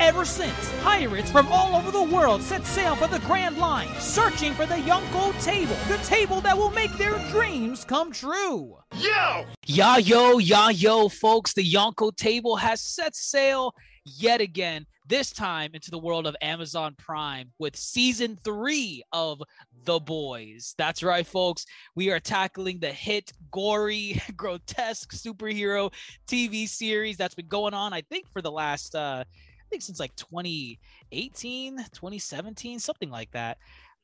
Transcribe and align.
Ever 0.00 0.24
since, 0.24 0.72
pirates 0.82 1.30
from 1.30 1.46
all 1.48 1.76
over 1.76 1.90
the 1.90 2.02
world 2.02 2.40
set 2.40 2.64
sail 2.64 2.96
for 2.96 3.06
the 3.06 3.18
Grand 3.26 3.58
Line, 3.58 3.88
searching 3.98 4.54
for 4.54 4.64
the 4.64 4.76
Yonko 4.76 5.38
table, 5.44 5.76
the 5.88 5.98
table 5.98 6.40
that 6.40 6.56
will 6.56 6.70
make 6.70 6.90
their 6.96 7.18
dreams 7.28 7.84
come 7.84 8.10
true. 8.10 8.78
Yo! 8.96 9.44
Ya 9.66 9.96
yo, 9.96 10.38
ya 10.38 10.70
yo, 10.70 11.10
folks, 11.10 11.52
the 11.52 11.70
Yonko 11.70 12.16
table 12.16 12.56
has 12.56 12.80
set 12.80 13.14
sail 13.14 13.74
yet 14.04 14.40
again, 14.40 14.86
this 15.06 15.32
time 15.32 15.70
into 15.74 15.90
the 15.90 15.98
world 15.98 16.26
of 16.26 16.36
Amazon 16.40 16.94
Prime 16.96 17.50
with 17.58 17.76
season 17.76 18.38
three 18.44 19.02
of 19.12 19.42
The 19.84 19.98
Boys. 19.98 20.74
That's 20.78 21.02
right, 21.02 21.26
folks. 21.26 21.66
We 21.94 22.10
are 22.10 22.20
tackling 22.20 22.78
the 22.78 22.92
hit, 22.92 23.32
gory, 23.50 24.20
grotesque 24.36 25.12
superhero 25.12 25.92
TV 26.26 26.68
series 26.68 27.16
that's 27.16 27.34
been 27.34 27.48
going 27.48 27.74
on, 27.74 27.92
I 27.92 28.02
think, 28.02 28.30
for 28.30 28.40
the 28.40 28.52
last, 28.52 28.94
uh, 28.94 29.24
I 29.24 29.49
think 29.70 29.82
since 29.82 30.00
like 30.00 30.14
2018, 30.16 31.76
2017, 31.78 32.78
something 32.78 33.10
like 33.10 33.30
that. 33.32 33.58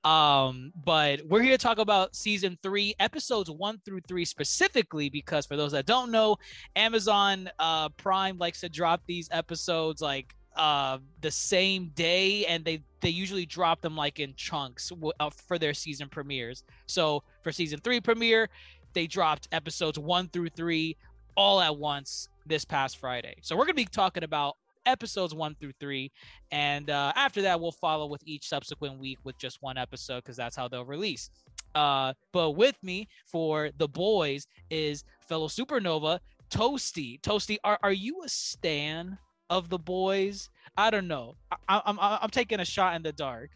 Um, 0.04 0.72
but 0.84 1.20
we're 1.26 1.42
here 1.42 1.56
to 1.56 1.58
talk 1.58 1.78
about 1.78 2.14
season 2.14 2.56
three, 2.62 2.94
episodes 3.00 3.50
one 3.50 3.80
through 3.84 4.02
three 4.06 4.24
specifically, 4.24 5.10
because 5.10 5.46
for 5.46 5.56
those 5.56 5.72
that 5.72 5.84
don't 5.84 6.12
know, 6.12 6.36
Amazon 6.76 7.50
uh, 7.58 7.88
Prime 7.90 8.38
likes 8.38 8.60
to 8.60 8.68
drop 8.68 9.02
these 9.06 9.28
episodes 9.32 10.00
like 10.00 10.32
uh, 10.56 10.98
the 11.22 11.30
same 11.30 11.90
day, 11.94 12.46
and 12.46 12.64
they 12.64 12.82
they 13.00 13.08
usually 13.08 13.46
drop 13.46 13.80
them 13.80 13.96
like 13.96 14.20
in 14.20 14.32
chunks 14.36 14.90
w- 14.90 15.12
uh, 15.18 15.30
for 15.30 15.58
their 15.58 15.74
season 15.74 16.08
premieres. 16.08 16.62
So 16.86 17.24
for 17.42 17.50
season 17.50 17.80
three 17.80 18.00
premiere, 18.00 18.48
they 18.92 19.08
dropped 19.08 19.48
episodes 19.50 19.98
one 19.98 20.28
through 20.28 20.50
three 20.50 20.96
all 21.36 21.60
at 21.60 21.76
once 21.76 22.28
this 22.46 22.64
past 22.64 22.98
Friday. 22.98 23.34
So 23.42 23.56
we're 23.56 23.64
gonna 23.64 23.74
be 23.74 23.84
talking 23.84 24.22
about 24.22 24.56
episodes 24.86 25.34
one 25.34 25.54
through 25.60 25.72
three. 25.80 26.10
And 26.50 26.88
uh, 26.90 27.12
after 27.16 27.42
that, 27.42 27.60
we'll 27.60 27.72
follow 27.72 28.06
with 28.06 28.22
each 28.24 28.48
subsequent 28.48 28.98
week 28.98 29.18
with 29.24 29.38
just 29.38 29.58
one 29.60 29.76
episode 29.76 30.18
because 30.24 30.36
that's 30.36 30.56
how 30.56 30.68
they'll 30.68 30.84
release. 30.84 31.30
Uh, 31.74 32.14
but 32.32 32.52
with 32.52 32.76
me 32.82 33.08
for 33.26 33.70
the 33.76 33.88
boys 33.88 34.46
is 34.70 35.04
fellow 35.28 35.48
supernova 35.48 36.20
Toasty. 36.50 37.20
Toasty, 37.20 37.58
are, 37.64 37.78
are 37.82 37.92
you 37.92 38.22
a 38.24 38.28
stan 38.28 39.18
of 39.50 39.68
the 39.68 39.78
boys? 39.78 40.48
I 40.76 40.90
don't 40.90 41.08
know. 41.08 41.36
I, 41.68 41.82
I'm 41.84 41.98
I'm 42.00 42.30
taking 42.30 42.60
a 42.60 42.64
shot 42.64 42.94
in 42.96 43.02
the 43.02 43.12
dark. 43.12 43.50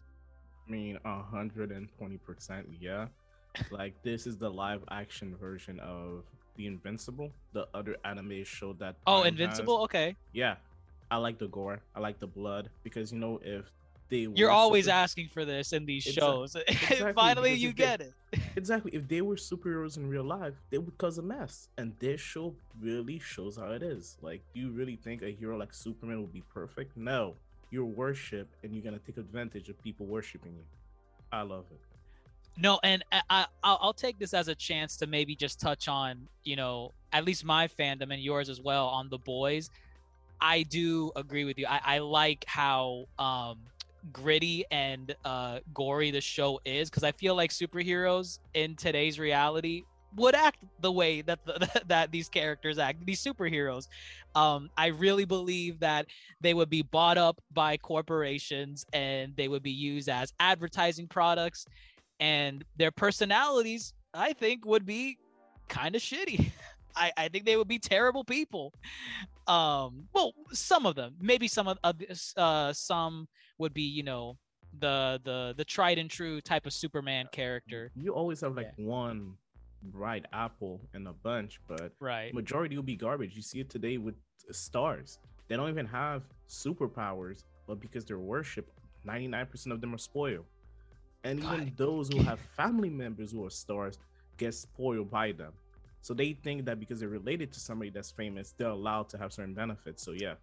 I 0.66 0.70
mean, 0.70 0.98
hundred 1.04 1.70
and 1.70 1.88
twenty 1.98 2.18
percent, 2.18 2.66
yeah. 2.80 3.06
Like 3.70 3.94
this 4.02 4.26
is 4.26 4.36
the 4.36 4.48
live 4.48 4.82
action 4.90 5.36
version 5.40 5.80
of 5.80 6.24
the 6.56 6.66
Invincible, 6.66 7.30
the 7.52 7.66
other 7.74 7.96
anime 8.04 8.44
show 8.44 8.72
that. 8.74 8.96
Oh, 9.06 9.20
Prime 9.20 9.28
Invincible. 9.28 9.78
has. 9.78 9.84
Okay. 9.84 10.16
Yeah, 10.32 10.56
I 11.10 11.16
like 11.16 11.38
the 11.38 11.48
gore. 11.48 11.80
I 11.94 12.00
like 12.00 12.18
the 12.18 12.26
blood 12.26 12.70
because 12.82 13.12
you 13.12 13.18
know 13.18 13.40
if 13.42 13.64
they 14.08 14.26
You're 14.34 14.50
always 14.50 14.84
super- 14.86 14.94
asking 14.94 15.28
for 15.28 15.44
this 15.44 15.72
in 15.72 15.86
these 15.86 16.04
Exa- 16.06 16.14
shows. 16.14 16.56
exactly, 16.68 17.12
Finally, 17.12 17.54
you 17.54 17.70
if 17.70 17.76
they- 17.76 17.82
get 17.82 18.00
it. 18.00 18.14
exactly 18.56 18.92
if 18.94 19.06
they 19.08 19.20
were 19.22 19.36
superheroes 19.36 19.96
in 19.96 20.08
real 20.08 20.24
life, 20.24 20.54
they 20.70 20.78
would 20.78 20.96
cause 20.98 21.18
a 21.18 21.22
mess. 21.22 21.68
And 21.78 21.92
this 21.98 22.20
show 22.20 22.54
really 22.80 23.18
shows 23.18 23.56
how 23.56 23.70
it 23.72 23.82
is. 23.82 24.16
Like, 24.22 24.42
do 24.54 24.60
you 24.60 24.70
really 24.70 24.96
think 24.96 25.22
a 25.22 25.30
hero 25.30 25.56
like 25.56 25.72
Superman 25.72 26.20
would 26.22 26.32
be 26.32 26.42
perfect? 26.52 26.96
No, 26.96 27.34
you're 27.70 27.84
worshipped, 27.84 28.54
and 28.64 28.72
you're 28.74 28.82
gonna 28.84 28.98
take 28.98 29.16
advantage 29.16 29.68
of 29.68 29.80
people 29.82 30.06
worshiping 30.06 30.52
you. 30.56 30.64
I 31.32 31.42
love 31.42 31.66
it. 31.70 31.80
No, 32.56 32.80
and 32.82 33.04
I, 33.12 33.20
I 33.30 33.46
I'll, 33.62 33.78
I'll 33.80 33.92
take 33.92 34.18
this 34.18 34.34
as 34.34 34.48
a 34.48 34.54
chance 34.54 34.96
to 34.98 35.06
maybe 35.06 35.34
just 35.36 35.60
touch 35.60 35.86
on 35.88 36.26
you 36.44 36.56
know 36.56 36.92
at 37.12 37.24
least 37.24 37.44
my 37.44 37.68
fandom 37.68 38.12
and 38.12 38.20
yours 38.20 38.48
as 38.48 38.60
well 38.60 38.86
on 38.88 39.08
the 39.08 39.18
boys. 39.18 39.70
I 40.40 40.62
do 40.62 41.12
agree 41.16 41.44
with 41.44 41.58
you. 41.58 41.66
I, 41.68 41.80
I 41.84 41.98
like 41.98 42.44
how 42.46 43.06
um 43.18 43.58
gritty 44.12 44.64
and 44.70 45.14
uh 45.24 45.58
gory 45.74 46.10
the 46.10 46.22
show 46.22 46.58
is 46.64 46.88
because 46.88 47.04
I 47.04 47.12
feel 47.12 47.34
like 47.34 47.50
superheroes 47.50 48.38
in 48.54 48.76
today's 48.76 49.18
reality 49.18 49.82
would 50.16 50.34
act 50.34 50.58
the 50.80 50.90
way 50.90 51.22
that 51.22 51.38
the, 51.44 51.82
that 51.86 52.10
these 52.10 52.28
characters 52.28 52.78
act 52.78 53.04
these 53.06 53.22
superheroes 53.22 53.86
um 54.34 54.68
i 54.76 54.86
really 54.86 55.24
believe 55.24 55.78
that 55.80 56.06
they 56.40 56.54
would 56.54 56.70
be 56.70 56.82
bought 56.82 57.18
up 57.18 57.40
by 57.52 57.76
corporations 57.76 58.84
and 58.92 59.36
they 59.36 59.48
would 59.48 59.62
be 59.62 59.70
used 59.70 60.08
as 60.08 60.32
advertising 60.40 61.06
products 61.06 61.66
and 62.18 62.64
their 62.76 62.90
personalities 62.90 63.92
i 64.14 64.32
think 64.32 64.64
would 64.64 64.84
be 64.84 65.16
kind 65.68 65.94
of 65.94 66.02
shitty 66.02 66.50
I, 67.00 67.12
I 67.16 67.28
think 67.28 67.44
they 67.46 67.56
would 67.56 67.68
be 67.68 67.78
terrible 67.78 68.24
people 68.24 68.72
um 69.46 70.04
well 70.12 70.32
some 70.52 70.86
of 70.86 70.94
them 70.94 71.14
maybe 71.20 71.48
some 71.48 71.66
of 71.66 71.78
uh 72.36 72.72
some 72.72 73.26
would 73.58 73.74
be 73.74 73.82
you 73.82 74.02
know 74.02 74.36
the 74.78 75.20
the 75.24 75.54
the 75.56 75.64
tried 75.64 75.98
and 75.98 76.10
true 76.10 76.40
type 76.40 76.66
of 76.66 76.72
superman 76.72 77.26
character 77.32 77.90
You 77.96 78.14
always 78.14 78.40
have 78.42 78.56
like 78.56 78.72
one 78.76 79.34
bright 79.82 80.26
apple 80.32 80.80
in 80.94 81.06
a 81.06 81.12
bunch, 81.12 81.60
but 81.66 81.92
right 82.00 82.32
majority 82.34 82.76
will 82.76 82.82
be 82.82 82.96
garbage. 82.96 83.34
You 83.34 83.42
see 83.42 83.60
it 83.60 83.70
today 83.70 83.96
with 83.96 84.14
stars. 84.52 85.18
They 85.48 85.56
don't 85.56 85.70
even 85.70 85.86
have 85.86 86.22
superpowers, 86.48 87.44
but 87.66 87.80
because 87.80 88.04
they're 88.04 88.18
worshipped, 88.18 88.70
99% 89.06 89.72
of 89.72 89.80
them 89.80 89.94
are 89.94 89.98
spoiled. 89.98 90.44
And 91.24 91.40
even 91.40 91.72
those 91.76 92.08
who 92.08 92.22
have 92.22 92.38
family 92.56 92.90
members 92.90 93.32
who 93.32 93.44
are 93.44 93.50
stars 93.50 93.98
get 94.36 94.54
spoiled 94.54 95.10
by 95.10 95.32
them. 95.32 95.52
So 96.02 96.14
they 96.14 96.32
think 96.32 96.64
that 96.64 96.80
because 96.80 97.00
they're 97.00 97.08
related 97.08 97.52
to 97.52 97.60
somebody 97.60 97.90
that's 97.90 98.10
famous, 98.10 98.54
they're 98.56 98.68
allowed 98.68 99.08
to 99.10 99.18
have 99.18 99.32
certain 99.32 99.54
benefits. 99.54 100.02
So 100.02 100.12
yeah, 100.12 100.34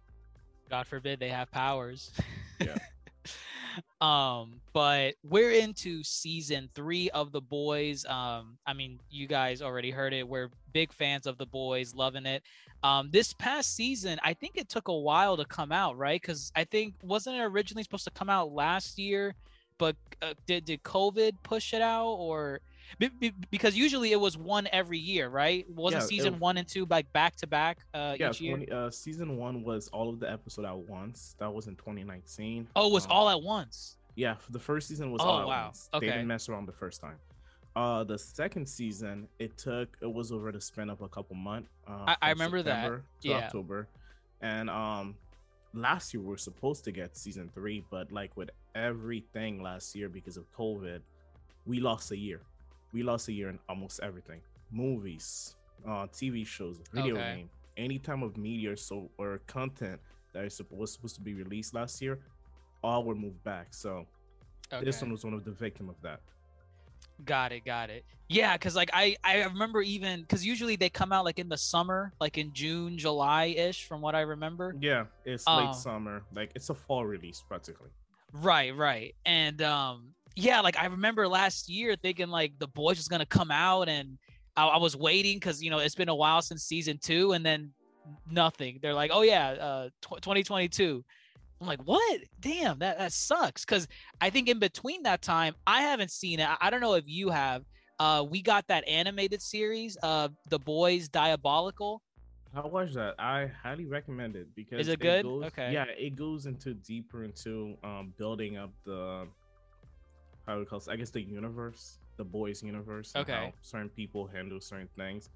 god 0.70 0.86
forbid 0.86 1.20
they 1.20 1.28
have 1.28 1.50
powers. 1.50 2.12
Yeah. 2.60 2.76
um 4.00 4.60
but 4.72 5.14
we're 5.22 5.52
into 5.52 6.02
season 6.02 6.68
three 6.74 7.10
of 7.10 7.32
the 7.32 7.40
boys. 7.40 8.04
Um 8.06 8.58
i 8.66 8.72
mean 8.72 8.98
you 9.10 9.26
guys 9.26 9.62
already 9.62 9.90
heard 9.90 10.12
it. 10.12 10.26
We're 10.26 10.50
big 10.72 10.92
fans 10.92 11.26
of 11.26 11.38
the 11.38 11.46
boys 11.46 11.94
loving 11.94 12.26
it. 12.26 12.42
Um 12.82 13.10
this 13.10 13.32
past 13.32 13.74
season 13.74 14.18
i 14.22 14.32
think 14.32 14.56
it 14.56 14.68
took 14.68 14.88
a 14.88 14.96
while 14.96 15.36
to 15.36 15.44
come 15.44 15.72
out 15.72 15.96
right? 15.96 16.20
Because 16.20 16.52
i 16.54 16.64
think 16.64 16.94
wasn't 17.02 17.36
it 17.36 17.42
originally 17.42 17.82
supposed 17.82 18.04
to 18.04 18.10
come 18.12 18.30
out 18.30 18.52
last 18.52 18.98
year 18.98 19.34
but 19.78 19.96
uh, 20.22 20.34
did, 20.46 20.64
did 20.64 20.82
covid 20.82 21.32
push 21.42 21.72
it 21.72 21.82
out 21.82 22.14
or 22.14 22.60
be, 22.98 23.08
be- 23.08 23.34
because 23.50 23.76
usually 23.76 24.12
it 24.12 24.20
was 24.20 24.36
one 24.38 24.68
every 24.72 24.98
year 24.98 25.28
right 25.28 25.68
wasn't 25.70 26.00
Yeah, 26.02 26.04
it 26.04 26.08
season 26.08 26.32
was- 26.34 26.40
one 26.40 26.56
and 26.56 26.66
two 26.68 26.86
like 26.88 27.12
back 27.12 27.36
to 27.36 27.46
back 27.46 27.78
uh 27.94 28.16
yeah. 28.18 28.30
each 28.30 28.40
year 28.40 28.56
20, 28.56 28.72
uh, 28.72 28.90
season 28.90 29.36
one 29.36 29.62
was 29.62 29.88
all 29.88 30.08
of 30.08 30.20
the 30.20 30.30
episode 30.30 30.64
at 30.64 30.76
once. 30.76 31.34
That 31.38 31.52
was 31.52 31.66
in 31.66 31.76
2019. 31.76 32.68
oh 32.76 32.88
it 32.88 32.92
was 32.92 33.04
Um, 33.06 33.12
all 33.12 33.28
at 33.30 33.42
once 33.42 33.96
Yeah, 34.14 34.36
the 34.50 34.58
first 34.58 34.88
season 34.88 35.12
was 35.12 35.20
Oh, 35.20 35.24
all 35.26 35.40
at 35.40 35.46
wow. 35.46 35.64
once. 35.66 35.88
Okay. 35.94 36.06
They 36.06 36.12
didn't 36.12 36.28
mess 36.28 36.48
around 36.48 36.66
the 36.66 36.72
first 36.72 37.00
time. 37.00 37.18
Uh, 37.76 38.02
the 38.02 38.18
second 38.18 38.66
season, 38.68 39.28
it 39.38 39.56
took 39.56 39.96
it 40.00 40.12
was 40.12 40.32
over 40.32 40.50
the 40.50 40.60
span 40.60 40.90
of 40.90 41.00
a 41.02 41.08
couple 41.08 41.36
months. 41.36 41.68
Uh, 41.86 42.04
I- 42.08 42.16
I 42.22 42.30
remember 42.30 42.62
that. 42.62 42.82
September 42.82 43.04
to 43.22 43.28
Yeah. 43.28 43.36
October, 43.36 43.86
and 44.40 44.68
um, 44.68 45.14
last 45.74 46.12
year 46.12 46.20
we 46.20 46.28
were 46.28 46.36
supposed 46.38 46.82
to 46.84 46.90
get 46.90 47.16
season 47.16 47.48
three, 47.54 47.84
but 47.90 48.10
like 48.10 48.36
with 48.36 48.50
everything 48.74 49.62
last 49.62 49.94
year 49.94 50.08
because 50.08 50.36
of 50.36 50.44
COVID, 50.56 51.00
we 51.66 51.78
lost 51.78 52.10
a 52.10 52.16
year. 52.16 52.40
We 52.92 53.02
lost 53.02 53.28
a 53.28 53.32
year 53.32 53.48
in 53.50 53.58
almost 53.68 54.00
everything: 54.00 54.40
movies, 54.70 55.56
uh, 55.86 56.06
TV 56.08 56.46
shows, 56.46 56.80
video 56.92 57.16
Okay. 57.16 57.34
game, 57.36 57.50
any 57.76 57.98
type 57.98 58.22
of 58.22 58.36
media 58.36 58.72
or 58.72 58.76
so 58.76 59.10
or 59.18 59.40
content 59.46 60.00
that 60.32 60.44
is 60.44 60.56
supposed 60.56 60.80
was 60.80 60.92
supposed 60.92 61.14
to 61.16 61.20
be 61.22 61.34
released 61.34 61.74
last 61.74 62.00
year, 62.02 62.18
all 62.82 63.04
were 63.04 63.14
moved 63.14 63.42
back. 63.44 63.68
So 63.74 64.06
this 64.80 65.00
one 65.02 65.12
was 65.12 65.24
one 65.24 65.34
of 65.34 65.44
the 65.44 65.50
victim 65.52 65.88
of 65.88 66.00
that. 66.02 66.20
Got 67.24 67.52
it, 67.52 67.64
got 67.64 67.90
it. 67.90 68.04
Yeah, 68.28 68.52
because 68.56 68.76
like 68.76 68.90
I 68.92 69.16
I 69.24 69.42
remember 69.44 69.82
even 69.82 70.20
because 70.22 70.46
usually 70.46 70.76
they 70.76 70.88
come 70.88 71.12
out 71.12 71.24
like 71.24 71.38
in 71.38 71.48
the 71.48 71.58
summer, 71.58 72.12
like 72.20 72.38
in 72.38 72.52
June, 72.52 72.96
July 72.96 73.46
ish, 73.46 73.86
from 73.86 74.00
what 74.00 74.14
I 74.14 74.20
remember. 74.20 74.76
Yeah, 74.80 75.06
it's 75.24 75.46
Um, 75.46 75.56
late 75.58 75.74
summer. 75.74 76.22
Like 76.34 76.52
it's 76.54 76.70
a 76.70 76.74
fall 76.74 77.04
release 77.04 77.42
practically. 77.48 77.90
Right, 78.32 78.74
right. 78.76 79.14
And 79.26 79.60
um 79.62 80.14
yeah, 80.38 80.60
like 80.60 80.78
I 80.78 80.86
remember 80.86 81.26
last 81.28 81.68
year 81.68 81.96
thinking 82.00 82.28
like 82.28 82.52
the 82.58 82.68
boys 82.68 82.96
was 82.96 83.08
gonna 83.08 83.26
come 83.26 83.50
out 83.50 83.88
and 83.88 84.18
I, 84.56 84.66
I 84.66 84.76
was 84.78 84.96
waiting 84.96 85.36
because 85.36 85.62
you 85.62 85.70
know 85.70 85.78
it's 85.78 85.94
been 85.94 86.08
a 86.08 86.14
while 86.14 86.42
since 86.42 86.62
season 86.64 86.98
two 87.02 87.32
and 87.32 87.44
then 87.44 87.72
nothing. 88.30 88.78
They're 88.82 88.94
like, 88.94 89.10
oh 89.12 89.22
yeah, 89.22 89.50
uh 89.50 89.88
tw- 90.02 90.22
2022. 90.22 91.04
I'm 91.60 91.66
like, 91.66 91.80
what? 91.82 92.20
Damn, 92.40 92.78
that 92.78 92.98
that 92.98 93.12
sucks. 93.12 93.64
Cause 93.64 93.88
I 94.20 94.30
think 94.30 94.48
in 94.48 94.58
between 94.60 95.02
that 95.02 95.22
time, 95.22 95.54
I 95.66 95.82
haven't 95.82 96.10
seen 96.12 96.38
it. 96.40 96.48
I, 96.48 96.56
I 96.60 96.70
don't 96.70 96.80
know 96.80 96.94
if 96.94 97.04
you 97.06 97.30
have. 97.30 97.64
Uh 97.98 98.24
we 98.28 98.42
got 98.42 98.66
that 98.68 98.86
animated 98.86 99.42
series, 99.42 99.96
uh 100.02 100.28
The 100.50 100.58
Boys 100.60 101.08
Diabolical. 101.08 102.00
I 102.54 102.60
watched 102.66 102.94
that. 102.94 103.14
I 103.18 103.50
highly 103.62 103.84
recommend 103.86 104.34
it 104.36 104.54
because 104.54 104.80
is 104.80 104.88
it 104.88 105.00
good? 105.00 105.24
goes- 105.24 105.44
Okay. 105.46 105.72
Yeah, 105.72 105.84
it 105.98 106.16
goes 106.16 106.46
into 106.46 106.74
deeper 106.74 107.24
into 107.24 107.76
um 107.82 108.14
building 108.16 108.56
up 108.56 108.70
the 108.84 109.26
do 110.54 110.60
we 110.60 110.66
call? 110.66 110.82
I 110.88 110.96
guess 110.96 111.10
the 111.10 111.20
universe, 111.20 111.98
the 112.16 112.24
boys 112.24 112.62
universe. 112.62 113.12
Okay. 113.14 113.32
how 113.32 113.52
certain 113.62 113.88
people 113.88 114.26
handle 114.26 114.60
certain 114.60 114.88
things. 114.96 115.30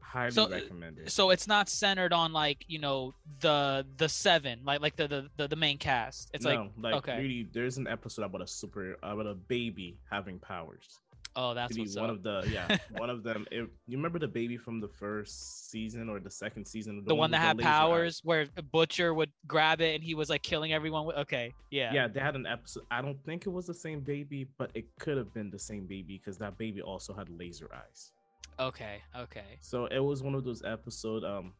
Highly 0.00 0.32
So, 0.32 0.44
uh, 0.44 0.48
recommend 0.48 0.98
it. 0.98 1.10
So 1.12 1.30
it's 1.30 1.46
not 1.46 1.68
centered 1.68 2.12
on 2.12 2.32
like, 2.32 2.64
you 2.66 2.80
know, 2.80 3.14
the 3.40 3.86
the 3.96 4.08
seven, 4.08 4.60
like 4.64 4.80
like 4.80 4.96
the 4.96 5.06
the, 5.06 5.28
the, 5.36 5.48
the 5.48 5.56
main 5.56 5.78
cast. 5.78 6.30
It's 6.34 6.44
like 6.44 6.58
like 6.80 6.94
okay. 6.94 7.18
really, 7.18 7.48
there's 7.52 7.76
an 7.76 7.86
episode 7.86 8.22
about 8.24 8.42
a 8.42 8.46
super 8.46 8.96
about 9.02 9.26
a 9.26 9.34
baby 9.34 9.98
having 10.10 10.38
powers. 10.40 10.98
Oh 11.36 11.54
that's 11.54 11.76
one 11.96 12.10
up. 12.10 12.16
of 12.16 12.22
the 12.22 12.48
yeah, 12.50 12.76
one 12.98 13.10
of 13.10 13.22
them. 13.22 13.46
It, 13.50 13.68
you 13.86 13.96
remember 13.96 14.18
the 14.18 14.28
baby 14.28 14.56
from 14.56 14.80
the 14.80 14.88
first 14.88 15.70
season 15.70 16.08
or 16.08 16.20
the 16.20 16.30
second 16.30 16.66
season? 16.66 17.02
the 17.06 17.14
one 17.14 17.30
that 17.30 17.38
had 17.38 17.58
laser 17.58 17.68
eyes? 17.68 17.72
powers 17.72 18.20
where 18.24 18.46
Butcher 18.72 19.14
would 19.14 19.30
grab 19.46 19.80
it 19.80 19.94
and 19.94 20.04
he 20.04 20.14
was 20.14 20.30
like 20.30 20.42
killing 20.42 20.72
everyone 20.72 21.06
with 21.06 21.16
okay. 21.16 21.52
Yeah. 21.70 21.92
Yeah, 21.92 22.08
they 22.08 22.20
had 22.20 22.36
an 22.36 22.46
episode. 22.46 22.84
I 22.90 23.02
don't 23.02 23.22
think 23.24 23.46
it 23.46 23.50
was 23.50 23.66
the 23.66 23.74
same 23.74 24.00
baby, 24.00 24.48
but 24.58 24.70
it 24.74 24.86
could 24.98 25.16
have 25.16 25.32
been 25.32 25.50
the 25.50 25.58
same 25.58 25.86
baby 25.86 26.18
because 26.18 26.38
that 26.38 26.58
baby 26.58 26.82
also 26.82 27.12
had 27.12 27.28
laser 27.30 27.68
eyes. 27.74 28.12
Okay. 28.58 29.00
Okay. 29.16 29.58
So 29.60 29.86
it 29.86 30.00
was 30.00 30.22
one 30.22 30.34
of 30.34 30.44
those 30.44 30.62
episodes. 30.64 31.24
Um, 31.24 31.52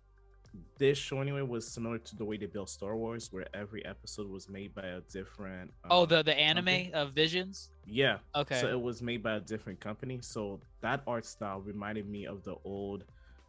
this 0.78 0.98
show 0.98 1.20
anyway 1.20 1.42
was 1.42 1.66
similar 1.66 1.98
to 1.98 2.16
the 2.16 2.24
way 2.24 2.36
they 2.36 2.46
built 2.46 2.70
Star 2.70 2.96
Wars, 2.96 3.32
where 3.32 3.46
every 3.54 3.84
episode 3.84 4.28
was 4.28 4.48
made 4.48 4.74
by 4.74 4.82
a 4.82 5.00
different. 5.02 5.72
Oh, 5.90 6.02
um, 6.02 6.08
the 6.08 6.22
the 6.22 6.38
anime 6.38 6.64
company. 6.66 6.92
of 6.94 7.12
Visions. 7.12 7.70
yeah. 7.86 8.18
Okay. 8.34 8.60
So 8.60 8.68
it 8.68 8.80
was 8.80 9.02
made 9.02 9.22
by 9.22 9.34
a 9.34 9.40
different 9.40 9.80
company. 9.80 10.18
So 10.22 10.60
that 10.80 11.02
art 11.06 11.24
style 11.26 11.60
reminded 11.60 12.08
me 12.08 12.26
of 12.26 12.42
the 12.44 12.56
old 12.64 13.04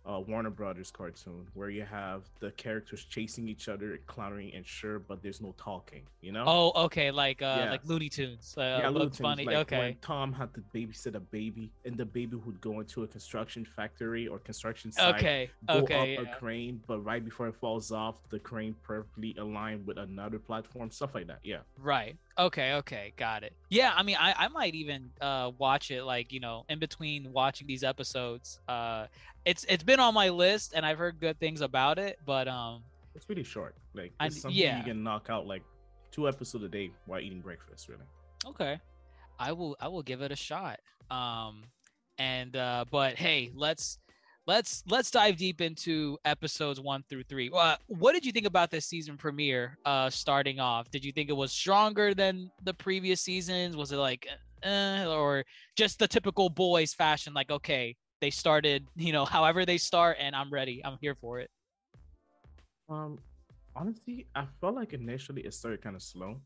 uh, 0.05 0.19
Warner 0.19 0.49
Brothers 0.49 0.89
cartoon, 0.91 1.45
where 1.53 1.69
you 1.69 1.83
have 1.83 2.23
the 2.39 2.51
characters 2.51 3.05
chasing 3.05 3.47
each 3.47 3.69
other, 3.69 3.99
clowning 4.07 4.53
and 4.53 4.65
sure, 4.65 4.97
but 4.99 5.21
there's 5.21 5.41
no 5.41 5.53
talking. 5.57 6.03
You 6.21 6.31
know? 6.31 6.43
oh, 6.47 6.71
okay. 6.85 7.11
Like 7.11 7.41
uh 7.41 7.57
Yeah. 7.59 7.69
like 7.71 7.85
Looney 7.85 8.09
Tunes. 8.09 8.55
Uh, 8.57 8.61
yeah, 8.81 8.89
Looney 8.89 9.05
Tunes, 9.05 9.19
Bunny. 9.19 9.45
like 9.45 9.55
okay. 9.57 9.77
When 9.79 9.95
Tom 10.01 10.33
had 10.33 10.53
to 10.55 10.63
babysit 10.73 11.15
a 11.15 11.19
baby, 11.19 11.71
and 11.85 11.95
the 11.97 12.05
baby 12.05 12.35
would 12.35 12.59
go 12.61 12.79
into 12.79 13.03
a 13.03 13.07
construction 13.07 13.63
factory 13.65 14.27
or 14.27 14.39
construction 14.39 14.91
site, 14.91 15.15
Okay. 15.15 15.49
go 15.67 15.73
Okay. 15.83 16.17
up 16.17 16.25
yeah. 16.25 16.31
a 16.31 16.35
crane, 16.37 16.81
but 16.87 16.99
right 17.01 17.23
before 17.23 17.47
it 17.47 17.55
falls 17.55 17.91
off, 17.91 18.15
the 18.29 18.39
crane 18.39 18.75
perfectly 18.83 19.35
aligned 19.37 19.85
with 19.85 19.97
another 19.97 20.39
platform, 20.39 20.89
stuff 20.91 21.13
like 21.15 21.27
that. 21.27 21.39
Yeah, 21.43 21.59
Right. 21.77 22.17
Okay. 22.37 22.73
Okay. 22.73 23.13
Got 23.17 23.43
it. 23.43 23.53
Yeah. 23.69 23.93
I 23.95 24.03
mean, 24.03 24.17
I, 24.19 24.33
I 24.37 24.47
might 24.47 24.73
even 24.75 25.09
uh, 25.19 25.51
watch 25.57 25.91
it 25.91 26.03
like 26.03 26.31
you 26.31 26.39
know 26.39 26.65
in 26.69 26.79
between 26.79 27.31
watching 27.31 27.67
these 27.67 27.83
episodes. 27.83 28.59
Uh, 28.67 29.07
it's 29.45 29.65
it's 29.69 29.83
been 29.83 29.99
on 29.99 30.13
my 30.13 30.29
list 30.29 30.73
and 30.75 30.85
I've 30.85 30.97
heard 30.97 31.19
good 31.19 31.39
things 31.39 31.61
about 31.61 31.99
it, 31.99 32.19
but 32.25 32.47
um, 32.47 32.83
it's 33.15 33.27
really 33.29 33.43
short. 33.43 33.75
Like 33.93 34.13
I- 34.19 34.29
something 34.29 34.59
yeah. 34.59 34.77
you 34.77 34.83
can 34.83 35.03
knock 35.03 35.27
out 35.29 35.47
like 35.47 35.63
two 36.11 36.27
episodes 36.27 36.63
a 36.63 36.69
day 36.69 36.91
while 37.05 37.19
eating 37.19 37.41
breakfast. 37.41 37.89
Really. 37.89 38.03
okay, 38.45 38.79
I 39.39 39.51
will 39.51 39.75
I 39.79 39.87
will 39.87 40.03
give 40.03 40.21
it 40.21 40.31
a 40.31 40.35
shot. 40.35 40.79
Um, 41.09 41.63
and 42.17 42.55
uh, 42.55 42.85
but 42.89 43.15
hey, 43.15 43.51
let's 43.55 43.97
let's 44.51 44.83
let's 44.89 45.09
dive 45.09 45.37
deep 45.37 45.61
into 45.61 46.17
episodes 46.25 46.77
one 46.77 47.01
through 47.09 47.23
three. 47.23 47.49
Uh, 47.53 47.77
what 47.87 48.11
did 48.11 48.25
you 48.25 48.33
think 48.33 48.45
about 48.45 48.69
this 48.69 48.85
season 48.85 49.15
premiere? 49.15 49.77
Uh, 49.85 50.09
starting 50.09 50.59
off, 50.59 50.91
did 50.91 51.05
you 51.05 51.13
think 51.13 51.29
it 51.29 51.37
was 51.43 51.53
stronger 51.53 52.13
than 52.13 52.51
the 52.63 52.73
previous 52.73 53.21
seasons? 53.21 53.77
Was 53.77 53.93
it 53.93 53.97
like, 53.97 54.27
eh, 54.63 55.05
or 55.05 55.45
just 55.77 55.99
the 55.99 56.07
typical 56.07 56.49
boys 56.49 56.93
fashion? 56.93 57.33
Like, 57.33 57.49
okay, 57.49 57.95
they 58.19 58.29
started, 58.29 58.85
you 58.97 59.13
know, 59.13 59.23
however 59.23 59.65
they 59.65 59.77
start, 59.77 60.17
and 60.19 60.35
I'm 60.35 60.51
ready. 60.51 60.81
I'm 60.83 60.97
here 60.99 61.15
for 61.15 61.39
it. 61.39 61.49
Um, 62.89 63.19
honestly, 63.73 64.27
I 64.35 64.43
felt 64.59 64.75
like 64.75 64.91
initially 64.91 65.43
it 65.43 65.53
started 65.53 65.81
kind 65.81 65.95
of 65.95 66.01
slow. 66.01 66.41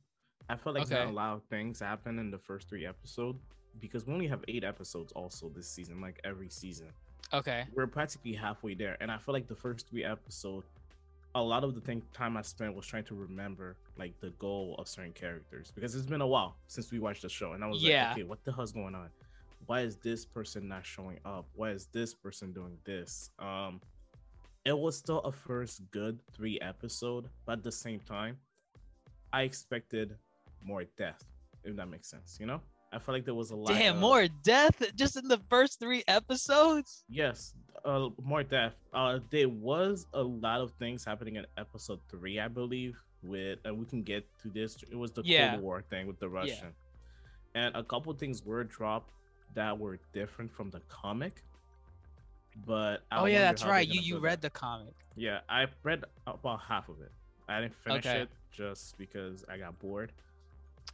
I 0.48 0.56
felt 0.58 0.76
like 0.76 0.92
not 0.92 1.02
Okay. 1.02 1.10
a 1.10 1.14
lot 1.14 1.34
of 1.34 1.42
things 1.50 1.80
happened 1.80 2.20
in 2.20 2.30
the 2.30 2.38
first 2.38 2.70
three 2.70 2.86
episodes 2.86 3.42
because 3.80 4.06
we 4.06 4.14
only 4.14 4.28
have 4.28 4.44
eight 4.48 4.64
episodes 4.64 5.12
also 5.14 5.50
this 5.50 5.68
season, 5.68 6.00
like 6.02 6.22
every 6.24 6.50
season. 6.50 6.90
Okay. 7.34 7.66
we're 7.74 7.88
practically 7.88 8.34
halfway 8.34 8.74
there 8.76 8.98
and 9.02 9.12
i 9.12 9.18
feel 9.18 9.34
like 9.34 9.48
the 9.48 9.56
first 9.56 9.90
three 9.90 10.04
episodes 10.04 10.68
a 11.34 11.42
lot 11.42 11.66
of 11.66 11.76
the 11.76 11.82
thing, 11.82 12.02
time 12.14 12.38
i 12.38 12.42
spent 12.42 12.74
was 12.74 12.86
trying 12.86 13.04
to 13.04 13.16
remember 13.16 13.76
like 13.98 14.18
the 14.22 14.30
goal 14.40 14.76
of 14.80 14.88
certain 14.88 15.12
characters 15.12 15.72
because 15.76 15.96
it's 15.96 16.06
been 16.06 16.22
a 16.22 16.28
while 16.28 16.56
since 16.68 16.92
we 16.92 17.00
watched 17.00 17.24
the 17.24 17.30
show 17.30 17.54
and 17.54 17.64
i 17.64 17.68
was 17.68 17.84
Yeah. 17.84 18.04
like 18.10 18.12
okay 18.18 18.24
what 18.24 18.44
the 18.46 18.54
hell's 18.54 18.72
going 18.72 18.96
on 18.96 19.10
why 19.66 19.82
is 19.82 19.98
this 19.98 20.26
person 20.26 20.68
not 20.68 20.86
showing 20.86 21.20
up 21.26 21.46
why 21.56 21.72
is 21.72 21.88
this 21.88 22.14
person 22.14 22.54
doing 22.54 22.78
this 22.86 23.32
um 23.40 23.82
it 24.64 24.78
was 24.78 24.96
still 24.98 25.20
a 25.20 25.32
first 25.32 25.82
good 25.92 26.20
three 26.34 26.60
episode 26.62 27.28
but 27.46 27.54
at 27.54 27.64
the 27.64 27.72
same 27.72 28.00
time 28.00 28.38
i 29.34 29.42
expected 29.42 30.16
more 30.64 30.84
death 30.98 31.24
if 31.64 31.76
that 31.76 31.88
makes 31.90 32.10
sense 32.10 32.38
you 32.40 32.46
know 32.46 32.62
i 32.96 33.00
felt 33.00 33.14
like 33.18 33.26
there 33.26 33.34
was 33.36 33.52
a 33.52 33.56
lot 33.56 33.68
Damn, 33.70 33.96
of- 33.96 34.02
more 34.02 34.28
death 34.44 34.82
just 34.96 35.18
in 35.18 35.28
the 35.28 35.40
first 35.50 35.80
three 35.80 36.04
episodes. 36.08 37.04
Yes, 37.10 37.54
uh, 37.84 38.10
more 38.24 38.44
death. 38.44 38.74
Uh, 38.94 39.20
there 39.30 39.50
was 39.50 40.08
a 40.14 40.24
lot 40.24 40.62
of 40.62 40.72
things 40.80 41.04
happening 41.04 41.36
in 41.36 41.46
episode 41.58 42.00
three, 42.10 42.40
I 42.40 42.48
believe. 42.48 42.96
With 43.24 43.60
and 43.66 43.78
we 43.80 43.86
can 43.86 44.04
get 44.04 44.24
to 44.44 44.50
this. 44.50 44.78
It 44.92 44.96
was 44.96 45.12
the 45.12 45.24
Yeah. 45.26 45.52
Cold 45.52 45.64
War 45.64 45.82
thing 45.90 46.06
with 46.08 46.20
the 46.20 46.30
Russian, 46.30 46.74
and 47.56 47.76
a 47.76 47.84
couple 47.84 48.14
things 48.14 48.46
were 48.46 48.64
dropped 48.64 49.12
that 49.56 49.78
were 49.78 49.98
different 50.14 50.52
from 50.54 50.70
the 50.70 50.80
comic. 50.90 51.42
But 52.66 53.04
I 53.12 53.20
oh 53.22 53.26
yeah, 53.26 53.42
that's 53.42 53.66
right. 53.66 53.88
You 53.88 54.00
you 54.02 54.20
read 54.20 54.42
that. 54.42 54.54
the 54.54 54.60
comic. 54.60 54.94
Yeah, 55.16 55.40
I 55.50 55.66
read 55.84 56.06
about 56.28 56.62
half 56.62 56.88
of 56.88 57.02
it. 57.02 57.12
I 57.50 57.62
didn't 57.62 57.76
finish 57.84 58.06
Okay. 58.06 58.22
it 58.22 58.30
just 58.52 58.98
because 58.98 59.44
I 59.50 59.58
got 59.58 59.78
bored. 59.80 60.12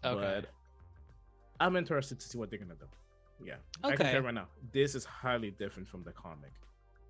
Okay. 0.04 0.42
But 0.44 0.50
I'm 1.62 1.76
interested 1.76 2.20
to 2.20 2.28
see 2.28 2.38
what 2.38 2.50
they're 2.50 2.60
gonna 2.60 2.76
do. 2.76 2.88
Yeah. 3.46 3.56
I 3.84 3.96
can 3.96 4.02
Okay. 4.02 4.12
tell 4.14 4.22
right 4.22 4.34
now. 4.34 4.48
This 4.72 4.96
is 4.96 5.06
highly 5.06 5.52
different 5.52 5.88
from 5.88 6.04
the 6.04 6.12
comic. 6.12 6.52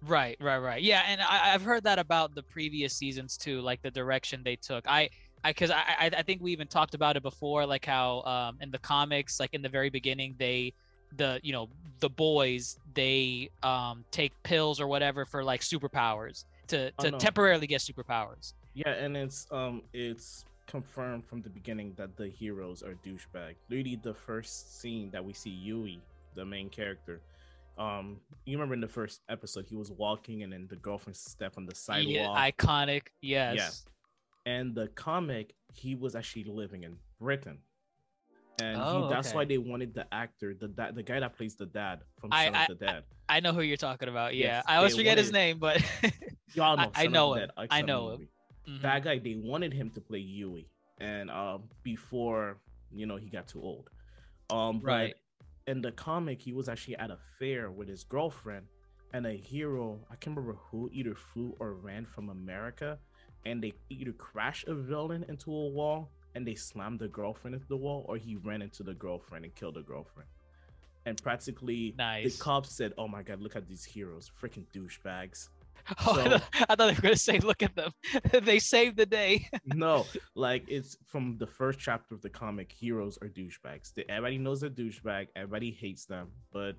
Right, 0.03 0.35
right, 0.41 0.57
right. 0.57 0.81
Yeah, 0.81 1.03
and 1.07 1.21
I, 1.21 1.53
I've 1.53 1.61
heard 1.61 1.83
that 1.83 1.99
about 1.99 2.33
the 2.35 2.43
previous 2.43 2.93
seasons 2.93 3.37
too, 3.37 3.61
like 3.61 3.81
the 3.81 3.91
direction 3.91 4.41
they 4.43 4.55
took. 4.55 4.83
I, 4.87 5.09
I, 5.43 5.51
because 5.51 5.71
I, 5.71 5.83
I, 5.99 6.11
I 6.17 6.21
think 6.23 6.41
we 6.41 6.51
even 6.51 6.67
talked 6.67 6.95
about 6.95 7.17
it 7.17 7.23
before, 7.23 7.65
like 7.65 7.85
how 7.85 8.21
um, 8.23 8.57
in 8.61 8.71
the 8.71 8.79
comics, 8.79 9.39
like 9.39 9.53
in 9.53 9.61
the 9.61 9.69
very 9.69 9.89
beginning, 9.89 10.35
they, 10.37 10.73
the 11.17 11.39
you 11.43 11.51
know 11.51 11.69
the 11.99 12.09
boys, 12.09 12.79
they 12.93 13.49
um 13.63 14.05
take 14.11 14.31
pills 14.43 14.79
or 14.79 14.87
whatever 14.87 15.25
for 15.25 15.43
like 15.43 15.61
superpowers 15.61 16.45
to 16.67 16.91
Oh, 16.97 17.03
to 17.03 17.11
no. 17.11 17.17
temporarily 17.17 17.67
get 17.67 17.81
superpowers. 17.81 18.53
Yeah, 18.73 18.91
and 18.91 19.15
it's 19.17 19.45
um 19.51 19.81
it's 19.93 20.45
confirmed 20.67 21.25
from 21.25 21.41
the 21.41 21.49
beginning 21.49 21.93
that 21.97 22.15
the 22.17 22.27
heroes 22.27 22.81
are 22.83 22.93
douchebag. 23.05 23.55
Literally 23.69 23.99
the 24.01 24.13
first 24.13 24.79
scene 24.81 25.09
that 25.11 25.23
we 25.23 25.33
see 25.33 25.51
Huey, 25.51 26.01
the 26.35 26.45
main 26.45 26.69
character. 26.69 27.21
Um 27.77 28.17
you 28.45 28.57
remember 28.57 28.73
in 28.73 28.81
the 28.81 28.87
first 28.87 29.21
episode 29.29 29.65
he 29.67 29.75
was 29.75 29.91
walking 29.91 30.43
and 30.43 30.51
then 30.53 30.67
the 30.69 30.75
girlfriend 30.77 31.15
stepped 31.15 31.57
on 31.57 31.65
the 31.65 31.73
Yeah, 31.75 32.25
sidewalk. 32.25 32.37
iconic. 32.37 33.01
Yes. 33.21 33.85
and 34.45 34.73
the 34.75 34.87
comic 34.89 35.53
he 35.73 35.95
was 35.95 36.15
actually 36.15 36.43
living 36.45 36.83
in 36.83 36.97
Britain. 37.19 37.59
And 38.61 38.77
Oh, 38.79 39.07
he, 39.07 39.13
that's 39.13 39.33
why 39.33 39.45
they 39.45 39.57
wanted 39.57 39.93
the 39.93 40.05
actor, 40.13 40.53
the 40.53 40.67
da- 40.67 40.91
the 40.91 41.01
guy 41.03 41.19
that 41.19 41.35
plays 41.37 41.55
the 41.55 41.65
dad 41.65 42.01
from 42.19 42.29
I- 42.33 42.45
Shaun 42.45 42.55
I- 42.55 42.61
of 42.63 42.67
the 42.79 42.85
Dead. 42.85 43.03
I 43.29 43.39
know 43.39 43.53
who 43.53 43.61
you're 43.61 43.77
talking 43.77 44.09
about. 44.09 44.35
Yeah, 44.35 44.47
Yes, 44.57 44.65
I 44.67 44.75
always 44.75 44.95
forget 44.95 45.17
his 45.17 45.31
name, 45.31 45.57
but 45.57 45.81
Y'all 46.53 46.75
know 46.77 46.91
I- 46.93 47.03
I 47.03 47.07
know 47.07 47.33
him. 47.33 47.49
I 47.57 47.81
know 47.81 48.09
him. 48.11 48.27
Mhm. 48.67 48.81
that 48.81 49.03
guy 49.03 49.19
they 49.19 49.35
wanted 49.35 49.73
him 49.73 49.89
to 49.91 50.01
play 50.01 50.21
Huey, 50.21 50.69
and 50.99 51.29
um 51.29 51.63
before 51.83 52.57
you 52.91 53.05
know 53.05 53.17
he 53.17 53.29
got 53.29 53.47
too 53.47 53.61
old, 53.61 53.89
um 54.49 54.81
Right. 54.83 55.15
in 55.67 55.81
the 55.81 55.91
comic 55.91 56.41
he 56.41 56.53
was 56.53 56.67
actually 56.69 56.95
at 56.97 57.11
a 57.11 57.17
fair 57.39 57.71
with 57.71 57.87
his 57.87 58.03
girlfriend, 58.03 58.67
and 59.13 59.25
a 59.25 59.33
hero 59.33 59.99
I 60.09 60.15
can't 60.15 60.35
remember 60.35 60.57
who 60.69 60.89
either 60.91 61.15
flew 61.15 61.55
or 61.59 61.73
ran 61.75 62.05
from 62.05 62.29
America, 62.29 62.99
and 63.45 63.63
they 63.63 63.73
either 63.89 64.11
crashed 64.13 64.67
a 64.67 64.75
villain 64.75 65.23
into 65.29 65.51
a 65.51 65.67
wall 65.69 66.09
and 66.35 66.47
they 66.47 66.55
slammed 66.55 66.99
the 66.99 67.07
girlfriend 67.09 67.55
into 67.55 67.67
the 67.67 67.77
wall, 67.77 68.05
or 68.07 68.15
he 68.17 68.35
ran 68.37 68.61
into 68.61 68.83
the 68.83 68.93
girlfriend 68.93 69.43
and 69.45 69.53
killed 69.55 69.75
the 69.75 69.81
girlfriend. 69.83 70.29
and 71.05 71.21
practically 71.21 71.95
Nice. 71.97 72.37
the 72.37 72.43
cops 72.43 72.71
said, 72.71 72.93
"Oh 72.97 73.07
my 73.07 73.23
god, 73.23 73.41
look 73.41 73.55
at 73.55 73.67
these 73.67 73.83
heroes, 73.85 74.29
freaking 74.39 74.65
douchebags." 74.71 75.49
Oh, 76.05 76.11
I, 76.11 76.23
So- 76.23 76.29
thought, 76.29 76.43
I 76.53 76.65
thought 76.75 76.77
they 76.77 76.93
were 76.93 77.01
gonna 77.01 77.15
say, 77.15 77.39
"Look 77.39 77.63
at 77.63 77.75
them, 77.75 77.91
they 78.43 78.59
saved 78.59 78.97
the 78.97 79.05
day." 79.05 79.47
no, 79.65 80.05
like 80.35 80.63
it's 80.67 80.97
from 81.05 81.37
the 81.37 81.47
first 81.47 81.79
chapter 81.79 82.15
of 82.15 82.21
the 82.21 82.29
comic. 82.29 82.71
Heroes 82.71 83.17
are 83.21 83.27
douchebags. 83.27 83.91
Everybody 84.09 84.37
knows 84.37 84.61
they're 84.61 84.69
douchebag. 84.69 85.27
Everybody 85.35 85.71
hates 85.71 86.05
them, 86.05 86.29
but 86.53 86.75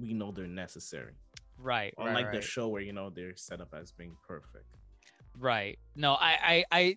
we 0.00 0.12
know 0.14 0.32
they're 0.32 0.46
necessary. 0.46 1.12
right, 1.58 1.94
right, 1.98 2.08
Unlike 2.08 2.26
right. 2.26 2.34
the 2.34 2.42
show 2.42 2.68
where 2.68 2.82
you 2.82 2.92
know 2.92 3.10
they're 3.10 3.36
set 3.36 3.60
up 3.60 3.72
as 3.74 3.92
being 3.92 4.16
perfect. 4.26 4.66
Right. 5.38 5.78
No, 5.94 6.14
I, 6.14 6.36
I, 6.42 6.64
I 6.72 6.96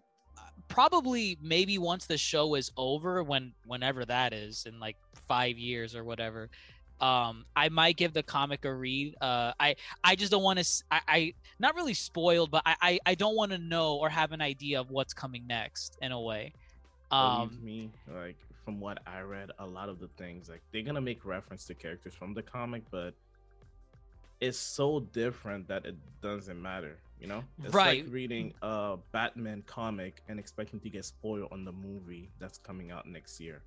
probably 0.70 1.38
maybe 1.42 1.78
once 1.78 2.06
the 2.06 2.18
show 2.18 2.56
is 2.56 2.72
over, 2.78 3.24
when 3.24 3.54
whenever 3.66 4.06
that 4.06 4.34
is, 4.34 4.66
in 4.66 4.80
like 4.80 4.96
five 5.28 5.58
years 5.58 5.96
or 5.96 6.04
whatever, 6.04 6.50
um, 7.02 7.46
I 7.56 7.70
might 7.70 7.96
give 7.98 8.14
the 8.14 8.24
comic 8.24 8.66
a 8.66 8.74
read. 8.74 9.16
Uh, 9.22 9.54
I, 9.60 9.76
I 10.04 10.16
just 10.16 10.32
don't 10.32 10.44
want 10.44 10.60
to. 10.60 10.84
I, 10.92 11.02
I, 11.08 11.34
not 11.60 11.76
really 11.76 11.94
spoiled, 11.94 12.52
but 12.52 12.64
I, 12.66 12.76
I, 12.82 13.00
I 13.06 13.16
don't 13.16 13.36
want 13.36 13.52
to 13.52 13.58
know 13.58 13.96
or 13.96 14.10
have 14.10 14.32
an 14.32 14.42
idea 14.42 14.80
of 14.80 14.90
what's 14.92 15.14
coming 15.14 15.46
next 15.48 15.98
in 16.02 16.12
a 16.12 16.20
way. 16.20 16.54
Believe 17.10 17.52
Um, 17.52 17.60
me, 17.64 17.90
like 18.14 18.38
from 18.66 18.80
what 18.80 19.00
I 19.08 19.22
read, 19.22 19.52
a 19.60 19.66
lot 19.66 19.90
of 19.90 20.00
the 20.00 20.10
things 20.18 20.48
like 20.50 20.62
they're 20.72 20.84
gonna 20.84 21.02
make 21.02 21.26
reference 21.26 21.66
to 21.66 21.74
characters 21.74 22.14
from 22.14 22.34
the 22.34 22.44
comic, 22.44 22.84
but 22.92 23.14
it's 24.42 24.58
so 24.58 25.00
different 25.00 25.68
that 25.68 25.86
it 25.86 25.96
doesn't 26.22 26.62
matter. 26.62 26.98
You 27.20 27.28
know, 27.28 27.44
it's 27.64 27.74
Right. 27.74 28.06
like 28.06 28.14
reading 28.14 28.54
a 28.62 28.98
Batman 29.12 29.64
comic 29.66 30.22
and 30.30 30.40
expecting 30.40 30.80
to 30.82 30.90
get 30.90 31.04
spoiled 31.04 31.52
on 31.52 31.66
the 31.66 31.72
movie 31.72 32.30
that's 32.40 32.58
coming 32.60 32.92
out 32.92 33.06
next 33.08 33.40
year. 33.42 33.62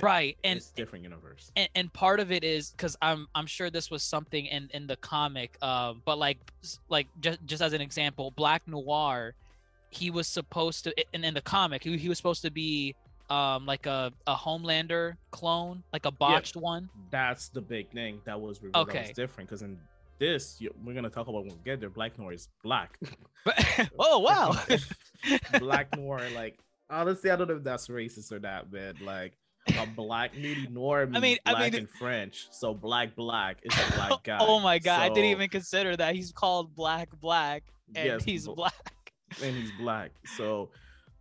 Right, 0.00 0.36
and 0.44 0.62
different 0.74 1.02
universe. 1.04 1.52
and, 1.56 1.68
and 1.74 1.92
part 1.92 2.18
of 2.18 2.32
it 2.32 2.42
is 2.42 2.70
because 2.70 2.96
I'm 3.02 3.26
I'm 3.34 3.46
sure 3.46 3.68
this 3.70 3.90
was 3.90 4.02
something 4.02 4.46
in 4.46 4.70
in 4.72 4.86
the 4.86 4.96
comic, 4.96 5.58
um, 5.62 6.00
but 6.06 6.16
like 6.18 6.38
like 6.88 7.06
just 7.20 7.44
just 7.44 7.62
as 7.62 7.72
an 7.74 7.80
example, 7.82 8.30
Black 8.30 8.62
Noir, 8.66 9.34
he 9.90 10.10
was 10.10 10.26
supposed 10.26 10.84
to 10.84 10.94
and 11.12 11.24
in 11.24 11.34
the 11.34 11.42
comic 11.42 11.84
he, 11.84 11.96
he 11.98 12.08
was 12.08 12.16
supposed 12.16 12.42
to 12.42 12.50
be 12.50 12.94
um 13.28 13.66
like 13.66 13.84
a 13.86 14.10
a 14.26 14.34
Homelander 14.34 15.16
clone, 15.32 15.82
like 15.92 16.06
a 16.06 16.10
botched 16.10 16.56
one. 16.56 16.88
That's 17.10 17.48
the 17.48 17.60
big 17.60 17.90
thing 17.92 18.20
that 18.24 18.40
was 18.40 18.62
revealed. 18.62 18.88
That 18.88 18.92
Okay. 18.92 19.00
was 19.08 19.10
different 19.10 19.50
because 19.50 19.60
in 19.62 19.78
this 20.18 20.60
you, 20.60 20.72
we're 20.82 20.94
gonna 20.94 21.10
talk 21.10 21.28
about 21.28 21.44
when 21.44 21.56
we 21.56 21.60
get 21.64 21.80
there. 21.80 21.90
Black 21.90 22.18
Noir 22.18 22.32
is 22.32 22.48
black. 22.62 22.98
Oh 23.98 24.20
wow, 24.20 24.56
black 25.58 25.94
noir 25.94 26.30
like 26.30 26.58
honestly 26.90 27.30
i 27.30 27.36
don't 27.36 27.48
know 27.48 27.56
if 27.56 27.64
that's 27.64 27.88
racist 27.88 28.32
or 28.32 28.38
not 28.40 28.70
but 28.70 29.00
like 29.00 29.32
a 29.68 29.86
black 29.86 30.32
lady 30.34 30.66
noir 30.70 31.08
I 31.12 31.20
mean- 31.20 31.38
I 31.46 31.52
black 31.52 31.72
mean- 31.72 31.82
in 31.82 31.86
french 31.86 32.48
so 32.50 32.74
black 32.74 33.14
black 33.16 33.58
is 33.62 33.72
a 33.74 33.92
black 33.96 34.22
guy 34.24 34.38
oh 34.40 34.60
my 34.60 34.78
god, 34.78 35.00
I 35.00 35.08
didn't 35.08 35.30
even 35.30 35.48
consider 35.48 35.96
that 35.96 36.14
he's 36.14 36.32
called 36.32 36.74
Black 36.74 37.08
Black 37.20 37.62
and 37.94 38.06
yes, 38.06 38.24
he's 38.24 38.46
black. 38.46 38.92
and 39.42 39.56
he's 39.56 39.72
black 39.78 40.10
so 40.36 40.70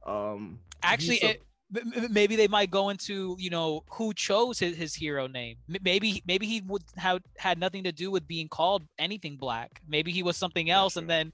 um 0.05 0.59
Actually, 0.83 1.19
a- 1.21 1.29
it, 1.29 2.12
maybe 2.12 2.35
they 2.35 2.47
might 2.47 2.69
go 2.69 2.89
into 2.89 3.35
you 3.39 3.50
know 3.50 3.83
who 3.89 4.13
chose 4.13 4.59
his, 4.59 4.75
his 4.75 4.93
hero 4.93 5.27
name. 5.27 5.55
Maybe 5.81 6.21
maybe 6.27 6.45
he 6.45 6.62
would 6.67 6.83
have 6.97 7.21
had 7.38 7.57
nothing 7.57 7.85
to 7.85 7.91
do 7.91 8.12
with 8.12 8.27
being 8.27 8.47
called 8.50 8.83
anything 9.00 9.38
black. 9.38 9.81
Maybe 9.88 10.12
he 10.12 10.21
was 10.21 10.38
something 10.38 10.69
else, 10.69 10.97
and 10.97 11.09
then 11.09 11.31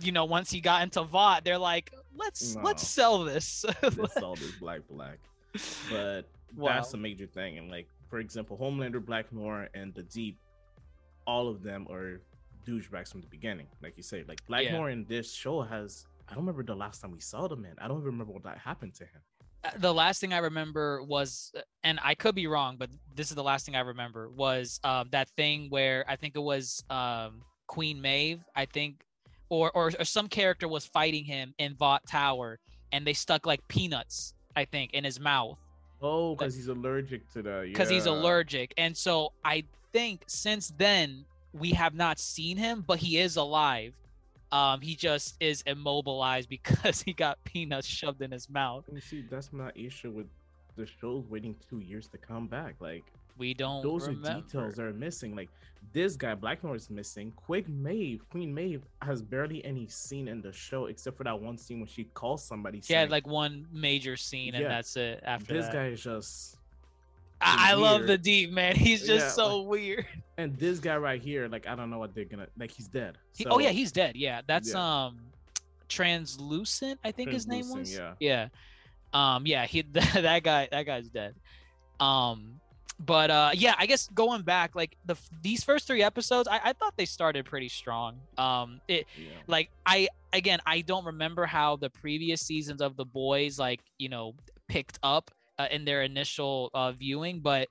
you 0.00 0.12
know 0.12 0.24
once 0.24 0.50
he 0.50 0.60
got 0.60 0.82
into 0.82 1.04
Vought, 1.04 1.44
they're 1.44 1.58
like, 1.58 1.92
let's 2.16 2.56
let's 2.56 2.86
sell 2.86 3.24
this. 3.24 3.64
it's 3.82 4.16
all 4.16 4.34
this 4.34 4.50
black 4.60 4.80
black 4.90 5.18
but 5.90 6.22
that's 6.56 6.94
a 6.94 6.96
major 6.96 7.26
thing 7.26 7.58
and 7.58 7.70
like 7.70 7.88
for 8.08 8.18
example 8.18 8.56
homelander 8.56 9.04
black 9.04 9.32
noir 9.32 9.68
and 9.74 9.94
the 9.94 10.02
deep 10.04 10.38
all 11.26 11.48
of 11.48 11.62
them 11.62 11.86
are 11.90 12.20
douchebags 12.66 13.10
from 13.12 13.20
the 13.20 13.26
beginning 13.28 13.66
like 13.82 13.94
you 13.96 14.02
say. 14.02 14.24
Like 14.26 14.44
black 14.46 14.64
Yeah. 14.64 14.86
in 14.88 15.04
this 15.08 15.32
show 15.32 15.62
has 15.62 16.06
i 16.28 16.34
don't 16.34 16.44
remember 16.44 16.64
the 16.64 16.74
last 16.74 17.00
time 17.00 17.12
we 17.12 17.20
saw 17.20 17.46
the 17.46 17.56
man. 17.56 17.74
I 17.78 17.86
don't 17.88 17.98
even 17.98 18.06
remember 18.12 18.32
what 18.32 18.42
that 18.44 18.58
happened 18.58 18.94
to 18.94 19.04
him. 19.04 19.20
Uh, 19.64 19.70
the 19.78 19.92
last 19.94 20.20
thing 20.20 20.32
I 20.32 20.38
remember 20.38 21.02
was, 21.02 21.52
and 21.84 21.98
I 22.02 22.14
could 22.14 22.34
be 22.34 22.46
wrong, 22.46 22.76
but 22.78 22.90
this 23.14 23.30
is 23.30 23.36
the 23.36 23.42
last 23.42 23.64
thing 23.64 23.74
I 23.76 23.80
remember 23.80 24.28
was 24.30 24.80
um, 24.84 25.08
that 25.12 25.28
thing 25.30 25.68
where 25.70 26.04
I 26.08 26.16
think 26.16 26.36
it 26.36 26.42
was 26.42 26.84
um, 26.90 27.42
Queen 27.66 28.00
Maeve, 28.00 28.40
I 28.54 28.66
think, 28.66 29.04
or, 29.48 29.70
or 29.72 29.92
or 29.98 30.04
some 30.04 30.28
character 30.28 30.66
was 30.68 30.84
fighting 30.86 31.24
him 31.24 31.54
in 31.58 31.74
Vought 31.76 32.02
Tower, 32.08 32.58
and 32.92 33.06
they 33.06 33.12
stuck 33.12 33.46
like 33.46 33.66
peanuts, 33.68 34.34
I 34.56 34.64
think, 34.64 34.94
in 34.94 35.04
his 35.04 35.20
mouth 35.20 35.58
Oh, 36.02 36.34
because 36.34 36.54
he's 36.54 36.68
allergic 36.68 37.30
to 37.32 37.42
the. 37.42 37.62
because 37.66 37.88
he's 37.88 38.06
allergic, 38.06 38.74
and 38.76 38.96
so 38.96 39.32
I 39.44 39.64
think 39.92 40.24
since 40.26 40.72
then 40.76 41.24
we 41.54 41.70
have 41.70 41.94
not 41.94 42.18
seen 42.18 42.56
him, 42.56 42.84
but 42.86 42.98
he 42.98 43.18
is 43.18 43.36
alive. 43.36 43.94
Um, 44.52 44.80
he 44.80 44.94
just 44.94 45.36
is 45.40 45.62
immobilized 45.66 46.48
because 46.56 47.02
he 47.02 47.12
got 47.12 47.42
peanuts 47.44 47.86
shoved 47.86 48.20
in 48.22 48.30
his 48.30 48.48
mouth. 48.50 48.84
You 48.92 49.00
see, 49.00 49.24
that's 49.30 49.52
my 49.52 49.70
issue 49.74 50.10
with 50.10 50.26
the 50.76 50.86
shows 51.00 51.24
waiting 51.30 51.56
two 51.70 51.78
years 51.80 52.08
to 52.08 52.18
come 52.18 52.46
back. 52.46 52.74
Like 52.78 53.04
We 53.38 53.54
don't 53.54 53.82
those 53.82 54.06
remember. 54.06 54.42
details 54.42 54.74
that 54.76 54.82
are 54.84 54.92
missing. 54.92 55.34
Like 55.34 55.48
this 55.96 56.14
guy, 56.14 56.34
Black 56.34 56.62
Noir 56.62 56.74
is 56.76 56.90
missing. 56.90 57.32
Quick 57.36 57.66
Maeve, 57.70 58.20
Queen 58.28 58.52
Maeve 58.52 58.82
has 59.00 59.22
barely 59.22 59.64
any 59.64 59.86
scene 59.88 60.28
in 60.28 60.42
the 60.42 60.52
show 60.52 60.86
except 60.86 61.16
for 61.16 61.24
that 61.24 61.40
one 61.40 61.56
scene 61.56 61.78
when 61.80 61.88
she 61.88 62.04
calls 62.04 62.44
somebody. 62.44 62.82
He 62.86 62.92
had 62.92 63.10
like 63.10 63.26
one 63.26 63.66
major 63.72 64.14
scene, 64.14 64.54
and 64.54 64.62
Yeah. 64.62 64.68
that's 64.68 64.94
it. 64.98 65.22
After 65.24 65.54
this 65.54 65.64
that. 65.66 65.72
guy 65.72 65.86
is 65.86 66.02
just 66.02 66.58
I, 67.40 67.70
I 67.70 67.74
love 67.74 68.06
the 68.06 68.18
deep 68.18 68.50
man. 68.52 68.76
He's 68.86 69.06
just 69.06 69.24
Yeah, 69.26 69.30
so 69.30 69.62
weird. 69.62 70.04
and 70.36 70.54
this 70.58 70.80
guy 70.80 70.98
right 70.98 71.20
here, 71.20 71.48
like 71.48 71.66
I 71.66 71.74
don't 71.74 71.88
know 71.88 71.98
what 71.98 72.14
they're 72.14 72.26
gonna 72.26 72.48
like. 72.58 72.72
He's 72.72 72.88
dead. 72.88 73.16
He- 73.34 73.46
oh 73.46 73.58
yeah, 73.58 73.70
he's 73.70 73.90
dead. 73.90 74.16
Yeah, 74.16 74.42
that's 74.46 74.72
Yeah. 74.72 75.04
um, 75.06 75.18
translucent. 75.88 77.00
I 77.04 77.10
think 77.10 77.30
his 77.30 77.46
name 77.46 77.70
was. 77.70 77.94
Yeah. 77.94 78.12
Yeah. 78.20 78.48
Um. 79.14 79.46
Yeah. 79.46 79.64
He 79.64 79.80
that 79.92 80.42
guy. 80.42 80.68
That 80.70 80.84
guy's 80.84 81.08
dead. 81.08 81.34
Um. 82.00 82.60
But 82.98 83.30
uh, 83.30 83.50
yeah, 83.52 83.74
I 83.78 83.86
guess 83.86 84.08
going 84.14 84.42
back, 84.42 84.74
like 84.74 84.96
the 85.04 85.16
these 85.42 85.62
first 85.62 85.86
three 85.86 86.02
episodes, 86.02 86.48
I, 86.48 86.60
I 86.64 86.72
thought 86.72 86.94
they 86.96 87.04
started 87.04 87.44
pretty 87.44 87.68
strong. 87.68 88.18
Um, 88.38 88.80
it 88.88 89.06
yeah. 89.18 89.28
like 89.46 89.70
I 89.84 90.08
again 90.32 90.60
I 90.64 90.80
don't 90.80 91.04
remember 91.04 91.44
how 91.44 91.76
the 91.76 91.90
previous 91.90 92.40
seasons 92.40 92.80
of 92.80 92.96
the 92.96 93.04
boys 93.04 93.58
like 93.58 93.80
you 93.98 94.08
know 94.08 94.34
picked 94.68 94.98
up 95.02 95.30
uh, 95.58 95.68
in 95.70 95.84
their 95.84 96.02
initial 96.02 96.70
uh, 96.72 96.92
viewing, 96.92 97.40
but 97.40 97.68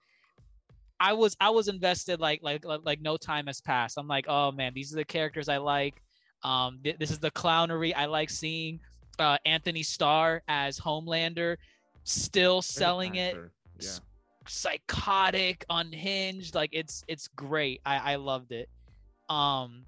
I 1.00 1.14
was 1.14 1.36
I 1.42 1.50
was 1.50 1.68
invested 1.68 2.20
like 2.20 2.42
like 2.44 2.64
like 2.64 2.82
like 2.84 3.02
no 3.02 3.18
time 3.18 3.48
has 3.48 3.62
passed. 3.62 3.98
I'm 3.98 4.08
like, 4.08 4.26
oh 4.28 4.52
man, 4.52 4.74
these 4.76 4.94
are 4.94 4.98
the 4.98 5.06
characters 5.06 5.50
I 5.50 5.58
like. 5.58 6.02
Um, 6.44 6.80
th- 6.84 6.98
this 7.00 7.10
is 7.10 7.20
the 7.20 7.32
clownery 7.32 7.94
I 7.96 8.06
like 8.06 8.30
seeing. 8.30 8.80
Uh, 9.18 9.38
Anthony 9.46 9.82
Starr 9.82 10.44
as 10.48 10.80
Homelander, 10.80 11.58
still 12.04 12.62
selling 12.62 13.16
it. 13.16 13.36
Yeah. 13.80 13.90
Psychotic 14.48 15.66
unhinged 15.70 16.56
like 16.56 16.70
it's 16.74 17.04
it's 17.08 17.28
great. 17.30 17.82
I 17.86 18.14
i 18.14 18.16
loved 18.16 18.52
it. 18.52 18.70
Um 19.30 19.86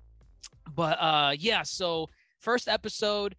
but 0.76 0.98
uh 1.00 1.34
yeah 1.38 1.64
so 1.64 2.10
first 2.40 2.68
episode 2.68 3.36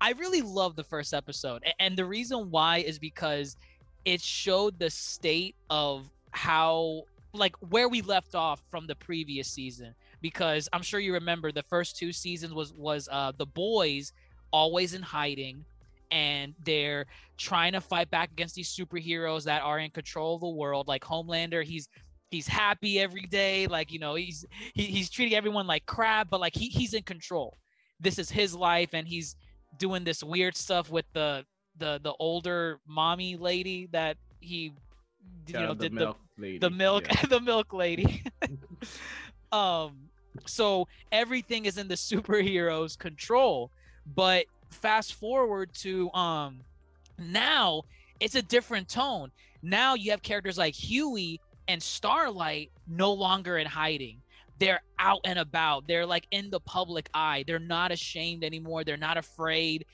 i 0.00 0.12
really 0.12 0.42
love 0.42 0.76
the 0.76 0.84
first 0.84 1.12
episode. 1.14 1.62
A- 1.64 1.82
and 1.82 1.96
the 1.96 2.04
reason 2.04 2.50
why 2.50 2.78
is 2.78 2.98
because 2.98 3.56
it 4.04 4.20
showed 4.20 4.78
the 4.78 4.90
state 4.90 5.54
of 5.70 6.08
how 6.30 7.02
like 7.34 7.54
where 7.70 7.88
we 7.88 8.00
left 8.02 8.34
off 8.34 8.62
from 8.70 8.86
the 8.86 8.94
previous 8.94 9.48
season. 9.50 9.94
Because 10.22 10.68
i'm 10.72 10.82
sure 10.82 11.00
you 11.00 11.12
remember 11.12 11.52
the 11.52 11.62
first 11.62 11.96
two 11.96 12.12
seasons 12.12 12.54
was 12.54 12.72
was 12.72 13.08
uh 13.12 13.32
the 13.36 13.46
boys 13.46 14.12
always 14.52 14.94
in 14.94 15.02
hiding 15.02 15.64
and 16.10 16.54
they're 16.64 17.06
trying 17.36 17.72
to 17.72 17.80
fight 17.80 18.10
back 18.10 18.30
against 18.32 18.54
these 18.54 18.74
superheroes 18.74 19.44
that 19.44 19.62
are 19.62 19.78
in 19.78 19.90
control 19.90 20.34
of 20.36 20.40
the 20.40 20.48
world 20.48 20.86
like 20.88 21.02
homelander 21.02 21.62
he's 21.64 21.88
he's 22.30 22.46
happy 22.46 22.98
every 22.98 23.22
day 23.26 23.66
like 23.66 23.92
you 23.92 23.98
know 23.98 24.14
he's 24.14 24.44
he, 24.74 24.84
he's 24.84 25.10
treating 25.10 25.34
everyone 25.34 25.66
like 25.66 25.84
crap 25.86 26.28
but 26.30 26.40
like 26.40 26.54
he, 26.54 26.68
he's 26.68 26.94
in 26.94 27.02
control 27.02 27.56
this 28.00 28.18
is 28.18 28.30
his 28.30 28.54
life 28.54 28.90
and 28.94 29.06
he's 29.08 29.36
doing 29.78 30.04
this 30.04 30.22
weird 30.22 30.56
stuff 30.56 30.90
with 30.90 31.06
the 31.12 31.44
the 31.78 32.00
the 32.02 32.12
older 32.18 32.80
mommy 32.86 33.36
lady 33.36 33.86
that 33.92 34.16
he 34.40 34.72
you 35.54 35.60
Yeah, 35.60 35.66
know 35.66 35.74
the 35.74 35.86
did 35.88 35.92
milk 35.92 36.18
lady. 36.36 36.58
the 36.58 36.68
the 36.68 36.70
milk 36.70 37.04
yeah. 37.04 37.14
the 37.28 37.40
milk 37.40 37.72
lady 37.72 38.22
um 39.52 40.10
so 40.46 40.86
everything 41.12 41.64
is 41.64 41.78
in 41.78 41.88
the 41.88 41.94
superheroes 41.94 42.98
control 42.98 43.70
but 44.06 44.46
fast 44.70 45.14
forward 45.14 45.72
to 45.74 46.10
um 46.12 46.60
now 47.18 47.82
it's 48.20 48.34
a 48.34 48.42
different 48.42 48.88
tone. 48.88 49.30
Now 49.62 49.94
you 49.94 50.10
have 50.10 50.22
characters 50.22 50.58
like 50.58 50.74
huey 50.74 51.40
and 51.68 51.82
starlight 51.82 52.70
no 52.86 53.12
longer 53.12 53.58
in 53.58 53.66
hiding. 53.66 54.22
They're 54.58 54.80
out 54.98 55.20
and 55.24 55.38
about. 55.38 55.86
They're 55.86 56.06
like 56.06 56.26
in 56.30 56.50
the 56.50 56.60
public 56.60 57.10
eye. 57.12 57.44
They're 57.46 57.58
not 57.58 57.92
ashamed 57.92 58.44
anymore. 58.44 58.84
They're 58.84 58.96
not 58.96 59.18
afraid. 59.18 59.84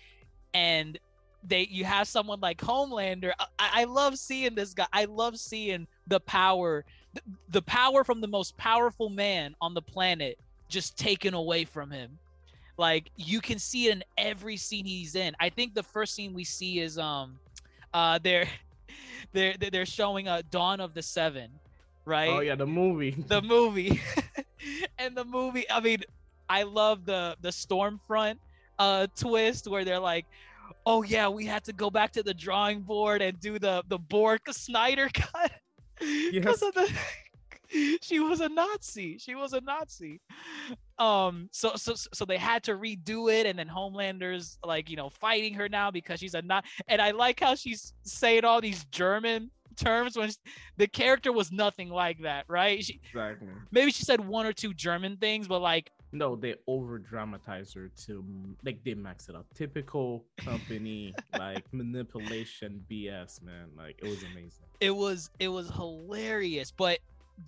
And 0.54 0.98
they 1.42 1.66
you 1.70 1.84
have 1.84 2.06
someone 2.06 2.40
like 2.40 2.58
homelander. 2.58 3.32
I, 3.38 3.46
I 3.58 3.84
love 3.84 4.18
seeing 4.18 4.54
this 4.54 4.74
guy. 4.74 4.86
I 4.92 5.06
love 5.06 5.38
seeing 5.38 5.86
the 6.06 6.20
power 6.20 6.84
the, 7.14 7.20
the 7.48 7.62
power 7.62 8.04
from 8.04 8.20
the 8.20 8.28
most 8.28 8.56
powerful 8.56 9.10
man 9.10 9.54
on 9.60 9.74
the 9.74 9.82
planet 9.82 10.38
just 10.68 10.96
taken 10.96 11.34
away 11.34 11.64
from 11.64 11.90
him 11.90 12.18
like 12.78 13.10
you 13.16 13.40
can 13.40 13.58
see 13.58 13.88
it 13.88 13.92
in 13.92 14.04
every 14.18 14.56
scene 14.56 14.84
he's 14.84 15.14
in. 15.14 15.34
I 15.40 15.48
think 15.48 15.74
the 15.74 15.82
first 15.82 16.14
scene 16.14 16.32
we 16.34 16.44
see 16.44 16.80
is 16.80 16.98
um 16.98 17.38
uh 17.94 18.18
they're 18.22 18.48
they're 19.32 19.54
they're 19.54 19.86
showing 19.86 20.28
a 20.28 20.32
uh, 20.32 20.42
dawn 20.50 20.80
of 20.80 20.94
the 20.94 21.02
seven 21.02 21.50
right? 22.04 22.30
Oh 22.30 22.40
yeah 22.40 22.54
the 22.54 22.66
movie. 22.66 23.16
The 23.28 23.42
movie. 23.42 24.00
And 24.98 25.16
the 25.16 25.24
movie 25.24 25.68
i 25.68 25.80
mean 25.80 26.02
i 26.48 26.62
love 26.62 27.04
the 27.04 27.36
the 27.40 27.48
stormfront 27.48 28.36
uh 28.78 29.08
twist 29.16 29.66
where 29.66 29.84
they're 29.84 29.98
like 29.98 30.24
oh 30.86 31.02
yeah 31.02 31.28
we 31.28 31.44
had 31.44 31.64
to 31.64 31.72
go 31.72 31.90
back 31.90 32.12
to 32.12 32.22
the 32.22 32.32
drawing 32.32 32.80
board 32.82 33.22
and 33.22 33.40
do 33.40 33.58
the 33.58 33.82
the 33.88 33.98
borg 33.98 34.40
snyder 34.50 35.08
cut. 35.12 35.50
Because 35.98 36.62
of 36.62 36.74
the 36.74 36.88
she 38.02 38.20
was 38.20 38.40
a 38.40 38.48
Nazi. 38.48 39.18
She 39.18 39.34
was 39.34 39.52
a 39.52 39.60
Nazi. 39.60 40.20
Um, 41.02 41.48
so 41.50 41.72
so 41.74 41.94
so 41.96 42.24
they 42.24 42.36
had 42.36 42.62
to 42.64 42.76
redo 42.76 43.32
it, 43.32 43.44
and 43.44 43.58
then 43.58 43.66
Homelander's 43.66 44.58
like 44.64 44.88
you 44.88 44.96
know 44.96 45.10
fighting 45.10 45.52
her 45.54 45.68
now 45.68 45.90
because 45.90 46.20
she's 46.20 46.34
a 46.34 46.42
not. 46.42 46.64
And 46.86 47.02
I 47.02 47.10
like 47.10 47.40
how 47.40 47.56
she's 47.56 47.92
saying 48.04 48.44
all 48.44 48.60
these 48.60 48.84
German 48.84 49.50
terms 49.76 50.16
when 50.16 50.30
she, 50.30 50.36
the 50.76 50.86
character 50.86 51.32
was 51.32 51.50
nothing 51.50 51.88
like 51.88 52.22
that, 52.22 52.44
right? 52.46 52.84
She, 52.84 53.00
exactly. 53.12 53.48
Maybe 53.72 53.90
she 53.90 54.04
said 54.04 54.20
one 54.20 54.46
or 54.46 54.52
two 54.52 54.72
German 54.74 55.16
things, 55.16 55.48
but 55.48 55.60
like 55.60 55.90
no, 56.12 56.36
they 56.36 56.54
over 56.68 56.98
dramatize 56.98 57.72
her 57.72 57.90
to 58.06 58.24
like 58.64 58.84
they 58.84 58.94
max 58.94 59.28
it 59.28 59.34
up. 59.34 59.46
Typical 59.54 60.24
company 60.36 61.14
like 61.38 61.64
manipulation 61.72 62.84
BS, 62.88 63.42
man. 63.42 63.70
Like 63.76 63.98
it 64.00 64.08
was 64.08 64.22
amazing. 64.22 64.66
It 64.78 64.94
was 64.94 65.30
it 65.40 65.48
was 65.48 65.68
hilarious, 65.70 66.70
but 66.70 67.00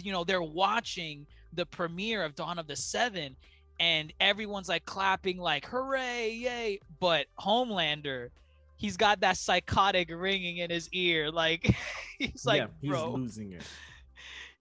you 0.03 0.13
know 0.13 0.25
they're 0.25 0.43
watching 0.43 1.27
the 1.53 1.67
premiere 1.67 2.25
of 2.25 2.35
Dawn 2.35 2.59
of 2.59 2.67
the 2.67 2.77
Seven, 2.77 3.37
and 3.81 4.13
everyone's 4.21 4.69
like 4.69 4.85
clapping 4.85 5.39
like 5.39 5.67
hooray, 5.67 6.33
yay! 6.33 6.81
But 7.01 7.27
Homelander, 7.39 8.29
he's 8.77 8.97
got 8.97 9.21
that 9.21 9.37
psychotic 9.37 10.11
ringing 10.11 10.59
in 10.59 10.71
his 10.71 10.89
ear, 10.93 11.31
like 11.31 11.75
he's 12.19 12.45
like, 12.45 12.63
yeah, 12.63 12.67
he's 12.81 12.91
bro. 12.91 13.13
losing 13.13 13.53
it 13.53 13.63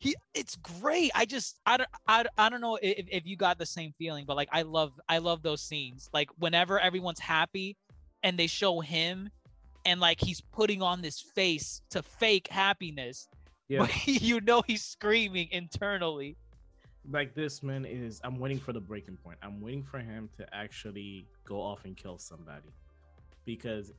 he 0.03 0.15
it's 0.33 0.57
great 0.57 1.11
i 1.15 1.23
just 1.23 1.59
i 1.65 1.77
don't 1.77 1.89
i, 2.09 2.25
I 2.37 2.49
don't 2.49 2.59
know 2.59 2.77
if, 2.81 3.05
if 3.09 3.25
you 3.25 3.37
got 3.37 3.57
the 3.57 3.65
same 3.65 3.93
feeling 3.97 4.25
but 4.25 4.35
like 4.35 4.49
i 4.51 4.61
love 4.63 4.91
i 5.07 5.17
love 5.17 5.41
those 5.41 5.61
scenes 5.61 6.09
like 6.13 6.29
whenever 6.37 6.77
everyone's 6.77 7.21
happy 7.21 7.77
and 8.21 8.37
they 8.37 8.47
show 8.47 8.81
him 8.81 9.29
and 9.85 10.01
like 10.01 10.19
he's 10.19 10.41
putting 10.41 10.81
on 10.81 11.01
this 11.01 11.21
face 11.21 11.81
to 11.89 12.03
fake 12.03 12.49
happiness 12.49 13.29
yeah. 13.67 13.79
but 13.79 14.07
you 14.07 14.41
know 14.41 14.63
he's 14.65 14.83
screaming 14.83 15.47
internally 15.51 16.35
like 17.11 17.33
this 17.35 17.61
man 17.63 17.85
is 17.85 18.21
i'm 18.23 18.39
waiting 18.39 18.59
for 18.59 18.73
the 18.73 18.79
breaking 18.79 19.17
point 19.23 19.37
i'm 19.41 19.61
waiting 19.61 19.83
for 19.83 19.99
him 19.99 20.29
to 20.37 20.45
actually 20.55 21.25
go 21.45 21.61
off 21.61 21.83
and 21.85 21.97
kill 21.97 22.17
somebody 22.17 22.71
because 23.45 23.91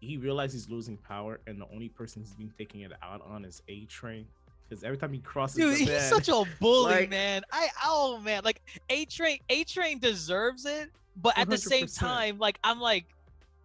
he 0.00 0.16
realizes 0.16 0.64
he's 0.64 0.70
losing 0.70 0.96
power 0.96 1.40
and 1.46 1.60
the 1.60 1.66
only 1.72 1.88
person 1.88 2.22
he's 2.22 2.34
been 2.34 2.52
taking 2.58 2.80
it 2.82 2.92
out 3.02 3.22
on 3.26 3.44
is 3.44 3.62
a 3.68 3.84
train 3.86 4.26
because 4.68 4.82
every 4.84 4.96
time 4.96 5.12
he 5.12 5.18
crosses, 5.20 5.56
dude, 5.56 5.78
he's 5.78 5.88
bed, 5.88 6.02
such 6.02 6.28
a 6.28 6.42
bully, 6.60 6.92
like, 6.92 7.10
man. 7.10 7.42
I 7.52 7.68
oh 7.84 8.18
man, 8.18 8.42
like 8.44 8.60
A 8.90 9.04
Train, 9.04 9.38
A 9.50 9.64
Train 9.64 9.98
deserves 9.98 10.64
it, 10.64 10.90
but 11.16 11.36
at 11.38 11.48
100%. 11.48 11.50
the 11.50 11.58
same 11.58 11.86
time, 11.86 12.38
like 12.38 12.58
I'm 12.64 12.80
like, 12.80 13.06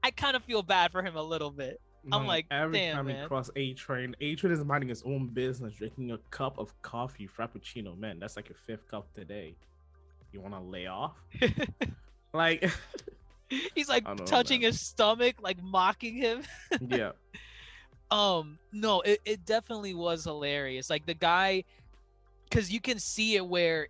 I 0.03 0.11
kind 0.11 0.35
of 0.35 0.43
feel 0.43 0.61
bad 0.61 0.91
for 0.91 1.01
him 1.01 1.15
a 1.15 1.23
little 1.23 1.51
bit. 1.51 1.79
I'm 2.11 2.27
like, 2.27 2.45
every 2.49 2.79
Damn, 2.79 2.95
time 2.95 3.07
man. 3.07 3.21
he 3.21 3.27
cross 3.27 3.49
A 3.55 3.73
Train, 3.73 4.15
A 4.21 4.35
Train 4.35 4.53
is 4.53 4.63
minding 4.63 4.89
his 4.89 5.03
own 5.03 5.27
business, 5.27 5.73
drinking 5.73 6.11
a 6.11 6.17
cup 6.31 6.57
of 6.57 6.73
coffee, 6.81 7.27
frappuccino. 7.27 7.97
Man, 7.97 8.19
that's 8.19 8.35
like 8.35 8.49
a 8.49 8.53
fifth 8.53 8.87
cup 8.89 9.13
today. 9.13 9.55
You 10.31 10.41
want 10.41 10.53
to 10.53 10.61
lay 10.61 10.87
off? 10.87 11.15
like, 12.33 12.69
he's 13.75 13.89
like 13.89 14.05
touching 14.25 14.61
his 14.61 14.79
stomach, 14.79 15.35
like 15.41 15.61
mocking 15.61 16.15
him. 16.15 16.43
yeah 16.87 17.11
um 18.11 18.57
no 18.71 19.01
it, 19.01 19.19
it 19.25 19.45
definitely 19.45 19.93
was 19.93 20.23
hilarious 20.23 20.89
like 20.89 21.05
the 21.05 21.13
guy 21.13 21.63
because 22.49 22.71
you 22.71 22.81
can 22.81 22.97
see 22.97 23.35
it 23.35 23.45
where 23.45 23.87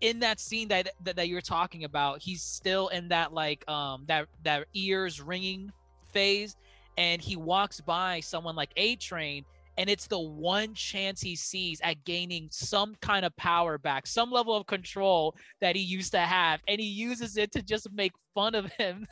in 0.00 0.20
that 0.20 0.40
scene 0.40 0.68
that, 0.68 0.90
that 1.02 1.16
that 1.16 1.28
you're 1.28 1.40
talking 1.40 1.84
about 1.84 2.20
he's 2.20 2.42
still 2.42 2.88
in 2.88 3.08
that 3.08 3.32
like 3.32 3.66
um 3.68 4.04
that 4.06 4.26
that 4.42 4.66
ears 4.74 5.20
ringing 5.20 5.72
phase 6.12 6.56
and 6.96 7.20
he 7.20 7.36
walks 7.36 7.80
by 7.80 8.20
someone 8.20 8.56
like 8.56 8.70
a 8.76 8.96
train 8.96 9.44
and 9.76 9.90
it's 9.90 10.06
the 10.06 10.18
one 10.18 10.72
chance 10.74 11.20
he 11.20 11.34
sees 11.34 11.80
at 11.82 12.04
gaining 12.04 12.48
some 12.50 12.94
kind 13.00 13.24
of 13.24 13.36
power 13.36 13.78
back 13.78 14.06
some 14.06 14.30
level 14.30 14.54
of 14.54 14.66
control 14.66 15.34
that 15.60 15.74
he 15.76 15.82
used 15.82 16.12
to 16.12 16.20
have 16.20 16.60
and 16.68 16.80
he 16.80 16.86
uses 16.86 17.36
it 17.36 17.52
to 17.52 17.62
just 17.62 17.90
make 17.92 18.12
fun 18.34 18.54
of 18.54 18.66
him 18.72 19.06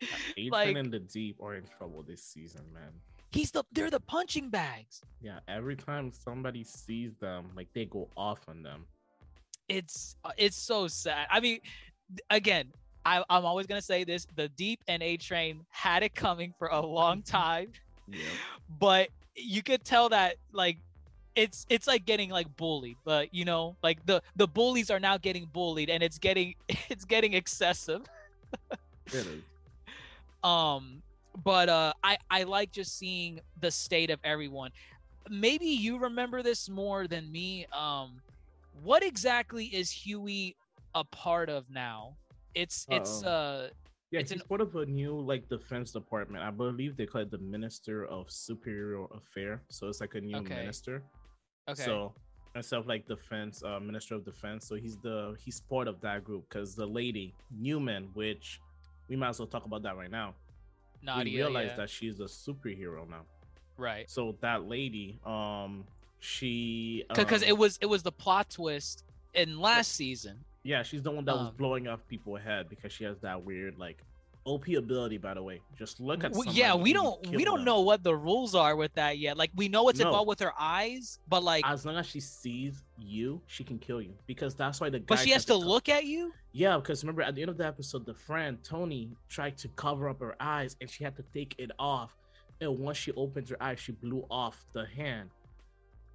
A 0.36 0.50
like, 0.50 0.76
and 0.76 0.92
the 0.92 0.98
deep 0.98 1.36
are 1.42 1.54
in 1.54 1.64
trouble 1.78 2.02
this 2.02 2.22
season 2.22 2.62
man 2.72 2.92
He's 3.34 3.50
the 3.50 3.64
they're 3.72 3.90
the 3.90 3.98
punching 3.98 4.48
bags. 4.48 5.02
Yeah, 5.20 5.40
every 5.48 5.74
time 5.74 6.12
somebody 6.12 6.62
sees 6.62 7.16
them, 7.16 7.50
like 7.56 7.66
they 7.74 7.84
go 7.84 8.08
off 8.16 8.38
on 8.46 8.62
them. 8.62 8.86
It's 9.68 10.14
uh, 10.24 10.30
it's 10.36 10.56
so 10.56 10.86
sad. 10.86 11.26
I 11.28 11.40
mean, 11.40 11.58
again, 12.30 12.70
I, 13.04 13.22
I'm 13.28 13.44
always 13.44 13.66
gonna 13.66 13.82
say 13.82 14.04
this: 14.04 14.26
the 14.36 14.48
Deep 14.48 14.80
and 14.88 15.02
A 15.02 15.16
Train 15.16 15.64
had 15.70 16.02
it 16.02 16.14
coming 16.14 16.54
for 16.58 16.68
a 16.68 16.80
long 16.80 17.22
time, 17.22 17.68
yeah. 18.08 18.18
but 18.80 19.08
you 19.36 19.62
could 19.62 19.84
tell 19.84 20.08
that 20.10 20.36
like 20.52 20.78
it's 21.34 21.66
it's 21.68 21.88
like 21.88 22.04
getting 22.04 22.30
like 22.30 22.46
bullied 22.56 22.96
but 23.04 23.34
you 23.34 23.44
know 23.44 23.74
like 23.82 23.98
the 24.06 24.22
the 24.36 24.46
bullies 24.46 24.88
are 24.88 25.00
now 25.00 25.18
getting 25.18 25.46
bullied 25.46 25.90
and 25.90 26.00
it's 26.00 26.16
getting 26.16 26.54
it's 26.68 27.04
getting 27.04 27.32
excessive 27.32 28.02
is 29.12 29.26
um 30.44 31.02
but 31.42 31.68
uh, 31.68 31.92
I 32.02 32.18
I 32.30 32.42
like 32.44 32.72
just 32.72 32.98
seeing 32.98 33.40
the 33.60 33.70
state 33.70 34.10
of 34.10 34.20
everyone. 34.24 34.70
Maybe 35.28 35.66
you 35.66 35.98
remember 35.98 36.42
this 36.42 36.68
more 36.68 37.08
than 37.08 37.30
me. 37.32 37.66
Um, 37.72 38.20
what 38.82 39.02
exactly 39.02 39.66
is 39.66 39.90
huey 39.90 40.56
a 40.94 41.04
part 41.04 41.48
of 41.48 41.70
now? 41.70 42.16
It's 42.54 42.86
it's 42.90 43.22
Uh-oh. 43.22 43.30
uh 43.30 43.68
yeah, 44.10 44.20
it's 44.20 44.30
he's 44.30 44.40
an... 44.40 44.46
part 44.48 44.60
of 44.60 44.76
a 44.76 44.86
new 44.86 45.18
like 45.18 45.48
defense 45.48 45.90
department. 45.92 46.44
I 46.44 46.50
believe 46.50 46.96
they 46.96 47.06
call 47.06 47.22
it 47.22 47.30
the 47.30 47.38
Minister 47.38 48.06
of 48.06 48.30
Superior 48.30 49.06
Affair. 49.12 49.62
So 49.70 49.88
it's 49.88 50.00
like 50.00 50.14
a 50.14 50.20
new 50.20 50.36
okay. 50.36 50.54
minister. 50.54 51.02
Okay. 51.68 51.82
So 51.82 52.14
instead 52.54 52.78
of 52.78 52.86
like 52.86 53.06
defense, 53.06 53.62
uh, 53.64 53.80
Minister 53.80 54.14
of 54.14 54.24
Defense. 54.24 54.66
So 54.66 54.76
he's 54.76 54.96
the 54.98 55.34
he's 55.38 55.60
part 55.60 55.88
of 55.88 56.00
that 56.02 56.24
group 56.24 56.48
because 56.48 56.74
the 56.74 56.86
lady 56.86 57.34
Neuman, 57.60 58.08
which 58.14 58.60
we 59.08 59.16
might 59.16 59.30
as 59.30 59.38
well 59.38 59.48
talk 59.48 59.64
about 59.64 59.82
that 59.82 59.96
right 59.96 60.10
now. 60.10 60.34
Nadia, 61.02 61.32
we 61.32 61.36
realize 61.38 61.68
yeah. 61.70 61.76
that 61.76 61.90
she's 61.90 62.20
a 62.20 62.24
superhero 62.24 63.08
now. 63.08 63.22
Right. 63.76 64.08
So 64.08 64.36
that 64.40 64.64
lady, 64.64 65.18
um, 65.26 65.84
she 66.20 67.04
because 67.14 67.42
um, 67.42 67.48
it 67.48 67.58
was 67.58 67.78
it 67.80 67.86
was 67.86 68.02
the 68.02 68.12
plot 68.12 68.50
twist 68.50 69.04
in 69.34 69.58
last 69.58 69.92
season. 69.92 70.44
Yeah, 70.64 70.82
she's 70.82 71.02
the 71.02 71.10
one 71.10 71.24
that 71.26 71.34
um, 71.34 71.44
was 71.44 71.50
blowing 71.54 71.86
off 71.86 72.00
people's 72.08 72.40
head 72.40 72.68
because 72.68 72.90
she 72.90 73.04
has 73.04 73.18
that 73.20 73.44
weird 73.44 73.78
like 73.78 73.98
OP 74.46 74.68
ability, 74.68 75.18
by 75.18 75.34
the 75.34 75.42
way. 75.42 75.60
Just 75.78 76.00
look 76.00 76.22
at. 76.22 76.32
yeah, 76.52 76.74
we 76.74 76.92
don't 76.92 77.26
we 77.28 77.44
don't 77.44 77.58
them. 77.58 77.64
know 77.64 77.80
what 77.80 78.02
the 78.02 78.14
rules 78.14 78.54
are 78.54 78.76
with 78.76 78.92
that 78.94 79.18
yet. 79.18 79.36
Like 79.36 79.50
we 79.54 79.68
know 79.68 79.88
it's 79.88 80.00
no. 80.00 80.06
involved 80.06 80.28
with 80.28 80.40
her 80.40 80.52
eyes, 80.58 81.18
but 81.28 81.42
like 81.42 81.64
as 81.66 81.86
long 81.86 81.96
as 81.96 82.06
she 82.06 82.20
sees 82.20 82.82
you, 82.98 83.40
she 83.46 83.64
can 83.64 83.78
kill 83.78 84.02
you 84.02 84.14
because 84.26 84.54
that's 84.54 84.80
why 84.80 84.90
the. 84.90 85.00
But 85.00 85.18
she 85.18 85.30
has 85.30 85.44
to, 85.46 85.52
to 85.52 85.58
look 85.58 85.88
at 85.88 86.04
you. 86.04 86.32
Yeah, 86.52 86.76
because 86.76 87.02
remember 87.02 87.22
at 87.22 87.34
the 87.34 87.42
end 87.42 87.50
of 87.50 87.56
the 87.56 87.66
episode, 87.66 88.04
the 88.04 88.14
friend 88.14 88.58
Tony 88.62 89.10
tried 89.28 89.56
to 89.58 89.68
cover 89.68 90.08
up 90.08 90.20
her 90.20 90.34
eyes, 90.40 90.76
and 90.80 90.90
she 90.90 91.04
had 91.04 91.16
to 91.16 91.24
take 91.32 91.54
it 91.58 91.70
off. 91.78 92.16
And 92.60 92.78
once 92.78 92.98
she 92.98 93.12
opened 93.12 93.48
her 93.48 93.62
eyes, 93.62 93.80
she 93.80 93.92
blew 93.92 94.24
off 94.30 94.64
the 94.72 94.86
hand 94.86 95.30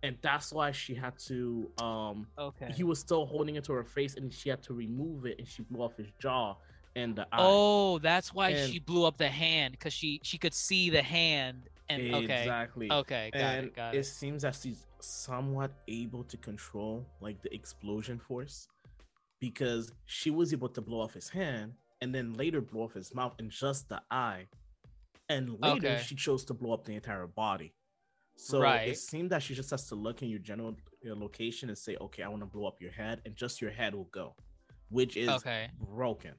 and 0.04 0.16
that's 0.22 0.54
why 0.54 0.72
she 0.72 0.96
had 0.96 1.18
to 1.18 1.70
um 1.80 2.26
okay 2.38 2.72
he 2.74 2.84
was 2.84 3.00
still 3.00 3.26
holding 3.26 3.56
it 3.56 3.64
to 3.64 3.74
her 3.74 3.84
face 3.84 4.16
and 4.16 4.32
she 4.32 4.50
had 4.50 4.62
to 4.62 4.74
remove 4.74 5.26
it 5.26 5.38
and 5.40 5.48
she 5.48 5.62
blew 5.64 5.82
off 5.84 5.98
his 5.98 6.08
jaw 6.20 6.56
and 6.96 7.16
the 7.16 7.24
eye. 7.32 7.38
Oh, 7.40 8.00
that's 8.00 8.34
why 8.34 8.50
and 8.50 8.72
she 8.72 8.80
blew 8.80 9.06
up 9.06 9.18
the 9.18 9.28
hand 9.28 9.74
because 9.74 9.94
she 9.94 10.20
she 10.24 10.38
could 10.38 10.54
see 10.54 10.90
the 10.90 11.02
hand. 11.02 11.70
And 11.90 12.14
okay, 12.14 12.42
exactly. 12.42 12.92
Okay, 12.92 13.32
got 13.34 13.42
and 13.42 13.68
it. 13.68 13.76
Got 13.76 13.96
it. 13.96 14.00
It 14.00 14.06
seems 14.06 14.44
that 14.44 14.56
she's 14.56 14.86
somewhat 15.00 15.72
able 15.88 16.24
to 16.26 16.38
control 16.38 17.06
like 17.22 17.42
the 17.42 17.54
explosion 17.54 18.20
force 18.20 18.68
because 19.40 19.92
she 20.06 20.30
was 20.30 20.54
able 20.54 20.70
to 20.70 20.82
blow 20.82 21.02
off 21.02 21.14
his 21.14 21.30
hand 21.30 21.74
and 22.02 22.14
then 22.14 22.34
later 22.34 22.62
blow 22.62 22.84
off 22.84 22.94
his 22.94 23.14
mouth 23.16 23.34
and 23.40 23.50
just 23.50 23.90
the 23.90 24.02
eye. 24.12 24.46
And 25.30 25.60
later 25.62 25.88
okay. 25.88 26.02
she 26.04 26.16
chose 26.16 26.44
to 26.46 26.54
blow 26.54 26.74
up 26.74 26.86
the 26.86 26.96
entire 26.96 27.28
body. 27.28 27.74
So 28.42 28.62
right. 28.62 28.88
it 28.88 28.98
seemed 28.98 29.30
that 29.32 29.44
she 29.44 29.54
just 29.54 29.70
has 29.72 29.86
to 29.90 29.96
look 29.96 30.22
in 30.22 30.30
your 30.30 30.40
general 30.40 30.74
your 31.04 31.16
location 31.16 31.68
and 31.68 31.78
say, 31.78 31.98
okay, 32.00 32.24
I 32.24 32.30
want 32.30 32.42
to 32.42 32.46
blow 32.46 32.68
up 32.68 32.82
your 32.82 32.92
head, 32.92 33.22
and 33.26 33.36
just 33.36 33.62
your 33.62 33.70
head 33.70 33.94
will 33.94 34.08
go, 34.12 34.34
which 34.90 35.18
is 35.18 35.28
okay. 35.28 35.68
broken. 35.94 36.32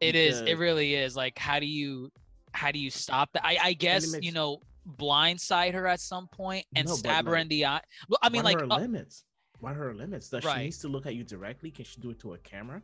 It 0.00 0.16
is. 0.16 0.42
It 0.42 0.58
really 0.58 0.94
is. 0.94 1.16
Like, 1.16 1.38
how 1.38 1.58
do 1.58 1.66
you, 1.66 2.12
how 2.52 2.70
do 2.70 2.78
you 2.78 2.90
stop 2.90 3.32
that? 3.32 3.44
I, 3.44 3.56
I 3.62 3.72
guess 3.72 4.14
you 4.20 4.32
know, 4.32 4.60
blindside 4.98 5.72
her 5.72 5.86
at 5.86 6.00
some 6.00 6.28
point 6.28 6.66
and 6.76 6.86
No, 6.86 6.94
stab 6.94 7.26
her 7.26 7.36
in 7.36 7.48
the 7.48 7.64
eye. 7.64 7.80
Well, 8.10 8.18
I 8.20 8.28
mean, 8.28 8.42
what 8.42 8.52
like, 8.52 8.62
are 8.62 8.66
her 8.66 8.72
uh, 8.72 8.78
limits? 8.80 9.24
What 9.60 9.72
are 9.72 9.76
her 9.76 9.94
limits? 9.94 10.28
Does 10.28 10.44
Right. 10.44 10.58
she 10.58 10.64
needs 10.64 10.78
to 10.78 10.88
look 10.88 11.06
at 11.06 11.14
you 11.14 11.24
directly? 11.24 11.70
Can 11.70 11.86
she 11.86 12.02
do 12.02 12.10
it 12.10 12.18
to 12.20 12.34
a 12.34 12.38
camera? 12.38 12.82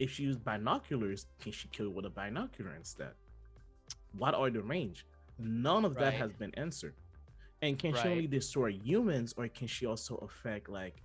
If 0.00 0.10
she 0.10 0.24
used 0.24 0.44
binoculars, 0.44 1.26
can 1.40 1.52
she 1.52 1.68
kill 1.68 1.90
with 1.90 2.04
a 2.04 2.10
binocular 2.10 2.74
instead? 2.74 3.12
What 4.18 4.34
are 4.34 4.50
the 4.50 4.62
range? 4.62 5.06
None 5.38 5.84
of 5.84 5.94
that 5.96 6.14
has 6.14 6.32
been 6.32 6.52
answered. 6.56 6.94
And 7.62 7.78
can 7.78 7.94
she 7.94 8.08
only 8.08 8.26
destroy 8.26 8.72
humans, 8.72 9.34
or 9.36 9.48
can 9.48 9.66
she 9.66 9.86
also 9.86 10.16
affect 10.16 10.68
like 10.68 11.02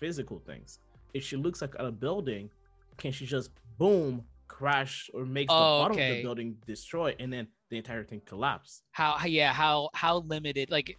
physical 0.00 0.38
things? 0.46 0.78
If 1.12 1.22
she 1.24 1.36
looks 1.36 1.60
like 1.60 1.74
at 1.78 1.84
a 1.84 1.92
building, 1.92 2.50
can 2.96 3.12
she 3.12 3.26
just 3.26 3.50
boom 3.78 4.24
crash 4.48 5.10
or 5.14 5.24
make 5.24 5.48
the 5.48 5.54
Oh, 5.54 5.78
bottom 5.82 5.98
of 5.98 6.08
the 6.08 6.22
building 6.22 6.56
destroy, 6.66 7.14
and 7.18 7.32
then 7.32 7.46
the 7.70 7.76
entire 7.76 8.04
thing 8.04 8.20
collapse? 8.24 8.82
how 8.92 9.18
yeah 9.26 9.52
how 9.52 9.88
how 9.94 10.18
limited 10.18 10.70
like 10.70 10.96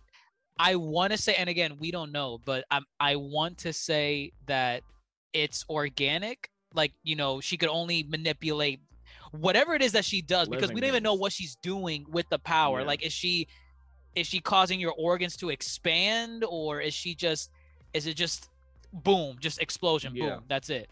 i 0.59 0.75
want 0.75 1.11
to 1.11 1.17
say 1.17 1.33
and 1.35 1.47
again 1.49 1.77
we 1.79 1.91
don't 1.91 2.11
know 2.11 2.37
but 2.45 2.65
i 2.71 2.79
i 2.99 3.15
want 3.15 3.57
to 3.57 3.71
say 3.71 4.31
that 4.47 4.83
it's 5.33 5.63
organic 5.69 6.49
like 6.73 6.91
you 7.03 7.15
know 7.15 7.39
she 7.39 7.55
could 7.55 7.69
only 7.69 8.03
manipulate 8.03 8.81
whatever 9.31 9.73
it 9.75 9.81
is 9.81 9.93
that 9.93 10.03
she 10.03 10.21
does 10.21 10.49
because 10.49 10.71
we 10.71 10.81
don't 10.81 10.89
even 10.89 11.03
know 11.03 11.13
what 11.13 11.31
she's 11.31 11.55
doing 11.61 12.05
with 12.09 12.27
the 12.29 12.39
power 12.39 12.79
Yeah. 12.81 12.85
like 12.87 13.05
is 13.05 13.13
she 13.13 13.47
is 14.15 14.27
she 14.27 14.39
causing 14.39 14.79
your 14.79 14.93
organs 14.97 15.35
to 15.37 15.49
expand 15.49 16.43
or 16.47 16.79
is 16.81 16.93
she 16.93 17.13
just 17.15 17.51
is 17.93 18.07
it 18.07 18.15
just 18.15 18.49
boom 18.93 19.37
just 19.39 19.61
explosion 19.61 20.13
Yeah. 20.15 20.35
boom 20.35 20.43
that's 20.47 20.69
it 20.69 20.89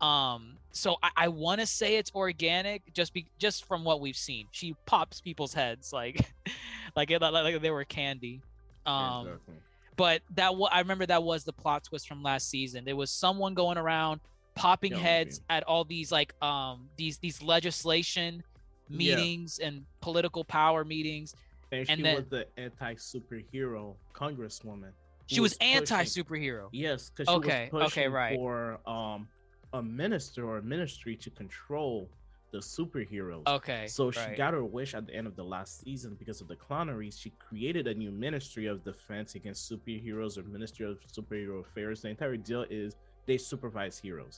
um 0.00 0.56
so 0.72 0.96
i, 1.02 1.10
I 1.16 1.28
want 1.28 1.60
to 1.60 1.66
say 1.66 1.96
it's 1.96 2.10
organic 2.14 2.82
just 2.92 3.12
be 3.12 3.26
just 3.38 3.66
from 3.66 3.84
what 3.84 4.00
we've 4.00 4.16
seen 4.16 4.48
she 4.50 4.74
pops 4.86 5.20
people's 5.20 5.54
heads 5.54 5.92
like 5.92 6.32
like 6.96 7.10
it 7.10 7.20
like, 7.20 7.60
they 7.60 7.70
were 7.70 7.84
candy 7.84 8.40
um 8.86 9.26
Exactly. 9.26 9.54
but 9.96 10.22
that 10.34 10.52
i 10.72 10.80
remember 10.80 11.06
that 11.06 11.22
was 11.22 11.44
the 11.44 11.52
plot 11.52 11.84
twist 11.84 12.08
from 12.08 12.22
last 12.22 12.48
season 12.50 12.84
there 12.84 12.96
was 12.96 13.10
someone 13.10 13.54
going 13.54 13.78
around 13.78 14.20
popping 14.54 14.92
heads 14.94 15.40
at 15.48 15.62
all 15.64 15.84
these 15.84 16.10
like 16.10 16.32
um 16.42 16.88
these 16.96 17.18
these 17.18 17.42
legislation 17.42 18.42
Yeah. 18.88 18.96
meetings 19.14 19.58
and 19.62 19.82
political 20.00 20.44
power 20.44 20.84
meetings 20.84 21.34
and, 21.72 21.88
and 21.88 21.98
she 21.98 22.02
then- 22.02 22.14
was 22.16 22.26
the 22.28 22.46
anti-superhero 22.58 23.96
congresswoman. 24.14 24.92
she 25.26 25.40
was 25.40 25.54
pushing- 25.54 25.74
anti 25.76 26.04
superhero 26.04 26.68
Yes, 26.72 27.10
because 27.10 27.28
she 27.28 27.34
Okay, 27.36 27.68
was 27.72 27.84
okay, 27.92 28.08
right. 28.08 28.36
for 28.36 28.78
um 28.88 29.26
a 29.72 29.82
minister 29.82 30.44
or 30.46 30.58
a 30.58 30.62
ministry 30.62 31.16
to 31.16 31.30
control 31.30 32.08
the 32.50 32.58
superheroes. 32.58 33.42
okay 33.46 33.86
So 33.86 34.10
she 34.10 34.20
right. 34.20 34.36
got 34.36 34.52
her 34.52 34.62
wish 34.62 34.94
at 34.94 35.06
the 35.06 35.14
end 35.14 35.26
of 35.26 35.34
the 35.36 35.44
last 35.44 35.80
season 35.80 36.14
because 36.16 36.42
of 36.42 36.48
the 36.48 36.56
clownery. 36.56 37.10
She 37.10 37.30
created 37.38 37.86
a 37.86 37.94
new 37.94 38.10
Ministry 38.10 38.66
of 38.66 38.84
Defense 38.84 39.34
against 39.36 39.70
superheroes 39.72 40.36
or 40.36 40.42
Ministry 40.42 40.84
of 40.84 40.98
Superhero 41.06 41.60
Affairs. 41.60 42.02
The 42.02 42.08
entire 42.10 42.36
deal 42.36 42.66
is 42.68 42.94
they 43.24 43.38
supervise 43.38 43.98
heroes. 43.98 44.36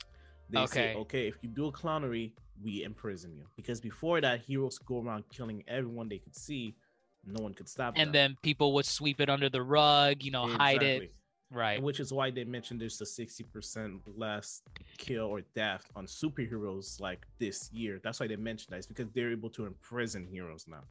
They 0.50 0.64
say, 0.66 0.90
Okay. 0.90 0.94
okay, 1.00 1.26
if 1.26 1.42
you 1.42 1.48
do 1.48 1.66
a 1.66 1.72
clownery, 1.72 2.30
we 2.62 2.84
imprison 2.84 3.34
you. 3.36 3.46
Because 3.56 3.80
before 3.80 4.20
that, 4.20 4.42
heroes 4.42 4.78
go 4.78 5.00
around 5.02 5.24
killing 5.30 5.64
everyone 5.66 6.08
they 6.08 6.18
could 6.18 6.36
see. 6.36 6.76
No 7.26 7.42
one 7.42 7.54
could 7.54 7.68
stop 7.68 7.94
them. 7.94 8.02
and 8.02 8.14
then 8.14 8.36
people 8.42 8.72
would 8.74 8.86
sweep 8.86 9.20
it 9.20 9.28
under 9.30 9.48
the 9.48 9.62
rug 9.62 10.22
you 10.22 10.30
know 10.30 10.46
hide 10.46 10.82
it 10.82 11.12
right 11.50 11.80
Which 11.82 12.00
is 12.00 12.12
why 12.12 12.30
they 12.30 12.44
mentioned 12.44 12.80
there's 12.80 13.00
a 13.00 13.04
60% 13.04 14.00
less 14.16 14.62
kill 14.98 15.26
or 15.26 15.42
death 15.54 15.88
on 15.94 16.06
superheroes 16.06 17.00
like 17.00 17.26
this 17.38 17.70
year. 17.72 18.00
That's 18.02 18.18
why 18.18 18.26
they 18.26 18.36
mentioned 18.36 18.72
that. 18.72 18.78
It's 18.78 18.86
because 18.88 19.08
they're 19.14 19.30
able 19.30 19.50
to 19.50 19.66
imprison 19.66 20.26
heroes 20.26 20.66
now. 20.68 20.82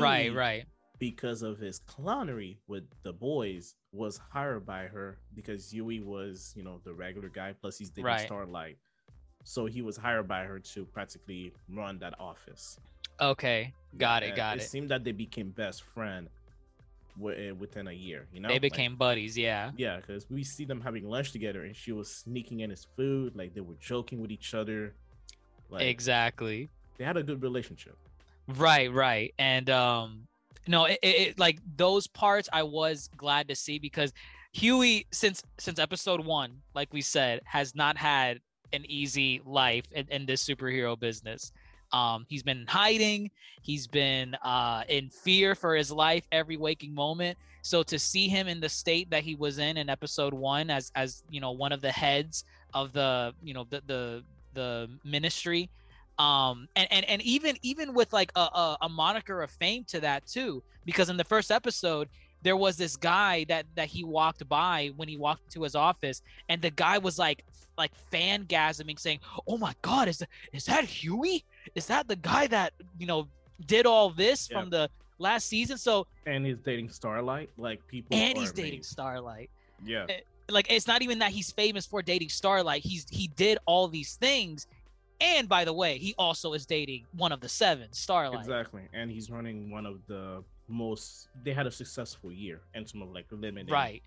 right 0.00 0.24
Huey, 0.24 0.36
right 0.36 0.64
Because 0.98 1.42
of 1.42 1.58
his 1.58 1.80
clownery 1.80 2.56
with 2.66 2.84
the 3.04 3.12
boys, 3.12 3.74
was 3.92 4.18
hired 4.32 4.66
by 4.66 4.86
her 4.86 5.18
because 5.34 5.70
Huey 5.72 6.00
was, 6.00 6.52
you 6.56 6.64
know, 6.64 6.80
the 6.84 6.92
regular 6.92 7.28
guy. 7.28 7.54
Plus, 7.60 7.78
he's 7.78 7.90
dating 7.90 8.06
Right. 8.06 8.26
Starlight. 8.26 8.78
So 9.44 9.66
he 9.66 9.82
was 9.82 9.96
hired 9.96 10.26
by 10.26 10.42
her 10.44 10.58
to 10.58 10.84
practically 10.86 11.52
run 11.68 11.98
that 11.98 12.14
office. 12.18 12.80
okay 13.20 13.72
got 13.98 14.22
it 14.22 14.36
got 14.36 14.56
it 14.56 14.62
it 14.62 14.66
seemed 14.66 14.88
that 14.90 15.04
they 15.04 15.12
became 15.12 15.50
best 15.50 15.82
friend 15.82 16.28
uh, 17.24 17.54
within 17.54 17.86
a 17.88 17.92
year. 17.92 18.26
You 18.32 18.40
know, 18.40 18.48
they 18.48 18.54
Like, 18.54 18.62
became 18.62 18.96
buddies 18.96 19.36
yeah 19.38 19.70
yeah, 19.76 19.96
because 19.96 20.28
we 20.30 20.42
see 20.42 20.64
them 20.64 20.80
having 20.80 21.08
lunch 21.08 21.32
together, 21.32 21.64
and 21.64 21.74
she 21.76 21.92
was 21.92 22.10
sneaking 22.10 22.60
in 22.60 22.70
his 22.70 22.86
food. 22.96 23.36
Like 23.36 23.54
they 23.54 23.60
were 23.60 23.76
joking 23.80 24.20
with 24.20 24.30
each 24.30 24.54
other. 24.54 24.94
Like 25.70 25.82
exactly 25.82 26.68
they 26.98 27.04
had 27.04 27.16
a 27.16 27.22
good 27.22 27.42
relationship. 27.42 27.96
Right, 28.46 28.92
right. 28.92 29.32
And 29.38 29.70
um 29.70 30.26
no, 30.66 30.86
it, 30.86 30.98
it, 31.02 31.38
like 31.38 31.58
those 31.76 32.06
parts 32.06 32.48
I 32.52 32.62
was 32.62 33.10
glad 33.16 33.48
to 33.48 33.54
see 33.54 33.78
because 33.78 34.12
Huey 34.52 35.06
since 35.12 35.42
since 35.58 35.78
episode 35.78 36.24
1, 36.24 36.62
like 36.74 36.92
we 36.92 37.00
said, 37.00 37.40
has 37.44 37.74
not 37.74 37.96
had 37.96 38.40
an 38.72 38.84
easy 38.88 39.40
life 39.44 39.84
in, 39.92 40.06
in 40.08 40.26
this 40.26 40.44
superhero 40.44 40.98
business. 40.98 41.52
Um 41.94 42.26
he's 42.28 42.42
been 42.42 42.66
hiding, 42.66 43.30
he's 43.62 43.86
been 43.86 44.34
uh 44.42 44.82
in 44.88 45.10
fear 45.10 45.54
for 45.54 45.74
his 45.74 45.90
life 45.90 46.26
every 46.32 46.56
waking 46.56 46.94
moment. 46.94 47.38
So 47.62 47.82
to 47.84 47.98
see 47.98 48.28
him 48.28 48.46
in 48.48 48.60
the 48.60 48.68
state 48.68 49.08
that 49.10 49.22
he 49.22 49.34
was 49.34 49.58
in 49.58 49.76
in 49.78 49.88
episode 49.88 50.34
1 50.34 50.70
as 50.70 50.92
as, 50.94 51.22
you 51.30 51.40
know, 51.40 51.52
one 51.52 51.72
of 51.72 51.80
the 51.80 51.92
heads 51.92 52.44
of 52.74 52.92
the, 52.92 53.32
you 53.42 53.54
know, 53.54 53.66
the 53.70 53.82
the 53.86 54.24
the 54.52 54.90
ministry 55.04 55.70
um 56.18 56.68
and 56.76 56.86
and, 56.92 57.04
and 57.08 57.22
even 57.22 57.56
even 57.62 57.92
with 57.92 58.12
like 58.12 58.30
a, 58.36 58.40
a, 58.40 58.78
a 58.82 58.88
moniker 58.88 59.42
of 59.42 59.50
fame 59.50 59.84
to 59.84 59.98
that 60.00 60.24
too 60.26 60.62
because 60.84 61.08
in 61.10 61.16
the 61.16 61.24
first 61.24 61.50
episode 61.50 62.08
there 62.42 62.56
was 62.56 62.76
this 62.76 62.96
guy 62.96 63.44
that 63.48 63.66
that 63.74 63.88
he 63.88 64.04
walked 64.04 64.48
by 64.48 64.90
when 64.96 65.08
he 65.08 65.16
walked 65.16 65.42
into 65.46 65.62
his 65.62 65.74
office 65.74 66.22
and 66.48 66.62
the 66.62 66.70
guy 66.70 66.98
was 66.98 67.18
like 67.18 67.44
like 67.76 67.90
fangasming 68.12 68.98
saying 68.98 69.18
oh 69.48 69.58
my 69.58 69.74
god 69.82 70.06
is 70.06 70.22
is 70.52 70.64
that 70.66 70.84
huey 70.84 71.44
is 71.74 71.86
that 71.86 72.08
the 72.08 72.16
guy 72.16 72.46
that 72.48 72.72
you 72.98 73.06
know 73.06 73.28
did 73.66 73.86
all 73.86 74.10
this 74.10 74.48
Yeah. 74.50 74.60
from 74.60 74.70
the 74.70 74.90
last 75.18 75.46
season 75.46 75.78
so 75.78 76.06
And 76.26 76.44
he's 76.44 76.58
dating 76.58 76.88
Starlight. 76.90 77.50
Like 77.56 77.86
people. 77.86 78.16
and 78.16 78.36
he's 78.36 78.52
dating 78.52 78.72
amazed. 78.80 78.90
starlight 78.90 79.50
Yeah, 79.84 80.06
eh, 80.08 80.20
like 80.48 80.66
it's 80.70 80.86
not 80.86 81.02
even 81.02 81.18
that 81.20 81.30
he's 81.32 81.50
famous 81.52 81.86
for 81.86 82.02
dating 82.02 82.28
Starlight. 82.30 82.82
He's 82.82 83.06
he 83.10 83.28
did 83.28 83.58
all 83.66 83.86
these 83.88 84.16
things, 84.16 84.66
and 85.20 85.48
by 85.48 85.64
the 85.64 85.72
way, 85.72 85.98
he 85.98 86.14
also 86.18 86.52
is 86.52 86.66
dating 86.66 87.06
one 87.16 87.32
of 87.32 87.40
the 87.40 87.48
seven, 87.48 87.88
Starlight. 87.92 88.40
exactly. 88.40 88.82
And 88.92 89.10
he's 89.10 89.30
running 89.30 89.70
one 89.70 89.86
of 89.86 90.00
the 90.06 90.42
most. 90.68 91.28
They 91.44 91.52
had 91.52 91.66
a 91.66 91.70
successful 91.70 92.30
year 92.32 92.60
in 92.74 92.84
terms 92.84 93.02
of 93.02 93.12
like 93.12 93.26
limiting 93.30 93.72
Right. 93.72 94.02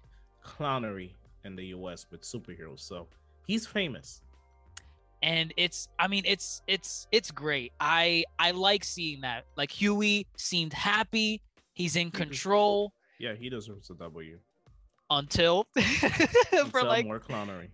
clownery 0.46 1.12
in 1.44 1.56
the 1.56 1.66
U.S. 1.78 2.06
with 2.12 2.22
superheroes. 2.22 2.80
So 2.82 3.08
he's 3.48 3.66
famous. 3.66 4.22
And 5.24 5.54
it's 5.58 5.88
I 6.00 6.08
mean 6.08 6.24
it's 6.26 6.62
it's 6.68 7.08
it's 7.12 7.32
great. 7.32 7.74
I 7.80 8.24
I 8.40 8.52
like 8.52 8.84
seeing 8.84 9.22
that. 9.22 9.46
Like 9.56 9.72
Huey 9.72 10.28
seemed 10.38 10.74
happy. 10.74 11.42
He's 11.74 11.96
in 11.96 12.12
control 12.12 12.94
Yeah, 13.20 13.34
he 13.36 13.50
deserves 13.50 13.90
a 13.90 13.94
W. 13.96 14.40
until 15.10 15.68
for 15.74 16.60
Until 16.60 16.86
like 16.86 17.06
more 17.06 17.20
clownery. 17.20 17.70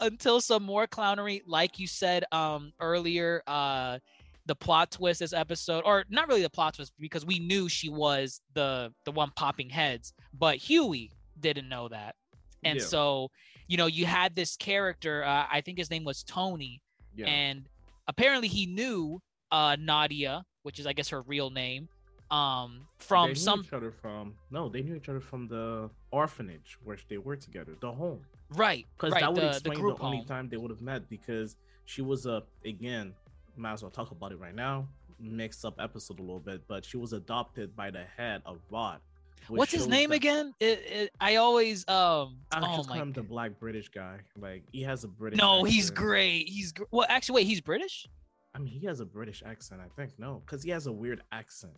until 0.00 0.40
some 0.40 0.62
more 0.62 0.86
clownery 0.86 1.40
like 1.46 1.78
you 1.78 1.86
said 1.86 2.24
um 2.32 2.72
earlier 2.80 3.42
uh 3.46 3.98
the 4.46 4.54
plot 4.54 4.90
twist 4.90 5.20
this 5.20 5.32
episode 5.32 5.82
or 5.86 6.04
not 6.10 6.28
really 6.28 6.42
the 6.42 6.50
plot 6.50 6.74
twist 6.74 6.92
because 6.98 7.24
we 7.24 7.38
knew 7.38 7.66
she 7.68 7.88
was 7.88 8.42
the 8.54 8.92
the 9.04 9.12
one 9.12 9.30
popping 9.36 9.70
heads 9.70 10.12
but 10.38 10.56
huey 10.56 11.10
didn't 11.40 11.68
know 11.68 11.88
that 11.88 12.14
and 12.62 12.78
Yeah. 12.78 12.84
so 12.84 13.30
you 13.66 13.76
know 13.76 13.86
you 13.86 14.06
had 14.06 14.34
this 14.34 14.56
character 14.56 15.24
uh, 15.24 15.46
i 15.50 15.60
think 15.60 15.78
his 15.78 15.90
name 15.90 16.04
was 16.04 16.22
tony 16.22 16.80
Yeah. 17.16 17.26
and 17.26 17.68
apparently 18.08 18.48
he 18.48 18.66
knew 18.66 19.20
uh 19.50 19.76
nadia 19.78 20.44
which 20.62 20.78
is 20.78 20.86
i 20.86 20.92
guess 20.92 21.08
her 21.10 21.22
real 21.22 21.50
name 21.50 21.88
um 22.30 22.86
from 22.98 23.34
some 23.34 23.60
each 23.60 23.72
other 23.72 23.92
from 23.92 24.34
no, 24.50 24.68
they 24.68 24.80
knew 24.82 24.94
each 24.96 25.08
other 25.10 25.20
from 25.20 25.46
the 25.46 25.90
orphanage 26.10 26.78
where 26.82 26.96
they 27.08 27.18
were 27.18 27.36
together, 27.36 27.76
the 27.80 27.92
home. 27.92 28.20
right 28.50 28.86
Because 28.96 29.12
right 29.12 29.20
that 29.20 29.32
would 29.32 29.42
the, 29.42 29.46
the 29.46 29.50
explain 29.50 29.74
the, 29.74 29.80
group 29.82 30.02
only 30.02 30.16
home 30.18 30.26
time 30.26 30.48
they 30.48 30.56
would 30.56 30.70
have 30.70 30.80
met 30.80 31.08
because 31.10 31.56
she 31.84 32.00
was 32.00 32.24
a 32.24 32.42
again, 32.64 33.12
might 33.56 33.74
as 33.74 33.82
well 33.82 33.90
talk 33.90 34.10
about 34.10 34.32
it 34.32 34.40
right 34.40 34.54
now. 34.54 34.88
Mixed 35.20 35.64
up 35.66 35.74
episode 35.78 36.18
a 36.18 36.22
little 36.22 36.40
bit, 36.40 36.62
but 36.66 36.82
she 36.84 36.96
was 36.96 37.12
adopted 37.12 37.76
by 37.76 37.90
the 37.90 38.04
head 38.16 38.40
of 38.46 38.58
Vought. 38.70 39.00
What's 39.48 39.72
his 39.72 39.86
name 39.86 40.10
that- 40.10 40.16
again 40.16 40.54
it, 40.60 40.80
it, 40.86 41.10
i 41.20 41.36
always 41.36 41.86
um 41.88 42.38
I 42.52 42.60
oh 42.62 42.76
just 42.76 42.88
my 42.88 42.96
him 42.96 43.12
the 43.12 43.22
black 43.22 43.58
British 43.58 43.88
guy. 43.88 44.18
Like 44.38 44.62
he 44.72 44.82
has 44.82 45.04
a 45.04 45.08
British. 45.08 45.38
No, 45.38 45.64
he's 45.64 45.90
great. 45.90 46.48
He's 46.48 46.72
gr- 46.72 46.84
well, 46.90 47.06
actually, 47.08 47.36
wait, 47.36 47.46
he's 47.46 47.60
British. 47.60 48.06
I 48.54 48.58
mean, 48.58 48.72
he 48.72 48.86
has 48.86 49.00
a 49.00 49.04
British 49.04 49.42
accent. 49.44 49.80
I 49.84 49.88
think 50.00 50.12
no, 50.18 50.42
because 50.46 50.62
he 50.62 50.70
has 50.70 50.86
a 50.86 50.92
weird 50.92 51.22
accent. 51.32 51.72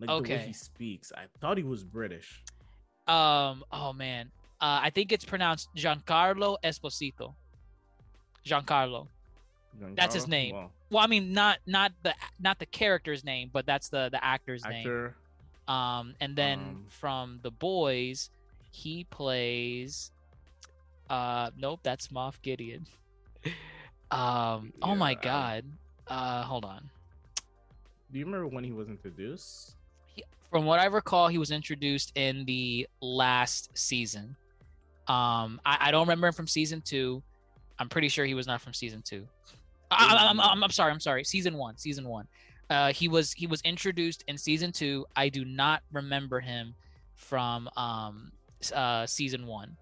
Like 0.00 0.24
the 0.24 0.30
way 0.34 0.38
he 0.46 0.52
speaks, 0.52 1.12
I 1.14 1.24
thought 1.40 1.58
he 1.58 1.64
was 1.64 1.84
British. 1.84 2.42
Um, 3.06 3.64
oh 3.72 3.92
man, 3.92 4.30
uh, 4.60 4.80
I 4.82 4.90
think 4.90 5.12
it's 5.12 5.24
pronounced 5.24 5.68
Giancarlo 5.76 6.56
Esposito. 6.64 7.34
Giancarlo. 8.46 9.08
That's 9.94 10.14
his 10.14 10.26
name. 10.26 10.54
Well, 10.54 10.72
Well, 10.90 11.04
I 11.04 11.06
mean, 11.06 11.32
not 11.32 11.58
not 11.66 11.92
the 12.02 12.14
not 12.40 12.58
the 12.58 12.66
character's 12.66 13.24
name, 13.24 13.50
but 13.52 13.66
that's 13.66 13.88
the 13.88 14.08
the 14.10 14.24
actor's 14.24 14.64
name. 14.64 14.84
Um, 15.68 16.14
and 16.20 16.34
then 16.34 16.58
Um. 16.58 16.86
from 16.88 17.40
the 17.42 17.50
boys, 17.50 18.30
he 18.72 19.04
plays. 19.04 20.10
Uh, 21.10 21.50
nope, 21.56 21.80
that's 21.82 22.08
Moff 22.08 22.40
Gideon. 22.42 22.86
um, 24.10 24.72
oh 24.82 24.94
my 24.94 25.10
Yeah. 25.12 25.20
god. 25.22 25.64
Uh, 26.06 26.42
hold 26.42 26.64
on. 26.64 26.88
Do 28.10 28.18
you 28.18 28.24
remember 28.24 28.46
when 28.48 28.64
he 28.64 28.72
was 28.72 28.88
introduced? 28.88 29.74
He, 30.14 30.24
from 30.50 30.64
what 30.64 30.80
I 30.80 30.86
recall, 30.86 31.28
he 31.28 31.36
was 31.38 31.50
introduced 31.50 32.12
in 32.16 32.46
the 32.46 32.88
last 33.02 33.70
season. 33.76 34.34
Um, 35.06 35.60
I, 35.66 35.76
I 35.80 35.90
don't 35.90 36.02
remember 36.06 36.26
him 36.26 36.32
from 36.32 36.46
season 36.46 36.80
two. 36.80 37.22
I'm 37.78 37.88
pretty 37.88 38.08
sure 38.08 38.24
he 38.24 38.34
was 38.34 38.46
not 38.46 38.60
from 38.62 38.72
season 38.72 39.02
two. 39.02 39.26
I, 39.90 40.14
I, 40.16 40.28
I'm, 40.30 40.40
I'm, 40.40 40.64
I'm 40.64 40.70
sorry. 40.70 40.92
I'm 40.92 41.00
sorry. 41.00 41.24
Season 41.24 41.54
one. 41.54 41.76
Season 41.78 42.06
one. 42.08 42.26
Uh, 42.70 42.92
he 42.92 43.08
was 43.08 43.32
he 43.32 43.46
was 43.46 43.60
introduced 43.62 44.24
in 44.28 44.36
season 44.36 44.72
two. 44.72 45.06
I 45.16 45.28
do 45.28 45.44
not 45.44 45.82
remember 45.92 46.40
him 46.40 46.74
from 47.14 47.68
um 47.76 48.30
uh 48.74 49.06
season 49.06 49.46
one. 49.46 49.76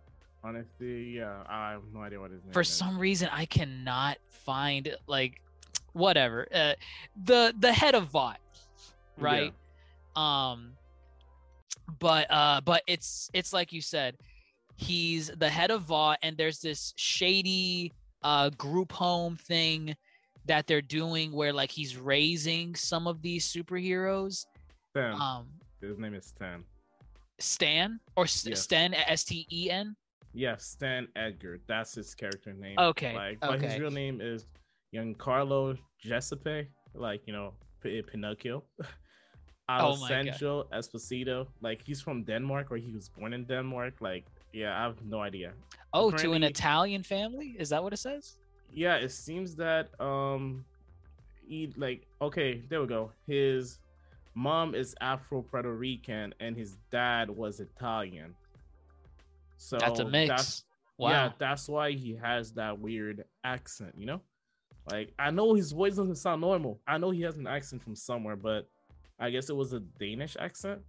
Honestly, 0.44 1.16
yeah, 1.16 1.42
I 1.49 1.72
have 1.72 1.83
no 1.92 2.03
idea 2.03 2.20
what 2.20 2.31
his 2.31 2.42
name 2.44 2.53
For 2.53 2.61
is. 2.61 2.68
some 2.68 2.99
reason, 2.99 3.29
I 3.33 3.46
cannot 3.46 4.18
find 4.29 4.94
like 5.09 5.40
whatever. 5.92 6.46
Uh, 6.55 6.75
the 7.25 7.53
the 7.59 7.72
head 7.72 7.94
of 7.94 8.09
Vought, 8.09 8.38
right? 9.18 9.53
um 10.14 10.72
but 11.99 12.27
uh 12.31 12.61
but 12.64 12.83
it's 12.87 13.31
it's 13.35 13.53
like 13.53 13.72
you 13.72 13.81
said 13.83 14.16
he's 14.77 15.29
the 15.37 15.49
head 15.49 15.70
of 15.70 15.83
Vought 15.83 16.18
and 16.22 16.37
there's 16.37 16.59
this 16.61 16.94
shady 16.96 17.92
uh 18.22 18.49
group 18.51 18.92
home 18.92 19.37
thing 19.37 19.94
that 20.46 20.66
they're 20.66 20.82
doing 21.00 21.32
where 21.32 21.52
like 21.52 21.70
he's 21.70 21.96
raising 21.96 22.74
some 22.74 23.06
of 23.06 23.20
these 23.22 23.46
superheroes 23.46 24.46
Stan. 24.90 25.12
um 25.20 25.46
his 25.80 25.98
name 25.98 26.14
is 26.14 26.26
Stan. 26.26 26.64
stan 27.38 28.00
or 28.16 28.24
S- 28.24 28.46
Yes. 28.46 28.62
sten 28.62 28.94
s-t-e-n 28.94 29.94
Yeah, 30.44 30.56
Stan 30.59 31.09
Edgar. 31.16 31.54
That's 31.66 31.94
his 31.94 32.14
character 32.14 32.52
name. 32.52 32.76
Okay, 32.78 33.14
Like, 33.14 33.40
but 33.40 33.59
his 33.62 33.78
real 33.80 33.90
name 33.90 34.20
is 34.20 34.44
Giancarlo 34.92 35.78
Giuseppe. 35.98 36.68
Like, 36.94 37.22
you 37.26 37.32
know, 37.32 37.54
P- 37.82 38.02
Pinocchio. 38.02 38.62
Oh. 39.68 39.74
Alessandro 39.98 40.52
Esposito. 40.78 41.48
Like, 41.61 41.80
he's 41.82 42.00
from 42.00 42.22
Denmark 42.22 42.70
or 42.70 42.76
he 42.76 42.92
was 42.92 43.09
born 43.09 43.32
in 43.32 43.42
Denmark. 43.46 43.94
Like, 44.00 44.24
yeah, 44.52 44.78
I 44.78 44.82
have 44.88 45.02
no 45.14 45.18
idea. 45.30 45.50
oh 45.92 46.11
to 46.22 46.28
an 46.38 46.44
italian 46.44 47.02
family 47.02 47.48
is 47.62 47.68
that 47.72 47.82
what 47.82 47.92
it 47.96 48.02
says 48.09 48.24
Yeah, 48.72 48.96
it 48.96 49.11
seems 49.11 49.57
that 49.57 49.98
um, 50.00 50.64
he 51.46 51.72
like 51.76 52.07
okay, 52.20 52.62
there 52.68 52.81
we 52.81 52.87
go. 52.87 53.12
His 53.26 53.79
mom 54.35 54.74
is 54.74 54.94
Afro 55.00 55.42
Puerto 55.42 55.72
Rican 55.72 56.35
and 56.40 56.57
his 56.57 56.76
dad 56.90 57.31
was 57.31 57.61
Italian. 57.61 58.35
So 59.57 59.79
that's 59.79 60.00
a 60.00 60.05
mix 60.05 60.64
wow 60.98 61.11
Yeah, 61.11 61.33
that's 61.38 61.68
why 61.68 61.92
he 61.92 62.14
has 62.14 62.52
that 62.52 62.79
weird 62.79 63.24
accent, 63.44 63.94
you 63.96 64.07
know? 64.07 64.20
Like 64.90 65.12
I 65.18 65.31
know 65.31 65.55
his 65.55 65.72
voice 65.72 65.96
doesn't 65.96 66.16
sound 66.16 66.40
normal. 66.40 66.81
I 66.87 66.98
know 66.98 67.11
he 67.11 67.22
has 67.22 67.37
an 67.37 67.46
accent 67.46 67.83
from 67.83 67.96
somewhere, 67.96 68.37
but 68.37 68.68
I 69.18 69.31
guess 69.31 69.48
it 69.50 69.57
was 69.57 69.72
a 69.72 69.81
Danish 69.81 70.37
accent. 70.38 70.81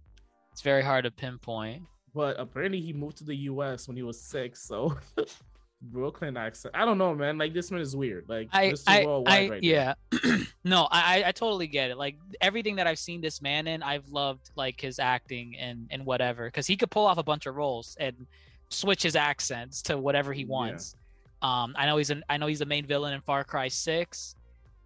it's 0.52 0.60
very 0.62 0.82
hard 0.82 1.04
to 1.04 1.10
pinpoint 1.10 1.82
But 2.14 2.38
apparently 2.38 2.80
he 2.80 2.92
moved 2.92 3.16
to 3.18 3.24
the 3.24 3.36
US 3.36 3.88
when 3.88 3.96
he 3.96 4.02
was 4.02 4.20
six, 4.20 4.62
so 4.62 4.96
Brooklyn 5.80 6.36
accent. 6.36 6.74
I 6.76 6.84
don't 6.84 6.98
know, 6.98 7.14
man. 7.14 7.38
Like 7.38 7.54
this 7.54 7.70
man 7.70 7.80
is 7.80 7.94
weird. 7.94 8.24
Like 8.28 8.48
I, 8.52 8.70
this 8.70 8.80
is 8.80 8.84
I, 8.88 9.04
worldwide 9.04 9.32
I 9.32 9.48
right 9.48 9.62
yeah. 9.62 9.94
no, 10.64 10.88
I, 10.90 11.22
I 11.26 11.32
totally 11.32 11.66
get 11.68 11.90
it. 11.90 11.96
Like 11.96 12.16
everything 12.40 12.76
that 12.76 12.86
I've 12.86 12.98
seen 12.98 13.20
this 13.20 13.40
man 13.40 13.66
in, 13.68 13.82
I've 13.82 14.08
loved 14.08 14.50
like 14.56 14.80
his 14.80 14.98
acting 14.98 15.56
and 15.56 15.86
and 15.90 16.04
whatever, 16.04 16.46
because 16.46 16.66
he 16.66 16.76
could 16.76 16.90
pull 16.90 17.06
off 17.06 17.18
a 17.18 17.22
bunch 17.22 17.46
of 17.46 17.54
roles 17.54 17.96
and 18.00 18.26
switch 18.70 19.02
his 19.02 19.14
accents 19.16 19.80
to 19.82 19.96
whatever 19.98 20.32
he 20.32 20.42
Yeah. 20.42 20.48
wants. 20.48 20.94
Um, 21.42 21.74
I 21.78 21.86
know 21.86 21.96
he's 21.96 22.10
an, 22.10 22.24
I 22.28 22.36
know 22.36 22.48
he's 22.48 22.58
the 22.58 22.66
main 22.66 22.84
villain 22.84 23.14
in 23.14 23.20
Far 23.20 23.44
Cry 23.44 23.68
Six. 23.68 24.34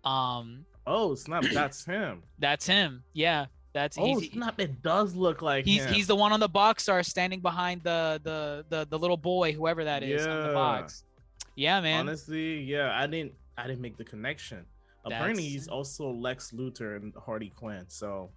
Um, 0.04 0.66
Oh 0.86 1.14
snap! 1.14 1.42
That's 1.52 1.84
him. 1.84 2.22
that's 2.38 2.66
him. 2.66 3.02
Yeah, 3.12 3.46
that's 3.72 3.96
oh, 3.98 4.06
easy. 4.06 4.12
Oh 4.12 4.20
he's, 4.20 4.32
snap! 4.32 4.60
It 4.60 4.82
does 4.82 5.14
look 5.14 5.42
like 5.42 5.64
he's 5.64 5.84
him. 5.84 5.94
he's 5.94 6.06
the 6.06 6.16
one 6.16 6.32
on 6.32 6.40
the 6.40 6.48
box 6.48 6.82
star 6.84 7.02
standing 7.02 7.40
behind 7.40 7.82
the 7.82 8.20
the 8.22 8.64
the 8.68 8.86
the 8.86 8.98
little 8.98 9.16
boy, 9.16 9.52
whoever 9.52 9.84
that 9.84 10.02
is 10.02 10.26
on 10.26 10.42
the 10.42 10.48
Yeah. 10.48 10.52
box. 10.54 11.04
Yeah, 11.54 11.80
man. 11.80 12.00
honestly, 12.00 12.60
yeah. 12.60 12.98
I 12.98 13.06
didn't. 13.06 13.32
I 13.56 13.66
didn't 13.66 13.80
make 13.80 13.96
the 13.96 14.04
connection. 14.04 14.64
Apparently, 15.04 15.42
he's 15.42 15.68
also 15.68 16.10
Lex 16.10 16.52
Luthor 16.52 16.96
and 16.96 17.12
Harley 17.16 17.52
Quinn. 17.56 17.84
So 17.88 18.30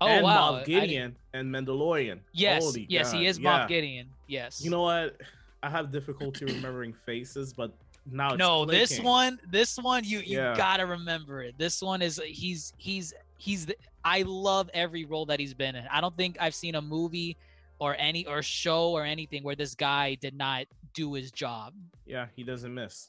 oh 0.00 0.06
and 0.06 0.24
wow, 0.24 0.52
Moff 0.52 0.66
Gideon 0.66 1.16
and 1.34 1.54
Mandalorian. 1.54 2.20
Yes, 2.32 2.64
Holy 2.64 2.86
yes, 2.88 3.12
he 3.12 3.18
God, 3.18 3.26
is 3.26 3.38
yeah. 3.38 3.50
Moff 3.50 3.68
Gideon. 3.68 4.08
Yes. 4.26 4.62
You 4.64 4.70
know 4.70 4.82
what? 4.82 5.20
I 5.62 5.70
have 5.70 5.90
difficulty 5.90 6.44
remembering 6.44 6.94
faces, 7.04 7.52
but 7.52 7.72
now 8.10 8.30
it's 8.30 8.38
no, 8.38 8.64
this 8.64 9.00
one, 9.00 9.40
this 9.50 9.76
one, 9.78 10.04
you 10.04 10.18
you 10.20 10.38
Yeah. 10.38 10.56
gotta 10.56 10.86
remember 10.86 11.42
it. 11.42 11.56
This 11.58 11.82
one 11.82 12.02
is 12.02 12.20
he's 12.24 12.72
he's 12.76 13.14
he's. 13.38 13.66
The, 13.66 13.76
I 14.06 14.22
love 14.22 14.70
every 14.72 15.04
role 15.04 15.26
that 15.26 15.40
he's 15.40 15.52
been 15.52 15.74
in. 15.74 15.84
I 15.90 16.00
don't 16.00 16.16
think 16.16 16.36
I've 16.40 16.54
seen 16.54 16.76
a 16.76 16.80
movie 16.80 17.36
or 17.80 17.96
any 17.98 18.24
or 18.24 18.40
show 18.40 18.90
or 18.92 19.04
anything 19.04 19.42
where 19.42 19.56
this 19.56 19.74
guy 19.74 20.14
did 20.14 20.32
not 20.32 20.66
do 20.94 21.12
his 21.14 21.32
job 21.32 21.74
Yeah, 22.06 22.26
he 22.36 22.44
doesn't 22.44 22.72
miss. 22.72 23.08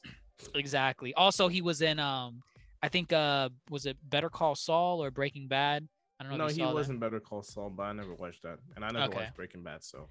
exactly. 0.56 1.14
Also, 1.14 1.46
he 1.46 1.62
was 1.62 1.82
in 1.82 2.00
um, 2.00 2.42
I 2.82 2.88
think 2.88 3.12
uh, 3.12 3.48
was 3.70 3.86
it 3.86 3.96
Better 4.10 4.28
Call 4.28 4.56
Saul 4.56 5.00
or 5.02 5.12
Breaking 5.12 5.46
Bad? 5.46 5.86
I 6.18 6.24
don't 6.24 6.32
know. 6.36 6.46
No, 6.46 6.52
he 6.52 6.66
wasn't 6.66 6.98
Better 6.98 7.20
Call 7.20 7.44
Saul, 7.44 7.70
but 7.70 7.84
I 7.84 7.92
never 7.92 8.14
watched 8.14 8.42
that, 8.42 8.58
and 8.74 8.84
I 8.84 8.90
never 8.90 9.04
Okay. 9.06 9.18
watched 9.20 9.36
Breaking 9.36 9.62
Bad. 9.62 9.84
So, 9.84 10.08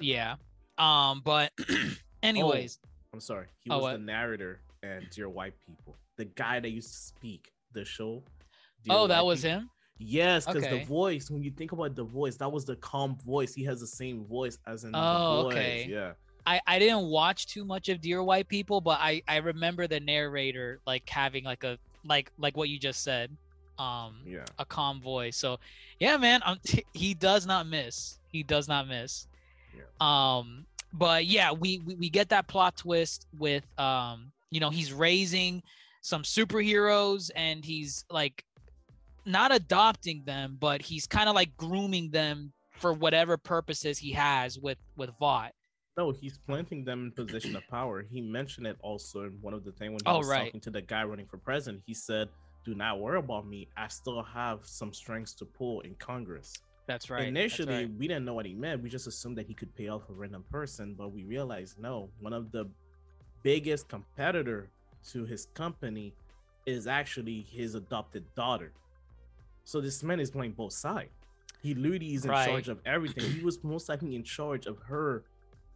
Yeah. 0.00 0.34
Um, 0.78 1.22
but 1.24 1.52
anyways, 2.24 2.80
I'm 3.12 3.20
sorry. 3.20 3.46
He 3.60 3.70
Oh, 3.70 3.76
was 3.76 3.82
what? 3.84 3.92
the 3.92 3.98
narrator 3.98 4.58
and 4.82 5.08
Dear 5.10 5.28
White 5.28 5.54
People, 5.64 5.96
the 6.16 6.24
guy 6.24 6.58
that 6.58 6.70
used 6.70 6.90
to 6.90 6.98
speak 6.98 7.52
the 7.72 7.84
show. 7.84 8.24
Dear 8.82 8.94
oh, 8.96 9.06
that 9.06 9.24
was 9.24 9.42
People. 9.42 9.60
him. 9.60 9.70
Yes, 9.98 10.46
because 10.46 10.64
Okay. 10.64 10.78
the 10.78 10.84
voice. 10.84 11.30
When 11.30 11.42
you 11.42 11.50
think 11.50 11.72
about 11.72 11.94
the 11.96 12.04
voice, 12.04 12.36
that 12.36 12.50
was 12.50 12.64
the 12.64 12.76
calm 12.76 13.16
voice. 13.24 13.52
He 13.54 13.64
has 13.64 13.80
the 13.80 13.86
same 13.86 14.24
voice 14.24 14.58
as 14.66 14.84
in 14.84 14.94
Oh, 14.94 15.38
the 15.38 15.42
boys. 15.44 15.56
okay. 15.56 15.86
Yeah. 15.88 16.12
I, 16.46 16.60
I 16.66 16.78
didn't 16.78 17.06
watch 17.06 17.46
too 17.46 17.64
much 17.64 17.88
of 17.88 18.00
Dear 18.00 18.22
White 18.22 18.48
People, 18.48 18.80
but 18.80 18.98
I, 19.00 19.22
I 19.28 19.36
remember 19.38 19.86
the 19.86 20.00
narrator 20.00 20.80
like 20.86 21.08
having 21.08 21.44
like 21.44 21.64
a 21.64 21.78
like 22.04 22.30
like 22.38 22.56
what 22.56 22.68
you 22.70 22.78
just 22.78 23.02
said, 23.02 23.36
um, 23.78 24.20
Yeah. 24.24 24.44
a 24.58 24.64
calm 24.64 25.00
voice. 25.02 25.36
So, 25.36 25.58
yeah, 25.98 26.16
man, 26.16 26.40
um, 26.46 26.58
he 26.94 27.12
does 27.14 27.44
not 27.46 27.66
miss. 27.66 28.18
He 28.28 28.42
does 28.42 28.66
not 28.68 28.88
miss. 28.88 29.26
Yeah. 29.76 29.82
Um, 30.00 30.64
but 30.92 31.26
yeah, 31.26 31.52
we, 31.52 31.80
we 31.80 31.96
we 31.96 32.08
get 32.08 32.28
that 32.30 32.46
plot 32.46 32.76
twist 32.78 33.26
with 33.36 33.66
um, 33.78 34.32
you 34.50 34.60
know, 34.60 34.70
he's 34.70 34.92
raising 34.92 35.62
some 36.00 36.22
superheroes 36.22 37.30
and 37.36 37.62
he's 37.64 38.04
like 38.10 38.42
not 39.28 39.54
adopting 39.54 40.22
them, 40.24 40.56
but 40.58 40.82
he's 40.82 41.06
kind 41.06 41.28
of 41.28 41.34
like 41.34 41.56
grooming 41.56 42.10
them 42.10 42.52
for 42.70 42.92
whatever 42.92 43.36
purposes 43.36 43.98
he 43.98 44.12
has 44.12 44.58
with 44.58 44.78
with 44.96 45.10
Vought. 45.18 45.52
No, 45.96 46.12
he's 46.12 46.38
planting 46.38 46.84
them 46.84 47.06
in 47.06 47.12
position 47.26 47.56
of 47.56 47.66
power. 47.68 48.04
He 48.08 48.20
mentioned 48.20 48.66
it 48.68 48.76
also 48.80 49.24
in 49.24 49.32
one 49.40 49.52
of 49.52 49.64
the 49.64 49.72
thing 49.72 49.90
when 49.90 49.98
he 50.04 50.10
Oh, 50.10 50.18
was 50.18 50.28
right. 50.28 50.44
talking 50.46 50.60
to 50.60 50.70
the 50.70 50.80
guy 50.80 51.02
running 51.04 51.26
for 51.26 51.38
president. 51.38 51.82
He 51.86 51.94
said, 51.94 52.28
"Do 52.64 52.74
not 52.74 53.00
worry 53.00 53.18
about 53.18 53.46
me. 53.46 53.68
I 53.76 53.88
still 53.88 54.22
have 54.22 54.64
some 54.64 54.92
strings 54.94 55.34
to 55.34 55.44
pull 55.44 55.80
in 55.80 55.94
Congress." 55.96 56.52
That's 56.86 57.10
right. 57.10 57.18
that's 57.18 57.28
Initially, 57.28 57.74
right. 57.84 57.90
we 57.98 58.08
didn't 58.08 58.24
know 58.24 58.34
what 58.34 58.46
he 58.46 58.54
meant. 58.54 58.82
We 58.82 58.88
just 58.88 59.06
assumed 59.08 59.36
that 59.38 59.46
he 59.46 59.54
could 59.54 59.74
pay 59.74 59.88
off 59.88 60.08
a 60.08 60.12
random 60.12 60.44
person, 60.50 60.94
but 60.96 61.08
we 61.12 61.24
realized 61.24 61.78
no. 61.78 62.08
One 62.20 62.32
of 62.32 62.50
the 62.52 62.70
biggest 63.42 63.88
competitor 63.88 64.70
to 65.10 65.24
his 65.24 65.46
company 65.46 66.14
is 66.64 66.86
actually 66.86 67.42
his 67.42 67.74
adopted 67.74 68.24
daughter. 68.34 68.72
So 69.68 69.82
this 69.82 70.02
man 70.02 70.18
is 70.18 70.30
playing 70.30 70.52
both 70.52 70.72
sides. 70.72 71.10
He 71.60 71.74
literally 71.74 72.14
is 72.14 72.24
in 72.24 72.30
Right. 72.30 72.46
charge 72.46 72.70
of 72.70 72.80
everything. 72.86 73.30
He 73.30 73.40
was 73.40 73.62
most 73.62 73.90
likely 73.90 74.14
in 74.14 74.24
charge 74.24 74.64
of 74.64 74.78
her 74.78 75.24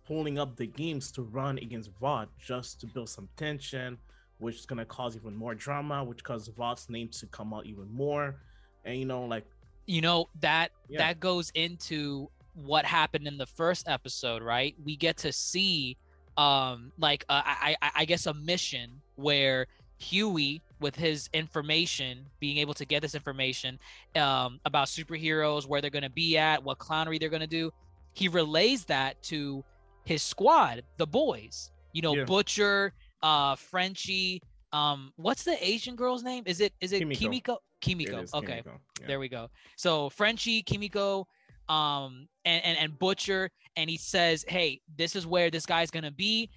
pulling 0.06 0.38
up 0.38 0.56
the 0.56 0.66
games 0.66 1.12
to 1.12 1.20
run 1.20 1.58
against 1.58 1.90
Vought 2.00 2.30
just 2.38 2.80
to 2.80 2.86
build 2.86 3.10
some 3.10 3.28
tension, 3.36 3.98
which 4.38 4.56
is 4.56 4.64
gonna 4.64 4.86
cause 4.86 5.14
even 5.14 5.36
more 5.36 5.54
drama, 5.54 6.02
which 6.02 6.24
causes 6.24 6.48
Vought's 6.56 6.88
name 6.88 7.10
to 7.10 7.26
come 7.26 7.52
out 7.52 7.66
even 7.66 7.92
more. 7.92 8.40
And 8.86 8.98
you 8.98 9.04
know, 9.04 9.26
like 9.26 9.44
you 9.86 10.00
know 10.00 10.30
that 10.40 10.70
Yeah. 10.88 11.00
that 11.00 11.20
goes 11.20 11.50
into 11.54 12.30
what 12.54 12.86
happened 12.86 13.26
in 13.26 13.36
the 13.36 13.46
first 13.46 13.86
episode 13.88 14.42
right 14.42 14.74
we 14.84 14.94
get 14.96 15.16
to 15.16 15.32
see 15.32 15.96
um 16.36 16.92
like 16.98 17.24
uh, 17.30 17.42
I, 17.44 17.76
I 17.80 17.90
i 17.96 18.04
guess 18.04 18.26
a 18.26 18.34
mission 18.34 19.00
where 19.16 19.66
huey 19.98 20.60
with 20.82 20.94
his 20.96 21.30
information 21.32 22.26
being 22.40 22.58
able 22.58 22.74
to 22.74 22.84
get 22.84 23.00
this 23.02 23.14
information 23.14 23.78
um 24.16 24.60
about 24.66 24.88
superheroes 24.88 25.66
where 25.66 25.80
they're 25.80 25.90
going 25.90 26.02
to 26.02 26.10
be 26.10 26.36
at 26.36 26.62
what 26.62 26.78
clownery 26.78 27.18
they're 27.18 27.30
going 27.30 27.40
to 27.40 27.46
do 27.46 27.70
he 28.12 28.28
relays 28.28 28.84
that 28.84 29.20
to 29.22 29.64
his 30.04 30.22
squad 30.22 30.82
the 30.98 31.06
boys 31.06 31.70
you 31.92 32.02
know 32.02 32.14
Yeah. 32.14 32.24
butcher 32.24 32.92
uh 33.22 33.54
frenchie 33.56 34.42
um 34.72 35.12
what's 35.16 35.44
the 35.44 35.56
asian 35.64 35.96
girl's 35.96 36.22
name 36.22 36.42
is 36.46 36.60
it 36.60 36.72
is 36.80 36.92
it 36.92 36.98
Kimiko. 36.98 37.18
kimiko 37.18 37.58
Kimiko. 37.82 38.18
It 38.20 38.30
Okay. 38.32 38.46
Kimiko, 38.46 38.80
yeah. 39.00 39.06
There 39.08 39.18
we 39.18 39.28
go. 39.28 39.50
So 39.76 40.08
Frenchie, 40.10 40.62
Kimiko, 40.62 41.26
um, 41.68 42.28
and, 42.44 42.64
and 42.64 42.78
and 42.78 42.98
Butcher, 42.98 43.50
and 43.76 43.90
he 43.90 43.96
says, 43.96 44.44
"Hey, 44.48 44.80
this 44.96 45.16
is 45.16 45.26
where 45.26 45.50
this 45.50 45.66
guy's 45.66 45.90
gonna 45.90 46.12
be. 46.12 46.48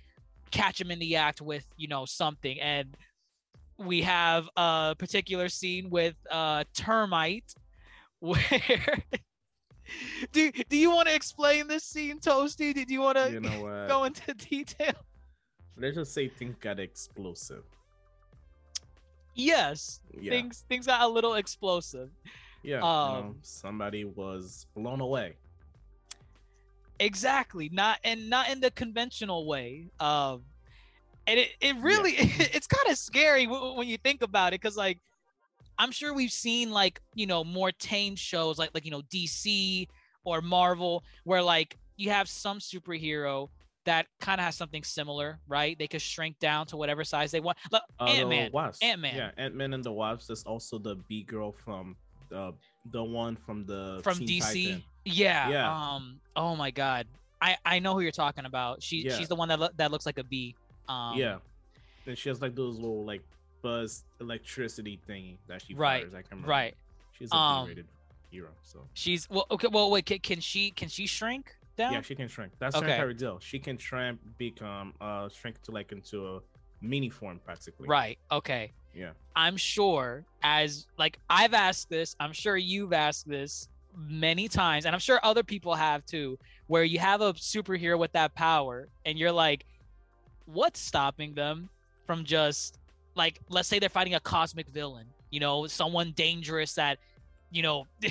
Catch 0.51 0.79
him 0.79 0.91
in 0.91 0.99
the 0.99 1.15
act 1.15 1.41
with 1.41 1.65
you 1.77 1.87
know 1.87 2.05
something." 2.05 2.61
And 2.61 2.95
we 3.77 4.01
have 4.03 4.49
a 4.57 4.95
particular 4.97 5.49
scene 5.49 5.89
with 5.89 6.15
uh 6.31 6.63
Termite, 6.73 7.53
where 8.19 8.39
do 10.31 10.51
do 10.69 10.77
you 10.77 10.89
want 10.91 11.07
to 11.07 11.15
explain 11.15 11.67
this 11.67 11.83
scene, 11.83 12.19
Toasty? 12.19 12.73
Did 12.73 12.89
you 12.89 13.01
want 13.01 13.17
to 13.17 13.31
You 13.31 13.39
know 13.39 13.85
go 13.87 14.03
into 14.05 14.33
detail? 14.49 14.93
Let's 15.77 15.95
just 15.95 16.13
say 16.13 16.27
things 16.29 16.55
got 16.59 16.79
explosive. 16.79 17.63
Yes, 19.35 19.99
Yeah. 20.19 20.31
things 20.31 20.63
things 20.69 20.85
got 20.87 21.01
a 21.01 21.07
little 21.07 21.33
explosive. 21.35 22.09
yeah. 22.63 22.75
you 22.75 22.79
know, 22.81 22.85
um, 22.87 23.35
somebody 23.41 24.05
was 24.05 24.65
blown 24.75 25.01
away. 25.01 25.35
exactly 26.99 27.67
not 27.73 27.99
and 28.05 28.29
not 28.29 28.49
in 28.49 28.61
the 28.61 28.71
conventional 28.71 29.45
way 29.45 29.89
um 29.99 30.41
and 31.27 31.39
it, 31.39 31.49
it 31.61 31.75
really 31.81 32.11
it's 32.17 32.67
kind 32.67 32.89
of 32.91 32.97
scary 32.97 33.45
when 33.47 33.87
you 33.87 33.97
think 33.97 34.21
about 34.21 34.53
it 34.53 34.61
because 34.61 34.77
like 34.77 34.99
i'm 35.79 35.91
sure 35.91 36.13
we've 36.13 36.31
seen 36.31 36.71
like 36.71 37.01
you 37.15 37.25
know 37.27 37.43
more 37.43 37.71
tame 37.71 38.15
shows 38.15 38.57
like 38.57 38.69
like 38.73 38.85
you 38.85 38.91
know 38.91 39.01
dc 39.13 39.87
or 40.23 40.41
marvel 40.41 41.03
where 41.23 41.41
like 41.41 41.77
you 41.97 42.09
have 42.09 42.27
some 42.29 42.59
superhero 42.59 43.49
that 43.85 44.07
kind 44.19 44.39
of 44.41 44.45
has 44.45 44.55
something 44.55 44.83
similar 44.83 45.37
right 45.47 45.77
they 45.77 45.87
could 45.87 46.01
shrink 46.01 46.37
down 46.39 46.65
to 46.65 46.75
whatever 46.77 47.03
size 47.03 47.31
they 47.31 47.39
want 47.39 47.57
Look, 47.71 47.83
Uh, 47.99 48.05
ant-man 48.05 48.49
Wasp. 48.51 48.83
Ant-Man. 48.83 49.15
Yeah, 49.15 49.31
Ant 49.37 49.53
Man 49.55 49.73
and 49.73 49.83
the 49.83 49.91
Wasp. 49.91 50.25
There's 50.27 50.43
also 50.43 50.79
the 50.79 50.95
B 51.07 51.21
girl 51.23 51.51
from 51.51 51.95
the 52.29 52.53
the 52.91 53.03
one 53.03 53.35
from 53.35 53.63
the 53.67 53.99
from 54.03 54.17
Teen 54.17 54.41
dc 54.41 54.41
Titan. 54.65 54.83
yeah 55.05 55.49
Yeah. 55.49 55.71
um 55.95 56.19
oh 56.35 56.55
my 56.55 56.71
god 56.71 57.05
i 57.41 57.55
i 57.63 57.77
know 57.77 57.93
who 57.93 57.99
you're 58.01 58.11
talking 58.11 58.45
about 58.45 58.81
she 58.81 59.03
Yeah. 59.03 59.15
she's 59.17 59.27
the 59.27 59.35
one 59.35 59.49
that 59.49 59.59
lo- 59.59 59.69
that 59.77 59.91
looks 59.91 60.07
like 60.07 60.17
a 60.17 60.23
bee 60.23 60.55
um 60.89 61.17
yeah, 61.17 61.37
and 62.07 62.17
she 62.17 62.29
has 62.29 62.41
like 62.41 62.55
those 62.55 62.75
little 62.77 63.05
like 63.05 63.21
buzz 63.61 64.03
electricity 64.21 64.99
thingy 65.09 65.37
that 65.47 65.61
she 65.61 65.73
Right, 65.73 66.01
fires. 66.03 66.13
I 66.13 66.21
can 66.21 66.29
remember. 66.37 66.49
right 66.49 66.75
She's 67.17 67.31
a 67.31 67.35
Um, 67.35 67.67
rated 67.67 67.87
hero, 68.29 68.49
so 68.61 68.87
She's 68.93 69.29
well. 69.29 69.47
Okay. 69.49 69.67
Well, 69.71 69.89
wait. 69.89 70.05
Can, 70.05 70.19
can 70.19 70.39
she? 70.41 70.71
Can 70.71 70.89
she 70.89 71.07
shrink 71.07 71.55
down? 71.77 71.93
yeah, 71.93 72.01
she 72.01 72.13
can 72.15 72.27
shrink. 72.27 72.51
That's 72.59 72.75
Okay. 72.75 72.85
her 72.87 72.91
entire 72.91 73.13
deal. 73.13 73.39
She 73.39 73.57
can 73.57 73.77
shrink, 73.77 74.19
become 74.37 74.93
uh 74.99 75.29
shrink 75.29 75.61
to 75.63 75.71
like 75.71 75.91
into 75.93 76.27
a 76.35 76.39
mini 76.81 77.09
form 77.09 77.39
practically. 77.45 77.87
right. 77.87 78.17
Okay. 78.31 78.71
Yeah. 78.93 79.11
I'm 79.35 79.55
sure. 79.57 80.25
As 80.43 80.87
like 80.97 81.17
I've 81.29 81.53
asked 81.53 81.89
this. 81.89 82.15
I'm 82.19 82.33
sure 82.33 82.57
you've 82.57 82.91
asked 82.93 83.27
this 83.27 83.69
many 83.97 84.49
times, 84.49 84.85
and 84.85 84.93
I'm 84.93 84.99
sure 84.99 85.19
other 85.23 85.43
people 85.43 85.73
have 85.73 86.05
too. 86.05 86.37
Where 86.67 86.83
you 86.83 86.99
have 86.99 87.21
a 87.21 87.31
superhero 87.33 87.97
with 87.97 88.11
that 88.11 88.35
power, 88.35 88.89
and 89.05 89.17
you're 89.17 89.31
like, 89.31 89.65
what's 90.45 90.79
stopping 90.79 91.33
them 91.33 91.69
from 92.05 92.23
just 92.23 92.77
like, 93.15 93.39
let's 93.49 93.67
say 93.67 93.79
they're 93.79 93.89
fighting 93.89 94.15
a 94.15 94.19
cosmic 94.19 94.67
villain. 94.69 95.07
You 95.31 95.39
know, 95.39 95.67
someone 95.67 96.11
dangerous 96.15 96.73
that, 96.75 96.99
you 97.51 97.61
know, 97.61 97.85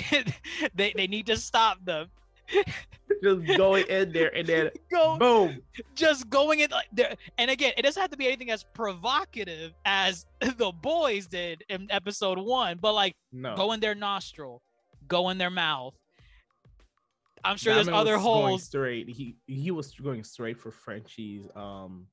they 0.75 0.93
they 0.95 1.07
need 1.07 1.25
to 1.27 1.37
stop 1.37 1.83
them. 1.85 2.09
Just 3.23 3.57
going 3.57 3.85
in 3.87 4.11
there 4.11 4.35
and 4.35 4.45
then 4.47 4.69
Go 4.91 5.17
boom. 5.17 5.61
just 5.95 6.29
going 6.29 6.59
in 6.59 6.69
like 6.69 6.87
there 6.91 7.15
and 7.37 7.49
again 7.49 7.71
it 7.77 7.81
doesn't 7.83 7.99
have 8.01 8.11
to 8.11 8.17
be 8.17 8.27
anything 8.27 8.51
as 8.51 8.63
provocative 8.73 9.73
as 9.85 10.25
the 10.41 10.71
boys 10.81 11.25
did 11.27 11.63
in 11.69 11.87
episode 11.91 12.37
one 12.39 12.77
but 12.81 12.93
like 12.93 13.13
No. 13.31 13.55
go 13.55 13.71
in 13.71 13.79
their 13.79 13.95
nostril 13.95 14.61
go 15.07 15.29
in 15.29 15.37
their 15.37 15.49
mouth 15.51 15.93
i'm 17.43 17.57
sure 17.57 17.73
That 17.75 17.85
there's 17.85 17.95
other 17.95 18.17
holes 18.17 18.63
straight. 18.63 19.07
He 19.09 19.35
he 19.47 19.71
was 19.71 19.91
going 19.93 20.23
straight 20.23 20.57
for 20.59 20.71
Frenchie's 20.71 21.47
um 21.55 22.07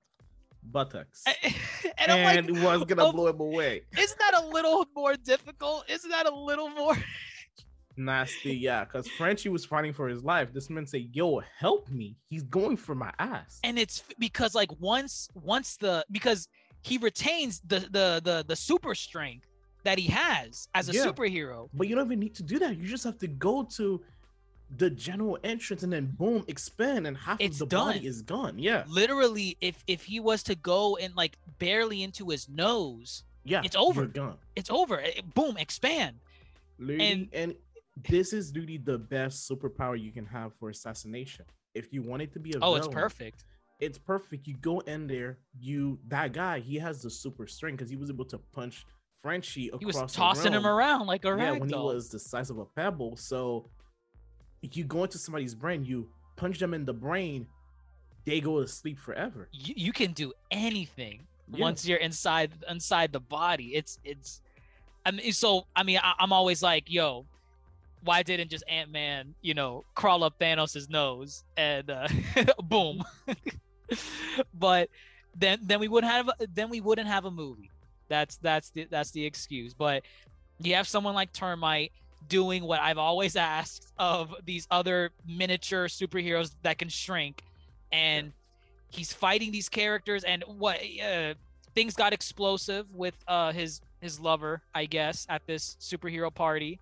buttocks. 0.63 1.25
and 1.99 2.13
i'm 2.13 2.47
like 2.47 2.63
was 2.63 2.83
oh, 2.83 2.85
gonna 2.85 3.05
oh, 3.05 3.13
blow 3.13 3.27
him 3.29 3.41
away. 3.41 3.83
isn't 3.99 4.19
that 4.19 4.35
a 4.43 4.47
little 4.47 4.87
more 4.95 5.15
difficult 5.15 5.85
isn't 5.89 6.11
that 6.11 6.27
a 6.27 6.35
little 6.35 6.69
more 6.71 6.97
Nasty, 7.97 8.55
yeah. 8.55 8.85
Because 8.85 9.07
Frenchie 9.09 9.49
was 9.49 9.65
fighting 9.65 9.93
for 9.93 10.09
his 10.09 10.25
life. 10.25 10.53
This 10.53 10.71
man 10.71 10.87
said, 10.87 11.09
"Yo, 11.13 11.41
help 11.59 11.91
me! 11.91 12.17
He's 12.29 12.43
going 12.43 12.77
for 12.77 12.95
my 12.95 13.13
ass." 13.19 13.61
and 13.65 13.79
it's 13.79 14.03
because 14.19 14.55
like 14.55 14.71
once 14.81 15.29
once 15.35 15.77
the 15.77 16.05
because 16.11 16.49
he 16.83 16.99
retains 16.99 17.61
the 17.67 17.81
the 17.81 18.21
the, 18.25 18.45
the 18.47 18.57
super 18.57 18.95
strength 18.95 19.47
that 19.85 19.99
he 19.99 20.07
has 20.09 20.69
as 20.75 20.89
a 20.89 20.93
Yeah. 20.93 21.07
superhero 21.07 21.69
But 21.75 21.89
you 21.89 21.95
don't 21.97 22.07
even 22.07 22.21
need 22.21 22.35
to 22.37 22.43
do 22.43 22.59
that. 22.61 22.77
You 22.77 22.87
just 22.87 23.05
have 23.05 23.19
to 23.19 23.27
go 23.29 23.65
to 23.77 24.03
the 24.79 24.91
general 24.91 25.39
entrance 25.45 25.83
and 25.83 25.93
then 25.93 26.07
boom, 26.19 26.45
expand, 26.49 27.07
and 27.07 27.17
half 27.17 27.37
It's 27.41 27.61
of 27.61 27.69
the 27.69 27.77
body 27.77 28.07
is 28.07 28.23
gone. 28.23 28.59
Yeah, 28.59 28.85
literally 28.89 29.57
if 29.61 29.83
if 29.87 30.05
he 30.05 30.21
was 30.21 30.43
to 30.45 30.55
go 30.55 30.97
and 30.97 31.15
like 31.15 31.39
barely 31.59 32.03
into 32.03 32.31
his 32.31 32.49
nose 32.49 33.25
yeah. 33.45 33.63
It's 33.65 33.77
over. 33.77 34.07
Gone. 34.07 34.37
it's 34.55 34.71
over 34.71 35.01
It- 35.01 35.35
boom 35.35 35.57
expand 35.57 36.17
And- 36.79 37.29
and 37.33 37.57
this 38.09 38.33
is 38.33 38.53
really 38.55 38.79
the 38.79 38.99
best 38.99 39.51
superpower 39.51 40.01
you 40.01 40.13
can 40.13 40.25
have 40.27 40.55
for 40.55 40.71
assassination. 40.71 41.45
If 41.75 41.93
you 41.93 42.03
want 42.03 42.23
it 42.23 42.33
to 42.35 42.39
be 42.41 42.53
a 42.53 42.59
oh 42.63 42.77
it's 42.77 42.89
perfect 42.89 43.45
it's 43.81 43.99
perfect. 43.99 44.47
You 44.47 44.55
go 44.59 44.79
in 44.81 45.09
there, 45.09 45.39
you 45.59 45.99
that 46.07 46.33
guy, 46.33 46.61
he 46.61 46.77
has 46.77 47.03
the 47.03 47.11
super 47.11 47.49
strength 47.49 47.79
because 47.79 47.91
he 47.91 47.97
was 47.97 48.11
able 48.11 48.25
to 48.27 48.39
punch 48.39 48.87
Frenchie 49.23 49.69
across 49.69 49.81
he 49.81 49.87
was 49.87 50.13
tossing 50.13 50.53
him 50.53 50.67
around 50.67 51.07
like 51.09 51.25
a 51.25 51.37
yeah, 51.37 51.51
when 51.51 51.69
he 51.69 51.75
was 51.75 52.09
the 52.09 52.19
size 52.21 52.49
of 52.49 52.59
a 52.59 52.65
pebble. 52.65 53.17
So 53.17 53.69
you 54.71 54.85
go 54.85 55.05
into 55.05 55.19
somebody's 55.19 55.55
brain, 55.55 55.85
you 55.85 56.09
punch 56.37 56.59
them 56.59 56.73
in 56.75 56.85
the 56.85 56.93
brain, 56.93 57.47
they 58.25 58.41
go 58.41 58.61
to 58.61 58.69
sleep 58.69 58.99
forever. 58.99 59.49
you, 59.53 59.75
you 59.77 59.93
can 59.93 60.13
do 60.13 60.33
anything 60.51 61.27
Yeah. 61.53 61.61
once 61.63 61.87
you're 61.87 61.99
inside 61.99 62.53
inside 62.71 63.13
the 63.13 63.21
body 63.21 63.75
it's 63.75 63.99
it's 64.05 64.41
i 65.05 65.11
mean 65.11 65.33
so 65.33 65.67
i 65.75 65.83
mean 65.83 65.99
I, 66.03 66.13
i'm 66.21 66.33
always 66.33 66.63
like 66.63 66.85
yo 66.89 67.27
why 68.05 68.23
didn't 68.23 68.49
just 68.49 68.63
ant-man 68.69 69.35
you 69.43 69.53
know 69.55 69.85
crawl 69.97 70.23
up 70.25 70.39
thanos's 70.39 70.89
nose 70.89 71.43
and 71.57 71.91
uh 71.91 72.07
boom 72.63 73.03
but 74.55 74.89
then 75.37 75.59
then 75.63 75.81
we 75.81 75.89
wouldn't 75.89 76.13
have 76.13 76.31
then 76.55 76.71
we 76.71 76.81
wouldn't 76.81 77.09
have 77.09 77.25
a 77.25 77.31
movie 77.31 77.71
that's 78.09 78.37
that's 78.39 78.71
the 78.71 78.87
that's 78.91 79.11
the 79.11 79.25
excuse 79.25 79.75
but 79.75 80.03
you 80.61 80.75
have 80.75 80.87
someone 80.87 81.15
like 81.15 81.33
termite 81.33 81.93
doing 82.29 82.65
what 82.65 82.81
i've 82.81 82.99
always 82.99 83.37
asked 83.37 83.87
of 83.99 84.35
these 84.45 84.67
other 84.71 85.11
miniature 85.27 85.87
superheroes 85.87 86.55
that 86.63 86.79
can 86.79 86.89
shrink. 86.89 87.43
And 87.93 88.33
he's 88.91 89.13
fighting 89.13 89.53
these 89.53 89.69
characters 89.69 90.25
and 90.25 90.43
what 90.47 90.81
uh, 91.05 91.35
things 91.75 91.95
got 91.95 92.13
explosive 92.13 92.87
with 92.95 93.15
uh 93.29 93.53
his 93.53 93.81
his 94.01 94.19
lover 94.19 94.63
i 94.75 94.85
guess 94.87 95.27
at 95.29 95.47
this 95.47 95.77
superhero 95.81 96.33
party. 96.35 96.79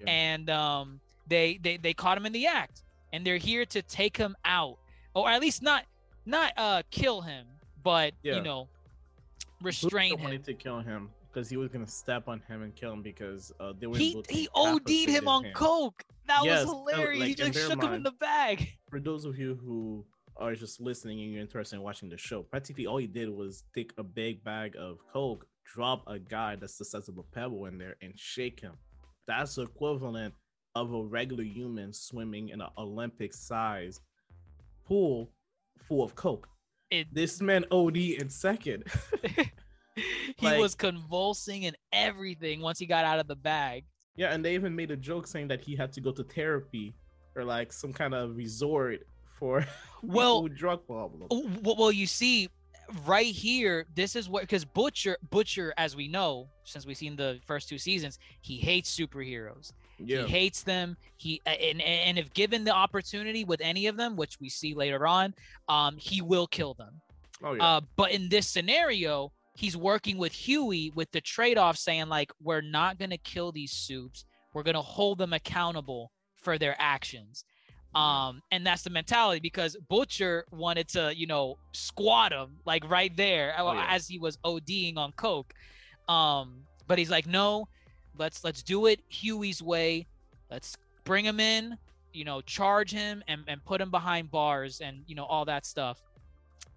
Yeah. 0.00 0.10
and 0.10 0.50
um 0.50 1.00
they 1.28 1.58
they 1.62 1.76
they 1.76 1.94
caught 1.94 2.16
him 2.18 2.26
in 2.26 2.32
the 2.32 2.46
act 2.46 2.82
and 3.12 3.24
they're 3.26 3.36
here 3.36 3.64
to 3.66 3.80
take 3.82 4.16
him 4.16 4.34
out. 4.44 4.76
Or 5.14 5.28
at 5.30 5.40
least 5.40 5.62
not 5.62 5.84
not 6.26 6.52
uh 6.56 6.82
kill 6.90 7.20
him 7.22 7.46
but 7.82 8.12
Yeah. 8.22 8.36
you 8.36 8.42
know 8.42 8.68
restrain 9.62 10.14
him. 10.14 10.22
wanted 10.24 10.44
to 10.44 10.54
kill 10.54 10.80
him 10.80 11.10
because 11.34 11.48
he 11.48 11.56
was 11.56 11.68
gonna 11.68 11.86
step 11.86 12.28
on 12.28 12.40
him 12.48 12.62
and 12.62 12.74
kill 12.76 12.92
him 12.92 13.02
because 13.02 13.52
uh, 13.60 13.72
they 13.78 13.86
were 13.86 13.96
he 13.96 14.22
he 14.28 14.48
OD'd 14.54 14.88
him 14.88 15.26
on 15.26 15.44
coke 15.54 16.04
that 16.26 16.40
Yes, 16.44 16.64
was 16.64 16.74
hilarious 16.74 17.22
he 17.22 17.30
like, 17.30 17.40
and 17.40 17.52
just 17.52 17.68
shook 17.68 17.82
him 17.82 17.92
in 17.92 18.02
the 18.02 18.12
bag 18.12 18.68
For 18.90 19.00
those 19.00 19.24
of 19.24 19.38
you 19.38 19.58
who 19.62 20.04
are 20.36 20.54
just 20.54 20.80
listening 20.80 21.20
and 21.20 21.32
you're 21.32 21.42
interested 21.42 21.76
in 21.76 21.82
watching 21.82 22.08
the 22.08 22.16
show, 22.16 22.42
practically 22.42 22.86
all 22.86 22.98
he 22.98 23.06
did 23.06 23.28
was 23.28 23.64
take 23.74 23.92
a 23.98 24.02
big 24.02 24.42
bag 24.44 24.76
of 24.78 24.98
coke, 25.12 25.46
drop 25.64 26.04
a 26.06 26.18
guy 26.18 26.56
that's 26.56 26.78
the 26.78 26.84
size 26.84 27.08
of 27.08 27.18
a 27.18 27.22
pebble 27.22 27.66
in 27.66 27.78
there, 27.78 27.96
and 28.02 28.12
shake 28.16 28.60
him. 28.60 28.74
That's 29.26 29.56
the 29.56 29.62
equivalent 29.62 30.34
of 30.74 30.92
a 30.92 31.02
regular 31.02 31.44
human 31.44 31.92
swimming 31.92 32.50
in 32.50 32.60
an 32.60 32.68
Olympic 32.78 33.32
size 33.32 34.00
pool 34.86 35.30
full 35.78 36.02
of 36.02 36.14
coke. 36.14 36.48
it 36.90 37.06
This 37.12 37.40
man 37.40 37.64
OD 37.70 37.96
in 37.96 38.28
second. 38.28 38.84
he 40.36 40.46
Like- 40.46 40.58
was 40.60 40.74
convulsing 40.74 41.66
and 41.66 41.76
everything 41.92 42.60
once 42.60 42.78
he 42.78 42.86
got 42.86 43.04
out 43.04 43.18
of 43.18 43.26
the 43.26 43.36
bag 43.36 43.84
yeah, 44.16 44.32
and 44.32 44.44
they 44.44 44.54
even 44.54 44.76
made 44.76 44.92
a 44.92 44.96
joke 44.96 45.26
saying 45.26 45.48
that 45.48 45.60
he 45.60 45.74
had 45.74 45.92
to 45.94 46.00
go 46.00 46.12
to 46.12 46.22
therapy 46.22 46.94
or 47.34 47.42
like 47.42 47.72
some 47.72 47.92
kind 47.92 48.14
of 48.14 48.36
resort 48.36 49.04
for 49.40 49.66
Well- 50.02 50.46
drug 50.46 50.86
problems. 50.86 51.26
Well, 51.62 51.74
well, 51.76 51.90
you 51.90 52.06
see, 52.06 52.48
right 53.06 53.26
here, 53.34 53.86
this 53.96 54.14
is 54.14 54.28
what 54.28 54.42
because 54.42 54.64
Butcher, 54.64 55.16
Butcher, 55.30 55.74
as 55.78 55.96
we 55.96 56.06
know, 56.06 56.48
since 56.62 56.86
we've 56.86 56.96
seen 56.96 57.16
the 57.16 57.40
first 57.44 57.68
two 57.68 57.76
seasons, 57.78 58.20
he 58.40 58.56
hates 58.58 58.96
superheroes. 58.96 59.72
Yeah, 59.98 60.22
He 60.26 60.30
hates 60.30 60.62
them. 60.62 60.96
He 61.16 61.40
and 61.46 61.80
and 61.82 62.16
if 62.16 62.32
given 62.34 62.62
the 62.62 62.72
opportunity 62.72 63.42
with 63.44 63.60
any 63.60 63.88
of 63.88 63.96
them, 63.96 64.14
which 64.14 64.38
we 64.40 64.48
see 64.48 64.74
later 64.74 65.08
on, 65.08 65.34
um, 65.68 65.96
he 65.96 66.20
will 66.22 66.46
kill 66.46 66.74
them. 66.74 67.00
oh 67.42 67.54
yeah. 67.54 67.64
Uh, 67.64 67.80
but 67.96 68.12
in 68.12 68.28
this 68.28 68.46
scenario, 68.46 69.32
he's 69.56 69.76
working 69.76 70.18
with 70.18 70.32
Huey 70.32 70.92
with 70.94 71.10
the 71.12 71.20
trade-off 71.20 71.76
saying 71.76 72.08
like 72.08 72.32
we're 72.42 72.60
not 72.60 72.98
going 72.98 73.10
to 73.10 73.18
kill 73.18 73.52
these 73.52 73.72
soups. 73.72 74.24
We're 74.52 74.62
going 74.62 74.74
to 74.74 74.82
hold 74.82 75.18
them 75.18 75.32
accountable 75.32 76.10
for 76.42 76.58
their 76.58 76.76
actions. 76.78 77.44
Um, 77.94 78.42
and 78.50 78.66
that's 78.66 78.82
the 78.82 78.90
mentality 78.90 79.38
because 79.40 79.76
Butcher 79.88 80.44
wanted 80.50 80.88
to, 80.88 81.12
you 81.14 81.28
know, 81.28 81.58
squat 81.72 82.32
him 82.32 82.56
like 82.66 82.88
right 82.90 83.16
there 83.16 83.54
Oh, 83.56 83.72
yeah. 83.72 83.86
as 83.88 84.08
he 84.08 84.18
was 84.18 84.36
ODing 84.38 84.96
on 84.96 85.12
coke. 85.12 85.54
Um, 86.08 86.64
but 86.88 86.98
he's 86.98 87.10
like, 87.10 87.26
no, 87.26 87.68
let's 88.18 88.42
let's 88.42 88.62
do 88.64 88.86
it 88.86 89.00
Huey's 89.08 89.62
way. 89.62 90.06
Let's 90.50 90.76
bring 91.04 91.24
him 91.24 91.38
in, 91.38 91.78
you 92.12 92.24
know, 92.24 92.40
charge 92.40 92.90
him 92.90 93.22
and, 93.28 93.42
and 93.46 93.64
put 93.64 93.80
him 93.80 93.90
behind 93.90 94.30
bars 94.30 94.80
and 94.80 95.02
you 95.06 95.14
know 95.14 95.24
all 95.24 95.44
that 95.44 95.64
stuff. 95.64 96.02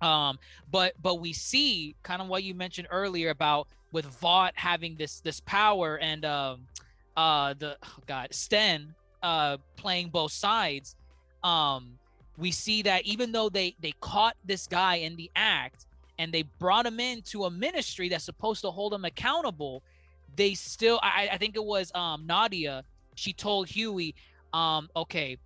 Um, 0.02 0.38
but 0.72 0.94
but 1.02 1.16
we 1.16 1.34
see 1.34 1.96
kind 2.04 2.22
of 2.22 2.28
what 2.28 2.44
you 2.44 2.54
mentioned 2.54 2.88
earlier 2.92 3.30
about 3.30 3.68
with 3.92 4.06
Vought 4.06 4.54
having 4.56 4.96
this 4.96 5.22
this 5.22 5.40
power 5.42 5.98
and 6.00 6.26
um 6.26 6.68
uh 7.16 7.54
the 7.58 7.78
oh 7.84 8.00
God 8.06 8.28
Stan 8.32 8.94
uh 9.24 9.58
playing 9.76 10.10
both 10.10 10.32
sides. 10.32 10.96
Um, 11.44 11.98
we 12.38 12.52
see 12.52 12.84
that 12.84 13.06
even 13.06 13.32
though 13.32 13.50
they 13.50 13.76
they 13.80 13.94
caught 14.02 14.36
this 14.46 14.68
guy 14.68 14.96
in 14.96 15.16
the 15.16 15.32
act 15.36 15.86
and 16.20 16.32
they 16.32 16.44
brought 16.60 16.86
him 16.86 17.00
into 17.00 17.46
a 17.46 17.52
ministry 17.52 18.10
that's 18.10 18.26
supposed 18.26 18.62
to 18.62 18.72
hold 18.72 18.94
him 18.94 19.06
accountable, 19.06 19.82
they 20.36 20.54
still 20.54 21.00
I, 21.02 21.30
I 21.34 21.38
think 21.38 21.56
it 21.56 21.64
was 21.64 21.92
um 21.96 22.26
Nadia, 22.28 22.84
she 23.16 23.34
told 23.34 23.68
Huey, 23.68 24.14
um, 24.54 24.90
okay, 24.96 25.38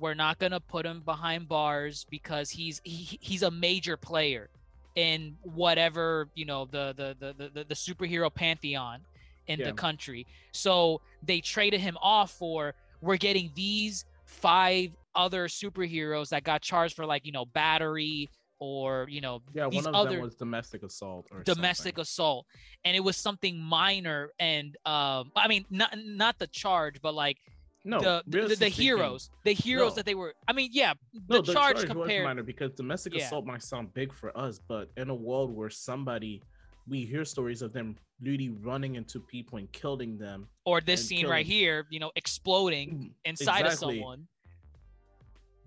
we're 0.00 0.14
not 0.14 0.38
gonna 0.38 0.58
put 0.60 0.84
him 0.86 1.02
behind 1.04 1.46
bars 1.48 2.06
because 2.10 2.50
he's 2.50 2.80
he, 2.84 3.18
he's 3.20 3.42
a 3.42 3.50
major 3.50 3.96
player 3.96 4.48
in 4.96 5.36
whatever 5.42 6.28
you 6.34 6.44
know 6.46 6.64
the 6.64 6.94
the 6.96 7.34
the 7.34 7.50
the, 7.54 7.64
the 7.64 7.74
superhero 7.74 8.32
pantheon 8.34 9.00
in 9.46 9.60
Yeah. 9.60 9.66
the 9.66 9.72
country. 9.72 10.26
So 10.52 11.00
they 11.22 11.40
traded 11.40 11.80
him 11.80 11.96
off 12.02 12.30
for 12.32 12.74
we're 13.00 13.16
getting 13.18 13.50
these 13.54 14.04
five 14.24 14.90
other 15.14 15.48
superheroes 15.48 16.28
that 16.30 16.44
got 16.44 16.62
charged 16.62 16.96
for 16.96 17.04
like 17.06 17.24
you 17.26 17.32
know 17.32 17.44
battery 17.44 18.30
or 18.58 19.06
you 19.08 19.20
know 19.20 19.42
Yeah, 19.52 19.68
these 19.68 19.84
one 19.84 19.86
of 19.86 19.94
other 19.94 20.10
them 20.12 20.20
was 20.20 20.34
domestic 20.34 20.82
assault 20.82 21.26
or 21.30 21.42
domestic 21.42 21.94
something. 21.96 22.02
assault 22.02 22.46
and 22.84 22.94
it 22.96 23.00
was 23.00 23.16
something 23.16 23.58
minor 23.58 24.30
and 24.38 24.76
um 24.84 25.32
i 25.34 25.48
mean 25.48 25.64
not 25.70 25.96
not 26.04 26.38
the 26.38 26.46
charge 26.48 27.00
but 27.00 27.14
like 27.14 27.38
No, 27.84 28.00
the, 28.00 28.22
the 28.26 28.54
the 28.56 28.68
heroes 28.68 29.30
the 29.44 29.52
heroes 29.54 29.92
no. 29.92 29.94
that 29.96 30.04
they 30.06 30.14
were 30.14 30.34
i 30.46 30.52
mean 30.52 30.68
yeah 30.72 30.92
No, 31.28 31.40
the, 31.40 31.54
charge, 31.54 31.76
was 31.76 31.84
compared 31.84 32.24
minor 32.24 32.42
because 32.42 32.72
domestic 32.72 33.14
Yeah. 33.14 33.24
assault 33.26 33.46
might 33.46 33.62
sound 33.62 33.94
big 33.94 34.12
for 34.12 34.36
us, 34.36 34.60
but 34.68 34.90
in 34.98 35.08
a 35.08 35.14
world 35.14 35.50
where 35.50 35.70
somebody, 35.70 36.42
we 36.86 37.04
hear 37.06 37.24
stories 37.24 37.62
of 37.62 37.72
them 37.72 37.96
literally 38.20 38.50
running 38.50 38.96
into 38.96 39.18
people 39.18 39.56
and 39.58 39.70
killing 39.72 40.18
them. 40.18 40.46
or 40.66 40.80
this 40.82 41.06
scene 41.06 41.26
right 41.26 41.46
here 41.46 41.86
you 41.90 41.98
know 42.00 42.10
exploding 42.16 43.14
inside 43.24 43.64
of 43.64 43.72
someone 43.72 44.26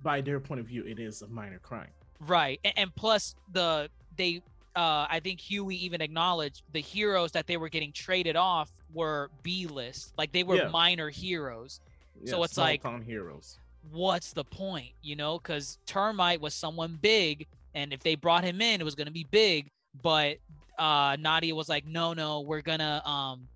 By 0.03 0.21
their 0.21 0.39
point 0.39 0.59
of 0.59 0.67
view, 0.67 0.83
it 0.85 0.99
is 0.99 1.21
a 1.23 1.27
minor 1.27 1.59
crime. 1.59 1.89
right 2.19 2.59
and, 2.63 2.73
and 2.77 2.95
plus 2.95 3.35
the 3.51 3.89
they 4.17 4.41
uh 4.75 5.05
i 5.09 5.19
think 5.23 5.39
huey 5.41 5.75
even 5.75 5.99
acknowledged 6.01 6.61
the 6.71 6.79
heroes 6.79 7.31
that 7.31 7.47
they 7.47 7.57
were 7.57 7.69
getting 7.69 7.91
traded 7.91 8.35
off 8.35 8.71
were 8.93 9.29
b 9.41 9.65
list 9.67 10.13
like 10.17 10.31
they 10.31 10.43
were 10.43 10.57
Yeah. 10.57 10.67
minor 10.69 11.09
heroes 11.09 11.79
So 12.25 12.43
it's 12.43 12.57
like- 12.57 12.81
town 12.81 13.01
heroes. 13.01 13.57
what's 13.91 14.31
the 14.33 14.45
point, 14.45 14.91
you 15.01 15.15
know? 15.15 15.37
Because 15.37 15.77
Termite 15.85 16.39
was 16.39 16.53
someone 16.53 16.97
big, 17.01 17.47
and 17.75 17.91
if 17.91 18.01
they 18.01 18.15
brought 18.15 18.43
him 18.45 18.61
in, 18.61 18.79
it 18.79 18.83
was 18.83 18.95
gonna 18.95 19.11
be 19.11 19.25
big. 19.29 19.69
But 20.01 20.37
uh 20.79 21.17
Nadia 21.19 21.53
was 21.53 21.69
like, 21.69 21.85
no, 21.85 22.13
no, 22.13 22.41
we're 22.41 22.61
gonna 22.61 23.01
um, 23.05 23.47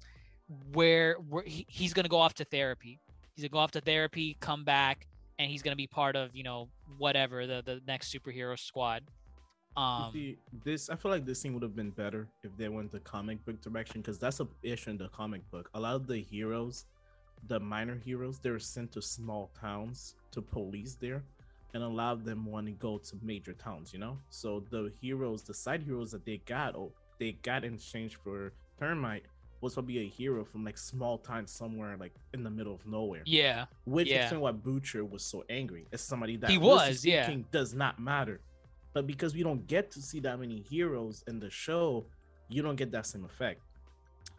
where 0.74 1.18
he, 1.45 1.65
he's 1.70 1.93
gonna 1.93 2.07
go 2.09 2.18
off 2.18 2.34
to 2.36 2.45
therapy. 2.45 2.99
He's 3.36 3.43
gonna 3.43 3.51
go 3.51 3.59
off 3.59 3.72
to 3.72 3.82
therapy, 3.82 4.36
come 4.39 4.63
back, 4.63 5.07
and 5.39 5.49
he's 5.49 5.61
gonna 5.61 5.76
be 5.76 5.88
part 5.88 6.15
of 6.15 6.36
you 6.36 6.43
know 6.43 6.70
whatever 6.97 7.47
the 7.47 7.61
the 7.65 7.82
next 7.88 8.13
superhero 8.13 8.57
squad. 8.59 9.03
Um, 9.76 10.11
see, 10.11 10.38
this 10.63 10.89
I 10.89 10.95
feel 10.95 11.11
like 11.11 11.26
this 11.26 11.39
scene 11.39 11.53
would 11.53 11.63
have 11.63 11.76
been 11.76 11.91
better 11.91 12.28
if 12.43 12.55
they 12.57 12.68
went 12.68 12.91
the 12.91 12.99
comic 12.99 13.43
book 13.45 13.61
direction 13.61 14.01
because 14.01 14.18
that's 14.18 14.39
a 14.39 14.47
issue 14.63 14.89
in 14.89 14.97
the 14.97 15.07
comic 15.09 15.49
book. 15.51 15.70
A 15.76 15.80
lot 15.80 15.95
of 15.95 16.07
the 16.07 16.18
heroes, 16.20 16.86
the 17.48 17.60
minor 17.60 17.96
heroes, 17.96 18.40
they're 18.40 18.60
sent 18.60 18.92
to 18.94 19.02
small 19.02 19.52
towns 19.60 20.16
to 20.32 20.42
police 20.42 20.96
there, 20.96 21.24
and 21.74 21.84
a 21.84 21.88
lot 21.88 22.14
of 22.14 22.26
them 22.26 22.46
want 22.46 22.66
to 22.68 22.72
go 22.74 22.98
to 22.98 23.18
major 23.22 23.54
towns. 23.54 23.94
You 23.94 24.00
know, 24.00 24.18
so 24.30 24.64
the 24.70 24.92
heroes, 25.00 25.44
the 25.44 25.54
side 25.54 25.84
heroes 25.84 26.12
that 26.12 26.26
they 26.26 26.38
got, 26.46 26.76
oh, 26.76 26.92
they 27.20 27.34
got 27.44 27.64
in 27.64 27.76
exchange 27.76 28.16
for 28.16 28.54
Termite 28.80 29.24
was 29.60 29.74
probably 29.74 30.00
a 30.00 30.08
hero 30.08 30.46
from 30.46 30.64
like 30.64 30.78
small 30.78 31.18
town 31.18 31.48
somewhere 31.48 31.98
like 31.98 32.14
in 32.36 32.44
the 32.44 32.50
middle 32.50 32.76
of 32.76 32.86
nowhere. 32.86 33.24
yeah, 33.26 33.66
Which 33.86 34.08
Yeah. 34.08 34.18
explains 34.22 34.42
why 34.44 34.52
Butcher 34.52 35.04
was 35.04 35.24
so 35.26 35.44
angry. 35.50 35.88
As 35.92 36.02
somebody 36.02 36.38
that 36.38 36.52
He 36.52 36.60
was, 36.60 37.04
yeah. 37.04 37.36
does 37.50 37.74
not 37.74 38.00
matter. 38.00 38.40
But 38.94 39.08
because 39.08 39.34
we 39.34 39.42
don't 39.42 39.66
get 39.66 39.90
to 39.92 40.02
see 40.02 40.20
that 40.20 40.40
many 40.40 40.62
heroes 40.62 41.24
in 41.28 41.40
the 41.40 41.50
show, 41.50 42.06
you 42.50 42.62
don't 42.62 42.76
get 42.76 42.92
that 42.92 43.08
same 43.08 43.26
effect. 43.26 43.62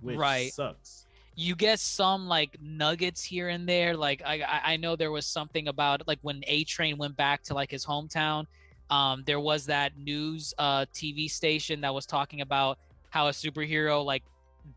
Which 0.01 0.16
Right. 0.16 0.53
sucks. 0.53 1.07
You 1.39 1.55
get 1.55 1.78
some 1.78 2.26
like 2.26 2.57
nuggets 2.61 3.22
here 3.22 3.49
and 3.49 3.68
there. 3.68 3.97
Like 3.97 4.22
I 4.26 4.61
I- 4.64 4.76
know 4.76 4.97
there 4.97 5.12
was 5.12 5.24
something 5.24 5.68
about 5.68 6.03
like 6.09 6.18
when 6.22 6.43
A 6.49 6.64
Train 6.64 6.99
went 6.99 7.16
back 7.16 7.45
to 7.45 7.55
like 7.55 7.70
his 7.70 7.86
hometown. 7.86 8.47
Um, 8.91 9.22
there 9.24 9.39
was 9.39 9.66
that 9.66 9.97
news 9.97 10.53
uh 10.59 10.86
TV 10.93 11.28
station 11.28 11.80
that 11.82 11.95
was 11.95 12.07
talking 12.07 12.41
about 12.41 12.78
how 13.11 13.28
a 13.28 13.30
superhero 13.30 14.05
like 14.05 14.24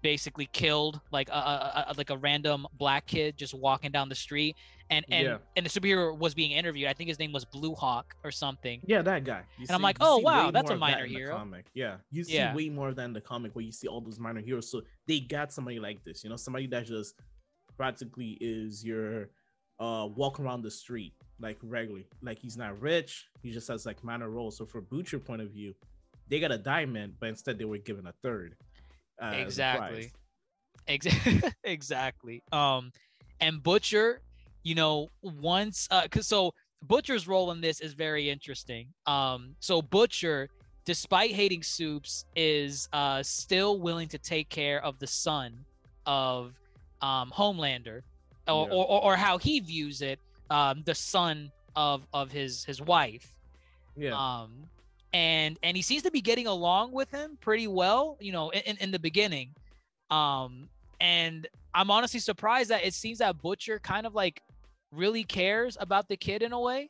basically 0.02 0.48
killed 0.54 1.00
like 1.12 1.30
a, 1.30 1.34
a, 1.34 1.86
a 1.90 1.94
like 1.98 2.10
a 2.10 2.18
random 2.18 2.66
black 2.78 3.06
kid 3.08 3.38
just 3.38 3.54
walking 3.54 3.92
down 3.92 4.10
the 4.10 4.16
street 4.16 4.56
and 4.90 5.06
and 5.12 5.26
Yeah. 5.26 5.38
and 5.56 5.66
the 5.66 5.70
superhero 5.70 6.18
was 6.18 6.34
being 6.34 6.52
interviewed 6.52 6.88
i 6.88 6.94
think 6.94 7.08
his 7.08 7.20
name 7.20 7.32
was 7.32 7.46
blue 7.46 7.74
hawk 7.76 8.16
or 8.24 8.32
something 8.32 8.82
Yeah, 8.86 9.02
that 9.04 9.24
guy. 9.24 9.44
You 9.58 9.66
And 9.70 9.76
I'm 9.76 9.82
like, 9.82 9.98
oh, 10.02 10.18
wow, 10.20 10.52
that's 10.52 10.70
a 10.70 10.74
of 10.74 10.80
that 10.80 10.86
minor 10.86 11.06
hero. 11.06 11.36
Comic. 11.36 11.66
Yeah, 11.74 11.98
you 12.12 12.24
see 12.24 12.34
Yeah. 12.36 12.56
way 12.56 12.70
more 12.70 12.90
of 12.90 12.96
that 12.98 13.06
in 13.06 13.14
the 13.14 13.22
comic 13.22 13.56
where 13.56 13.64
you 13.66 13.72
see 13.72 13.88
all 13.88 14.02
those 14.02 14.20
minor 14.20 14.42
heroes. 14.42 14.70
So 14.72 14.82
they 15.08 15.20
got 15.20 15.52
somebody 15.54 15.80
like 15.80 16.04
this, 16.04 16.24
you 16.24 16.30
know, 16.30 16.36
somebody 16.36 16.68
that 16.68 16.86
just 16.86 17.16
practically 17.78 18.38
is 18.42 18.84
your 18.84 19.30
uh 19.80 20.08
walk 20.16 20.40
around 20.40 20.62
the 20.62 20.72
street 20.72 21.14
like 21.40 21.58
regularly. 21.64 22.08
Like 22.22 22.38
he's 22.40 22.58
not 22.58 22.80
rich, 22.82 23.28
he 23.42 23.52
just 23.52 23.68
has 23.68 23.86
like 23.86 24.04
minor 24.04 24.30
roles. 24.30 24.58
So 24.58 24.66
for 24.66 24.82
Butcher 24.82 25.20
point 25.20 25.42
of 25.42 25.50
view, 25.52 25.74
they 26.28 26.40
got 26.40 26.52
a 26.52 26.58
diamond, 26.58 27.16
but 27.20 27.30
instead 27.30 27.58
they 27.58 27.66
were 27.66 27.78
given 27.80 28.08
a 28.08 28.14
third. 28.24 28.56
Uh, 29.22 29.32
exactly. 29.36 30.12
Ex- 30.88 31.06
exactly 31.64 32.42
um 32.52 32.92
and 33.40 33.62
butcher 33.62 34.22
you 34.64 34.74
know 34.74 35.10
once 35.22 35.88
uh 35.92 36.08
cause 36.10 36.28
so 36.28 36.52
butcher's 36.82 37.28
role 37.28 37.52
in 37.52 37.62
this 37.62 37.80
is 37.82 37.94
very 37.94 38.30
interesting 38.30 38.88
um 39.06 39.56
so 39.60 39.82
butcher 39.82 40.50
despite 40.86 41.32
hating 41.32 41.62
soups 41.62 42.26
is 42.36 42.90
uh 42.94 43.22
still 43.22 43.80
willing 43.80 44.08
to 44.08 44.18
take 44.18 44.50
care 44.50 44.84
of 44.84 44.98
the 45.00 45.06
son 45.08 45.54
of 46.08 46.54
um 47.02 47.32
homelander 47.36 48.02
or, 48.48 48.66
Yeah. 48.68 48.74
or, 48.74 48.86
or, 48.88 49.04
or 49.04 49.16
how 49.16 49.38
he 49.38 49.60
views 49.60 50.02
it 50.02 50.20
um 50.50 50.82
the 50.86 50.96
son 50.96 51.52
of 51.76 52.08
of 52.12 52.32
his 52.32 52.66
his 52.66 52.82
wife 52.82 53.36
Yeah. 53.96 54.16
um 54.16 54.52
and 55.14 55.60
and 55.64 55.76
he 55.76 55.84
seems 55.84 56.04
to 56.04 56.12
be 56.12 56.22
getting 56.22 56.48
along 56.48 56.92
with 56.92 57.10
him 57.12 57.38
pretty 57.42 57.68
well 57.68 58.18
you 58.20 58.32
know 58.32 58.50
in, 58.52 58.78
in 58.78 58.92
the 58.92 59.00
beginning 59.00 59.50
um 60.10 60.70
and 61.00 61.48
i'm 61.74 61.92
honestly 61.92 62.20
surprised 62.20 62.70
that 62.70 62.84
it 62.86 62.94
seems 62.94 63.18
that 63.18 63.42
butcher 63.42 63.80
kind 63.80 64.06
of 64.06 64.16
like 64.16 64.42
really 64.92 65.24
cares 65.24 65.78
about 65.80 66.08
the 66.08 66.18
kid 66.18 66.42
in 66.42 66.54
a 66.54 66.60
way 66.60 66.90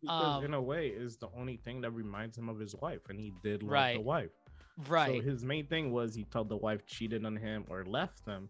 because 0.00 0.36
um, 0.36 0.44
in 0.44 0.54
a 0.54 0.60
way 0.62 0.88
is 0.88 1.16
the 1.16 1.28
only 1.36 1.56
thing 1.56 1.80
that 1.80 1.90
reminds 1.90 2.38
him 2.38 2.48
of 2.48 2.58
his 2.58 2.74
wife, 2.76 3.00
and 3.08 3.18
he 3.18 3.32
did 3.42 3.62
love 3.62 3.70
the 3.94 4.00
wife. 4.00 4.30
right 4.86 5.22
So 5.22 5.28
his 5.28 5.44
main 5.44 5.66
thing 5.66 5.90
was 5.90 6.14
he 6.14 6.24
told 6.24 6.48
the 6.48 6.56
wife 6.56 6.86
cheated 6.86 7.24
on 7.24 7.36
him 7.36 7.64
or 7.68 7.84
left 7.84 8.24
them 8.24 8.48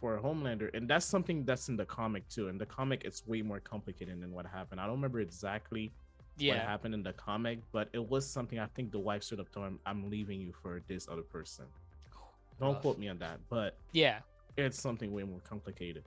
for 0.00 0.16
a 0.16 0.22
Homelander, 0.22 0.70
and 0.74 0.88
that's 0.88 1.04
something 1.04 1.44
that's 1.44 1.68
in 1.68 1.76
the 1.76 1.84
comic 1.84 2.26
too. 2.28 2.48
In 2.48 2.56
the 2.56 2.66
comic, 2.66 3.02
it's 3.04 3.26
way 3.26 3.42
more 3.42 3.60
complicated 3.60 4.20
than 4.22 4.32
what 4.32 4.46
happened. 4.46 4.80
I 4.80 4.84
don't 4.86 4.96
remember 4.96 5.20
exactly 5.20 5.92
what 6.40 6.56
yeah 6.56 6.66
happened 6.66 6.94
in 6.94 7.02
the 7.02 7.12
comic, 7.12 7.60
but 7.72 7.88
it 7.92 8.08
was 8.08 8.28
something 8.28 8.58
I 8.58 8.66
think 8.66 8.90
the 8.92 8.98
wife 8.98 9.22
stood 9.22 9.40
up 9.40 9.50
to 9.52 9.60
him. 9.60 9.78
I'm 9.86 10.10
leaving 10.10 10.40
you 10.40 10.52
for 10.62 10.82
this 10.88 11.08
other 11.08 11.22
person. 11.22 11.66
Don't 12.60 12.74
Rough. 12.74 12.82
quote 12.82 12.98
me 12.98 13.08
on 13.08 13.18
that, 13.18 13.38
but 13.48 13.76
yeah 13.92 14.20
it's 14.56 14.78
something 14.78 15.12
way 15.12 15.22
more 15.22 15.40
complicated. 15.40 16.04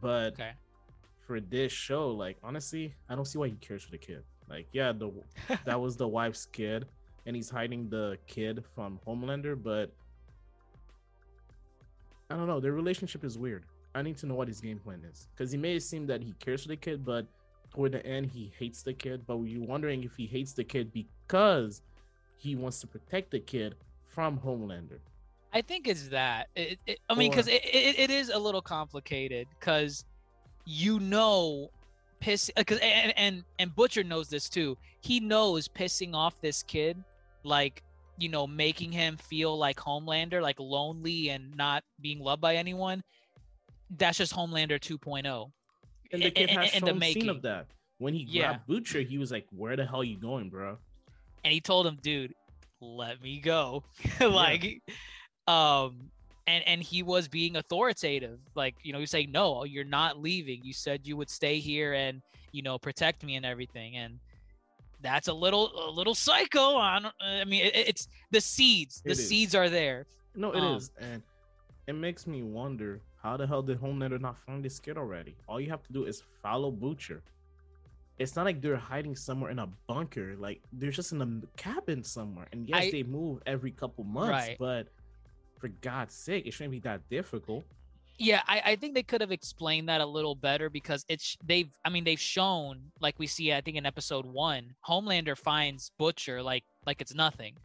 But 0.00 0.34
okay 0.34 0.52
for 1.26 1.40
this 1.40 1.72
show, 1.72 2.10
like 2.10 2.36
honestly, 2.42 2.94
I 3.08 3.14
don't 3.14 3.24
see 3.24 3.38
why 3.38 3.48
he 3.48 3.54
cares 3.56 3.82
for 3.82 3.90
the 3.90 3.98
kid. 3.98 4.22
Like, 4.48 4.66
yeah, 4.72 4.92
the 4.92 5.10
that 5.64 5.80
was 5.80 5.96
the 5.96 6.06
wife's 6.06 6.46
kid, 6.46 6.86
and 7.26 7.34
he's 7.34 7.50
hiding 7.50 7.88
the 7.88 8.18
kid 8.26 8.64
from 8.74 9.00
Homelander, 9.06 9.60
but 9.60 9.90
I 12.30 12.36
don't 12.36 12.46
know. 12.46 12.60
Their 12.60 12.72
relationship 12.72 13.24
is 13.24 13.38
weird. 13.38 13.64
I 13.94 14.02
need 14.02 14.16
to 14.18 14.26
know 14.26 14.34
what 14.34 14.48
his 14.48 14.60
game 14.60 14.78
plan 14.78 15.02
is 15.10 15.28
because 15.34 15.52
he 15.52 15.58
made 15.58 15.76
it 15.76 15.82
seem 15.82 16.06
that 16.06 16.22
he 16.22 16.34
cares 16.40 16.62
for 16.62 16.68
the 16.68 16.76
kid, 16.76 17.04
but 17.04 17.26
toward 17.74 17.92
the 17.92 18.04
end 18.06 18.26
he 18.26 18.52
hates 18.58 18.82
the 18.82 18.92
kid. 18.92 19.26
But 19.26 19.38
you're 19.42 19.66
wondering 19.66 20.04
if 20.04 20.16
he 20.16 20.26
hates 20.26 20.52
the 20.52 20.64
kid 20.64 20.92
because 20.92 21.82
he 22.36 22.54
wants 22.56 22.80
to 22.80 22.86
protect 22.86 23.30
the 23.30 23.40
kid 23.40 23.74
from 24.06 24.38
Homelander. 24.38 24.98
I 25.52 25.62
think 25.62 25.86
it's 25.86 26.08
that. 26.08 26.48
It, 26.56 26.78
it, 26.86 26.98
I 27.08 27.14
mean, 27.14 27.30
because 27.30 27.46
it, 27.46 27.62
it, 27.64 28.10
is 28.10 28.28
a 28.28 28.38
little 28.38 28.62
complicated 28.62 29.46
because 29.58 30.04
you 30.64 30.98
know, 30.98 31.70
piss 32.20 32.50
uh, 32.56 32.60
because 32.60 32.78
and, 32.80 33.12
and 33.16 33.44
and 33.60 33.74
Butcher 33.74 34.02
knows 34.02 34.28
this 34.28 34.48
too. 34.48 34.76
He 35.00 35.20
knows 35.20 35.68
pissing 35.68 36.14
off 36.14 36.40
this 36.40 36.64
kid, 36.64 37.02
like 37.44 37.84
you 38.18 38.28
know, 38.28 38.46
making 38.46 38.90
him 38.90 39.16
feel 39.16 39.56
like 39.56 39.76
Homelander, 39.76 40.42
like 40.42 40.58
lonely 40.58 41.30
and 41.30 41.56
not 41.56 41.84
being 42.00 42.18
loved 42.18 42.42
by 42.42 42.56
anyone. 42.56 43.02
That's 43.96 44.18
just 44.18 44.34
Homelander 44.34 44.80
2.0. 44.80 45.50
And 46.14 46.22
the 46.22 46.30
kid 46.30 46.50
has 46.50 46.74
in 46.74 46.84
the 46.84 47.00
scene 47.12 47.28
of 47.28 47.42
that. 47.42 47.66
When 47.98 48.14
he 48.14 48.24
Yeah. 48.28 48.48
grabbed 48.48 48.66
Butcher, 48.66 49.00
he 49.00 49.18
was 49.18 49.30
like, 49.30 49.46
"Where 49.50 49.76
the 49.76 49.84
hell 49.86 50.04
you 50.04 50.16
going, 50.16 50.48
bro?" 50.48 50.78
and 51.44 51.52
he 51.52 51.60
told 51.60 51.86
him, 51.86 51.98
dude, 52.00 52.32
let 52.80 53.20
me 53.22 53.38
go. 53.38 53.84
like, 54.20 54.80
um, 55.46 56.10
and 56.46 56.66
and 56.66 56.82
he 56.82 57.02
was 57.02 57.28
being 57.28 57.56
authoritative. 57.56 58.38
Like, 58.54 58.74
you 58.82 58.92
know, 58.92 58.98
he's 58.98 59.10
saying, 59.10 59.30
no, 59.30 59.64
you're 59.64 59.84
not 59.84 60.18
leaving. 60.18 60.60
You 60.64 60.72
said 60.72 61.06
you 61.06 61.16
would 61.16 61.28
stay 61.30 61.58
here 61.58 61.92
and 61.94 62.22
you 62.52 62.62
know 62.62 62.78
protect 62.78 63.24
me 63.24 63.36
and 63.36 63.44
everything. 63.44 63.96
And 63.96 64.18
that's 65.02 65.28
a 65.28 65.34
little 65.34 65.88
a 65.88 65.90
little 65.90 66.14
psycho. 66.14 66.76
I. 66.76 67.10
I 67.20 67.44
mean, 67.44 67.66
it, 67.66 67.76
it's 67.76 68.08
the 68.30 68.40
seeds. 68.40 69.02
The 69.04 69.10
It 69.10 69.18
is. 69.18 69.28
seeds 69.28 69.54
are 69.54 69.68
there. 69.68 70.06
No, 70.34 70.52
it 70.52 70.64
is, 70.64 70.90
Um, 71.00 71.04
and 71.12 71.22
it 71.86 71.94
makes 71.94 72.26
me 72.26 72.42
wonder 72.42 73.00
how 73.24 73.38
the 73.38 73.46
hell 73.46 73.62
did 73.62 73.80
Homelander 73.80 74.20
not 74.20 74.36
find 74.36 74.62
this 74.62 74.78
kid 74.78 74.98
already? 74.98 75.34
All 75.48 75.58
you 75.58 75.70
have 75.70 75.82
to 75.84 75.92
do 75.94 76.04
is 76.04 76.22
follow 76.42 76.70
Butcher. 76.70 77.22
It's 78.18 78.36
not 78.36 78.44
like 78.44 78.60
they're 78.60 78.76
hiding 78.76 79.16
somewhere 79.16 79.50
in 79.50 79.58
a 79.58 79.66
bunker. 79.88 80.36
Like 80.38 80.60
they're 80.74 80.90
just 80.90 81.10
in 81.12 81.22
a 81.22 81.30
cabin 81.56 82.04
somewhere. 82.04 82.46
And 82.52 82.68
yes, 82.68 82.84
I- 82.84 82.90
they 82.90 83.02
move 83.02 83.40
every 83.46 83.70
couple 83.72 84.04
months, 84.04 84.30
Right. 84.48 84.56
but 84.58 84.88
for 85.58 85.68
God's 85.68 86.14
sake, 86.14 86.46
it 86.46 86.52
shouldn't 86.52 86.72
be 86.72 86.80
that 86.80 87.08
difficult. 87.08 87.64
Yeah, 88.18 88.42
I, 88.46 88.62
I 88.64 88.76
think 88.76 88.94
they 88.94 89.02
could 89.02 89.22
have 89.22 89.32
explained 89.32 89.88
that 89.88 90.00
a 90.02 90.06
little 90.06 90.36
better 90.36 90.68
because 90.70 91.04
it's 91.08 91.36
they've 91.42 91.72
I 91.84 91.88
mean 91.88 92.04
they've 92.04 92.20
shown 92.20 92.92
like 93.00 93.18
we 93.18 93.26
see 93.26 93.52
I 93.52 93.60
think 93.60 93.76
in 93.76 93.84
episode 93.86 94.24
one 94.26 94.74
Homelander 94.88 95.36
finds 95.36 95.90
Butcher 95.98 96.40
like 96.40 96.62
like 96.86 97.00
it's 97.00 97.14
nothing, 97.14 97.56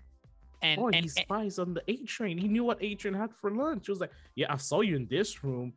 and 0.62 0.80
oh, 0.82 0.88
and, 0.88 0.95
he 0.95 1.01
and- 1.01 1.12
spies 1.12 1.60
on 1.60 1.74
the 1.74 1.84
A 1.88 1.97
train. 2.05 2.38
He 2.38 2.47
knew 2.47 2.64
what 2.64 2.78
A 2.82 2.95
train 2.95 3.14
had 3.14 3.34
for 3.34 3.51
lunch. 3.51 3.86
He 3.88 3.91
was 3.91 3.99
like, 4.01 4.12
"Yeah, 4.36 4.51
I 4.53 4.57
saw 4.57 4.82
you 4.82 4.95
in 4.95 5.07
this 5.07 5.43
room, 5.43 5.74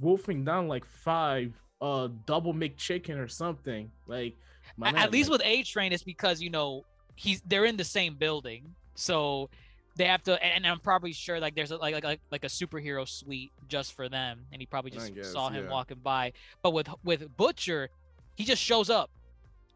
wolfing 0.00 0.44
down 0.44 0.68
like 0.68 0.84
five 0.84 1.52
uh 1.80 2.08
double 2.26 2.54
McChicken 2.54 3.18
or 3.18 3.28
something." 3.28 3.90
Like, 4.06 4.36
my 4.76 4.90
A- 4.90 4.92
man, 4.92 5.02
at 5.02 5.10
least 5.12 5.30
like, 5.30 5.40
with 5.40 5.46
A 5.46 5.62
Train, 5.62 5.92
it's 5.92 6.02
because 6.02 6.40
you 6.40 6.50
know 6.50 6.84
he's 7.16 7.42
they're 7.46 7.64
in 7.64 7.76
the 7.76 7.84
same 7.84 8.14
building, 8.14 8.74
so 8.94 9.50
they 9.96 10.04
have 10.06 10.22
to. 10.24 10.42
And 10.42 10.66
I'm 10.66 10.80
probably 10.80 11.12
sure 11.12 11.40
like 11.40 11.54
there's 11.54 11.70
a, 11.70 11.76
like 11.76 11.94
like 11.94 12.04
like 12.04 12.20
like 12.30 12.44
a 12.44 12.48
superhero 12.48 13.06
suite 13.08 13.50
just 13.68 13.92
for 13.94 14.08
them, 14.08 14.40
and 14.52 14.62
he 14.62 14.66
probably 14.66 14.90
just 14.90 15.14
guess, 15.14 15.32
saw 15.32 15.50
him 15.50 15.64
yeah. 15.64 15.70
walking 15.70 15.98
by. 16.02 16.32
But 16.62 16.72
with 16.72 16.88
with 17.04 17.36
Butcher, 17.36 17.90
he 18.36 18.44
just 18.44 18.62
shows 18.62 18.88
up 18.88 19.10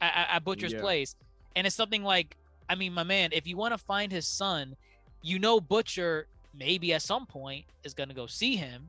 at, 0.00 0.14
at- 0.14 0.36
at 0.36 0.44
Butcher's 0.44 0.72
Yeah. 0.72 0.80
place, 0.80 1.16
and 1.56 1.66
it's 1.66 1.76
something 1.76 2.02
like, 2.02 2.36
I 2.68 2.74
mean, 2.74 2.92
my 2.92 3.04
man, 3.04 3.30
if 3.32 3.46
you 3.46 3.56
want 3.56 3.72
to 3.74 3.78
find 3.78 4.10
his 4.10 4.26
son, 4.26 4.76
you 5.22 5.38
know 5.38 5.60
Butcher 5.60 6.26
maybe 6.58 6.92
at 6.94 7.02
some 7.02 7.26
point 7.26 7.64
is 7.84 7.94
gonna 7.94 8.14
go 8.14 8.26
see 8.26 8.56
him. 8.56 8.88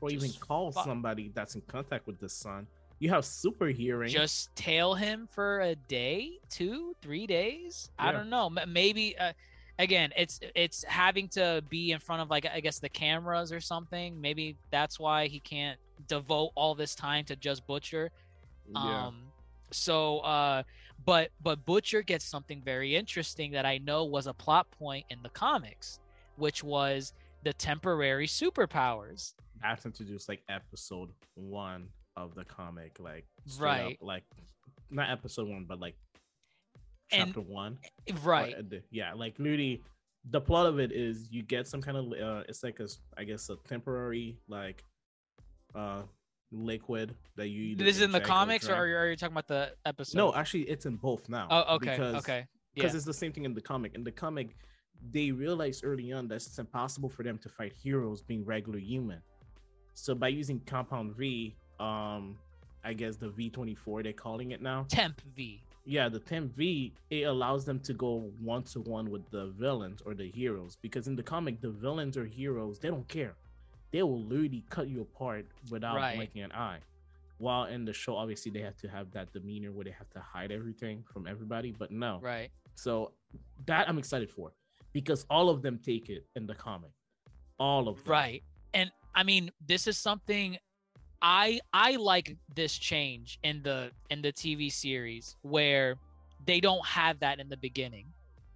or 0.00 0.10
even 0.10 0.30
call 0.40 0.72
fu- 0.72 0.82
somebody 0.82 1.30
that's 1.34 1.54
in 1.54 1.60
contact 1.62 2.06
with 2.06 2.18
the 2.20 2.28
son. 2.28 2.66
You 3.00 3.10
have 3.10 3.24
super 3.24 3.66
hearing. 3.66 4.10
just 4.10 4.54
tail 4.56 4.94
him 4.94 5.28
for 5.30 5.60
a 5.60 5.74
day, 5.74 6.38
two, 6.50 6.94
three 7.02 7.26
days. 7.26 7.90
I 7.98 8.12
don't 8.12 8.28
know. 8.28 8.50
Maybe 8.66 9.16
uh, 9.18 9.32
again, 9.78 10.12
it's 10.16 10.40
it's 10.54 10.84
having 10.84 11.28
to 11.30 11.62
be 11.68 11.92
in 11.92 12.00
front 12.00 12.22
of 12.22 12.30
like 12.30 12.46
I 12.46 12.60
guess 12.60 12.78
the 12.78 12.88
cameras 12.88 13.52
or 13.52 13.60
something. 13.60 14.20
Maybe 14.20 14.56
that's 14.70 15.00
why 15.00 15.26
he 15.26 15.40
can't 15.40 15.78
devote 16.08 16.52
all 16.54 16.74
this 16.74 16.94
time 16.94 17.24
to 17.26 17.36
just 17.36 17.66
Butcher. 17.66 18.10
yeah. 18.68 19.06
Um, 19.06 19.22
so 19.72 20.18
uh, 20.20 20.62
but 21.04 21.30
but 21.42 21.64
Butcher 21.64 22.02
gets 22.02 22.24
something 22.24 22.62
very 22.62 22.94
interesting 22.96 23.52
that 23.52 23.64
I 23.66 23.78
know 23.78 24.04
was 24.04 24.26
a 24.26 24.34
plot 24.34 24.70
point 24.70 25.06
in 25.10 25.18
the 25.22 25.28
comics, 25.30 25.98
which 26.36 26.62
was 26.64 27.12
the 27.42 27.52
temporary 27.54 28.26
superpowers. 28.26 29.34
that's 29.62 29.84
introduced 29.86 30.28
like 30.28 30.42
episode 30.48 31.10
one 31.34 31.88
of 32.16 32.34
the 32.34 32.44
comic, 32.44 32.96
like 32.98 33.24
Right. 33.58 33.94
up, 34.00 34.02
like 34.06 34.24
not 34.90 35.10
episode 35.10 35.48
one, 35.48 35.64
but 35.64 35.80
like 35.80 35.94
And- 37.12 37.28
chapter 37.34 37.40
one. 37.40 37.78
Right. 38.22 38.54
uh, 38.54 38.62
the- 38.68 38.82
yeah, 38.90 39.12
like 39.14 39.38
literally, 39.38 39.82
the 40.30 40.40
plot 40.40 40.66
of 40.66 40.78
it 40.80 40.92
is 40.92 41.30
you 41.30 41.42
get 41.42 41.66
some 41.66 41.80
kind 41.80 41.96
of 41.96 42.12
uh, 42.12 42.44
it's 42.48 42.62
like 42.62 42.78
a 42.80 42.88
I 43.16 43.24
guess 43.24 43.48
a 43.48 43.56
temporary 43.68 44.36
like 44.48 44.84
uh 45.74 46.02
liquid 46.52 47.14
that 47.36 47.48
you 47.48 47.76
This 47.76 47.96
is 47.96 48.02
in 48.02 48.12
the 48.12 48.20
comics, 48.20 48.64
or 48.64 48.68
drink. 48.68 48.80
are 48.80 48.86
you, 48.88 48.96
are 48.96 49.08
you 49.10 49.16
talking 49.16 49.34
about 49.34 49.48
the 49.48 49.72
episode? 49.86 50.18
no, 50.18 50.34
actually, 50.34 50.62
it's 50.62 50.86
in 50.86 50.96
both 50.96 51.28
now. 51.28 51.46
Oh, 51.50 51.76
okay. 51.76 51.90
because 51.90 52.14
okay. 52.16 52.46
because 52.74 52.92
Yeah. 52.92 52.96
it's 52.96 53.04
the 53.06 53.14
same 53.14 53.32
thing 53.32 53.44
in 53.44 53.54
the 53.54 53.60
comic. 53.60 53.94
In 53.94 54.04
the 54.04 54.12
comic, 54.12 54.56
they 55.12 55.30
realized 55.30 55.84
early 55.84 56.12
on 56.12 56.28
that 56.28 56.36
it's 56.36 56.58
impossible 56.58 57.08
for 57.08 57.22
them 57.22 57.38
to 57.38 57.48
fight 57.48 57.72
heroes 57.72 58.22
being 58.22 58.44
regular 58.44 58.78
human. 58.78 59.20
So 59.94 60.14
by 60.14 60.28
using 60.28 60.60
Compound 60.60 61.16
V, 61.16 61.54
um, 61.78 62.36
I 62.84 62.92
guess 62.94 63.16
the 63.16 63.28
V24 63.28 64.02
they're 64.02 64.12
calling 64.12 64.50
it 64.52 64.62
now. 64.62 64.86
Temp 64.88 65.20
V. 65.36 65.62
Yeah, 65.84 66.08
the 66.08 66.20
Temp 66.20 66.54
V 66.54 66.92
it 67.10 67.22
allows 67.22 67.64
them 67.64 67.80
to 67.80 67.92
go 67.94 68.30
one 68.40 68.62
to 68.64 68.80
one 68.80 69.10
with 69.10 69.28
the 69.30 69.46
villains 69.58 70.00
or 70.04 70.14
the 70.14 70.30
heroes 70.30 70.76
because 70.80 71.06
in 71.08 71.16
the 71.16 71.22
comic 71.22 71.60
the 71.60 71.70
villains 71.70 72.16
or 72.16 72.24
heroes 72.26 72.78
they 72.78 72.88
don't 72.88 73.08
care. 73.08 73.34
They 73.92 74.02
will 74.02 74.22
literally 74.22 74.64
cut 74.70 74.88
you 74.88 75.00
apart 75.02 75.46
without 75.70 75.96
Right. 75.96 76.16
blinking 76.16 76.42
an 76.42 76.52
eye. 76.52 76.78
While 77.38 77.64
in 77.64 77.84
the 77.84 77.92
show, 77.92 78.16
obviously 78.16 78.50
they 78.52 78.60
have 78.60 78.76
to 78.78 78.88
have 78.88 79.10
that 79.12 79.32
demeanor 79.32 79.72
where 79.72 79.84
they 79.84 79.90
have 79.92 80.10
to 80.10 80.20
hide 80.20 80.52
everything 80.52 81.02
from 81.12 81.26
everybody, 81.26 81.72
but 81.72 81.90
no. 81.90 82.18
Right. 82.20 82.50
So 82.74 83.12
that 83.66 83.88
I'm 83.88 83.98
excited 83.98 84.30
for 84.30 84.52
because 84.92 85.24
all 85.30 85.48
of 85.48 85.62
them 85.62 85.78
take 85.78 86.08
it 86.10 86.26
in 86.36 86.46
the 86.46 86.54
comic. 86.54 86.90
All 87.58 87.88
of 87.88 87.96
them. 88.04 88.12
Right. 88.12 88.42
And 88.74 88.90
I 89.14 89.22
mean, 89.22 89.50
this 89.66 89.86
is 89.86 89.96
something 89.98 90.58
I 91.22 91.60
I 91.72 91.96
like 91.96 92.36
this 92.54 92.76
change 92.78 93.38
in 93.42 93.62
the 93.62 93.90
in 94.10 94.22
the 94.22 94.32
TV 94.32 94.70
series 94.70 95.36
where 95.42 95.96
they 96.46 96.60
don't 96.60 96.84
have 96.86 97.20
that 97.20 97.40
in 97.40 97.48
the 97.48 97.56
beginning. 97.56 98.06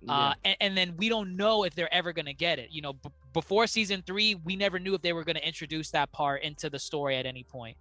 Uh, 0.06 0.34
and, 0.44 0.56
and 0.60 0.76
then 0.76 0.94
we 0.98 1.08
don't 1.08 1.34
know 1.34 1.64
if 1.64 1.74
they're 1.74 1.92
ever 1.92 2.12
going 2.12 2.26
to 2.26 2.34
get 2.34 2.58
it. 2.58 2.68
You 2.70 2.82
know, 2.82 2.92
b- 2.92 3.08
before 3.34 3.66
season 3.66 4.02
three, 4.06 4.36
we 4.36 4.56
never 4.56 4.78
knew 4.78 4.94
if 4.94 5.02
they 5.02 5.12
were 5.12 5.24
going 5.24 5.36
to 5.36 5.46
introduce 5.46 5.90
that 5.90 6.10
part 6.12 6.42
into 6.42 6.70
the 6.70 6.78
story 6.78 7.16
at 7.16 7.26
any 7.26 7.42
point. 7.42 7.76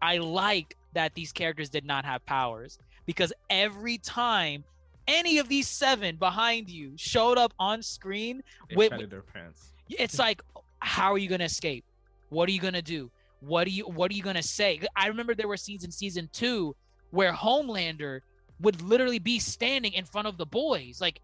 I 0.00 0.18
like 0.18 0.76
that 0.94 1.14
these 1.14 1.32
characters 1.32 1.68
did 1.68 1.84
not 1.84 2.04
have 2.04 2.24
powers 2.24 2.78
because 3.04 3.32
every 3.50 3.98
time 3.98 4.64
any 5.08 5.38
of 5.38 5.48
these 5.48 5.68
seven 5.68 6.16
behind 6.16 6.70
you 6.70 6.92
showed 6.96 7.36
up 7.36 7.52
on 7.58 7.82
screen, 7.82 8.42
they 8.70 8.76
with- 8.76 8.90
shattered 8.90 9.10
their 9.10 9.22
pants. 9.22 9.72
it's 9.90 10.18
like 10.18 10.40
how 10.78 11.12
are 11.12 11.18
you 11.18 11.28
going 11.28 11.40
to 11.40 11.44
escape 11.46 11.84
what 12.28 12.48
are 12.48 12.52
you 12.52 12.60
going 12.60 12.74
to 12.74 12.82
do 12.82 13.10
what 13.40 13.66
are 13.66 13.70
you 13.70 13.84
what 13.84 14.10
are 14.10 14.14
you 14.14 14.22
going 14.22 14.36
to 14.36 14.42
say 14.42 14.80
i 14.96 15.06
remember 15.08 15.34
there 15.34 15.48
were 15.48 15.56
scenes 15.56 15.84
in 15.84 15.90
season 15.90 16.28
2 16.32 16.74
where 17.10 17.32
homelander 17.32 18.20
would 18.60 18.80
literally 18.82 19.18
be 19.18 19.38
standing 19.38 19.92
in 19.92 20.04
front 20.04 20.26
of 20.26 20.36
the 20.36 20.44
boys 20.46 21.00
like 21.00 21.20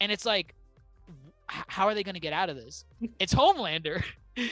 and 0.00 0.10
it's 0.12 0.24
like 0.24 0.54
how 1.66 1.86
are 1.86 1.94
they 1.94 2.02
going 2.02 2.14
to 2.14 2.20
get 2.20 2.32
out 2.32 2.48
of 2.48 2.56
this 2.56 2.84
it's 3.18 3.34
homelander 3.34 4.02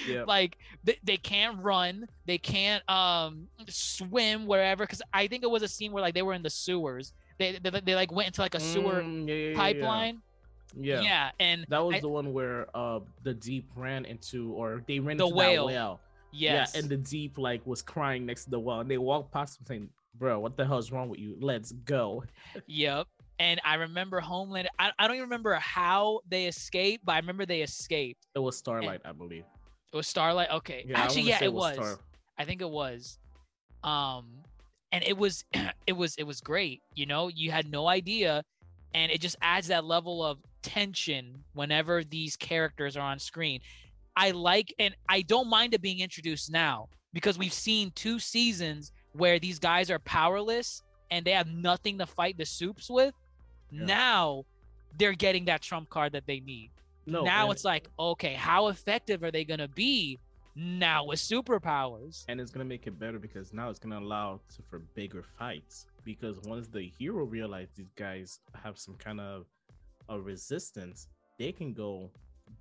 Yeah. 0.06 0.24
like 0.26 0.58
they, 0.84 0.98
they 1.04 1.16
can't 1.16 1.62
run 1.62 2.06
they 2.26 2.38
can't 2.38 2.82
um 2.90 3.48
swim 3.68 4.46
wherever 4.46 4.84
because 4.84 5.02
i 5.12 5.26
think 5.28 5.42
it 5.44 5.50
was 5.50 5.62
a 5.62 5.68
scene 5.68 5.92
where 5.92 6.02
like 6.02 6.14
they 6.14 6.22
were 6.22 6.34
in 6.34 6.42
the 6.42 6.50
sewers 6.50 7.12
they 7.38 7.58
they, 7.62 7.70
they 7.70 7.94
like 7.94 8.10
went 8.12 8.26
into 8.26 8.40
like 8.40 8.54
a 8.54 8.60
sewer 8.60 9.02
Mm, 9.02 9.28
yeah, 9.28 9.34
yeah, 9.34 9.56
pipeline 9.56 10.22
Yeah. 10.76 11.00
yeah, 11.00 11.30
and 11.40 11.64
That 11.68 11.84
was 11.84 11.96
I- 11.96 12.00
the 12.00 12.08
one 12.08 12.32
where 12.32 12.66
uh 12.74 13.00
the 13.22 13.34
deep 13.34 13.66
ran 13.76 14.04
into 14.04 14.52
or 14.52 14.82
they 14.88 14.98
ran 14.98 15.16
The 15.16 15.24
into 15.26 15.36
whale. 15.36 15.66
whale. 15.66 16.00
yes 16.32 16.72
Yeah, 16.74 16.80
and 16.80 16.88
the 16.90 16.96
deep 16.98 17.38
like 17.38 17.64
was 17.66 17.80
crying 17.80 18.26
next 18.26 18.44
to 18.44 18.50
the 18.50 18.60
well 18.60 18.80
and 18.80 18.90
they 18.90 18.98
walked 18.98 19.32
past 19.32 19.58
him 19.60 19.66
saying, 19.66 19.88
Bro, 20.18 20.40
what 20.40 20.56
the 20.56 20.66
hell's 20.66 20.90
wrong 20.90 21.08
with 21.08 21.20
you? 21.20 21.36
Let's 21.40 21.70
go. 21.72 22.24
Yep. 22.66 23.06
And 23.38 23.60
I 23.64 23.74
remember 23.74 24.20
Homeland. 24.20 24.68
I, 24.78 24.90
I 24.98 25.06
don't 25.06 25.16
even 25.16 25.28
remember 25.28 25.54
how 25.54 26.20
they 26.28 26.46
escaped, 26.46 27.04
but 27.04 27.12
I 27.12 27.18
remember 27.18 27.46
they 27.46 27.62
escaped. 27.62 28.26
It 28.34 28.40
was 28.40 28.56
Starlight, 28.56 29.02
I 29.04 29.12
believe. 29.12 29.44
It 29.92 29.96
was 29.96 30.06
Starlight. 30.06 30.50
Okay. 30.50 30.84
Yeah, 30.88 30.98
Actually, 30.98 31.22
yeah, 31.22 31.42
it 31.42 31.52
was. 31.52 31.74
Star- 31.74 31.98
I 32.36 32.44
think 32.44 32.60
it 32.60 32.70
was. 32.70 33.18
Um, 33.84 34.26
and 34.92 35.04
it 35.04 35.16
was, 35.16 35.44
it 35.86 35.92
was, 35.92 36.16
it 36.16 36.24
was 36.24 36.40
great. 36.40 36.82
You 36.94 37.06
know, 37.06 37.28
you 37.28 37.50
had 37.50 37.70
no 37.70 37.86
idea, 37.86 38.42
and 38.94 39.12
it 39.12 39.20
just 39.20 39.36
adds 39.40 39.68
that 39.68 39.84
level 39.84 40.24
of 40.24 40.38
tension 40.62 41.44
whenever 41.54 42.02
these 42.02 42.36
characters 42.36 42.96
are 42.96 43.08
on 43.08 43.18
screen. 43.18 43.60
I 44.16 44.32
like, 44.32 44.74
and 44.80 44.96
I 45.08 45.22
don't 45.22 45.48
mind 45.48 45.74
it 45.74 45.80
being 45.82 46.00
introduced 46.00 46.50
now 46.50 46.88
because 47.12 47.38
we've 47.38 47.52
seen 47.52 47.92
two 47.94 48.18
seasons 48.18 48.92
where 49.12 49.38
these 49.38 49.58
guys 49.60 49.90
are 49.90 50.00
powerless 50.00 50.82
and 51.10 51.24
they 51.24 51.30
have 51.30 51.46
nothing 51.46 51.98
to 51.98 52.06
fight 52.06 52.36
the 52.36 52.44
soups 52.44 52.90
with. 52.90 53.14
Yeah. 53.70 53.84
Now 53.84 54.44
they're 54.98 55.12
getting 55.12 55.44
that 55.46 55.62
trump 55.62 55.90
card 55.90 56.12
that 56.12 56.26
they 56.26 56.40
need. 56.40 56.70
No, 57.06 57.22
now 57.24 57.44
and- 57.44 57.52
it's 57.52 57.64
like, 57.64 57.88
okay, 57.98 58.34
how 58.34 58.68
effective 58.68 59.22
are 59.22 59.30
they 59.30 59.44
gonna 59.44 59.68
be 59.68 60.18
now 60.54 61.04
with 61.04 61.20
superpowers? 61.20 62.24
and 62.28 62.40
it's 62.40 62.50
gonna 62.50 62.64
make 62.64 62.86
it 62.86 62.98
better 62.98 63.18
because 63.18 63.52
now 63.52 63.70
it's 63.70 63.78
gonna 63.78 63.98
allow 63.98 64.40
for 64.68 64.80
bigger 64.94 65.22
fights. 65.22 65.86
Because 66.04 66.38
once 66.40 66.68
the 66.68 66.82
hero 66.98 67.24
realizes 67.24 67.70
these 67.76 67.92
guys 67.96 68.40
have 68.54 68.78
some 68.78 68.94
kind 68.96 69.20
of 69.20 69.46
a 70.08 70.18
resistance, 70.20 71.08
they 71.38 71.52
can 71.52 71.72
go 71.72 72.10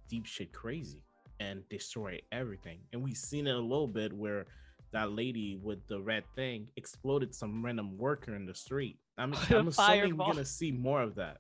deep 0.10 0.26
shit 0.26 0.51
crazy 0.53 1.03
and 1.39 1.68
destroy 1.70 2.20
everything. 2.32 2.80
And 2.93 3.01
we've 3.03 3.18
seen 3.18 3.47
it 3.47 3.55
a 3.55 3.60
little 3.60 3.88
bit 3.88 4.12
where 4.12 4.45
that 4.91 5.12
lady 5.12 5.55
with 5.62 5.86
the 5.88 5.99
red 6.01 6.24
thing 6.36 6.68
exploded 6.78 7.34
some 7.34 7.64
random 7.64 7.97
worker 7.97 8.36
in 8.36 8.45
the 8.45 8.53
street. 8.55 8.97
I'm, 9.18 9.34
I'm 9.49 9.68
assuming 9.68 10.18
we're 10.18 10.26
gonna 10.26 10.45
see 10.45 10.72
more 10.72 11.01
of 11.01 11.15
that. 11.15 11.38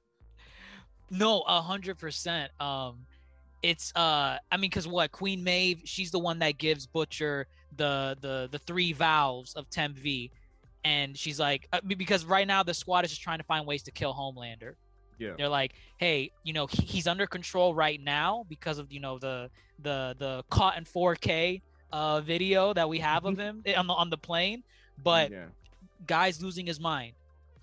No, 1.09 1.41
a 1.41 1.61
hundred 1.61 1.97
percent. 1.97 2.51
Um, 2.59 3.05
it's 3.63 3.91
uh, 3.95 4.37
I 4.51 4.57
mean, 4.57 4.71
cause 4.71 4.87
what 4.87 5.11
Queen 5.11 5.43
Maeve, 5.43 5.81
she's 5.85 6.11
the 6.11 6.19
one 6.19 6.39
that 6.39 6.57
gives 6.57 6.85
Butcher 6.85 7.47
the 7.75 8.17
the 8.21 8.49
the 8.51 8.59
three 8.59 8.93
valves 8.93 9.53
of 9.53 9.69
Temp 9.69 9.97
V, 9.97 10.31
and 10.83 11.17
she's 11.17 11.39
like, 11.39 11.67
uh, 11.73 11.79
because 11.85 12.25
right 12.25 12.47
now 12.47 12.63
the 12.63 12.73
squad 12.73 13.05
is 13.05 13.11
just 13.11 13.21
trying 13.21 13.39
to 13.39 13.43
find 13.43 13.65
ways 13.65 13.83
to 13.83 13.91
kill 13.91 14.13
Homelander. 14.13 14.73
Yeah. 15.19 15.33
They're 15.37 15.49
like, 15.49 15.73
hey, 15.97 16.31
you 16.43 16.53
know, 16.53 16.67
he's 16.67 17.07
under 17.07 17.25
control 17.25 17.73
right 17.73 17.99
now 18.01 18.45
because 18.49 18.77
of 18.77 18.91
you 18.91 18.99
know 18.99 19.17
the 19.17 19.49
the 19.81 20.15
the 20.19 20.43
caught 20.49 20.77
in 20.77 20.85
4K 20.85 21.61
uh 21.93 22.19
video 22.19 22.73
that 22.73 22.89
we 22.89 22.99
have 22.99 23.23
of 23.25 23.37
him 23.37 23.63
on 23.75 23.87
the 23.87 23.93
on 23.93 24.09
the 24.09 24.17
plane, 24.17 24.63
but 25.03 25.31
yeah. 25.31 25.45
guy's 26.05 26.41
losing 26.41 26.65
his 26.65 26.79
mind. 26.79 27.13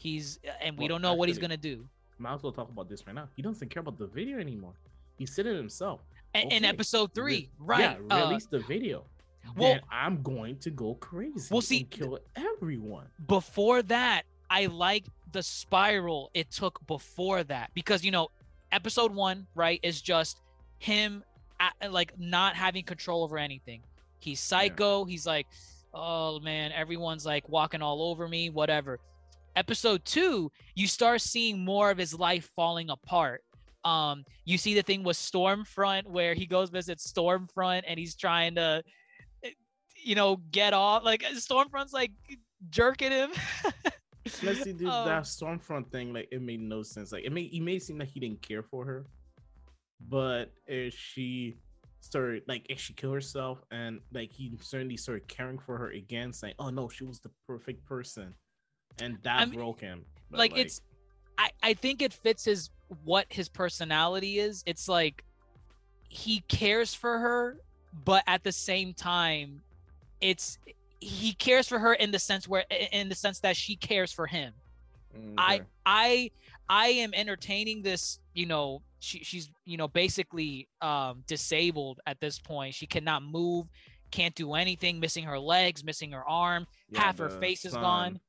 He's 0.05 0.38
and 0.61 0.76
we 0.76 0.82
Well, 0.82 0.88
don't 0.88 1.02
know 1.02 1.14
what 1.14 1.30
he's 1.30 1.38
gonna 1.38 1.57
do. 1.57 1.88
Might 2.18 2.34
as 2.34 2.42
well 2.42 2.52
talk 2.52 2.68
about 2.68 2.90
this 2.90 3.07
right 3.07 3.14
now. 3.14 3.26
He 3.34 3.40
doesn't 3.40 3.70
care 3.70 3.80
about 3.80 3.96
the 3.98 4.07
video 4.07 4.38
anymore. 4.38 4.74
He 5.16 5.24
said 5.24 5.46
it 5.46 5.57
himself. 5.57 6.02
A- 6.34 6.40
In 6.42 6.46
Okay, 6.64 6.66
episode 6.66 7.11
Re- 7.11 7.14
three, 7.14 7.50
right? 7.59 7.80
Yeah, 8.11 8.14
uh, 8.14 8.28
release 8.28 8.44
the 8.44 8.59
video. 8.61 9.07
well- 9.57 9.78
I'm 9.90 10.22
going 10.22 10.59
to 10.59 10.70
go 10.70 10.94
crazy. 10.96 11.48
We'll 11.50 11.62
see, 11.62 11.84
kill 11.84 12.18
everyone. 12.36 13.07
before 13.26 13.80
that, 13.84 14.24
I 14.50 14.66
like 14.66 15.07
the 15.32 15.42
spiral 15.42 16.30
it 16.34 16.50
took 16.50 16.86
before 16.86 17.42
that 17.44 17.70
because 17.72 18.05
you 18.05 18.11
know, 18.11 18.28
episode 18.72 19.14
one, 19.14 19.46
right, 19.55 19.80
is 19.82 20.02
just 20.02 20.40
him 20.78 21.24
at, 21.61 21.92
like 21.92 22.12
not 22.18 22.57
having 22.57 22.84
control 22.84 23.24
over 23.24 23.38
anything. 23.38 23.80
He's 24.18 24.38
psycho. 24.40 25.07
He's 25.07 25.26
like, 25.26 25.46
oh 25.94 26.40
man, 26.40 26.72
everyone's 26.72 27.24
like 27.24 27.48
walking 27.48 27.80
all 27.80 28.02
over 28.02 28.28
me, 28.28 28.50
whatever. 28.50 29.00
Episode 29.57 30.05
two, 30.05 30.50
you 30.74 30.86
start 30.86 31.20
seeing 31.20 31.64
more 31.64 31.90
of 31.90 31.98
his 31.98 32.12
life 32.14 32.50
falling 32.57 32.90
apart. 32.90 33.42
Um, 33.84 34.24
you 34.44 34.59
see 34.59 34.74
the 34.74 34.82
thing 34.82 35.05
with 35.05 35.16
Stormfront 35.16 36.07
where 36.07 36.34
he 36.34 36.46
goes 36.46 36.70
visit 36.70 36.98
Stormfront 36.98 37.82
and 37.86 37.98
he's 37.98 38.16
trying 38.16 38.55
to, 38.57 38.82
eh, 39.44 39.50
you 40.02 40.14
know, 40.14 40.36
get 40.50 40.72
off. 40.72 41.05
Like 41.05 41.22
Stormfront's 41.22 41.92
like 41.92 42.12
jerking 42.70 43.12
him. 43.12 43.30
Let's 44.42 44.62
see, 44.62 44.72
dude, 44.78 44.88
Um, 44.88 45.07
that 45.07 45.24
Stormfront 45.24 45.90
thing, 45.92 46.12
like 46.12 46.28
it 46.32 46.40
made 46.42 46.61
no 46.61 46.82
sense. 46.82 47.12
Like 47.12 47.24
it 47.24 47.32
made 47.32 47.52
it 47.52 47.68
it 47.68 47.82
seem 47.82 47.98
like 47.98 48.09
he 48.09 48.20
didn't 48.20 48.42
care 48.42 48.62
for 48.62 48.84
her, 48.84 49.07
but 50.09 50.52
if 50.66 50.94
she 50.94 51.59
started 52.00 52.42
like 52.48 52.66
if 52.68 52.78
she 52.80 52.92
killed 52.92 53.14
herself 53.14 53.62
and 53.70 54.00
like 54.12 54.30
he 54.30 54.57
certainly 54.61 54.96
started 54.96 55.26
caring 55.28 55.59
for 55.59 55.76
her 55.78 55.90
again, 55.90 56.32
saying, 56.32 56.55
"Oh 56.59 56.70
no, 56.70 56.88
she 56.88 57.05
was 57.05 57.20
the 57.20 57.30
perfect 57.46 57.84
person," 57.84 58.34
and 59.01 59.18
that 59.22 59.40
I 59.40 59.45
mean, 59.45 59.55
broke 59.55 59.80
him. 59.80 60.05
But, 60.30 60.38
like, 60.38 60.57
it's 60.57 60.80
I, 61.38 61.51
I 61.62 61.74
think 61.74 62.03
it 62.03 62.12
fits 62.12 62.45
his 62.45 62.70
what 63.05 63.26
his 63.28 63.49
personality 63.49 64.38
is 64.38 64.62
it's 64.66 64.88
like 64.88 65.24
he 66.09 66.40
cares 66.49 66.95
for 66.95 67.18
her 67.18 67.59
but 68.05 68.22
at 68.26 68.45
the 68.45 68.53
same 68.53 68.92
time 68.92 69.62
it's 70.20 70.59
he 71.01 71.32
cares 71.32 71.66
for 71.66 71.78
her 71.78 71.95
in 71.95 72.12
the 72.12 72.18
sense 72.18 72.47
where 72.47 72.64
in 72.92 73.09
the 73.09 73.14
sense 73.14 73.40
that 73.40 73.57
she 73.57 73.74
cares 73.74 74.12
for 74.12 74.26
him 74.26 74.53
I 75.38 75.57
okay. 75.57 75.64
I 75.86 76.30
I 76.68 76.86
am 76.88 77.12
entertaining 77.14 77.82
this, 77.82 78.18
you 78.32 78.47
know, 78.47 78.82
she, 78.99 79.22
she's, 79.22 79.51
you 79.64 79.76
know, 79.76 79.88
basically 79.88 80.68
um 80.80 81.22
disabled 81.26 82.01
at 82.07 82.20
this 82.20 82.38
point. 82.38 82.74
She 82.74 82.86
cannot 82.86 83.22
move, 83.22 83.66
can't 84.11 84.34
do 84.34 84.55
anything, 84.55 85.01
missing 85.01 85.24
her 85.24 85.38
legs, 85.38 85.84
missing 85.84 86.12
her 86.12 86.26
arm, 86.28 86.66
Yeah, 86.90 87.03
half 87.03 87.18
her 87.18 87.28
face 87.28 87.64
is 87.64 87.74
gone. 87.74 88.20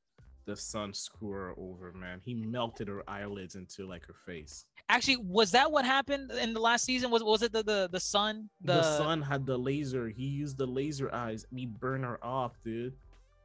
The 0.46 0.56
son 0.56 0.94
screw 0.94 1.32
her 1.32 1.54
over, 1.58 1.92
man. 1.94 2.22
He 2.24 2.34
melted 2.36 2.88
her 2.88 3.04
eyelids 3.10 3.56
into 3.56 3.88
like 3.88 4.06
her 4.06 4.14
face. 4.14 4.66
Actually, 4.90 5.18
was 5.18 5.50
that 5.52 5.72
what 5.72 5.86
happened 5.86 6.32
in 6.32 6.54
the 6.54 6.60
last 6.60 6.86
season? 6.86 7.10
Was 7.10 7.24
was 7.24 7.42
it 7.42 7.52
the 7.52 7.64
the, 7.64 7.90
the 7.92 8.00
son? 8.00 8.50
The, 8.62 8.84
son 8.98 9.22
had 9.24 9.46
the 9.46 9.58
laser. 9.58 10.08
He 10.10 10.26
used 10.26 10.58
the 10.58 10.68
laser 10.68 11.12
eyes 11.14 11.46
and 11.50 11.60
he 11.60 11.66
burned 11.66 12.04
her 12.06 12.24
off, 12.24 12.52
dude. 12.64 12.94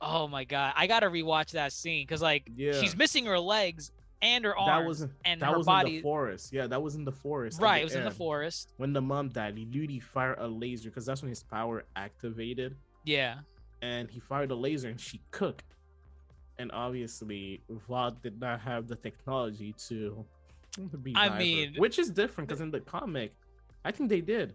Oh 0.02 0.28
my 0.28 0.44
god. 0.44 0.74
I 0.76 0.86
gotta 0.86 1.06
rewatch 1.06 1.52
that 1.52 1.72
scene 1.72 2.06
because 2.06 2.20
like 2.20 2.48
Yeah. 2.54 2.72
she's 2.72 2.94
missing 2.96 3.24
her 3.26 3.38
legs 3.38 3.92
and 4.22 4.44
her 4.44 4.54
arms. 4.58 4.68
that 4.82 4.86
was 4.88 5.08
and 5.24 5.40
that 5.40 5.50
her 5.52 5.56
was 5.58 5.66
body- 5.66 5.90
in 5.90 5.96
the 5.96 6.02
forest. 6.02 6.52
Yeah, 6.52 6.66
that 6.66 6.82
was 6.82 6.94
in 6.96 7.04
the 7.04 7.12
forest. 7.12 7.60
right, 7.62 7.76
the 7.76 7.80
it 7.80 7.84
was 7.84 7.94
in 7.94 8.04
the 8.04 8.10
forest. 8.10 8.74
When 8.76 8.92
the 8.92 9.00
mom 9.00 9.30
died, 9.30 9.56
he 9.56 9.64
literally 9.64 10.00
fired 10.00 10.38
a 10.38 10.46
laser 10.46 10.90
because 10.90 11.06
that's 11.06 11.22
when 11.22 11.30
his 11.30 11.42
power 11.42 11.84
activated, 11.96 12.76
Yeah. 13.04 13.36
and 13.80 14.10
he 14.10 14.20
fired 14.20 14.50
a 14.50 14.54
laser 14.54 14.88
and 14.90 15.00
she 15.00 15.22
cooked. 15.30 15.64
And 16.60 16.70
obviously, 16.72 17.62
Vought 17.88 18.22
did 18.22 18.38
not 18.38 18.60
have 18.60 18.86
the 18.86 18.96
technology 18.96 19.74
to, 19.88 20.24
to 20.90 20.96
be. 20.98 21.14
I 21.16 21.38
mean- 21.38 21.74
which 21.76 21.98
is 21.98 22.10
different 22.10 22.48
because 22.48 22.60
in 22.60 22.70
the 22.70 22.80
comic, 22.80 23.32
I 23.84 23.90
think 23.90 24.10
they 24.10 24.20
did. 24.20 24.54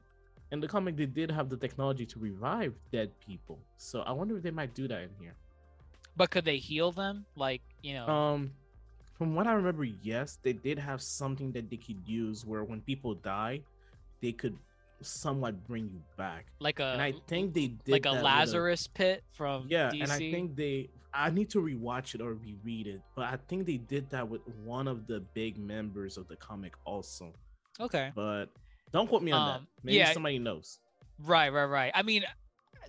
In 0.51 0.59
the 0.59 0.67
comic, 0.67 0.95
they 0.95 1.07
did 1.07 1.31
have 1.31 1.49
the 1.49 1.57
technology 1.57 2.05
to 2.05 2.19
revive 2.19 2.73
dead 2.91 3.09
people. 3.27 3.57
So 3.77 4.01
I 4.01 4.11
wonder 4.11 4.37
if 4.37 4.43
they 4.43 4.51
might 4.51 4.75
do 4.75 4.87
that 4.87 5.01
in 5.01 5.09
here. 5.19 5.35
But 6.15 6.29
could 6.29 6.45
they 6.45 6.57
heal 6.57 6.91
them? 6.91 7.25
Like, 7.35 7.61
you 7.81 7.95
know. 7.95 8.07
Um, 8.07 8.51
from 9.17 9.33
what 9.33 9.47
I 9.47 9.53
remember, 9.53 9.85
yes, 9.85 10.37
they 10.43 10.53
did 10.53 10.77
have 10.77 11.01
something 11.01 11.51
that 11.53 11.71
they 11.71 11.77
could 11.77 12.01
use 12.05 12.45
where 12.45 12.63
when 12.63 12.81
people 12.81 13.15
die, 13.15 13.61
they 14.21 14.31
could 14.31 14.55
somewhat 15.01 15.65
bring 15.67 15.85
you 15.85 16.01
back. 16.17 16.45
like 16.59 16.79
a 16.79 16.85
and 16.85 17.01
I 17.01 17.13
think 17.27 17.53
they 17.53 17.67
did 17.67 17.91
like 17.91 18.05
a 18.05 18.11
Lazarus 18.11 18.87
pit 18.87 19.23
from 19.31 19.65
yeah, 19.69 19.89
DC. 19.89 20.03
and 20.03 20.11
I 20.11 20.17
think 20.17 20.55
they. 20.55 20.89
I 21.15 21.29
need 21.29 21.49
to 21.51 21.59
rewatch 21.61 22.13
it 22.15 22.21
or 22.21 22.33
reread 22.33 22.87
it, 22.87 23.01
but 23.15 23.25
I 23.25 23.37
think 23.47 23.65
they 23.65 23.77
did 23.77 24.09
that 24.11 24.27
with 24.27 24.41
one 24.63 24.87
of 24.87 25.07
the 25.07 25.21
big 25.33 25.57
members 25.57 26.17
of 26.17 26.27
the 26.27 26.35
comic 26.35 26.73
also. 26.85 27.33
okay, 27.79 28.11
But 28.15 28.47
don't 28.91 29.07
quote 29.07 29.23
me 29.23 29.31
on 29.31 29.47
that. 29.47 29.55
Um, 29.59 29.67
Maybe 29.83 29.97
yeah. 29.97 30.11
somebody 30.13 30.39
knows. 30.39 30.79
right, 31.23 31.51
right, 31.51 31.65
right. 31.65 31.91
I 31.95 32.01
mean, 32.03 32.23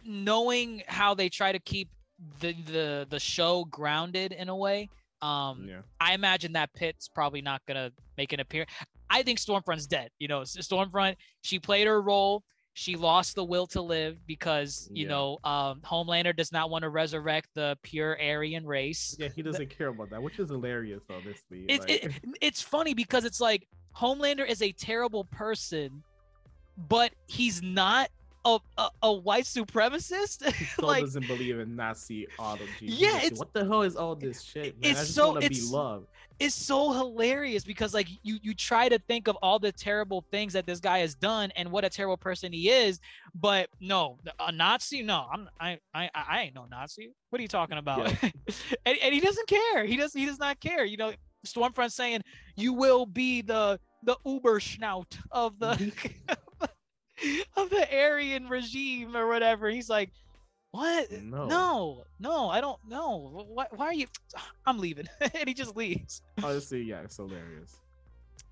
knowing 0.04 0.82
how 0.86 1.14
they 1.14 1.28
try 1.28 1.52
to 1.52 1.58
keep 1.58 1.88
the 2.40 2.52
the 2.52 3.06
the 3.08 3.20
show 3.20 3.64
grounded 3.66 4.32
in 4.32 4.48
a 4.48 4.56
way, 4.56 4.88
um, 5.22 5.66
Yeah. 5.68 5.82
I 6.00 6.14
imagine 6.14 6.52
that 6.54 6.72
pit's 6.74 7.08
probably 7.08 7.42
not 7.42 7.62
gonna 7.66 7.92
make 8.16 8.32
an 8.32 8.40
appearance. 8.40 8.70
I 9.10 9.22
think 9.22 9.38
Stormfront's 9.38 9.86
dead. 9.86 10.10
You 10.18 10.28
know, 10.28 10.40
Stormfront. 10.40 11.16
She 11.42 11.58
played 11.58 11.86
her 11.86 12.00
role. 12.00 12.42
She 12.78 12.94
lost 12.94 13.36
the 13.36 13.42
will 13.42 13.66
to 13.68 13.80
live 13.80 14.18
because 14.26 14.86
you 14.92 15.04
Yeah. 15.04 15.08
know 15.08 15.38
um, 15.44 15.80
Homelander 15.80 16.36
does 16.36 16.52
not 16.52 16.68
want 16.68 16.82
to 16.82 16.90
resurrect 16.90 17.48
the 17.54 17.78
pure 17.82 18.18
Aryan 18.20 18.66
race. 18.66 19.16
Yeah, 19.18 19.28
he 19.34 19.40
doesn't 19.40 19.70
care 19.70 19.88
about 19.88 20.10
that, 20.10 20.22
which 20.22 20.38
is 20.38 20.50
hilarious, 20.50 21.02
honestly. 21.08 21.64
It's 21.70 21.86
like- 21.88 22.04
it, 22.04 22.12
it's 22.42 22.60
funny 22.60 22.92
because 22.92 23.24
it's 23.24 23.40
like 23.40 23.66
Homelander 23.96 24.46
is 24.46 24.60
a 24.60 24.72
terrible 24.72 25.24
person, 25.24 26.02
but 26.76 27.12
he's 27.28 27.62
not 27.62 28.10
a 28.46 28.58
a, 28.78 28.88
a 29.02 29.12
white 29.12 29.44
supremacist. 29.44 30.38
He 30.54 30.64
still 30.64 30.88
like 30.88 31.02
doesn't 31.04 31.26
believe 31.26 31.58
in 31.58 31.76
Nazi 31.76 32.26
ideology. 32.40 32.66
Yeah, 32.86 33.12
like, 33.24 33.36
what 33.38 33.52
the 33.52 33.64
hell 33.64 33.82
is 33.82 33.96
all 33.96 34.14
this 34.14 34.42
shit? 34.42 34.80
Man? 34.80 34.92
it's 34.92 35.10
so- 35.10 35.36
it's- 35.38 35.70
it's 36.38 36.54
so 36.54 36.92
hilarious 36.92 37.64
because 37.64 37.94
like 37.94 38.08
you 38.22 38.38
you 38.42 38.52
try 38.54 38.90
to 38.90 38.98
think 39.08 39.26
of 39.26 39.36
all 39.36 39.58
the 39.58 39.72
terrible 39.72 40.22
things 40.30 40.52
that 40.52 40.66
this 40.66 40.80
guy 40.80 40.98
has 40.98 41.14
done 41.14 41.50
and 41.56 41.70
what 41.72 41.82
a 41.82 41.88
terrible 41.88 42.18
person 42.18 42.52
he 42.52 42.68
is, 42.68 43.00
but 43.34 43.70
no, 43.80 44.18
a 44.38 44.52
Nazi. 44.52 45.02
No, 45.02 45.26
I'm 45.32 45.48
I 45.58 45.78
I 45.94 46.10
I 46.14 46.42
ain't 46.42 46.54
no 46.54 46.66
Nazi. 46.66 47.10
What 47.30 47.38
are 47.38 47.42
you 47.42 47.48
talking 47.48 47.78
about? 47.78 48.12
and, 48.22 48.98
and 49.02 49.14
he 49.14 49.20
doesn't 49.20 49.48
care. 49.48 49.86
He 49.86 49.96
does 49.96 50.12
he 50.12 50.26
does 50.26 50.38
not 50.38 50.60
care. 50.60 50.84
You 50.84 50.98
know, 50.98 51.12
Stormfront 51.46 51.92
saying 51.92 52.20
you 52.54 52.74
will 52.74 53.06
be 53.06 53.40
the 53.40 53.80
the 54.02 54.16
Uber 54.26 54.60
schnout 54.60 55.16
of 55.30 55.58
the 55.58 55.90
of 57.56 57.70
the 57.70 57.86
Aryan 57.94 58.48
regime 58.48 59.16
or 59.16 59.26
whatever. 59.28 59.68
He's 59.70 59.88
like, 59.90 60.10
what? 60.70 61.10
No. 61.10 61.46
no, 61.46 62.04
no, 62.20 62.48
I 62.50 62.60
don't 62.60 62.78
know. 62.88 63.44
Why, 63.48 63.66
why 63.70 63.86
are 63.86 63.94
you? 63.94 64.06
I'm 64.66 64.78
leaving, 64.78 65.08
and 65.20 65.48
he 65.48 65.54
just 65.54 65.76
leaves. 65.76 66.22
Honestly, 66.42 66.82
yeah, 66.82 67.00
it's 67.00 67.16
hilarious. 67.16 67.76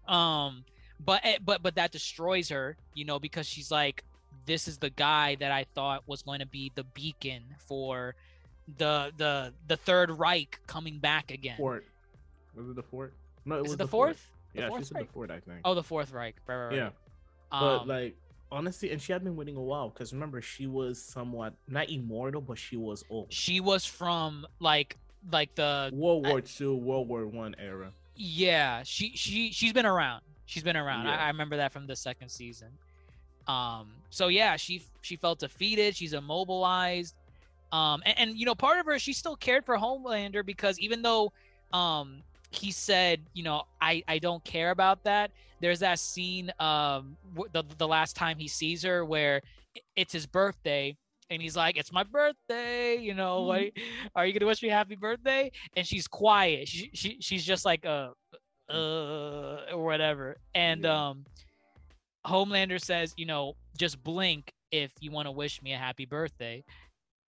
Um, 0.08 0.64
but 1.04 1.20
eh, 1.24 1.38
but 1.44 1.62
but 1.62 1.74
that 1.76 1.92
destroys 1.92 2.48
her, 2.50 2.76
you 2.94 3.04
know, 3.04 3.18
because 3.18 3.46
she's 3.46 3.70
like, 3.70 4.04
this 4.46 4.68
is 4.68 4.78
the 4.78 4.90
guy 4.90 5.36
that 5.36 5.50
I 5.52 5.64
thought 5.74 6.02
was 6.06 6.22
going 6.22 6.40
to 6.40 6.46
be 6.46 6.72
the 6.74 6.84
beacon 6.84 7.42
for 7.58 8.14
the 8.78 9.12
the 9.16 9.52
the 9.68 9.76
Third 9.76 10.10
Reich 10.10 10.58
coming 10.66 10.98
back 10.98 11.30
again. 11.30 11.56
Fort. 11.56 11.84
Was 12.54 12.68
it 12.68 12.76
the 12.76 12.82
fort? 12.82 13.12
No, 13.44 13.56
it 13.56 13.58
Is 13.58 13.62
was 13.64 13.72
it 13.74 13.76
the 13.78 13.84
the 13.84 13.88
fort. 13.88 14.08
fourth? 14.10 14.30
The 14.54 14.60
Yeah, 14.62 14.68
fourth 14.68 14.80
she 14.82 14.84
said 14.86 14.94
Reich? 14.96 15.06
the 15.08 15.12
fort, 15.12 15.30
I 15.30 15.40
think. 15.40 15.60
Oh, 15.64 15.74
the 15.74 15.82
Fourth 15.82 16.12
Reich. 16.12 16.36
Right, 16.46 16.56
right, 16.56 16.66
right. 16.68 16.76
yeah. 16.76 16.90
but 17.50 17.80
Um, 17.80 17.88
like 17.88 18.16
honestly, 18.54 18.92
and 18.92 19.02
she 19.02 19.12
had 19.12 19.24
been 19.24 19.36
winning 19.36 19.56
a 19.56 19.62
while 19.62 19.90
because 19.90 20.12
remember 20.12 20.40
she 20.40 20.66
was 20.66 21.02
somewhat 21.02 21.54
not 21.68 21.90
immortal, 21.90 22.40
but 22.40 22.56
she 22.56 22.76
was 22.76 23.04
old. 23.10 23.32
she 23.32 23.60
was 23.60 23.84
from 23.84 24.46
like 24.60 24.96
like 25.30 25.54
the 25.54 25.90
World 25.92 26.26
War 26.26 26.40
Two, 26.40 26.76
World 26.76 27.08
War 27.08 27.26
One 27.26 27.54
era. 27.58 27.90
Yeah, 28.14 28.82
she 28.84 29.12
she 29.14 29.50
she's 29.50 29.72
been 29.72 29.86
around. 29.86 30.22
She's 30.46 30.62
been 30.62 30.76
around. 30.76 31.06
Yeah. 31.06 31.16
I, 31.16 31.24
I 31.24 31.28
remember 31.28 31.56
that 31.56 31.72
from 31.72 31.86
the 31.86 31.96
second 31.96 32.28
season. 32.28 32.68
Um, 33.48 33.92
so 34.10 34.28
yeah, 34.28 34.56
she 34.56 34.82
she 35.02 35.16
felt 35.16 35.40
defeated. 35.40 35.96
She's 35.96 36.12
immobilized. 36.12 37.14
Um, 37.72 38.02
and, 38.06 38.18
and 38.18 38.38
you 38.38 38.46
know, 38.46 38.54
part 38.54 38.78
of 38.78 38.86
her, 38.86 38.98
she 39.00 39.12
still 39.12 39.34
cared 39.34 39.64
for 39.66 39.76
Homelander 39.76 40.46
because 40.46 40.78
even 40.78 41.02
though 41.02 41.32
um 41.72 42.22
he 42.54 42.72
said, 42.72 43.26
you 43.34 43.42
know, 43.44 43.62
I 43.80 44.02
I 44.08 44.18
don't 44.18 44.44
care 44.44 44.70
about 44.70 45.04
that. 45.04 45.32
There's 45.60 45.80
that 45.80 45.98
scene 45.98 46.50
um 46.58 47.16
the 47.52 47.64
the 47.78 47.88
last 47.88 48.16
time 48.16 48.38
he 48.38 48.48
sees 48.48 48.82
her 48.84 49.04
where 49.04 49.42
it's 49.96 50.12
his 50.12 50.26
birthday 50.26 50.96
and 51.30 51.42
he's 51.42 51.56
like, 51.56 51.76
"It's 51.76 51.92
my 51.92 52.04
birthday," 52.04 52.96
you 52.96 53.14
know, 53.14 53.42
what 53.42 53.72
are 54.14 54.26
you 54.26 54.32
gonna 54.32 54.46
wish 54.46 54.62
me 54.62 54.68
happy 54.68 54.96
birthday? 54.96 55.50
And 55.76 55.86
she's 55.86 56.06
quiet. 56.06 56.68
She, 56.68 56.90
she 56.94 57.18
she's 57.20 57.44
just 57.44 57.64
like 57.64 57.84
uh 57.86 58.10
uh 58.70 59.66
or 59.72 59.84
whatever. 59.84 60.36
And 60.54 60.84
Yeah. 60.84 60.86
um 60.86 61.24
Homelander 62.26 62.80
says, 62.80 63.14
you 63.16 63.26
know, 63.26 63.54
just 63.76 64.02
blink 64.02 64.52
if 64.70 64.92
you 65.00 65.10
want 65.10 65.26
to 65.26 65.32
wish 65.32 65.62
me 65.62 65.72
a 65.72 65.78
happy 65.78 66.04
birthday. 66.06 66.64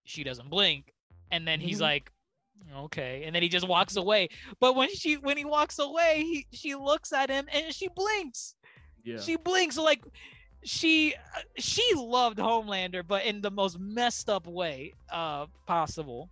She 0.04 0.24
doesn't 0.24 0.50
blink. 0.50 0.92
And 1.30 1.46
then 1.46 1.60
he's 1.60 1.80
Mhm. 1.80 1.82
like, 1.82 2.10
okay. 2.84 3.22
And 3.24 3.34
then 3.34 3.42
he 3.42 3.48
just 3.48 3.66
walks 3.68 3.96
away. 3.96 4.28
But 4.60 4.76
when 4.76 4.88
she 4.94 5.14
when 5.16 5.36
he 5.36 5.44
walks 5.44 5.78
away, 5.78 6.22
he 6.24 6.46
she 6.52 6.74
looks 6.74 7.12
at 7.12 7.30
him 7.30 7.46
and 7.52 7.72
she 7.74 7.88
blinks. 7.88 8.54
Yeah. 9.04 9.18
She 9.20 9.36
blinks 9.36 9.76
like 9.76 10.02
she 10.64 11.14
uh, 11.14 11.40
she 11.58 11.84
loved 11.94 12.38
Homelander, 12.38 13.02
but 13.06 13.24
in 13.24 13.40
the 13.40 13.50
most 13.50 13.78
messed 13.78 14.28
up 14.28 14.46
way 14.46 14.94
uh 15.12 15.46
possible. 15.66 16.28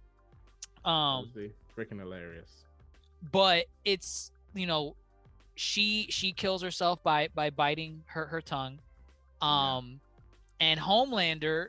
Um 0.84 1.30
freaking 1.76 1.98
hilarious. 1.98 2.50
but 3.32 3.64
it's 3.84 4.30
you 4.54 4.66
know 4.66 4.94
she 5.56 6.06
she 6.10 6.32
kills 6.32 6.62
herself 6.62 7.02
by 7.02 7.28
by 7.34 7.50
biting 7.50 8.02
her 8.06 8.26
her 8.26 8.40
tongue 8.40 8.78
Yeah. 9.42 9.76
um 9.76 10.00
and 10.60 10.78
homelander 10.80 11.68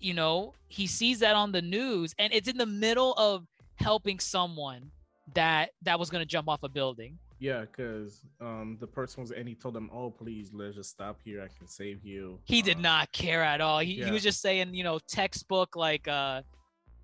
you 0.00 0.12
know 0.14 0.54
he 0.68 0.86
sees 0.86 1.20
that 1.20 1.34
on 1.36 1.52
the 1.52 1.62
news 1.62 2.14
and 2.18 2.32
it's 2.32 2.48
in 2.48 2.56
the 2.58 2.66
middle 2.66 3.12
of 3.14 3.46
helping 3.78 4.18
someone 4.18 4.90
that 5.34 5.70
that 5.82 5.98
was 5.98 6.10
going 6.10 6.22
to 6.22 6.26
jump 6.26 6.48
off 6.48 6.62
a 6.62 6.68
building 6.68 7.18
Yeah, 7.38 7.60
because 7.60 8.22
um 8.40 8.76
the 8.80 8.86
person 8.86 9.20
was 9.22 9.30
and 9.30 9.46
he 9.48 9.54
told 9.54 9.74
them, 9.74 9.90
"Oh, 9.92 10.10
please, 10.10 10.50
let's 10.52 10.74
just 10.76 10.90
stop 10.90 11.20
here. 11.24 11.42
I 11.42 11.48
can 11.58 11.68
save 11.68 12.04
you." 12.04 12.40
he 12.44 12.62
did 12.62 12.78
Uh, 12.78 12.80
not 12.82 13.12
care 13.12 13.42
at 13.42 13.60
all 13.60 13.78
he, 13.80 13.94
he 13.94 14.10
was 14.10 14.22
just 14.22 14.40
saying 14.40 14.74
you 14.74 14.84
know 14.84 14.98
textbook 15.08 15.76
like 15.76 16.08
uh 16.08 16.42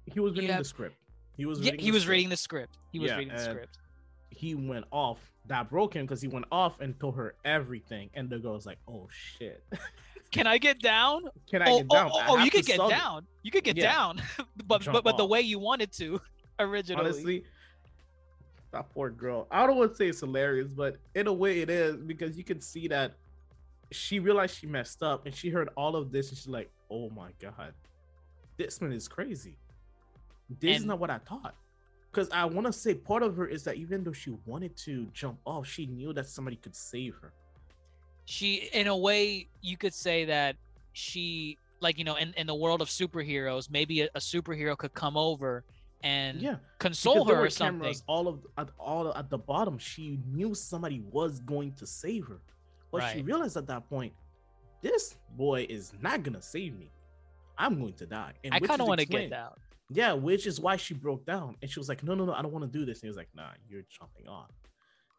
He 0.07 0.21
was 0.21 0.33
reading 0.35 0.49
Yeah. 0.51 0.59
the 0.59 0.65
script. 0.65 0.97
He 1.37 1.47
was 1.47 1.61
yeah, 1.61 1.73
reading 1.73 1.81
he 1.85 1.91
the 1.91 1.95
was 1.95 2.03
script. 2.03 2.13
reading 2.17 2.29
the 2.31 2.37
script 2.37 2.79
he 2.93 2.99
was 2.99 3.11
Yeah, 3.11 3.19
reading 3.19 3.35
the 3.35 3.43
script 3.43 3.79
He 4.31 4.55
went 4.55 4.87
off. 4.91 5.21
That 5.47 5.69
broke 5.71 5.95
him 5.95 6.07
because 6.07 6.23
he 6.23 6.29
went 6.29 6.47
off 6.51 6.81
and 6.81 6.99
told 6.99 7.15
her 7.17 7.35
everything, 7.45 8.09
and 8.15 8.29
the 8.31 8.39
girl 8.39 8.55
was 8.55 8.67
like, 8.67 8.79
"Oh 8.89 9.07
shit, 9.11 9.63
can 10.33 10.47
i 10.47 10.57
get 10.59 10.81
down 10.81 11.21
can 11.51 11.61
I 11.63 11.71
oh, 11.71 11.79
get 11.79 11.89
down? 11.89 12.11
oh, 12.13 12.19
I 12.19 12.27
oh, 12.31 12.39
you 12.39 12.51
could 12.51 12.65
get 12.67 12.77
solve 12.77 12.91
it." 12.93 12.97
down 12.99 13.27
you 13.45 13.51
could 13.51 13.63
get 13.65 13.77
Yeah. 13.77 13.93
down 13.93 14.23
but 14.67 14.81
Jump 14.81 14.95
but 14.95 15.05
but 15.05 15.17
the 15.17 15.27
way 15.27 15.41
you 15.43 15.59
wanted 15.61 15.93
to 16.01 16.21
originally 16.59 17.05
Honestly, 17.05 17.45
that 18.73 18.91
poor 18.93 19.11
girl. 19.11 19.47
I 19.51 19.67
don't 19.67 19.77
want 19.77 19.93
to 19.93 19.97
say 19.97 20.09
it's 20.09 20.21
hilarious, 20.21 20.73
but 20.73 20.97
in 21.15 21.27
a 21.29 21.33
way 21.33 21.61
it 21.61 21.71
is 21.71 21.97
because 21.97 22.37
you 22.37 22.45
can 22.45 22.61
see 22.61 22.89
that 22.89 23.15
she 23.93 24.19
realized 24.19 24.59
she 24.59 24.67
messed 24.67 25.03
up 25.03 25.27
and 25.27 25.35
she 25.35 25.49
heard 25.51 25.69
all 25.77 25.95
of 25.97 26.11
this 26.11 26.31
and 26.31 26.39
she's 26.39 26.49
like, 26.49 26.71
"Oh 26.91 27.11
my 27.11 27.31
god, 27.41 27.75
this 28.57 28.81
man 28.81 28.93
is 28.93 29.07
crazy. 29.09 29.57
This 30.61 30.79
is 30.81 30.85
not 30.85 30.99
what 30.99 31.11
I 31.11 31.19
thought." 31.19 31.55
Because 32.11 32.31
I 32.31 32.45
want 32.45 32.67
to 32.67 32.73
say 32.73 32.95
part 32.95 33.23
of 33.23 33.37
her 33.37 33.47
is 33.47 33.65
that 33.65 33.77
even 33.77 34.05
though 34.05 34.13
she 34.13 34.31
wanted 34.47 34.77
to 34.79 35.07
jump 35.13 35.39
off, 35.45 35.67
she 35.67 35.87
knew 35.87 36.13
that 36.13 36.27
somebody 36.29 36.57
could 36.57 36.75
save 36.77 37.15
her. 37.23 37.33
she 38.27 38.69
in 38.73 38.87
a 38.87 38.97
way 38.97 39.47
you 39.61 39.77
could 39.77 39.93
say 39.95 40.25
that 40.25 40.57
she 40.93 41.59
like 41.81 41.99
you 41.99 42.05
know 42.05 42.15
in, 42.17 42.33
in 42.37 42.47
the 42.47 42.55
world 42.55 42.81
of 42.81 42.89
superheroes 42.89 43.71
maybe 43.71 44.01
a, 44.03 44.09
a 44.15 44.19
superhero 44.19 44.77
could 44.79 44.95
come 44.95 45.17
over 45.17 45.65
and 46.05 46.41
Yeah, 46.41 46.57
console 46.79 47.25
her 47.25 47.45
or 47.47 47.51
something 47.51 47.81
cameras 47.81 48.03
all 48.07 48.29
of 48.29 48.47
at 48.59 48.69
all 48.79 49.13
at 49.15 49.31
the 49.31 49.39
bottom. 49.39 49.79
She 49.79 50.21
knew 50.27 50.55
somebody 50.55 51.03
was 51.11 51.41
going 51.41 51.73
to 51.73 51.87
save 51.87 52.27
her, 52.27 52.41
but 52.93 53.03
she 53.13 53.23
realized 53.23 53.57
at 53.57 53.67
that 53.67 53.89
point, 53.89 54.13
this 54.83 55.17
boy 55.37 55.67
is 55.69 55.93
not 56.01 56.23
gonna 56.23 56.43
save 56.43 56.79
me. 56.79 56.91
I'm 57.59 57.81
going 57.81 57.95
to 57.95 58.07
die. 58.07 58.35
And 58.45 58.55
i 58.55 58.61
kind 58.61 58.81
of 58.81 58.87
want 58.87 59.01
to 59.01 59.07
get 59.07 59.31
that 59.31 59.53
Yeah, 59.91 60.13
which 60.13 60.47
is 60.47 60.61
why 60.61 60.77
she 60.77 60.93
broke 60.95 61.25
down 61.27 61.57
and 61.63 61.71
she 61.71 61.79
was 61.81 61.89
like, 61.89 62.03
"No, 62.03 62.15
no, 62.15 62.25
no, 62.27 62.33
I 62.33 62.43
don't 62.43 62.53
want 62.53 62.65
to 62.71 62.79
do 62.79 62.85
this." 62.85 62.99
And 62.99 63.03
he 63.05 63.09
was 63.09 63.17
like, 63.17 63.29
"Nah, 63.35 63.51
you're 63.69 63.85
jumping 63.89 64.29
off." 64.29 64.51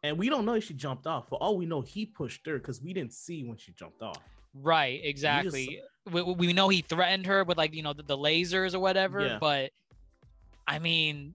And 0.03 0.17
we 0.19 0.29
don't 0.29 0.45
know 0.45 0.53
if 0.53 0.63
she 0.65 0.73
jumped 0.75 1.07
off. 1.07 1.29
For 1.29 1.35
all 1.41 1.57
we 1.57 1.65
know, 1.65 1.81
he 1.81 2.05
pushed 2.05 2.45
her 2.45 2.57
because 2.59 2.81
we 2.81 2.93
didn't 2.93 3.13
see 3.13 3.43
when 3.43 3.57
she 3.57 3.71
jumped 3.73 4.01
off. 4.03 4.21
right 4.53 5.01
exactly 5.03 5.81
we, 6.11 6.21
we 6.21 6.33
we 6.33 6.53
know 6.53 6.69
he 6.69 6.81
threatened 6.81 7.25
her 7.25 7.43
with 7.43 7.57
like 7.57 7.73
you 7.73 7.83
know 7.83 7.91
the, 7.91 8.03
the 8.03 8.17
lasers 8.17 8.73
or 8.73 8.79
whatever 8.79 9.19
Yeah. 9.25 9.37
but 9.39 9.71
i 10.67 10.79
mean 10.79 11.33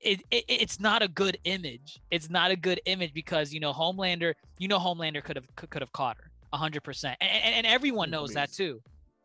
it, 0.00 0.20
it 0.30 0.44
it's 0.48 0.80
not 0.80 1.02
a 1.02 1.08
good 1.08 1.38
image 1.44 2.00
it's 2.10 2.28
not 2.28 2.50
a 2.50 2.56
good 2.56 2.80
image 2.86 3.12
because 3.14 3.52
you 3.52 3.60
know 3.60 3.72
homelander 3.72 4.34
you 4.58 4.68
know 4.68 4.78
homelander 4.78 5.22
could 5.22 5.36
have 5.36 5.46
could, 5.56 5.82
have 5.82 5.92
caught 5.92 6.16
her 6.16 6.30
100% 6.52 7.04
and, 7.04 7.16
and, 7.20 7.54
and 7.54 7.66
everyone 7.66 8.10
knows 8.10 8.34
that 8.34 8.52
too 8.52 8.80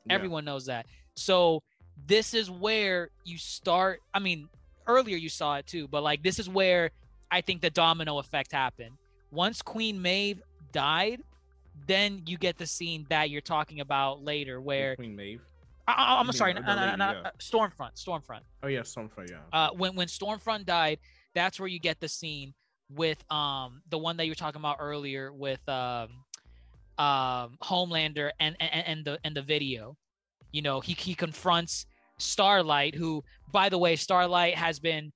Yeah. 0.06 0.16
Everyone 0.16 0.46
knows 0.46 0.66
that. 0.68 0.86
So 1.16 1.64
this 2.06 2.34
is 2.34 2.50
where 2.50 3.10
you 3.26 3.38
start. 3.38 4.00
I 4.14 4.20
mean, 4.20 4.48
earlier 4.88 5.18
you 5.18 5.30
saw 5.30 5.58
it 5.58 5.68
too, 5.68 5.88
but 5.88 6.04
like 6.04 6.24
this 6.24 6.40
is 6.40 6.48
where 6.50 6.92
I 7.30 7.42
think 7.42 7.62
the 7.62 7.70
domino 7.70 8.20
effect 8.20 8.52
happened. 8.52 8.92
Once 9.32 9.62
Queen 9.62 10.02
Maeve 10.02 10.42
died, 10.72 11.22
then 11.88 12.24
you 12.26 12.38
get 12.38 12.58
the 12.58 12.66
scene 12.66 13.06
that 13.10 13.30
you're 13.30 13.42
talking 13.42 13.82
about 13.82 14.24
later, 14.24 14.62
where 14.62 14.96
Queen 14.96 15.16
Maeve. 15.16 15.42
I, 15.88 16.24
mean, 16.24 16.34
sorry, 16.34 16.54
yeah. 16.54 16.62
uh, 17.26 17.32
Stormfront, 17.40 17.96
Stormfront. 17.96 18.42
Oh 18.62 18.68
yeah, 18.68 18.82
Stormfront. 18.82 19.30
Yeah. 19.30 19.38
Uh, 19.54 19.70
when 19.72 19.96
when 19.96 20.08
Stormfront 20.08 20.66
died, 20.66 21.00
that's 21.34 21.60
where 21.60 21.70
you 21.70 21.80
get 21.80 22.00
the 22.00 22.10
scene 22.10 22.54
with 22.90 23.24
um 23.32 23.82
the 23.90 23.98
one 23.98 24.18
that 24.18 24.26
you 24.26 24.32
were 24.32 24.36
talking 24.36 24.62
about 24.62 24.78
earlier 24.80 25.32
with 25.34 25.68
um 25.70 26.10
um 26.98 27.58
Homelander 27.62 28.32
and 28.40 28.56
and, 28.60 28.88
and 28.88 29.06
the 29.06 29.20
and 29.24 29.36
the 29.36 29.42
video. 29.42 29.96
You 30.52 30.62
know, 30.62 30.82
he 30.82 30.94
he 30.94 31.16
confronts 31.16 31.86
Starlight, 32.18 32.96
who 32.96 33.24
by 33.52 33.70
the 33.70 33.78
way, 33.78 33.96
Starlight 33.96 34.56
has 34.56 34.80
been 34.80 35.12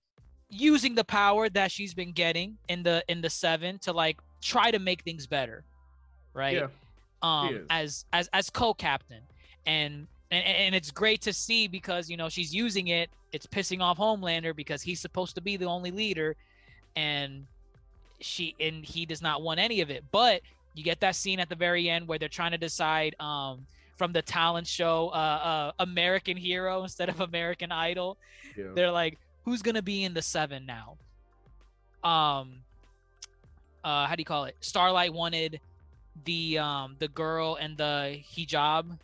using 0.50 0.96
the 0.96 1.04
power 1.04 1.50
that 1.50 1.72
she's 1.72 1.94
been 1.94 2.12
getting 2.12 2.58
in 2.68 2.84
the 2.84 3.04
in 3.08 3.22
the 3.22 3.30
seven 3.30 3.80
to 3.80 3.92
like 3.92 4.20
try 4.42 4.72
to 4.72 4.80
make 4.80 5.04
things 5.04 5.28
better, 5.28 5.64
right? 6.34 6.56
yeah. 6.56 6.68
um 7.24 7.66
as 7.70 8.06
as 8.14 8.30
as 8.34 8.50
co-captain 8.50 9.22
and, 9.66 10.08
and 10.32 10.46
and 10.46 10.76
it's 10.76 10.92
great 10.92 11.22
to 11.22 11.34
see 11.34 11.68
because 11.68 12.10
you 12.10 12.18
know 12.18 12.30
she's 12.30 12.54
using 12.54 12.88
it. 12.88 13.10
It's 13.32 13.46
pissing 13.46 13.82
off 13.82 13.98
homelander 13.98 14.56
because 14.56 14.82
he's 14.82 15.00
supposed 15.00 15.36
to 15.36 15.42
be 15.42 15.58
the 15.58 15.66
only 15.66 15.92
leader 15.92 16.36
and 16.96 17.46
she 18.20 18.56
and 18.60 18.84
he 18.84 19.06
does 19.06 19.22
not 19.22 19.42
want 19.42 19.60
any 19.60 19.82
of 19.82 19.90
it. 19.90 20.04
But 20.12 20.42
you 20.74 20.84
get 20.84 21.00
that 21.02 21.16
scene 21.16 21.40
at 21.40 21.50
the 21.50 21.56
very 21.56 21.90
end 21.90 22.08
where 22.08 22.18
they're 22.18 22.30
trying 22.30 22.52
to 22.52 22.58
decide 22.58 23.16
um 23.20 23.66
from 23.98 24.14
the 24.14 24.22
talent 24.22 24.66
show 24.66 25.10
uh, 25.10 25.14
uh 25.14 25.72
american 25.80 26.36
hero 26.36 26.84
instead 26.84 27.10
of 27.10 27.20
american 27.20 27.72
idol. 27.72 28.18
Yeah. 28.58 28.66
they're 28.74 28.92
like 28.92 29.18
who's 29.44 29.62
gonna 29.62 29.82
be 29.82 30.04
in 30.04 30.14
the 30.14 30.22
seven 30.22 30.66
now? 30.66 30.98
Um 32.04 32.64
uh 33.84 34.08
how 34.08 34.16
do 34.16 34.22
you 34.22 34.26
call 34.26 34.46
it? 34.46 34.56
Starlight 34.62 35.14
wanted 35.14 35.60
the 36.26 36.58
um 36.58 36.96
the 37.00 37.08
girl 37.10 37.58
and 37.60 37.78
the 37.78 38.20
hijab 38.34 38.98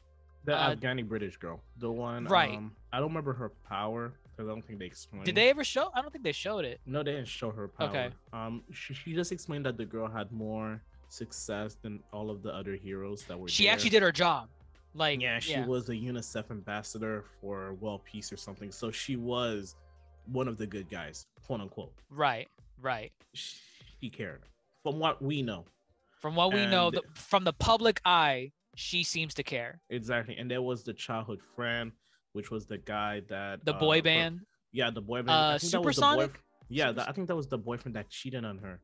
The 0.48 0.56
uh, 0.56 0.76
Afghani 0.76 1.08
British 1.08 1.38
girl, 1.38 1.62
the 1.78 1.91
one. 1.91 2.24
Right. 2.26 2.56
Um, 2.56 2.72
I 2.93 3.00
don't 3.00 3.10
remember 3.10 3.34
her 3.34 3.50
power 3.68 4.14
because 4.32 4.50
I 4.50 4.54
don't 4.54 4.66
think 4.66 4.80
they 4.80 4.86
explained. 4.86 5.26
did 5.26 5.36
they 5.36 5.50
ever 5.50 5.64
show 5.64 5.89
i 5.95 6.02
don't 6.02 6.12
think 6.12 6.24
they 6.24 6.32
showed 6.32 6.64
it 6.64 6.80
No, 6.86 7.04
they 7.04 7.12
didn't 7.12 7.28
show 7.28 7.52
her 7.52 7.68
power. 7.68 7.89
Okay. 7.89 8.10
Um, 8.32 8.64
she, 8.72 8.93
she 8.93 9.14
just 9.14 9.32
explained 9.32 9.66
that 9.66 9.78
the 9.78 9.86
girl 9.86 10.08
had 10.08 10.32
more 10.32 10.82
success 11.10 11.78
than 11.82 12.02
all 12.14 12.30
of 12.30 12.43
the 12.43 12.54
other 12.54 12.76
heroes 12.76 13.24
that 13.24 13.38
were. 13.38 13.48
she 13.48 13.64
there. 13.66 13.74
actually 13.74 13.89
did 13.89 14.04
her 14.04 14.12
job 14.12 14.48
like 14.93 15.22
Yeah, 15.22 15.39
she 15.39 15.60
was 15.62 15.89
a 15.89 15.93
UNICEF 15.93 16.50
ambassador 16.50 17.26
for 17.41 17.74
World 17.74 18.02
Peace 18.06 18.32
or 18.32 18.38
something. 18.38 18.72
So 18.72 18.89
she 18.89 19.16
was 19.16 19.76
one 20.26 20.48
of 20.48 20.58
the 20.58 20.66
good 20.68 20.89
guys, 20.89 21.26
quote 21.45 21.62
unquote. 21.62 21.93
right 22.10 22.48
right 22.82 23.12
She 23.34 24.10
cared, 24.10 24.43
from 24.84 25.00
what 25.00 25.22
we 25.22 25.41
know. 25.41 25.66
from 26.22 26.36
what 26.36 26.54
we 26.54 26.66
know 26.66 26.91
the, 26.91 27.02
from 27.16 27.43
the 27.43 27.54
public 27.54 28.02
eye 28.06 28.52
she 28.78 29.03
seems 29.03 29.34
to 29.34 29.43
care 29.43 29.82
Exactly. 29.89 30.38
And 30.38 30.49
there 30.49 30.61
was 30.61 30.84
the 30.84 30.93
childhood 30.93 31.41
friend, 31.55 31.91
which 32.34 32.51
was 32.51 32.67
the 32.67 32.78
guy 32.78 33.21
that 33.28 33.65
the 33.65 33.75
uh, 33.75 33.80
boy 33.80 33.99
for- 33.99 34.03
band 34.03 34.41
Yeah, 34.71 34.91
the 34.91 35.01
boy 35.01 35.23
band. 35.23 35.32
Uh, 35.32 35.55
I 35.55 35.57
think 35.57 35.71
that 35.71 35.82
was 35.82 35.95
the 35.95 36.01
Supersonic? 36.01 36.39
Yeah, 36.69 36.86
Super- 36.86 36.93
that, 36.97 37.09
I 37.09 37.11
think 37.11 37.28
that 37.28 37.36
was 37.36 37.47
the 37.47 37.57
boyfriend 37.57 37.95
that 37.95 38.09
cheated 38.09 38.45
on 38.45 38.59
her. 38.59 38.80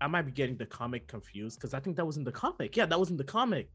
I 0.00 0.06
might 0.06 0.22
be 0.22 0.32
getting 0.32 0.56
the 0.56 0.64
comic 0.64 1.06
confused 1.06 1.58
because 1.58 1.74
I 1.74 1.80
think 1.80 1.96
that 1.96 2.06
was 2.06 2.16
in 2.16 2.24
the 2.24 2.32
comic. 2.32 2.74
Yeah, 2.74 2.86
that 2.86 2.98
was 2.98 3.10
in 3.10 3.18
the 3.18 3.24
comic. 3.24 3.68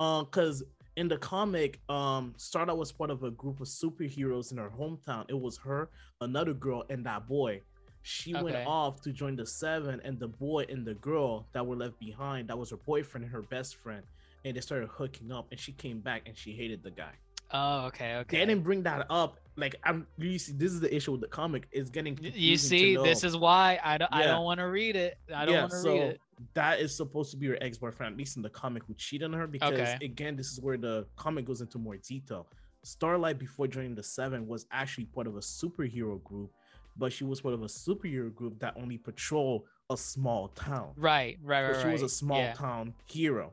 Um, 0.00 0.24
because 0.24 0.64
in 0.96 1.06
the 1.06 1.18
comic, 1.18 1.80
um, 1.88 2.34
Starlight 2.36 2.76
was 2.76 2.90
part 2.90 3.10
of 3.10 3.22
a 3.22 3.30
group 3.30 3.60
of 3.60 3.68
superheroes 3.68 4.50
in 4.50 4.58
her 4.58 4.70
hometown. 4.70 5.26
It 5.28 5.38
was 5.38 5.56
her, 5.58 5.90
another 6.20 6.54
girl, 6.54 6.84
and 6.90 7.06
that 7.06 7.28
boy. 7.28 7.60
She 8.02 8.34
went 8.34 8.66
off 8.66 9.00
to 9.02 9.12
join 9.12 9.36
the 9.36 9.46
seven, 9.46 10.00
and 10.02 10.18
the 10.18 10.26
boy 10.26 10.64
and 10.68 10.84
the 10.84 10.94
girl 10.94 11.46
that 11.52 11.64
were 11.64 11.76
left 11.76 12.00
behind, 12.00 12.48
that 12.48 12.58
was 12.58 12.70
her 12.70 12.78
boyfriend 12.78 13.24
and 13.24 13.32
her 13.32 13.42
best 13.42 13.76
friend, 13.76 14.02
and 14.44 14.56
they 14.56 14.60
started 14.60 14.88
hooking 14.88 15.32
up. 15.32 15.48
And 15.50 15.58
she 15.60 15.72
came 15.72 16.00
back 16.00 16.22
and 16.26 16.36
she 16.36 16.52
hated 16.52 16.82
the 16.82 16.90
guy. 16.90 17.12
Oh, 17.52 17.86
okay, 17.86 18.16
okay. 18.16 18.38
They 18.38 18.46
didn't 18.46 18.62
bring 18.62 18.82
that 18.84 19.06
up. 19.10 19.40
Like 19.56 19.74
I'm, 19.84 20.06
you 20.16 20.38
see, 20.38 20.52
this 20.52 20.72
is 20.72 20.80
the 20.80 20.94
issue 20.94 21.12
with 21.12 21.20
the 21.20 21.26
comic. 21.26 21.66
It's 21.72 21.90
getting 21.90 22.16
you 22.22 22.56
see, 22.56 22.96
this 22.96 23.24
is 23.24 23.36
why 23.36 23.78
I 23.82 23.98
don't. 23.98 24.10
Yeah. 24.12 24.18
I 24.18 24.26
don't 24.26 24.44
want 24.44 24.60
to 24.60 24.66
read 24.68 24.94
it. 24.96 25.18
I 25.34 25.44
don't 25.44 25.54
yeah, 25.54 25.60
want 25.62 25.72
to 25.72 25.78
so 25.78 25.92
read 25.92 26.02
it. 26.02 26.20
that 26.54 26.80
is 26.80 26.96
supposed 26.96 27.32
to 27.32 27.36
be 27.36 27.48
her 27.48 27.58
ex-boyfriend, 27.60 28.12
at 28.12 28.18
least 28.18 28.36
in 28.36 28.42
the 28.42 28.50
comic, 28.50 28.84
who 28.86 28.94
cheated 28.94 29.26
on 29.26 29.38
her. 29.38 29.46
Because 29.48 29.72
Okay. 29.72 29.98
again, 30.02 30.36
this 30.36 30.52
is 30.52 30.60
where 30.60 30.76
the 30.78 31.06
comic 31.16 31.44
goes 31.44 31.60
into 31.60 31.78
more 31.78 31.96
detail. 31.96 32.46
Starlight, 32.84 33.38
before 33.38 33.66
joining 33.66 33.94
the 33.96 34.02
Seven, 34.02 34.46
was 34.46 34.66
actually 34.70 35.04
part 35.06 35.26
of 35.26 35.36
a 35.36 35.40
superhero 35.40 36.22
group, 36.22 36.50
but 36.96 37.12
she 37.12 37.24
was 37.24 37.40
part 37.40 37.52
of 37.52 37.62
a 37.62 37.66
superhero 37.66 38.32
group 38.34 38.58
that 38.60 38.74
only 38.76 38.96
patrol 38.96 39.66
a 39.90 39.96
small 39.96 40.48
town. 40.48 40.92
Right, 40.96 41.36
right, 41.42 41.66
right. 41.66 41.74
So 41.74 41.82
she 41.82 41.88
was 41.88 42.02
a 42.02 42.08
small 42.08 42.38
Yeah. 42.38 42.54
town 42.54 42.94
hero, 43.06 43.52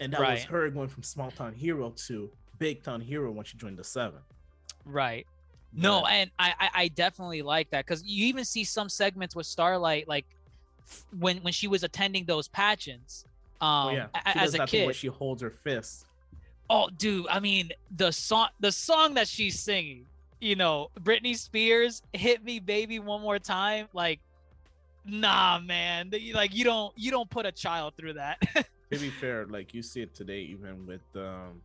and 0.00 0.12
that 0.12 0.20
was 0.20 0.44
her 0.44 0.68
going 0.70 0.88
from 0.88 1.02
small 1.02 1.30
town 1.30 1.52
hero 1.52 1.90
to 2.06 2.30
big 2.58 2.82
town 2.82 3.00
hero 3.00 3.30
when 3.30 3.44
she 3.44 3.56
joined 3.56 3.76
the 3.76 3.84
Seven. 3.84 4.20
Right. 4.84 5.26
No, 5.72 6.06
and 6.06 6.30
I, 6.38 6.54
I 6.58 6.70
I 6.74 6.88
definitely 6.88 7.42
like 7.42 7.70
that 7.70 7.86
because 7.86 8.02
you 8.02 8.26
even 8.26 8.44
see 8.44 8.64
some 8.64 8.88
segments 8.88 9.36
with 9.36 9.46
Starlight, 9.46 10.08
like 10.08 10.24
when 11.18 11.38
when 11.38 11.52
she 11.52 11.68
was 11.68 11.84
attending 11.84 12.24
those 12.24 12.48
pageants, 12.48 13.24
um, 13.60 13.68
oh 13.88 13.90
yeah, 13.90 14.06
as 14.24 14.54
a 14.54 14.66
kid 14.66 14.86
where 14.86 14.94
she 14.94 15.08
holds 15.08 15.42
her 15.42 15.50
fist. 15.50 16.06
Oh, 16.70 16.88
dude, 16.96 17.26
I 17.28 17.40
mean 17.40 17.70
the 17.96 18.10
song 18.10 18.48
the 18.60 18.72
song 18.72 19.14
that 19.14 19.28
she's 19.28 19.60
singing, 19.60 20.06
you 20.40 20.56
know, 20.56 20.90
Britney 21.00 21.36
Spears, 21.36 22.02
"Hit 22.14 22.42
Me, 22.44 22.60
Baby, 22.60 22.98
One 22.98 23.20
More 23.22 23.38
Time," 23.38 23.88
like. 23.92 24.20
Nah, 25.10 25.58
man. 25.60 26.10
Like 26.34 26.54
you 26.54 26.64
don't 26.64 26.92
you 26.98 27.10
don't 27.10 27.30
put 27.30 27.46
a 27.46 27.52
child 27.52 27.94
through 27.96 28.14
that. 28.14 28.42
to 28.90 28.98
be 28.98 29.10
fair, 29.10 29.46
like 29.46 29.74
you 29.74 29.82
see 29.82 30.00
it 30.02 30.14
today, 30.14 30.40
even 30.40 30.86
with 30.86 31.02
um 31.16 31.60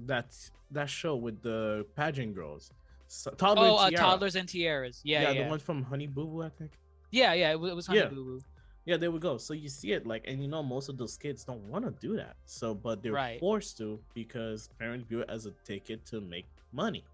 that 0.00 0.34
that 0.70 0.88
show 0.88 1.16
with 1.16 1.40
the 1.42 1.86
pageant 1.96 2.34
girls, 2.34 2.70
so, 3.08 3.30
toddler 3.32 3.68
oh, 3.68 3.76
uh, 3.76 3.90
Tiara. 3.90 3.96
toddlers 4.04 4.36
and 4.36 4.48
tiaras. 4.48 5.00
Yeah, 5.04 5.22
yeah, 5.22 5.28
the 5.32 5.38
yeah. 5.40 5.48
one 5.48 5.58
from 5.58 5.82
Honey 5.82 6.06
Boo 6.06 6.26
Boo, 6.26 6.42
I 6.42 6.48
think. 6.48 6.72
yeah, 7.12 7.32
It 7.32 7.60
was, 7.60 7.70
it 7.72 7.74
was 7.76 7.86
Honey 7.86 8.00
Yeah. 8.00 8.06
Boo 8.08 8.24
Boo. 8.24 8.40
Yeah, 8.84 8.96
there 8.96 9.10
we 9.10 9.18
go. 9.18 9.36
So 9.36 9.52
you 9.52 9.68
see 9.68 9.92
it 9.92 10.06
like, 10.06 10.24
and 10.28 10.40
you 10.40 10.46
know, 10.48 10.62
most 10.62 10.88
of 10.88 10.96
those 10.96 11.16
kids 11.16 11.44
don't 11.44 11.62
want 11.68 11.84
to 11.84 11.90
do 12.06 12.16
that. 12.16 12.36
So, 12.44 12.72
but 12.74 13.02
they're 13.02 13.12
Right. 13.12 13.40
forced 13.40 13.76
to 13.78 13.98
because 14.14 14.68
parents 14.78 15.08
view 15.08 15.20
it 15.20 15.28
as 15.30 15.46
a 15.46 15.50
ticket 15.64 16.04
to 16.06 16.20
make 16.20 16.46
money. 16.72 17.04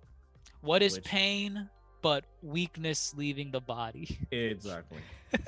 What 0.61 0.83
is 0.83 0.95
Which- 0.97 1.05
pain 1.05 1.69
but 2.03 2.25
weakness 2.43 3.15
leaving 3.17 3.51
the 3.53 3.61
body? 3.61 4.19
Exactly. 4.31 4.99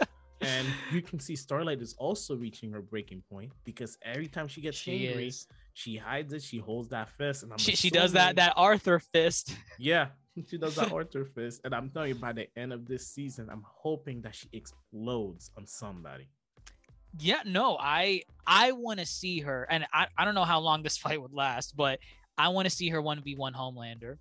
and 0.47 0.66
you 0.92 1.03
can 1.03 1.18
see 1.18 1.36
Starlight 1.36 1.80
is 1.80 1.95
also 1.99 2.36
reaching 2.36 2.70
her 2.72 2.80
breaking 2.82 3.22
point 3.30 3.53
because 3.64 3.99
every 4.03 4.26
time 4.28 4.49
she 4.49 4.61
gets 4.61 4.76
She 4.76 5.09
angry, 5.09 5.28
is. 5.28 5.47
she 5.74 5.97
hides 5.97 6.32
it. 6.32 6.42
She 6.42 6.59
holds 6.59 6.88
that 6.90 7.09
fist, 7.11 7.42
and 7.42 7.53
I'm 7.53 7.59
She, 7.59 7.74
she 7.76 7.90
does 7.90 8.12
that 8.12 8.36
that 8.36 8.55
Arthur 8.57 8.99
fist. 8.99 9.57
Yeah, 9.78 10.09
she 10.49 10.59
does 10.59 10.76
that 10.76 10.92
Arthur 10.92 11.24
fist, 11.24 11.61
and 11.64 11.74
I'm 11.74 11.90
telling 11.90 12.11
you, 12.11 12.14
by 12.16 12.32
the 12.32 12.49
end 12.57 12.72
of 12.72 12.86
this 12.86 13.07
season, 13.09 13.49
I'm 13.51 13.62
hoping 13.66 14.20
that 14.22 14.34
she 14.34 14.49
explodes 14.53 15.51
on 15.57 15.66
somebody. 15.66 16.28
Yeah, 17.18 17.42
no, 17.47 17.76
I 17.78 18.22
I 18.47 18.72
want 18.72 19.01
to 19.01 19.07
see 19.07 19.40
her, 19.40 19.66
and 19.70 19.86
I, 19.92 20.07
I 20.18 20.24
don't 20.24 20.34
know 20.34 20.45
how 20.45 20.61
long 20.61 20.82
this 20.82 20.97
fight 21.05 21.20
would 21.20 21.32
last, 21.32 21.76
but 21.76 21.99
I 22.36 22.49
want 22.49 22.66
to 22.66 22.70
see 22.70 22.88
her 22.88 23.01
one 23.01 23.22
v 23.22 23.36
one 23.36 23.53
Homelander. 23.55 24.18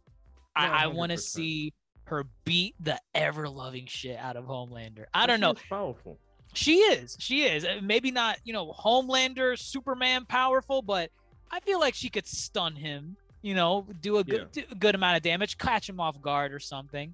Yeah, 0.55 0.71
I, 0.71 0.83
I 0.83 0.87
want 0.87 1.11
to 1.11 1.17
see 1.17 1.73
her 2.05 2.25
beat 2.45 2.75
the 2.79 2.99
ever 3.15 3.47
loving 3.47 3.85
shit 3.87 4.17
out 4.17 4.35
of 4.35 4.45
Homelander. 4.45 5.05
I 5.13 5.25
don't 5.25 5.39
know. 5.39 5.53
powerful. 5.69 6.17
She 6.53 6.77
is, 6.77 7.17
she 7.19 7.43
is. 7.43 7.65
Uh, 7.65 7.79
Maybe 7.81 8.11
not, 8.11 8.37
you 8.43 8.53
know, 8.53 8.71
Homelander, 8.71 9.57
Superman 9.57 10.25
powerful, 10.25 10.81
but 10.81 11.09
I 11.49 11.59
feel 11.61 11.79
like 11.79 11.95
she 11.95 12.09
could 12.09 12.27
stun 12.27 12.75
him. 12.75 13.15
You 13.41 13.55
know, 13.55 13.85
do 14.01 14.17
a 14.17 14.23
good 14.23 14.51
do 14.53 14.63
a 14.71 14.75
good 14.75 14.95
amount 14.95 15.17
of 15.17 15.23
damage, 15.23 15.57
catch 15.57 15.89
him 15.89 15.99
off 15.99 16.21
guard 16.21 16.53
or 16.53 16.59
something. 16.59 17.13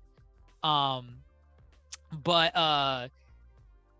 Um, 0.61 1.15
but 2.23 2.55
uh, 2.55 3.07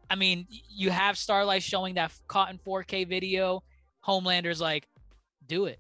I 0.10 0.16
mean, 0.16 0.46
you 0.70 0.92
have 0.92 1.18
Starlight 1.18 1.64
showing 1.64 1.96
that 1.96 2.12
caught 2.28 2.52
in 2.52 2.60
4K 2.60 3.08
video. 3.08 3.64
Homelander's 4.06 4.62
like, 4.62 4.88
do 5.48 5.66
it. 5.66 5.80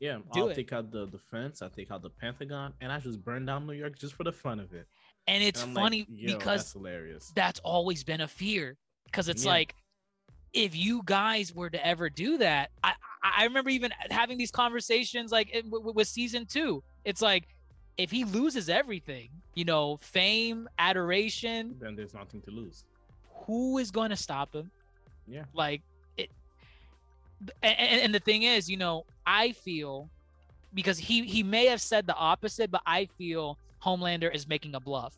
Yeah, 0.00 0.18
Do 0.32 0.42
I'll 0.42 0.48
it. 0.50 0.54
take 0.54 0.72
out 0.72 0.90
the 0.92 1.06
defense. 1.06 1.60
I 1.60 1.68
take 1.68 1.90
out 1.90 2.02
the 2.02 2.10
Pentagon, 2.10 2.72
and 2.80 2.92
I 2.92 3.00
just 3.00 3.24
burn 3.24 3.44
down 3.46 3.66
New 3.66 3.72
York 3.72 3.98
just 3.98 4.14
for 4.14 4.22
the 4.24 4.32
fun 4.32 4.60
of 4.60 4.72
it. 4.72 4.86
And 5.26 5.42
it's 5.42 5.60
And 5.62 5.70
I'm 5.70 5.74
like, 5.74 5.84
funny 5.84 6.06
because 6.24 6.44
that's 6.60 6.72
hilarious. 6.72 7.32
that's 7.34 7.60
always 7.60 8.04
been 8.04 8.20
a 8.22 8.28
fear 8.28 8.76
because 9.06 9.28
it's 9.28 9.44
Yeah. 9.44 9.50
like 9.50 9.74
if 10.54 10.74
you 10.74 11.02
guys 11.04 11.54
were 11.54 11.68
to 11.68 11.86
ever 11.86 12.08
do 12.08 12.38
that 12.38 12.70
i 12.82 12.94
i 13.22 13.44
remember 13.44 13.68
even 13.68 13.92
having 14.10 14.38
these 14.38 14.50
conversations 14.50 15.30
like 15.30 15.50
eh, 15.52 15.58
in- 15.58 15.70
with, 15.70 15.94
with 15.94 16.08
season 16.08 16.46
two 16.46 16.82
it's 17.04 17.20
like 17.20 17.44
if 17.98 18.10
he 18.10 18.24
loses 18.24 18.70
everything 18.70 19.28
you 19.54 19.66
know 19.66 19.98
fame 20.00 20.66
adoration 20.78 21.76
then 21.78 21.94
there's 21.94 22.14
nothing 22.14 22.40
to 22.40 22.50
lose. 22.50 22.84
who 23.46 23.76
is 23.76 23.90
going 23.90 24.08
to 24.08 24.16
stop 24.16 24.54
him 24.54 24.70
Yeah. 25.26 25.44
like 25.52 25.82
and, 27.62 28.00
and, 28.02 28.14
the 28.14 28.20
thing 28.20 28.42
is 28.42 28.68
you 28.68 28.76
know 28.76 29.04
i 29.26 29.52
feel 29.52 30.10
because 30.74 30.98
he 30.98 31.24
he 31.24 31.42
may 31.42 31.66
have 31.66 31.80
said 31.80 32.06
the 32.06 32.14
opposite 32.14 32.70
but 32.70 32.82
i 32.86 33.06
feel 33.16 33.58
homelander 33.84 34.32
is 34.34 34.48
making 34.48 34.74
a 34.74 34.80
bluff. 34.80 35.14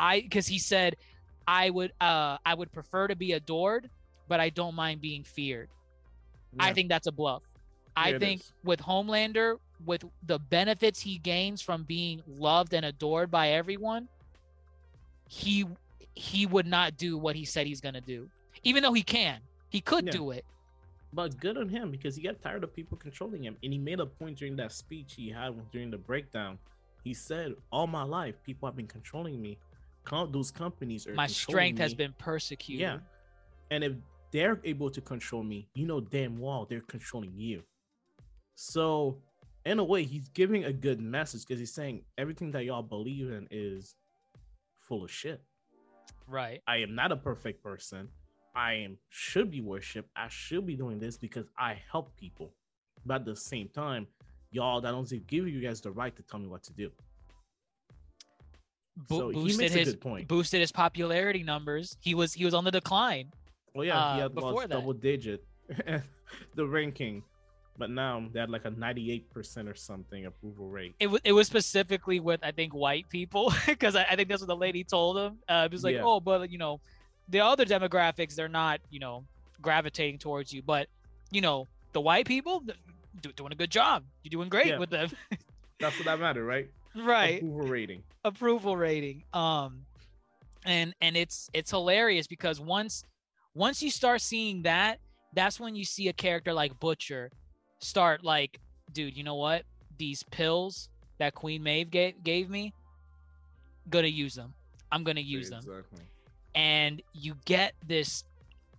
I 0.00 0.20
because 0.20 0.46
he 0.46 0.58
said 0.58 0.96
i 1.46 1.70
would 1.70 1.92
uh 2.00 2.38
i 2.44 2.54
would 2.54 2.72
prefer 2.72 3.08
to 3.08 3.16
be 3.16 3.32
adored 3.32 3.88
but 4.28 4.40
i 4.40 4.50
don't 4.50 4.74
mind 4.74 5.00
being 5.00 5.24
feared. 5.24 5.68
I 6.58 6.72
think 6.72 6.88
that's 6.88 7.06
a 7.06 7.12
bluff. 7.12 7.42
I 7.96 8.10
Yeah, 8.10 8.16
it 8.16 8.20
think 8.20 8.40
is. 8.40 8.52
with 8.64 8.80
homelander 8.80 9.56
with 9.84 10.04
the 10.26 10.38
benefits 10.38 11.00
he 11.00 11.18
gains 11.18 11.62
from 11.62 11.84
being 11.84 12.20
loved 12.26 12.74
and 12.74 12.84
adored 12.84 13.30
by 13.30 13.50
everyone 13.50 14.08
he 15.28 15.66
he 16.14 16.46
would 16.46 16.66
not 16.66 16.96
do 16.96 17.16
what 17.16 17.36
he 17.36 17.44
said 17.44 17.66
he's 17.66 17.80
gonna 17.80 18.00
do 18.00 18.28
even 18.64 18.82
though 18.82 18.92
he 18.92 19.02
can. 19.02 19.40
He 19.70 19.80
could 19.80 20.06
Yeah. 20.06 20.12
do 20.12 20.30
it 20.32 20.44
But 21.12 21.38
good 21.40 21.56
on 21.56 21.68
him 21.68 21.90
because 21.90 22.16
he 22.16 22.22
got 22.22 22.40
tired 22.42 22.64
of 22.64 22.74
people 22.74 22.98
controlling 22.98 23.44
him. 23.44 23.56
And 23.62 23.72
he 23.72 23.78
made 23.78 24.00
a 24.00 24.06
point 24.06 24.38
during 24.38 24.56
that 24.56 24.72
speech 24.72 25.14
he 25.16 25.30
had 25.30 25.54
during 25.72 25.90
the 25.90 25.98
breakdown. 25.98 26.58
He 27.02 27.14
said, 27.14 27.54
All 27.72 27.86
my 27.86 28.02
life, 28.02 28.34
people 28.44 28.68
have 28.68 28.76
been 28.76 28.86
controlling 28.86 29.40
me. 29.40 29.58
Com- 30.04 30.30
those 30.32 30.50
companies 30.50 31.06
are 31.06 31.14
my 31.14 31.26
strength 31.26 31.78
has 31.78 31.94
been 31.94 32.14
persecuted 32.18 32.80
Yeah. 32.80 32.98
And 33.70 33.84
if 33.84 33.92
they're 34.30 34.60
able 34.64 34.90
to 34.90 35.00
control 35.00 35.42
me, 35.42 35.68
you 35.74 35.86
know 35.86 36.00
damn 36.00 36.38
well 36.38 36.66
they're 36.68 36.80
controlling 36.80 37.32
you. 37.36 37.62
So, 38.54 39.18
in 39.64 39.78
a 39.78 39.84
way, 39.84 40.04
he's 40.04 40.28
giving 40.30 40.64
a 40.64 40.72
good 40.72 41.00
message 41.00 41.42
because 41.46 41.60
he's 41.60 41.72
saying 41.72 42.02
everything 42.16 42.50
that 42.52 42.64
y'all 42.64 42.82
believe 42.82 43.30
in 43.30 43.46
is 43.50 43.94
full 44.80 45.04
of 45.04 45.10
shit. 45.10 45.42
right 46.26 46.60
I 46.66 46.78
am 46.78 46.94
not 46.94 47.12
a 47.12 47.16
perfect 47.16 47.62
person. 47.62 48.08
I 48.58 48.72
am 48.86 48.98
should 49.08 49.50
be 49.50 49.60
worshipped. 49.60 50.10
I 50.16 50.28
should 50.28 50.66
be 50.66 50.74
doing 50.74 50.98
this 50.98 51.16
because 51.16 51.46
I 51.56 51.80
help 51.92 52.14
people. 52.16 52.50
But 53.06 53.14
at 53.20 53.24
the 53.24 53.36
same 53.36 53.68
time, 53.68 54.06
y'all 54.50 54.80
that 54.80 54.90
don't 54.90 55.08
give 55.28 55.46
you 55.48 55.60
guys 55.60 55.80
the 55.80 55.92
right 55.92 56.14
to 56.16 56.22
tell 56.24 56.40
me 56.40 56.48
what 56.48 56.64
to 56.64 56.72
do. 56.72 56.90
Bo- 59.08 59.18
So 59.18 59.28
he 59.30 59.34
boosted 59.44 59.70
his 59.70 59.88
good 59.90 60.00
point. 60.00 60.26
boosted 60.28 60.60
his 60.60 60.72
popularity 60.72 61.44
numbers 61.44 61.96
he 62.00 62.14
was 62.16 62.34
he 62.34 62.44
was 62.44 62.52
on 62.52 62.64
the 62.64 62.70
decline 62.72 63.30
Oh 63.76 63.82
yeah, 63.82 64.14
he 64.14 64.20
uh, 64.20 64.22
had 64.24 64.34
before 64.34 64.52
lost 64.54 64.68
that. 64.70 64.74
double 64.74 64.92
digit 64.92 65.44
the 66.56 66.66
ranking, 66.66 67.22
but 67.76 67.90
now 67.90 68.26
they 68.32 68.40
had 68.40 68.50
like 68.50 68.64
a 68.64 68.70
98% 68.72 69.68
or 69.70 69.74
something 69.76 70.26
approval 70.26 70.66
rate. 70.68 70.96
it 70.98 71.06
was 71.06 71.20
it 71.22 71.30
was 71.32 71.46
specifically 71.46 72.18
with 72.18 72.40
I 72.42 72.50
think 72.50 72.74
white 72.74 73.08
people 73.08 73.52
because 73.66 73.94
I, 73.94 74.02
I 74.10 74.16
think 74.16 74.28
that's 74.28 74.40
what 74.42 74.48
the 74.48 74.56
lady 74.56 74.82
told 74.82 75.16
him. 75.16 75.38
Uh, 75.48 75.68
it 75.70 75.72
was 75.72 75.84
like, 75.84 75.94
Yeah. 75.94 76.02
oh, 76.04 76.18
but 76.18 76.50
you 76.50 76.58
know, 76.58 76.80
the 77.28 77.40
other 77.40 77.64
demographics 77.64 78.34
they're 78.34 78.48
not 78.48 78.80
you 78.90 79.00
know 79.00 79.24
gravitating 79.60 80.18
towards 80.18 80.52
you, 80.52 80.62
but 80.62 80.88
you 81.30 81.40
know 81.40 81.66
the 81.92 82.00
white 82.00 82.26
people 82.26 82.62
do, 83.20 83.32
doing 83.32 83.52
a 83.52 83.56
good 83.56 83.70
job. 83.70 84.04
You're 84.22 84.30
doing 84.30 84.48
great 84.48 84.66
Yeah. 84.68 84.78
with 84.78 84.90
them, 84.90 85.10
That's 85.80 85.96
what 85.98 86.06
that 86.06 86.18
matter, 86.20 86.44
right? 86.44 86.68
right? 86.94 87.36
Approval 87.42 87.68
rating. 87.68 88.02
approval 88.24 88.76
rating. 88.76 89.24
Um, 89.32 89.84
and 90.64 90.94
and 91.00 91.16
it's 91.16 91.48
it's 91.52 91.70
hilarious 91.70 92.26
because 92.26 92.60
once 92.60 93.04
once 93.54 93.82
you 93.82 93.90
start 93.90 94.20
seeing 94.20 94.62
that, 94.62 94.98
that's 95.34 95.58
when 95.60 95.74
you 95.76 95.84
see 95.84 96.08
a 96.08 96.12
character 96.12 96.52
like 96.52 96.78
Butcher 96.80 97.30
start 97.80 98.24
like, 98.24 98.58
dude, 98.92 99.16
you 99.16 99.22
know 99.24 99.34
what? 99.36 99.62
These 99.98 100.22
pills 100.30 100.88
that 101.18 101.34
Queen 101.34 101.62
Maeve 101.62 101.90
gave 101.90 102.22
gave 102.22 102.48
me, 102.50 102.72
gonna 103.90 104.06
use 104.08 104.34
them. 104.34 104.54
I'm 104.92 105.04
gonna 105.04 105.20
use 105.20 105.50
them, 105.50 105.58
Exactly. 105.58 106.00
And 106.54 107.02
you 107.12 107.34
get 107.44 107.74
this 107.86 108.24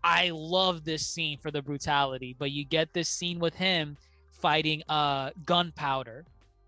I 0.03 0.29
love 0.33 0.85
this 0.85 1.05
scene 1.05 1.37
for 1.39 1.51
the 1.51 1.61
brutality, 1.61 2.35
but 2.39 2.51
you 2.51 2.63
get 2.63 2.93
this 2.93 3.09
scene 3.09 3.39
with 3.39 3.55
him 3.55 3.97
fighting 4.31 4.83
uh 4.89 5.31
gunpowder. 5.45 6.25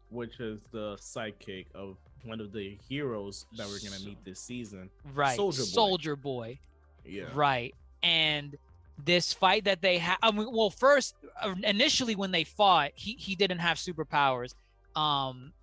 which 0.09 0.39
is 0.41 0.59
the 0.71 0.97
sidekick 0.97 1.65
of 1.73 1.95
one 2.25 2.41
of 2.41 2.51
the 2.51 2.77
heroes 2.89 3.45
that 3.57 3.67
we're 3.67 3.79
gonna 3.79 4.03
meet 4.05 4.23
this 4.25 4.39
season. 4.39 4.89
Right. 5.13 5.35
Soldier 5.37 5.61
Boy. 5.61 5.65
Soldier 5.65 6.15
Boy. 6.15 6.59
Yeah. 7.05 7.23
Right. 7.33 7.73
And 8.03 8.57
this 9.03 9.33
fight 9.33 9.63
that 9.65 9.81
they 9.81 9.97
had, 9.97 10.17
I 10.21 10.31
mean, 10.31 10.51
well, 10.51 10.69
first, 10.69 11.15
uh, 11.41 11.55
initially 11.63 12.15
when 12.15 12.31
they 12.31 12.43
fought, 12.43 12.91
he 12.95 13.13
he 13.13 13.35
didn't 13.35 13.59
have 13.59 13.77
superpowers. 13.77 14.53
Um, 14.95 15.53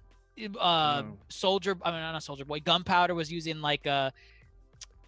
uh, 0.59 1.03
No. 1.05 1.18
Soldier, 1.28 1.76
I 1.82 1.91
mean, 1.91 2.01
not 2.01 2.16
a 2.16 2.20
Soldier 2.20 2.45
Boy, 2.45 2.61
Gunpowder 2.61 3.14
was 3.14 3.30
using 3.30 3.61
like 3.61 3.86
uh, 3.86 4.11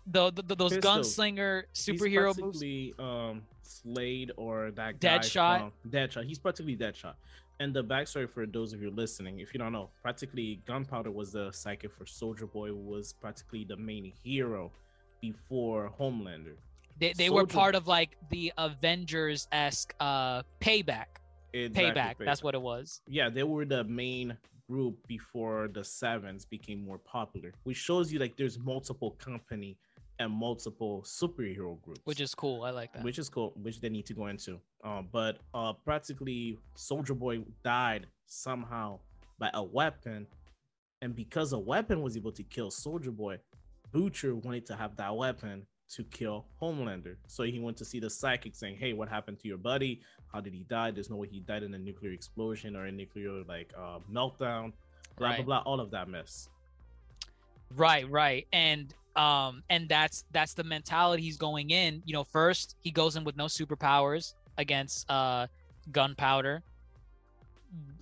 the, 0.06 0.30
the, 0.32 0.54
those 0.54 0.72
Pistol. 0.74 0.96
gunslinger 0.98 1.62
superhero 1.74 2.36
moves. 2.38 2.62
um 2.98 3.42
Slade 3.62 4.32
or 4.36 4.70
that 4.72 5.00
guy 5.00 5.18
Deadshot? 5.18 5.58
from- 5.60 5.90
Deadshot. 5.90 6.24
He's 6.26 6.38
practically 6.38 6.76
Deadshot. 6.76 7.14
And 7.60 7.74
the 7.74 7.84
backstory 7.84 8.28
for 8.28 8.46
those 8.46 8.72
of 8.72 8.80
you 8.82 8.90
listening, 8.90 9.40
if 9.40 9.52
you 9.54 9.58
don't 9.58 9.72
know, 9.72 9.90
practically 10.02 10.60
Gunpowder 10.66 11.10
was 11.10 11.32
the 11.32 11.50
psychic 11.52 11.92
for 11.92 12.06
Soldier 12.06 12.46
Boy, 12.46 12.72
was 12.72 13.12
practically 13.20 13.64
the 13.64 13.76
main 13.76 14.12
hero 14.24 14.72
before 15.20 15.92
Homelander. 16.00 16.54
They, 16.98 17.12
they 17.14 17.30
were 17.30 17.46
part 17.46 17.74
of 17.74 17.86
like 17.86 18.16
the 18.30 18.52
Avengers 18.58 19.46
esque 19.52 19.94
uh 20.00 20.42
payback. 20.60 21.06
Exactly, 21.52 21.82
Payback. 21.92 22.14
That's 22.24 22.42
what 22.42 22.54
it 22.54 22.62
was. 22.62 23.00
yeah, 23.08 23.28
they 23.28 23.42
were 23.42 23.64
the 23.64 23.82
main 23.84 24.36
group 24.68 24.96
before 25.08 25.68
the 25.74 25.82
sevens 25.82 26.44
became 26.44 26.84
more 26.84 26.98
popular, 26.98 27.52
which 27.64 27.76
shows 27.76 28.12
you 28.12 28.18
like 28.20 28.36
there's 28.36 28.58
multiple 28.58 29.12
company 29.18 29.76
and 30.20 30.30
multiple 30.30 31.02
superhero 31.04 31.80
groups, 31.82 32.00
Which 32.04 32.20
is 32.20 32.34
cool. 32.34 32.62
I 32.62 32.70
like 32.70 32.92
that. 32.92 33.02
which 33.02 33.18
is 33.18 33.28
cool, 33.28 33.52
which 33.60 33.80
they 33.80 33.88
need 33.88 34.06
to 34.06 34.14
go 34.14 34.26
into. 34.28 34.60
Um, 34.84 35.08
but 35.10 35.38
uh, 35.54 35.72
practically 35.72 36.58
Soldier 36.76 37.14
Boy 37.14 37.40
died 37.64 38.06
somehow 38.26 39.00
by 39.38 39.50
a 39.54 39.62
weapon, 39.64 40.26
and 41.02 41.16
because 41.16 41.52
a 41.54 41.58
weapon 41.58 42.02
was 42.02 42.16
able 42.16 42.32
to 42.32 42.42
kill 42.44 42.70
Soldier 42.70 43.10
Boy, 43.10 43.38
Butcher 43.92 44.36
wanted 44.36 44.66
to 44.66 44.76
have 44.76 44.94
that 44.96 45.16
weapon 45.16 45.66
to 45.96 46.04
kill 46.04 46.44
Homelander. 46.62 47.16
So 47.26 47.42
he 47.42 47.58
went 47.58 47.76
to 47.78 47.84
see 47.84 47.98
the 47.98 48.08
psychic 48.10 48.54
saying, 48.54 48.76
Hey, 48.78 48.92
what 48.92 49.08
happened 49.08 49.40
to 49.40 49.48
your 49.48 49.58
buddy? 49.58 50.02
How 50.32 50.40
did 50.40 50.52
he 50.54 50.64
die? 50.68 50.92
There's 50.92 51.10
no 51.10 51.16
way 51.16 51.26
he 51.28 51.40
died 51.40 51.64
in 51.64 51.74
a 51.74 51.78
nuclear 51.78 52.12
explosion 52.12 52.76
or 52.76 52.84
a 52.86 52.92
nuclear 52.92 53.42
like 53.48 53.72
uh, 53.76 53.98
meltdown. 54.12 54.72
Blah 55.16 55.28
Right. 55.30 55.36
blah 55.44 55.44
blah. 55.62 55.62
All 55.64 55.80
of 55.80 55.90
that 55.90 56.08
mess. 56.08 56.48
Right, 57.74 58.08
right. 58.10 58.46
And 58.52 58.94
um 59.16 59.62
and 59.68 59.88
that's 59.88 60.24
that's 60.30 60.54
the 60.54 60.64
mentality 60.64 61.22
he's 61.22 61.36
going 61.36 61.70
in. 61.70 62.02
You 62.04 62.14
know, 62.14 62.24
first 62.24 62.76
he 62.80 62.90
goes 62.90 63.16
in 63.16 63.24
with 63.24 63.36
no 63.36 63.46
superpowers 63.46 64.34
against 64.58 65.10
uh 65.10 65.46
gunpowder. 65.90 66.62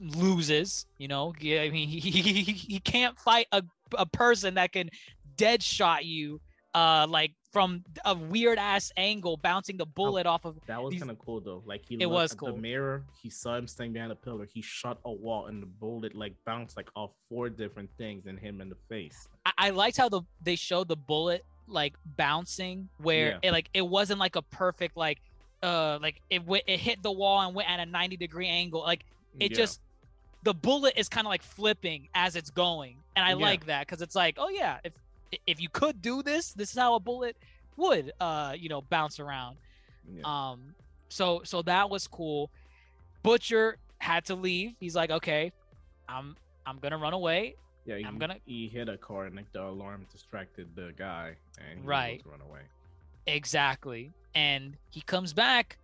Loses, 0.00 0.86
you 0.98 1.08
know. 1.08 1.34
I 1.40 1.70
mean 1.70 1.88
he, 1.88 2.00
he, 2.00 2.42
he, 2.42 2.52
he 2.52 2.80
can't 2.80 3.18
fight 3.18 3.46
a, 3.52 3.62
a 3.96 4.06
person 4.06 4.54
that 4.54 4.72
can 4.72 4.90
dead 5.36 5.62
shot 5.62 6.04
you 6.04 6.40
uh 6.78 7.06
like 7.08 7.32
from 7.52 7.82
a 8.04 8.14
weird 8.14 8.58
ass 8.58 8.92
angle 8.96 9.36
bouncing 9.38 9.76
the 9.78 9.86
bullet 9.86 10.26
off 10.26 10.44
of 10.44 10.54
That 10.66 10.82
was 10.82 10.92
These- 10.92 11.00
kind 11.00 11.10
of 11.10 11.18
cool 11.18 11.40
though. 11.40 11.62
Like 11.66 11.82
he 11.88 11.94
It 11.94 12.00
looked 12.00 12.12
was 12.12 12.32
at 12.32 12.38
cool. 12.38 12.52
the 12.52 12.58
mirror, 12.60 13.04
he 13.22 13.30
saw 13.30 13.56
him 13.56 13.66
standing 13.66 13.94
behind 13.94 14.12
a 14.12 14.16
pillar. 14.16 14.46
He 14.52 14.60
shot 14.62 14.98
a 15.04 15.10
wall, 15.12 15.46
and 15.46 15.62
the 15.62 15.66
bullet 15.66 16.14
like 16.14 16.34
bounced 16.44 16.76
like 16.76 16.88
off 16.94 17.12
four 17.28 17.48
different 17.48 17.88
things 17.98 18.26
and 18.26 18.38
him 18.38 18.60
in 18.60 18.68
the 18.68 18.76
face. 18.88 19.28
I, 19.46 19.52
I 19.66 19.70
liked 19.70 19.96
how 19.96 20.08
the 20.08 20.22
they 20.42 20.56
showed 20.56 20.88
the 20.88 20.96
bullet 20.96 21.44
like 21.66 21.94
bouncing 22.16 22.88
where 22.98 23.28
Yeah. 23.30 23.38
it 23.48 23.52
like 23.52 23.68
it 23.74 23.86
wasn't 23.86 24.20
like 24.20 24.36
a 24.36 24.42
perfect 24.42 24.96
like 24.96 25.18
uh 25.62 25.98
like 26.00 26.20
it 26.30 26.44
went 26.46 26.64
it 26.66 26.78
hit 26.80 27.02
the 27.02 27.12
wall 27.12 27.40
and 27.40 27.54
went 27.54 27.68
at 27.68 27.80
a 27.80 27.86
90 27.86 28.16
degree 28.16 28.46
angle 28.48 28.80
like 28.82 29.04
it 29.40 29.50
Yeah. 29.50 29.56
just 29.56 29.80
the 30.44 30.54
bullet 30.54 30.94
is 30.96 31.08
kind 31.08 31.26
of 31.26 31.30
like 31.30 31.42
flipping 31.42 32.08
as 32.14 32.36
it's 32.36 32.50
going 32.50 32.96
and 33.16 33.24
i 33.24 33.30
Yeah. 33.30 33.34
like 33.48 33.66
that 33.66 33.80
because 33.86 34.00
it's 34.00 34.14
like 34.14 34.36
oh 34.38 34.48
yeah 34.48 34.78
if 34.84 34.92
if 35.46 35.60
you 35.60 35.68
could 35.68 36.00
do 36.02 36.22
this 36.22 36.52
this 36.52 36.70
is 36.72 36.78
how 36.78 36.94
a 36.94 37.00
bullet 37.00 37.36
would 37.76 38.12
uh 38.20 38.54
you 38.58 38.68
know 38.68 38.80
bounce 38.82 39.20
around 39.20 39.56
Yeah. 40.10 40.22
um 40.24 40.74
so 41.08 41.42
so 41.44 41.62
that 41.62 41.88
was 41.90 42.06
cool 42.06 42.50
butcher 43.22 43.76
had 43.98 44.24
to 44.26 44.34
leave 44.34 44.72
he's 44.80 44.94
like 44.96 45.10
okay 45.10 45.52
i'm 46.08 46.36
i'm 46.66 46.78
gonna 46.78 46.98
run 46.98 47.12
away 47.12 47.56
Yeah, 47.86 47.96
he, 47.98 48.04
I'm 48.04 48.18
gonna- 48.18 48.36
He 48.44 48.68
hit 48.68 48.88
a 48.88 48.98
car 48.98 49.24
and 49.26 49.34
like 49.36 49.50
the 49.52 49.62
alarm 49.62 50.06
distracted 50.12 50.66
the 50.74 50.92
guy, 50.96 51.36
and 51.58 51.80
he 51.80 51.86
Right. 51.86 52.22
to 52.22 52.28
run 52.28 52.42
away. 52.42 52.60
Exactly. 53.26 54.12
And 54.34 54.76
he 54.90 55.00
comes 55.00 55.32
back 55.32 55.78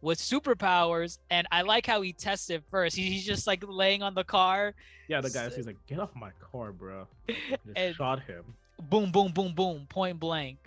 with 0.00 0.18
superpowers. 0.18 1.18
And 1.30 1.46
I 1.52 1.62
like 1.62 1.86
how 1.86 2.00
he 2.02 2.12
tested 2.12 2.62
first. 2.70 2.96
He- 2.96 3.10
He's 3.12 3.24
just 3.24 3.46
like 3.46 3.62
laying 3.66 4.02
on 4.02 4.14
the 4.14 4.24
car. 4.24 4.74
Yeah, 5.08 5.20
the 5.20 5.30
guy 5.30 5.44
S- 5.46 5.54
he's 5.56 5.66
like, 5.66 5.76
"Get 5.86 5.98
off 6.00 6.10
my 6.16 6.30
car, 6.50 6.72
bro!" 6.72 7.06
Just 7.28 7.38
And- 7.76 7.94
shot 7.94 8.22
him. 8.24 8.44
Boom, 8.88 9.10
boom, 9.10 9.32
boom, 9.32 9.54
boom, 9.54 9.86
point 9.88 10.18
blank. 10.18 10.58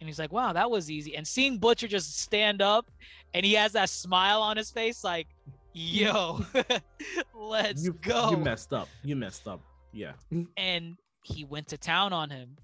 And 0.00 0.08
he's 0.08 0.18
like, 0.18 0.32
wow, 0.32 0.52
that 0.52 0.70
was 0.70 0.90
easy. 0.90 1.14
And 1.14 1.26
seeing 1.26 1.58
Butcher 1.58 1.86
just 1.86 2.18
stand 2.20 2.62
up 2.62 2.90
and 3.34 3.44
he 3.44 3.52
has 3.54 3.72
that 3.72 3.90
smile 3.90 4.40
on 4.40 4.56
his 4.56 4.70
face, 4.70 5.04
like, 5.04 5.28
yo, 5.74 6.44
let's 7.34 7.84
you, 7.84 7.92
go. 8.00 8.30
You 8.30 8.36
messed 8.38 8.72
up. 8.72 8.88
You 9.04 9.16
messed 9.16 9.46
up. 9.46 9.60
Yeah. 9.92 10.12
and 10.56 10.96
he 11.22 11.44
went 11.44 11.68
to 11.68 11.78
town 11.78 12.12
on 12.12 12.30
him. 12.30 12.56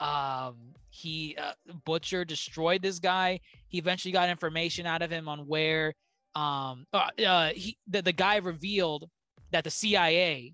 Um, 0.00 0.56
he 0.90 1.36
uh, 1.40 1.52
Butcher 1.84 2.24
destroyed 2.24 2.82
this 2.82 2.98
guy. 2.98 3.40
He 3.68 3.78
eventually 3.78 4.12
got 4.12 4.28
information 4.28 4.86
out 4.86 5.02
of 5.02 5.10
him 5.10 5.28
on 5.28 5.46
where 5.46 5.94
um 6.36 6.84
uh, 6.92 7.08
uh 7.24 7.50
he 7.54 7.76
the, 7.86 8.02
the 8.02 8.12
guy 8.12 8.36
revealed 8.36 9.08
that 9.52 9.62
the 9.62 9.70
CIA 9.70 10.52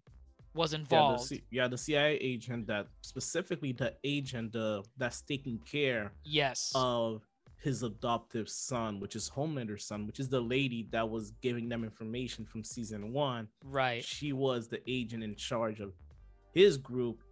was 0.55 0.73
Yeah 0.73 0.79
the, 0.81 0.81
involved. 0.81 1.25
C- 1.25 1.43
yeah, 1.51 1.69
the 1.69 1.79
CIA 1.79 2.17
agent 2.17 2.67
that 2.67 2.87
specifically 3.03 3.73
the 3.73 3.95
agent 4.05 4.55
uh, 4.57 4.83
that's 4.97 5.23
taking 5.23 5.59
care 5.71 6.13
yes. 6.25 6.73
of 6.75 7.23
his 7.63 7.83
adoptive 7.83 8.49
son, 8.49 9.01
which 9.01 9.15
is 9.17 9.29
Homelander's 9.29 9.85
son, 9.87 10.07
which 10.07 10.19
is 10.19 10.29
the 10.29 10.41
lady 10.41 10.89
that 10.93 11.09
was 11.09 11.33
giving 11.43 11.69
them 11.69 11.85
information 11.85 12.45
from 12.47 12.65
season 12.65 13.13
one. 13.13 13.49
right. 13.65 14.03
She 14.03 14.33
was 14.33 14.67
the 14.69 14.81
agent 14.91 15.23
in 15.23 15.35
charge 15.37 15.81
of 15.81 15.93
his 16.53 16.77
group 16.79 17.23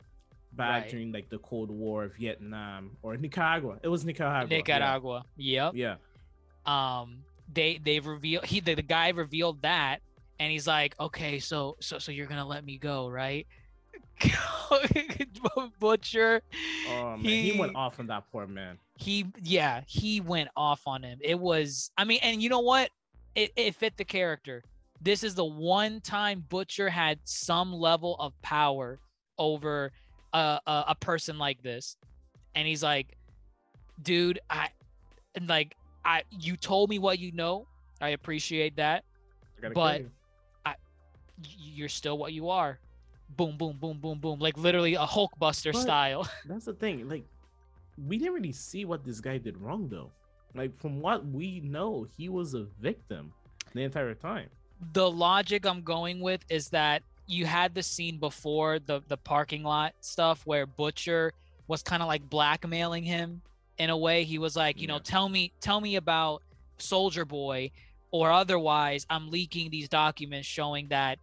back 0.52 0.82
Right. 0.82 0.90
during 0.90 1.12
like 1.12 1.28
the 1.30 1.38
Cold 1.38 1.70
War, 1.70 2.04
of 2.04 2.14
Vietnam, 2.16 2.96
or 3.02 3.16
Nicaragua. 3.16 3.78
It 3.82 3.88
was 3.88 4.04
Nicaragua. 4.04 4.48
yeah. 4.50 4.56
Nicaragua. 4.58 5.24
Yep. 5.36 5.72
Yeah. 5.74 5.96
um 6.66 7.24
they 7.52 7.78
they 7.82 7.98
reveal 8.00 8.42
he 8.42 8.60
the, 8.60 8.74
the 8.74 8.82
guy 8.82 9.08
revealed 9.10 9.62
that 9.62 10.00
and 10.40 10.50
he's 10.52 10.66
like 10.66 10.94
okay 11.00 11.38
so 11.38 11.76
so 11.80 11.98
so 11.98 12.12
you're 12.12 12.26
gonna 12.26 12.46
let 12.46 12.64
me 12.64 12.78
go 12.78 13.08
right? 13.08 13.46
Butcher. 15.80 16.42
Oh 16.90 17.10
man, 17.16 17.18
he, 17.24 17.50
He- 17.52 17.58
went 17.58 17.76
off 17.76 17.98
on 18.00 18.06
that 18.08 18.24
poor 18.30 18.46
man. 18.46 18.78
he 18.96 19.26
yeah 19.42 19.82
he 19.86 20.20
went 20.20 20.48
off 20.56 20.82
on 20.86 21.02
him. 21.02 21.18
It 21.22 21.38
was 21.38 21.90
i 21.96 22.04
mean 22.04 22.18
and 22.22 22.42
you 22.42 22.48
know 22.48 22.60
what? 22.60 22.90
It, 23.34 23.52
it 23.56 23.74
fit 23.74 23.96
the 23.96 24.04
character. 24.04 24.62
This 25.00 25.22
is 25.22 25.34
the 25.34 25.44
one 25.44 26.00
time 26.00 26.44
butcher 26.48 26.88
had 26.88 27.18
some 27.24 27.72
level 27.72 28.16
of 28.18 28.32
power 28.42 28.98
over 29.38 29.92
a, 30.32 30.58
a, 30.66 30.84
a 30.88 30.94
person 30.96 31.38
like 31.38 31.62
this 31.62 31.96
and 32.56 32.66
he's 32.66 32.82
like 32.82 33.16
dude 34.02 34.40
i 34.50 34.68
and 35.36 35.48
like 35.48 35.76
i 36.04 36.22
you 36.30 36.56
told 36.56 36.90
me 36.90 36.98
what 36.98 37.18
you 37.18 37.32
know. 37.32 37.66
I 38.00 38.10
appreciate 38.10 38.76
that 38.76 39.04
I 39.64 39.68
But- 39.70 39.92
kill 39.92 40.00
you. 40.02 40.04
y- 40.06 40.10
you're 41.58 41.88
still 41.88 42.18
what 42.18 42.32
you 42.32 42.48
are 42.48 42.78
boom 43.36 43.56
boom 43.56 43.76
boom 43.78 43.98
boom 43.98 44.18
boom 44.18 44.38
like 44.40 44.56
literally 44.56 44.94
a 44.94 45.00
hulkbuster 45.06 45.72
But- 45.72 45.82
style 45.82 46.28
That's 46.46 46.64
the 46.64 46.72
thing. 46.72 47.08
Like, 47.08 47.24
we 48.06 48.16
didn't 48.16 48.34
really 48.34 48.52
see 48.52 48.84
what 48.84 49.04
this 49.04 49.20
guy 49.20 49.38
did 49.38 49.58
wrong, 49.58 49.88
though. 49.88 50.10
Like, 50.54 50.78
from 50.80 51.00
what 51.00 51.26
we 51.26 51.60
know, 51.60 52.06
he 52.16 52.28
was 52.28 52.54
a 52.54 52.64
victim 52.80 53.32
the 53.74 53.82
entire 53.82 54.14
time. 54.14 54.48
the 54.92 55.10
logic 55.10 55.66
I'm 55.66 55.82
going 55.82 56.20
with 56.20 56.44
is 56.48 56.68
that 56.70 57.02
you 57.26 57.44
had 57.44 57.74
the 57.74 57.82
scene 57.82 58.16
before 58.18 58.78
the 58.78 59.02
the 59.08 59.16
parking 59.18 59.62
lot 59.62 59.92
stuff 60.00 60.42
where 60.46 60.64
Butcher 60.66 61.32
was 61.66 61.82
kind 61.82 62.02
of 62.02 62.08
like 62.08 62.22
blackmailing 62.30 63.02
him 63.04 63.42
in 63.76 63.90
a 63.90 63.96
way. 63.96 64.24
He 64.24 64.38
was 64.38 64.56
like, 64.56 64.80
you 64.80 64.86
know, 64.86 64.98
tell 64.98 65.28
me 65.28 65.52
tell 65.60 65.80
me 65.80 65.96
about 65.96 66.42
Soldier 66.78 67.26
Boy 67.26 67.70
or 68.10 68.30
otherwise 68.32 69.04
I'm 69.10 69.30
leaking 69.30 69.68
these 69.70 69.88
documents 69.90 70.48
showing 70.48 70.88
that 70.88 71.18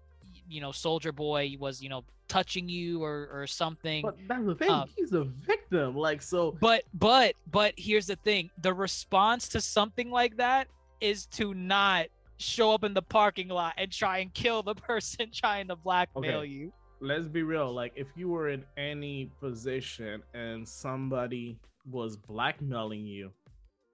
you 0.48 0.62
know 0.62 0.72
Soldier 0.72 1.12
Boy 1.12 1.56
was, 1.60 1.82
you 1.82 1.90
know, 1.90 2.04
touching 2.28 2.68
you 2.70 3.04
or 3.04 3.30
or 3.32 3.48
something. 3.48 4.04
But 4.04 4.18
that's 4.28 4.46
the 4.46 4.56
thing. 4.56 4.70
Um, 4.72 4.90
he's 4.96 5.12
a 5.14 5.24
victim. 5.24 5.96
Like, 5.96 6.22
so 6.22 6.58
But 6.60 6.84
but 6.94 7.36
but 7.52 7.74
here's 7.78 8.08
the 8.08 8.16
thing: 8.18 8.50
the 8.62 8.74
response 8.74 9.48
to 9.50 9.62
something 9.62 10.10
like 10.12 10.38
that 10.38 10.68
is 11.02 11.26
to 11.28 11.54
not 11.54 12.06
show 12.38 12.74
up 12.74 12.84
in 12.84 12.94
the 12.94 13.02
parking 13.02 13.48
lot 13.48 13.74
and 13.78 13.92
try 13.92 14.20
and 14.20 14.34
kill 14.34 14.64
the 14.64 14.76
person 14.90 15.30
trying 15.34 15.68
to 15.70 15.76
blackmail 15.76 16.40
Okay. 16.40 16.48
you. 16.50 16.74
let's 17.02 17.28
be 17.28 17.44
real. 17.44 17.72
Like, 17.74 17.94
if 17.96 18.08
you 18.16 18.30
were 18.30 18.50
in 18.50 18.64
any 18.78 19.30
position 19.40 20.22
and 20.34 20.68
somebody 20.68 21.58
was 21.90 22.18
blackmailing 22.18 23.06
you, 23.06 23.32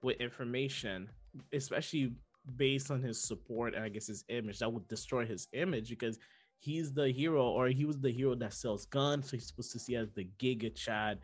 with 0.02 0.20
information, 0.20 1.08
especially 1.52 2.12
based 2.56 2.90
on 2.90 3.00
his 3.02 3.22
support 3.22 3.74
and 3.74 3.84
I 3.84 3.88
guess 3.88 4.06
his 4.08 4.24
image, 4.28 4.58
that 4.60 4.72
would 4.72 4.88
destroy 4.88 5.24
his 5.26 5.46
image 5.52 5.88
because 5.90 6.18
he's 6.62 6.92
the 6.92 7.10
hero 7.10 7.44
or 7.44 7.68
he 7.68 7.84
was 7.84 7.98
the 7.98 8.10
hero 8.10 8.34
that 8.36 8.52
sells 8.52 8.86
guns. 8.86 9.30
So 9.30 9.36
he's 9.36 9.46
supposed 9.46 9.72
to 9.72 9.78
see 9.78 9.96
as 9.96 10.10
the 10.12 10.26
Giga 10.38 10.74
Chad. 10.74 11.18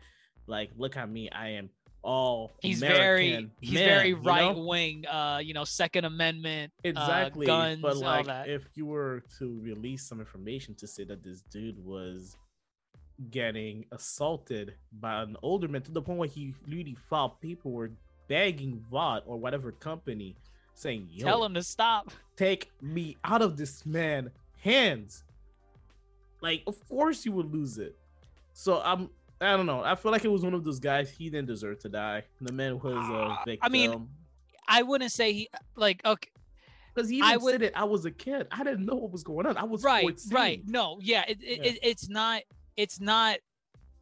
Like, 0.47 0.69
look 0.77 0.97
at 0.97 1.09
me, 1.09 1.29
I 1.29 1.49
am 1.49 1.69
all 2.01 2.51
he's 2.61 2.81
American 2.81 3.01
very 3.03 3.49
he's 3.59 3.73
man, 3.73 3.87
very 3.89 4.09
you 4.09 4.15
know? 4.15 4.21
right 4.21 4.57
wing 4.57 5.05
uh 5.07 5.37
you 5.43 5.53
know 5.53 5.65
second 5.65 6.05
amendment 6.05 6.71
exactly 6.85 7.45
uh, 7.45 7.47
guns 7.47 7.81
but 7.81 7.95
all 7.95 8.01
like 8.01 8.25
that 8.25 8.47
if 8.47 8.63
you 8.75 8.85
were 8.85 9.21
to 9.37 9.59
release 9.61 10.07
some 10.07 10.21
information 10.21 10.73
to 10.73 10.87
say 10.87 11.03
that 11.03 11.21
this 11.25 11.41
dude 11.51 11.77
was 11.83 12.37
getting 13.31 13.83
assaulted 13.91 14.73
by 15.01 15.21
an 15.21 15.35
older 15.43 15.67
man 15.67 15.81
to 15.81 15.91
the 15.91 16.01
point 16.01 16.17
where 16.17 16.29
he 16.29 16.53
literally 16.65 16.95
filed 17.09 17.33
paperwork 17.41 17.91
begging 18.29 18.81
Vought 18.89 19.23
or 19.25 19.35
whatever 19.35 19.73
company 19.73 20.37
saying 20.75 21.05
Yo, 21.11 21.25
tell 21.25 21.43
him 21.43 21.53
to 21.53 21.63
stop 21.63 22.13
take 22.37 22.71
me 22.81 23.17
out 23.25 23.41
of 23.41 23.57
this 23.57 23.85
man 23.85 24.31
hands 24.61 25.25
like 26.41 26.63
of 26.67 26.77
course 26.87 27.25
you 27.25 27.31
would 27.33 27.51
lose 27.53 27.77
it. 27.77 27.95
So 28.53 28.81
i'm 28.83 29.09
i 29.41 29.55
don't 29.55 29.65
know. 29.65 29.83
I 29.83 29.95
feel 29.95 30.11
like 30.11 30.25
it 30.25 30.31
was 30.31 30.41
one 30.43 30.53
of 30.53 30.63
those 30.63 30.79
guys 30.79 31.09
he 31.09 31.29
didn't 31.29 31.47
deserve 31.47 31.79
to 31.79 31.89
die. 31.89 32.23
The 32.41 32.51
man 32.53 32.79
was 32.79 32.93
a 33.09 33.13
Uh, 33.13 33.35
victim. 33.45 33.59
I 33.61 33.69
mean, 33.69 34.07
i 34.67 34.81
wouldn't 34.83 35.11
say 35.11 35.33
he 35.33 35.49
like 35.75 36.01
okay 36.05 36.29
because 36.93 37.09
he 37.09 37.21
I 37.21 37.37
would- 37.37 37.51
said 37.51 37.61
it. 37.61 37.73
I 37.75 37.83
was 37.85 38.05
a 38.05 38.11
kid. 38.11 38.47
I 38.51 38.63
didn't 38.63 38.85
know 38.85 38.95
what 38.95 39.11
was 39.11 39.23
going 39.23 39.45
on. 39.45 39.55
I 39.57 39.63
was 39.63 39.83
right 39.83 40.01
14. 40.01 40.31
right 40.33 40.61
no 40.65 40.99
yeah, 41.01 41.23
it, 41.27 41.37
it, 41.41 41.57
Yeah. 41.59 41.71
It, 41.71 41.79
it's 41.83 42.09
not 42.09 42.41
it's 42.77 42.99
not 42.99 43.37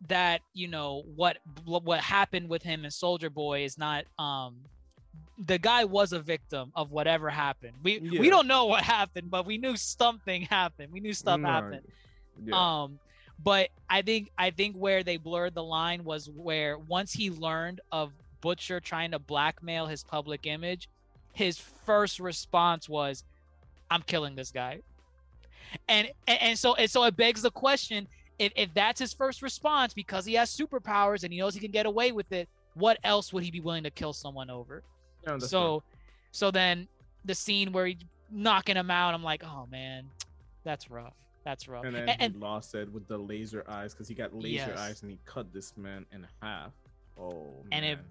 that 0.07 0.41
you 0.53 0.67
know 0.67 1.03
what 1.15 1.37
what 1.65 1.99
happened 2.01 2.49
with 2.49 2.61
him 2.63 2.83
and 2.83 2.93
soldier 2.93 3.29
boy 3.31 3.63
is 3.63 3.77
not 3.79 4.05
um 4.19 4.57
the 5.39 5.57
guy 5.57 5.85
was 5.85 6.13
a 6.13 6.19
victim 6.19 6.71
of 6.75 6.91
whatever 6.91 7.29
happened. 7.29 7.73
We 7.83 7.99
we 7.99 8.29
don't 8.29 8.47
know 8.47 8.65
what 8.65 8.83
happened 8.83 9.29
but 9.29 9.45
we 9.45 9.57
knew 9.59 9.75
something 9.77 10.41
happened. 10.43 10.91
We 10.91 10.99
knew 10.99 11.13
stuff 11.13 11.39
Right. 11.41 11.51
happened 11.51 11.81
yeah. 12.45 12.83
Um, 12.83 12.99
but 13.43 13.69
I 13.89 14.01
think 14.01 14.31
I 14.37 14.51
think 14.51 14.75
where 14.75 15.03
they 15.03 15.17
blurred 15.17 15.53
the 15.53 15.63
line 15.63 16.03
was 16.03 16.29
where 16.29 16.77
once 16.77 17.13
he 17.13 17.29
learned 17.29 17.81
of 17.91 18.11
Butcher 18.41 18.79
trying 18.79 19.11
to 19.11 19.19
blackmail 19.19 19.85
his 19.87 20.03
public 20.03 20.45
image, 20.47 20.89
his 21.33 21.57
first 21.57 22.19
response 22.19 22.89
was, 22.89 23.23
"I'm 23.91 24.01
killing 24.01 24.35
this 24.35 24.51
guy." 24.51 24.79
And 25.87 26.09
and, 26.27 26.41
and 26.41 26.59
so 26.59 26.73
and 26.75 26.89
so 26.89 27.03
it 27.03 27.15
begs 27.15 27.41
the 27.41 27.51
question: 27.51 28.07
if 28.39 28.51
if 28.55 28.73
that's 28.73 28.99
his 28.99 29.13
first 29.13 29.41
response 29.41 29.93
because 29.93 30.25
he 30.25 30.33
has 30.33 30.55
superpowers 30.55 31.23
and 31.23 31.31
he 31.31 31.39
knows 31.39 31.53
he 31.53 31.59
can 31.59 31.71
get 31.71 31.85
away 31.85 32.11
with 32.11 32.31
it, 32.31 32.49
what 32.73 32.97
else 33.03 33.31
would 33.33 33.43
he 33.43 33.51
be 33.51 33.59
willing 33.59 33.83
to 33.83 33.91
kill 33.91 34.13
someone 34.13 34.49
over? 34.49 34.83
So 35.49 35.83
so 36.31 36.51
then 36.51 36.87
the 37.25 37.35
scene 37.35 37.71
where 37.71 37.85
he's 37.87 37.97
knocking 38.31 38.75
him 38.75 38.89
out, 38.89 39.13
I'm 39.13 39.23
like, 39.23 39.43
oh 39.43 39.67
man, 39.69 40.05
that's 40.63 40.89
rough. 40.89 41.13
That's 41.47 41.65
rough. 41.69 41.85
And 41.85 41.95
then 41.95 42.09
And- 42.09 42.21
and- 42.21 42.33
he 42.33 42.39
lost 42.41 42.75
it 42.75 42.91
with 42.91 43.07
the 43.07 43.17
laser 43.17 43.63
eyes 43.69 43.93
because 43.93 44.09
he 44.09 44.13
got 44.13 44.33
laser 44.35 44.67
Yes. 44.67 44.77
eyes 44.77 45.01
and 45.01 45.09
he 45.09 45.17
cut 45.23 45.53
this 45.53 45.77
man 45.77 46.05
in 46.11 46.27
half. 46.41 46.73
Oh, 47.17 47.63
And 47.71 47.85
it- 47.85 47.95
man. 47.95 48.05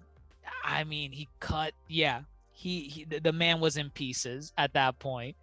I 0.63 0.83
mean, 0.85 1.11
he 1.11 1.27
cut. 1.39 1.73
Yeah, 1.87 2.23
he, 2.49 2.81
he 2.89 3.03
the 3.03 3.19
the 3.19 3.31
man 3.31 3.59
was 3.59 3.77
in 3.77 3.91
pieces 3.91 4.53
at 4.57 4.73
that 4.73 4.97
point. 4.97 5.35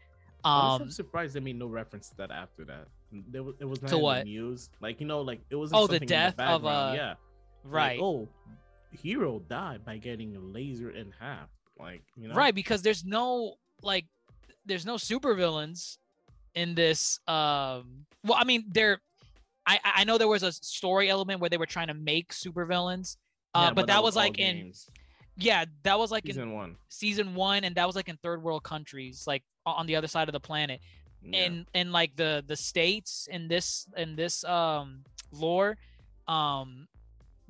Um, 0.44 0.82
I'm 0.82 0.90
surprised 0.90 1.34
they 1.34 1.40
made 1.40 1.54
no 1.56 1.66
reference 1.68 2.08
to 2.10 2.16
that 2.16 2.32
after 2.32 2.64
that. 2.64 2.88
There 3.12 3.44
was, 3.44 3.54
it 3.60 3.64
was 3.64 3.80
not 3.80 3.90
To 3.90 3.98
what? 3.98 4.18
the 4.24 4.30
news. 4.32 4.70
Like 4.80 4.98
you 5.00 5.06
know, 5.06 5.20
like 5.20 5.40
it 5.50 5.54
was. 5.54 5.70
Oh, 5.72 5.86
the 5.86 6.00
death 6.00 6.34
of, 6.40 6.64
uh, 6.66 6.94
yeah, 6.96 7.14
right, 7.62 8.00
Like, 8.00 8.02
oh, 8.02 8.28
hero 8.90 9.38
died 9.48 9.84
by 9.84 9.98
getting 9.98 10.34
a 10.34 10.40
laser 10.40 10.90
in 10.90 11.12
half. 11.20 11.48
Like 11.78 12.02
you 12.16 12.26
know, 12.26 12.34
right, 12.34 12.54
because 12.54 12.82
there's 12.82 13.04
no 13.04 13.54
like, 13.82 14.06
there's 14.66 14.84
no 14.84 14.96
supervillains 14.96 15.98
in 16.54 16.74
this. 16.74 17.18
Um, 17.26 18.06
well, 18.24 18.36
I 18.38 18.44
mean, 18.44 18.64
there. 18.72 19.00
I 19.66 19.78
I 19.84 20.04
know 20.04 20.18
there 20.18 20.28
was 20.28 20.42
a 20.42 20.52
story 20.52 21.08
element 21.08 21.40
where 21.40 21.50
they 21.50 21.56
were 21.56 21.66
trying 21.66 21.88
to 21.88 21.94
make 21.94 22.32
supervillains. 22.32 23.16
Uh, 23.54 23.66
Yeah, 23.68 23.72
but, 23.74 23.86
that 23.86 24.02
was 24.02 24.16
all 24.16 24.22
like 24.24 24.38
in 24.38 24.56
games. 24.56 24.90
yeah, 25.36 25.64
that 25.84 25.98
was 25.98 26.10
like 26.10 26.24
in 26.26 26.32
season 26.32 26.52
one. 26.52 26.76
season 26.88 27.34
one, 27.34 27.64
and 27.64 27.74
that 27.76 27.86
was 27.86 27.96
like 27.96 28.08
in 28.08 28.16
third 28.18 28.42
world 28.42 28.62
countries, 28.62 29.24
like 29.26 29.42
on 29.64 29.86
the 29.86 29.96
other 29.96 30.08
side 30.08 30.28
of 30.28 30.32
the 30.32 30.40
planet. 30.40 30.80
Yeah. 31.22 31.46
in 31.46 31.66
in 31.72 31.90
like 31.92 32.14
the 32.16 32.44
the 32.46 32.56
states 32.56 33.26
in 33.30 33.48
this 33.48 33.86
in 33.96 34.14
this 34.14 34.44
um 34.44 35.04
lore 35.32 35.78
um 36.28 36.86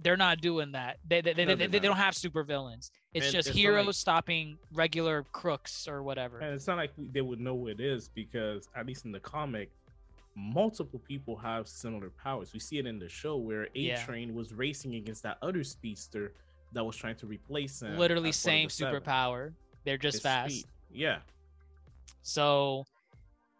they're 0.03 0.16
not 0.16 0.40
doing 0.40 0.72
that 0.72 0.99
they 1.09 1.20
they, 1.20 1.32
they, 1.34 1.45
No, 1.45 1.55
they, 1.55 1.66
they 1.68 1.78
don't 1.78 1.97
have 1.97 2.14
super 2.16 2.42
villains 2.42 2.90
it's 3.14 3.26
And 3.26 3.32
just 3.34 3.49
it's 3.49 3.57
heroes 3.57 3.86
like- 3.86 3.95
stopping 3.95 4.59
regular 4.72 5.24
crooks 5.32 5.86
or 5.86 6.03
whatever 6.03 6.40
And 6.40 6.53
it's 6.55 6.66
not 6.66 6.76
like 6.76 6.90
they 6.99 7.20
would 7.20 7.40
know 7.40 7.57
who 7.57 7.68
it 7.68 7.80
is 7.80 8.09
because, 8.09 8.68
at 8.74 8.86
least 8.86 9.05
in 9.05 9.12
the 9.12 9.20
comic, 9.20 9.70
multiple 10.34 11.01
people 11.07 11.36
have 11.36 11.68
similar 11.68 12.11
powers. 12.11 12.53
We 12.53 12.59
see 12.59 12.78
it 12.78 12.86
in 12.86 12.99
the 12.99 13.09
show 13.09 13.36
where 13.36 13.64
A 13.76 13.78
Yeah. 13.78 14.05
Train 14.05 14.34
was 14.34 14.53
racing 14.53 14.97
against 14.97 15.22
that 15.22 15.38
other 15.42 15.62
speedster 15.62 16.32
that 16.72 16.82
was 16.84 16.97
trying 16.97 17.14
to 17.16 17.26
replace 17.26 17.80
him. 17.82 17.97
literally 17.97 18.30
as 18.30 18.42
part 18.42 18.64
of 18.64 18.72
same 18.72 18.90
superpower 18.92 19.53
they're 19.84 19.97
just 19.99 20.16
His 20.16 20.22
fast 20.22 20.55
speed. 20.55 20.66
Yeah. 20.92 21.18
so 22.22 22.84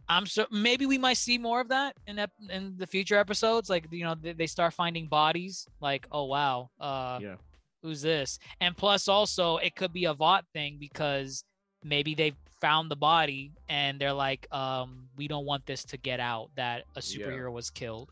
i'm 0.09 0.25
sure 0.25 0.47
maybe 0.51 0.85
we 0.87 0.99
might 0.99 1.17
see 1.17 1.39
more 1.39 1.61
of 1.61 1.69
that 1.69 1.97
in 2.07 2.19
ep- 2.19 2.31
in 2.51 2.75
the 2.77 2.87
future 2.87 3.17
episodes 3.17 3.71
like 3.71 3.87
you 3.91 4.05
know 4.05 4.15
they, 4.21 4.33
they 4.33 4.47
start 4.47 4.73
finding 4.75 5.07
bodies 5.07 5.67
like 5.81 6.07
oh 6.13 6.25
wow 6.25 6.69
uh 6.81 7.19
Yeah. 7.23 7.37
who's 7.83 8.01
this? 8.03 8.39
And 8.61 8.75
plus, 8.77 9.09
also, 9.09 9.59
it 9.59 9.77
could 9.77 9.93
be 9.93 10.07
a 10.07 10.15
Vought 10.15 10.45
thing 10.55 10.79
because 10.81 11.45
maybe 11.83 12.15
they 12.15 12.33
found 12.61 12.91
the 12.91 12.97
body 12.97 13.53
and 13.69 14.01
they're 14.01 14.15
like, 14.15 14.47
um, 14.53 15.09
we 15.19 15.29
don't 15.29 15.45
want 15.45 15.67
this 15.67 15.85
to 15.93 15.99
get 15.99 16.19
out 16.19 16.49
that 16.57 16.85
a 16.97 17.03
Yeah. 17.05 17.27
superhero 17.27 17.53
was 17.53 17.69
killed. 17.69 18.09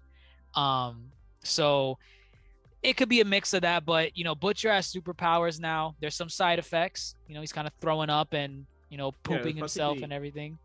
Um, 0.55 1.11
so 1.43 1.97
it 2.83 2.99
could 2.99 3.09
be 3.09 3.21
a 3.23 3.25
mix 3.25 3.55
of 3.55 3.63
that, 3.63 3.87
but 3.87 4.15
you 4.17 4.25
know, 4.25 4.35
Butcher 4.35 4.71
has 4.71 4.93
superpowers 4.93 5.59
now. 5.59 5.95
There's 6.01 6.15
some 6.17 6.29
side 6.29 6.59
effects. 6.59 7.15
You 7.27 7.35
know, 7.35 7.41
he's 7.41 7.53
kind 7.53 7.67
of 7.67 7.73
throwing 7.81 8.11
up 8.11 8.35
and 8.35 8.67
you 8.91 8.99
know 8.99 9.13
pooping 9.23 9.57
himself 9.57 9.93
practically- 9.99 10.05
and 10.05 10.13
everything. 10.13 10.59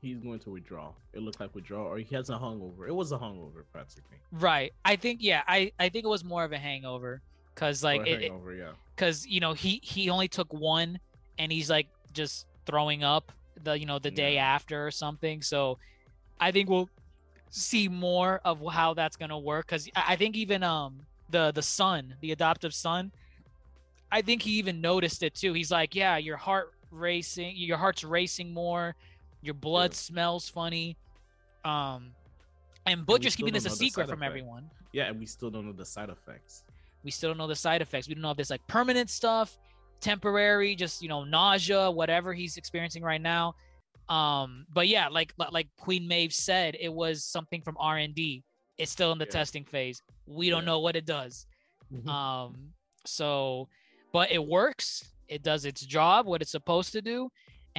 He's 0.00 0.18
going 0.18 0.38
to 0.40 0.50
withdraw. 0.50 0.92
It 1.12 1.20
looked 1.20 1.40
like 1.40 1.54
withdrawal, 1.54 1.86
or 1.86 1.98
he 1.98 2.14
has 2.14 2.30
a 2.30 2.34
hungover. 2.34 2.88
It 2.88 2.94
was 2.94 3.12
a 3.12 3.18
hungover, 3.18 3.64
practically. 3.70 4.16
Right. 4.32 4.72
I 4.84 4.96
think 4.96 5.20
yeah. 5.22 5.42
I 5.46 5.72
I 5.78 5.90
think 5.90 6.04
it 6.04 6.08
was 6.08 6.24
more 6.24 6.42
of 6.42 6.52
a 6.52 6.58
hangover 6.58 7.20
because 7.54 7.84
like 7.84 8.06
it, 8.06 8.22
hangover, 8.22 8.54
yeah. 8.54 8.70
because 8.96 9.26
you 9.26 9.40
know 9.40 9.52
he 9.52 9.80
he 9.82 10.08
only 10.08 10.28
took 10.28 10.52
one 10.52 10.98
and 11.38 11.52
he's 11.52 11.68
like 11.68 11.88
just 12.12 12.46
throwing 12.66 13.04
up 13.04 13.32
the 13.62 13.78
you 13.78 13.86
know 13.86 13.98
the 13.98 14.10
day 14.10 14.38
after 14.38 14.86
or 14.86 14.90
something 14.90 15.42
so 15.42 15.78
i 16.40 16.50
think 16.50 16.68
we'll 16.68 16.88
see 17.50 17.88
more 17.88 18.40
of 18.44 18.62
how 18.72 18.94
that's 18.94 19.16
gonna 19.16 19.38
work 19.38 19.66
because 19.66 19.88
I, 19.94 20.12
I 20.12 20.16
think 20.16 20.36
even 20.36 20.62
um 20.62 21.00
the 21.28 21.52
the 21.52 21.62
son 21.62 22.14
the 22.20 22.32
adoptive 22.32 22.72
son 22.72 23.12
i 24.10 24.22
think 24.22 24.42
he 24.42 24.52
even 24.52 24.80
noticed 24.80 25.22
it 25.22 25.34
too 25.34 25.52
he's 25.52 25.70
like 25.70 25.94
yeah 25.94 26.16
your 26.16 26.36
heart 26.36 26.72
racing 26.90 27.56
your 27.56 27.76
heart's 27.76 28.04
racing 28.04 28.52
more 28.52 28.94
your 29.42 29.54
blood 29.54 29.90
Yeah. 29.92 29.96
smells 29.96 30.48
funny 30.48 30.96
um 31.64 32.12
and 32.86 33.04
butcher's 33.06 33.34
still 33.34 33.46
keeping 33.46 33.54
this 33.54 33.66
a 33.66 33.76
secret 33.76 34.08
from 34.08 34.20
effect. 34.20 34.28
everyone 34.30 34.70
Yeah, 34.92 35.04
and 35.08 35.18
we 35.20 35.26
still 35.26 35.50
don't 35.50 35.66
know 35.66 35.72
the 35.72 35.84
side 35.84 36.08
effects. 36.10 36.64
we 37.04 37.10
still 37.10 37.30
don't 37.30 37.38
know 37.38 37.46
the 37.46 37.54
side 37.54 37.80
effects. 37.82 38.08
We 38.08 38.14
don't 38.14 38.22
know 38.22 38.30
if 38.30 38.36
there's 38.36 38.50
like 38.50 38.66
permanent 38.66 39.08
stuff, 39.10 39.58
temporary, 40.00 40.74
just 40.74 41.02
you 41.02 41.08
know, 41.08 41.24
nausea, 41.24 41.90
whatever 41.90 42.32
he's 42.34 42.56
experiencing 42.56 43.02
right 43.02 43.20
now. 43.20 43.54
Um, 44.08 44.66
but 44.72 44.88
yeah, 44.88 45.08
like 45.08 45.32
like 45.52 45.68
Queen 45.78 46.06
Maeve 46.08 46.32
said, 46.32 46.76
it 46.80 46.92
was 46.92 47.24
something 47.24 47.62
from 47.62 47.76
R 47.78 47.98
and 47.98 48.14
D. 48.14 48.42
It's 48.78 48.90
still 48.90 49.12
in 49.12 49.18
the 49.18 49.24
Yeah. 49.26 49.30
testing 49.32 49.64
phase. 49.64 50.02
We 50.26 50.50
don't 50.50 50.62
Yeah. 50.62 50.66
know 50.66 50.80
what 50.80 50.96
it 50.96 51.04
does. 51.06 51.46
Mhm. 51.92 52.08
Um, 52.08 52.72
so, 53.06 53.68
but 54.12 54.30
it 54.32 54.44
works. 54.44 55.04
It 55.28 55.42
does 55.42 55.64
its 55.64 55.82
job, 55.86 56.26
what 56.26 56.42
it's 56.42 56.50
supposed 56.50 56.92
to 56.92 57.02
do. 57.02 57.30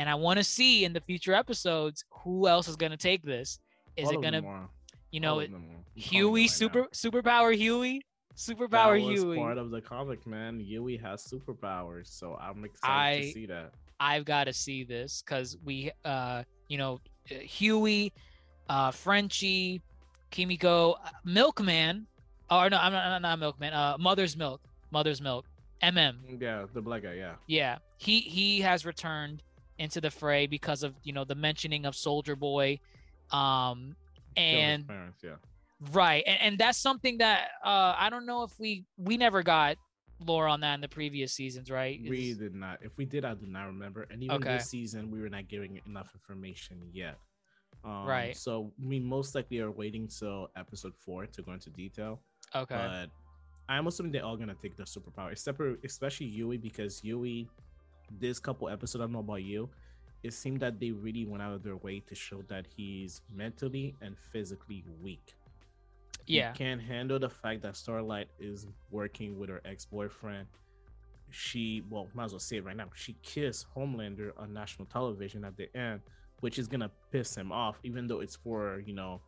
And 0.02 0.10
I 0.10 0.16
want 0.16 0.40
to 0.40 0.44
see 0.44 0.84
in 0.84 0.94
the 0.94 1.00
future 1.00 1.32
episodes 1.34 2.04
who 2.24 2.48
else 2.48 2.68
is 2.68 2.76
going 2.76 2.90
to 2.92 2.98
take 2.98 3.22
this. 3.22 3.60
Is 3.96 4.08
All 4.08 4.14
it 4.16 4.22
going 4.22 4.34
to, 4.34 4.68
you 5.12 5.20
know, 5.20 5.38
it, 5.40 5.52
them 5.52 5.56
are. 5.56 5.60
I'm 5.60 5.64
calling 5.68 5.84
it 5.96 6.02
Huey 6.02 6.42
right 6.42 6.50
super 6.50 6.80
now. 6.80 6.88
superpower 6.92 7.56
Huey, 7.56 8.02
superpower 8.36 9.00
that 9.00 9.08
was 9.12 9.22
Huey? 9.22 9.38
part 9.38 9.60
of 9.60 9.70
the 9.70 9.80
comic, 9.80 10.26
man. 10.26 10.60
Huey 10.60 10.98
has 10.98 11.24
superpowers, 11.24 12.08
so 12.08 12.36
I'm 12.42 12.66
excited 12.66 13.20
I- 13.20 13.22
to 13.28 13.32
see 13.32 13.46
that. 13.48 13.74
I've 14.00 14.26
got 14.26 14.46
to 14.46 14.54
see 14.54 14.84
this 14.84 15.22
because 15.22 15.56
we, 15.64 15.92
uh, 16.04 16.42
you 16.68 16.80
know, 16.80 17.00
uh, 17.30 17.36
Huey, 17.36 18.12
uh, 18.70 18.90
Frenchie, 18.90 19.84
Kimiko, 20.32 20.94
uh, 20.94 21.10
Milkman, 21.24 22.08
or 22.50 22.72
no, 22.72 22.78
I'm 22.78 22.92
not, 22.92 23.06
I'm 23.06 23.22
not 23.22 23.38
Milkman. 23.38 23.74
Uh, 23.74 23.98
Mother's 24.00 24.36
Milk, 24.36 24.62
Mother's 24.90 25.22
Milk, 25.22 25.46
MM. 25.84 26.16
Yeah, 26.42 26.66
the 26.74 26.82
black 26.82 27.04
guy. 27.04 27.14
Yeah, 27.14 27.36
Yeah, 27.46 27.78
he 27.98 28.22
he 28.22 28.62
has 28.62 28.88
returned 28.88 29.44
into 29.82 30.00
the 30.00 30.12
fray 30.12 30.46
because 30.48 30.84
of 30.84 30.94
you 31.04 31.12
know 31.12 31.26
the 31.26 31.36
mentioning 31.36 31.86
of 31.86 31.96
Soldier 31.96 32.36
Boy, 32.36 32.80
um, 33.32 33.96
and 34.38 34.88
parents. 34.88 35.22
Yeah, 35.24 35.36
right, 35.92 36.24
and, 36.26 36.40
and 36.42 36.58
that's 36.58 36.78
something 36.78 37.18
that 37.18 37.50
uh, 37.66 37.96
I 37.98 38.10
don't 38.10 38.26
know 38.26 38.44
if 38.44 38.58
we 38.60 38.86
we 38.98 39.18
never 39.18 39.44
got 39.44 39.78
lore 40.24 40.48
on 40.48 40.62
that 40.62 40.76
in 40.76 40.82
the 40.82 40.88
previous 40.88 41.34
seasons, 41.34 41.72
right? 41.72 42.00
We 42.08 42.34
did 42.34 42.54
not. 42.54 42.80
If 42.82 42.98
we 42.98 43.06
did, 43.06 43.26
I 43.26 43.34
do 43.34 43.48
not 43.48 43.66
remember. 43.66 44.08
And 44.12 44.24
even 44.24 44.42
Okay. 44.44 44.58
this 44.58 44.70
season, 44.70 45.10
we 45.10 45.20
were 45.20 45.30
not 45.30 45.48
giving 45.50 45.82
enough 45.88 46.12
information 46.14 46.78
yet. 46.94 47.18
Um, 47.84 48.06
Right. 48.06 48.38
So 48.38 48.72
we 48.80 49.00
most 49.00 49.34
likely 49.34 49.60
are 49.60 49.72
waiting 49.72 50.08
till 50.08 50.50
episode 50.56 50.94
four 50.96 51.26
to 51.26 51.42
go 51.42 51.54
into 51.54 51.72
detail. 51.72 52.22
okay. 52.56 52.76
But 52.76 53.10
I'm 53.68 53.88
assuming 53.88 54.12
they're 54.12 54.24
all 54.26 54.38
gonna 54.38 54.54
take 54.62 54.78
the 54.78 54.84
superpower, 54.84 55.32
except 55.32 55.58
for 55.58 55.78
especially 55.84 56.28
Huey 56.28 56.58
because 56.58 57.00
Huey, 57.00 57.50
this 58.20 58.40
couple 58.40 58.70
episodes, 58.70 59.02
I 59.02 59.04
don't 59.06 59.14
know 59.14 59.20
about 59.20 59.44
you, 59.44 59.70
it 60.24 60.34
seemed 60.34 60.60
that 60.62 60.80
they 60.80 60.92
really 60.92 61.26
went 61.26 61.42
out 61.42 61.54
of 61.54 61.64
their 61.64 61.78
way 61.78 62.00
to 62.02 62.16
show 62.16 62.42
that 62.48 62.66
he's 62.76 63.22
mentally 63.34 63.96
and 64.02 64.16
physically 64.32 64.84
weak. 65.02 65.34
yeah. 66.28 66.52
He 66.52 66.58
can't 66.58 66.82
handle 66.82 67.20
the 67.20 67.30
fact 67.30 67.62
that 67.64 67.76
Starlight 67.76 68.28
is 68.40 68.68
working 68.92 69.38
with 69.40 69.50
her 69.50 69.62
ex-boyfriend. 69.66 70.48
She, 71.30 71.82
well, 71.90 72.08
might 72.14 72.26
as 72.26 72.32
well 72.34 72.40
say 72.40 72.58
it 72.58 72.66
right 72.66 72.76
now. 72.76 72.90
She 72.94 73.16
kissed 73.24 73.66
Homelander 73.76 74.32
on 74.38 74.54
national 74.54 74.86
television 74.88 75.44
at 75.46 75.56
the 75.58 75.76
end, 75.76 76.02
which 76.42 76.60
is 76.60 76.68
gonna 76.68 76.92
piss 77.12 77.36
him 77.36 77.52
off, 77.52 77.80
even 77.84 78.06
though 78.08 78.20
it's 78.20 78.36
for 78.36 78.82
you 78.86 78.94
know, 78.94 79.22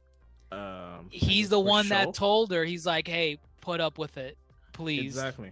um, 0.52 1.08
He's 1.10 1.50
the 1.50 1.60
one 1.60 1.86
show. 1.86 1.96
that 1.96 2.14
told 2.14 2.52
her. 2.52 2.64
He's 2.66 2.86
like, 2.86 3.08
"Hey, 3.08 3.40
put 3.62 3.80
up 3.80 3.98
with 3.98 4.18
it, 4.18 4.38
please." 4.74 5.06
Exactly. 5.06 5.52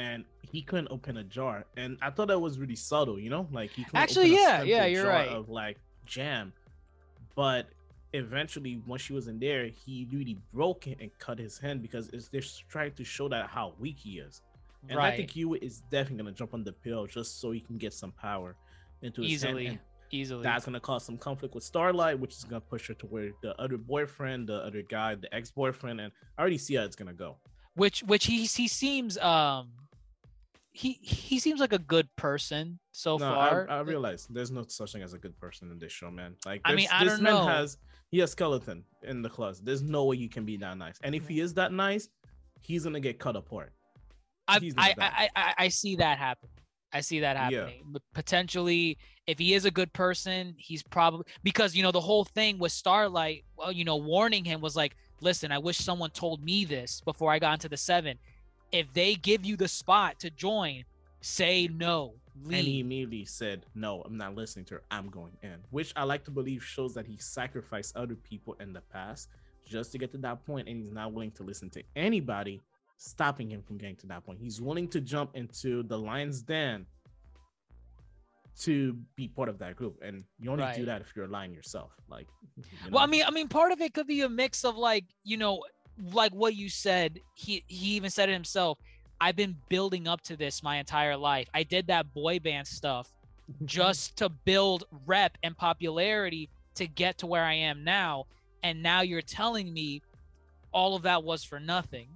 And 0.00 0.24
he 0.52 0.62
couldn't 0.62 0.88
open 0.90 1.18
a 1.18 1.24
jar. 1.24 1.56
And 1.76 1.98
I 2.00 2.10
thought 2.10 2.28
that 2.28 2.40
was 2.48 2.58
really 2.58 2.76
subtle, 2.76 3.18
you 3.24 3.30
know? 3.34 3.44
Like 3.52 3.70
he 3.70 3.84
couldn't 3.84 4.00
Actually, 4.04 4.30
yeah, 4.34 4.62
yeah, 4.62 4.86
you're 4.86 5.06
right. 5.06 5.28
Of 5.28 5.48
like 5.48 5.76
jam. 6.06 6.52
But 7.34 7.66
eventually, 8.12 8.82
once 8.86 9.02
she 9.02 9.12
was 9.12 9.26
in 9.28 9.38
there, 9.38 9.64
he 9.66 10.08
really 10.10 10.36
broke 10.52 10.86
it 10.86 10.98
and 11.02 11.10
cut 11.18 11.38
his 11.38 11.58
hand 11.58 11.82
because 11.82 12.08
it's 12.14 12.28
they're 12.28 12.50
trying 12.68 12.94
to 13.00 13.04
show 13.04 13.28
that 13.28 13.44
how 13.56 13.66
weak 13.78 13.98
he 13.98 14.12
is. 14.26 14.42
And 14.88 14.96
right. 14.96 15.12
I 15.12 15.16
think 15.16 15.30
Hewitt 15.30 15.62
is 15.62 15.82
definitely 15.90 16.18
gonna 16.22 16.32
jump 16.32 16.54
on 16.54 16.64
the 16.64 16.72
pill 16.72 17.06
just 17.06 17.40
so 17.40 17.50
he 17.50 17.60
can 17.60 17.76
get 17.76 17.92
some 17.92 18.12
power 18.12 18.56
into 19.02 19.20
his 19.22 19.32
easily, 19.32 19.66
hand. 19.66 19.78
And 19.78 20.20
easily. 20.20 20.42
that's 20.42 20.64
gonna 20.64 20.80
cause 20.80 21.04
some 21.04 21.18
conflict 21.18 21.54
with 21.54 21.64
Starlight, 21.64 22.18
which 22.18 22.34
is 22.38 22.44
gonna 22.44 22.60
push 22.62 22.88
her 22.88 22.94
to 22.94 23.06
where 23.06 23.30
the 23.42 23.52
other 23.60 23.76
boyfriend, 23.76 24.48
the 24.48 24.60
other 24.68 24.82
guy, 24.82 25.14
the 25.14 25.32
ex-boyfriend, 25.34 26.00
and 26.00 26.12
I 26.36 26.40
already 26.40 26.58
see 26.58 26.74
how 26.76 26.84
it's 26.84 26.96
gonna 26.96 27.12
go. 27.12 27.36
which 27.74 28.02
which 28.04 28.26
he 28.26 28.44
he 28.44 28.66
seems 28.68 29.18
um 29.18 29.68
he 30.72 30.98
he 31.02 31.38
seems 31.38 31.60
like 31.60 31.72
a 31.72 31.78
good 31.78 32.08
person 32.16 32.78
so 32.92 33.16
no, 33.16 33.34
far. 33.34 33.66
I, 33.68 33.78
I 33.78 33.80
realize 33.80 34.26
there's 34.30 34.50
no 34.50 34.64
such 34.68 34.92
thing 34.92 35.02
as 35.02 35.14
a 35.14 35.18
good 35.18 35.36
person 35.38 35.70
in 35.70 35.78
this 35.78 35.92
show, 35.92 36.10
man. 36.10 36.36
Like, 36.46 36.60
I 36.64 36.74
mean, 36.74 36.88
I 36.92 37.04
this 37.04 37.14
don't 37.14 37.22
man 37.22 37.34
know. 37.34 37.46
has 37.46 37.78
he 38.10 38.18
has 38.18 38.30
skeleton 38.32 38.84
in 39.02 39.22
the 39.22 39.28
closet. 39.28 39.64
There's 39.64 39.82
no 39.82 40.04
way 40.04 40.16
you 40.16 40.28
can 40.28 40.44
be 40.44 40.56
that 40.58 40.76
nice. 40.78 40.98
And 41.02 41.14
if 41.14 41.26
he 41.26 41.40
is 41.40 41.54
that 41.54 41.72
nice, 41.72 42.08
he's 42.60 42.84
gonna 42.84 43.00
get 43.00 43.18
cut 43.18 43.36
apart. 43.36 43.72
I, 44.48 44.60
I. 44.76 44.94
I, 44.98 45.28
I 45.36 45.54
I 45.58 45.68
see 45.68 45.96
that 45.96 46.18
happen. 46.18 46.48
I 46.92 47.00
see 47.00 47.20
that 47.20 47.34
Yeah. 47.34 47.42
happening. 47.60 47.84
But 47.86 48.02
potentially, 48.14 48.98
if 49.26 49.38
he 49.38 49.54
is 49.54 49.64
a 49.64 49.70
good 49.70 49.92
person, 49.92 50.54
he's 50.58 50.82
probably 50.82 51.24
because 51.42 51.74
you 51.74 51.82
know 51.82 51.92
the 51.92 52.00
whole 52.00 52.24
thing 52.24 52.58
with 52.58 52.72
Starlight. 52.72 53.44
Well, 53.56 53.72
you 53.72 53.84
know, 53.84 53.96
warning 53.96 54.44
him 54.44 54.60
was 54.60 54.74
like, 54.76 54.96
"Listen, 55.20 55.52
I 55.52 55.58
wish 55.58 55.78
someone 55.78 56.10
told 56.10 56.42
me 56.44 56.64
this 56.64 57.00
before 57.04 57.30
I 57.32 57.38
got 57.38 57.54
into 57.54 57.68
the 57.68 57.76
seven. 57.76 58.18
If 58.72 58.92
they 58.92 59.14
give 59.14 59.44
you 59.44 59.56
the 59.56 59.68
spot 59.68 60.18
to 60.20 60.30
join, 60.30 60.84
say 61.20 61.68
no, 61.68 62.14
And 62.44 62.66
he 62.66 62.80
immediately 62.80 63.24
said, 63.24 63.66
"No, 63.74 64.02
I'm 64.02 64.16
not 64.16 64.34
listening 64.34 64.64
to 64.66 64.74
her. 64.74 64.82
I'm 64.90 65.08
going 65.10 65.36
in." 65.42 65.56
Which 65.70 65.92
I 65.96 66.04
like 66.04 66.24
to 66.24 66.30
believe 66.30 66.64
shows 66.64 66.94
that 66.94 67.06
he 67.06 67.16
sacrificed 67.18 67.96
other 67.96 68.14
people 68.14 68.54
in 68.60 68.72
the 68.72 68.80
past 68.80 69.28
just 69.66 69.92
to 69.92 69.98
get 69.98 70.10
to 70.12 70.18
that 70.18 70.44
point, 70.46 70.68
and 70.68 70.82
he's 70.82 70.92
not 70.92 71.12
willing 71.12 71.32
to 71.32 71.42
listen 71.42 71.68
to 71.70 71.82
anybody 71.96 72.60
stopping 72.96 73.50
him 73.50 73.62
from 73.62 73.78
getting 73.78 73.96
to 73.96 74.06
that 74.06 74.24
point. 74.24 74.38
He's 74.38 74.60
willing 74.60 74.88
to 74.88 75.00
jump 75.00 75.34
into 75.34 75.82
the 75.82 75.98
lion's 75.98 76.42
den 76.42 76.86
to 78.60 78.94
be 79.16 79.28
part 79.28 79.48
of 79.48 79.58
that 79.58 79.76
group, 79.76 79.98
and 80.02 80.24
you 80.38 80.50
only 80.50 80.66
do 80.76 80.84
that 80.84 81.00
if 81.00 81.12
you're 81.16 81.24
a 81.24 81.28
lion 81.28 81.52
yourself. 81.52 81.92
Like, 82.08 82.26
you 82.56 82.64
Well, 82.90 83.02
I 83.02 83.06
mean, 83.06 83.24
I 83.26 83.30
mean, 83.30 83.48
part 83.48 83.72
of 83.72 83.80
it 83.80 83.94
could 83.94 84.06
be 84.06 84.20
a 84.20 84.28
mix 84.28 84.64
of 84.64 84.76
like, 84.76 85.04
you 85.24 85.36
know, 85.36 85.62
like 86.12 86.32
what 86.32 86.54
you 86.54 86.68
said. 86.68 87.20
He 87.34 87.64
he 87.66 87.96
even 87.96 88.10
said 88.10 88.28
it 88.28 88.32
himself. 88.32 88.78
I've 89.20 89.36
been 89.36 89.56
building 89.68 90.08
up 90.08 90.22
to 90.22 90.36
this 90.36 90.62
my 90.62 90.78
entire 90.78 91.16
life. 91.16 91.48
I 91.52 91.62
did 91.62 91.88
that 91.88 92.14
boy 92.14 92.38
band 92.38 92.66
stuff 92.66 93.12
just 93.64 94.16
to 94.18 94.28
build 94.28 94.84
rep 95.06 95.36
and 95.42 95.56
popularity 95.56 96.48
to 96.76 96.86
get 96.86 97.18
to 97.18 97.26
where 97.26 97.44
I 97.44 97.54
am 97.54 97.84
now. 97.84 98.26
And 98.62 98.82
now 98.82 99.02
you're 99.02 99.22
telling 99.22 99.72
me 99.72 100.02
all 100.72 100.96
of 100.96 101.02
that 101.02 101.22
was 101.24 101.44
for 101.44 101.60
nothing. 101.60 102.08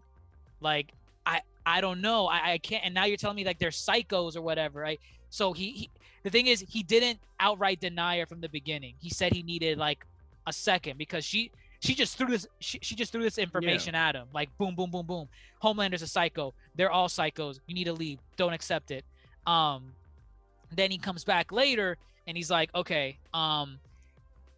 Like 0.60 0.92
I 1.26 1.40
I 1.66 1.80
don't 1.80 2.00
know. 2.00 2.26
I, 2.26 2.52
I 2.52 2.58
can't 2.58 2.84
and 2.84 2.94
now 2.94 3.04
you're 3.04 3.16
telling 3.16 3.36
me 3.36 3.44
like 3.44 3.58
they're 3.58 3.70
psychos 3.70 4.36
or 4.36 4.42
whatever, 4.42 4.80
right? 4.80 5.00
So 5.30 5.52
he, 5.52 5.72
he 5.72 5.90
the 6.22 6.30
thing 6.30 6.46
is 6.46 6.64
he 6.68 6.82
didn't 6.82 7.18
outright 7.40 7.80
deny 7.80 8.18
her 8.20 8.26
from 8.26 8.40
the 8.40 8.48
beginning. 8.48 8.94
He 8.98 9.10
said 9.10 9.32
he 9.32 9.42
needed 9.42 9.78
like 9.78 10.06
a 10.46 10.52
second 10.52 10.98
because 10.98 11.24
she 11.24 11.50
she 11.84 11.94
just 11.94 12.16
threw 12.16 12.28
this 12.28 12.46
she, 12.60 12.78
she 12.82 12.94
just 12.94 13.12
threw 13.12 13.22
this 13.22 13.38
information 13.38 13.94
at 13.94 14.14
him. 14.14 14.26
Like 14.32 14.48
boom 14.58 14.74
boom 14.74 14.90
boom 14.90 15.06
boom. 15.06 15.28
Homelander's 15.60 16.02
a 16.02 16.06
psycho. 16.06 16.54
They're 16.74 16.90
all 16.90 17.08
psychos. 17.08 17.60
You 17.66 17.74
need 17.74 17.84
to 17.84 17.92
leave. 17.92 18.18
Don't 18.36 18.52
accept 18.52 18.90
it. 18.90 19.04
Um 19.46 19.92
then 20.74 20.90
he 20.90 20.98
comes 20.98 21.24
back 21.24 21.52
later 21.52 21.96
and 22.26 22.36
he's 22.36 22.50
like 22.50 22.74
okay 22.74 23.18
um 23.34 23.78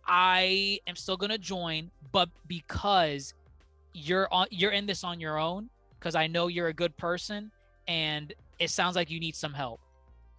i 0.06 0.78
am 0.86 0.94
still 0.94 1.16
gonna 1.16 1.36
join 1.36 1.90
but 2.12 2.28
because 2.46 3.34
you're 3.92 4.28
on 4.32 4.46
you're 4.50 4.70
in 4.70 4.86
this 4.86 5.02
on 5.02 5.18
your 5.18 5.36
own 5.36 5.68
because 5.98 6.14
i 6.14 6.26
know 6.26 6.46
you're 6.46 6.68
a 6.68 6.72
good 6.72 6.96
person 6.96 7.50
and 7.88 8.32
it 8.58 8.70
sounds 8.70 8.96
like 8.96 9.10
you 9.10 9.20
need 9.20 9.36
some 9.36 9.52
help. 9.52 9.80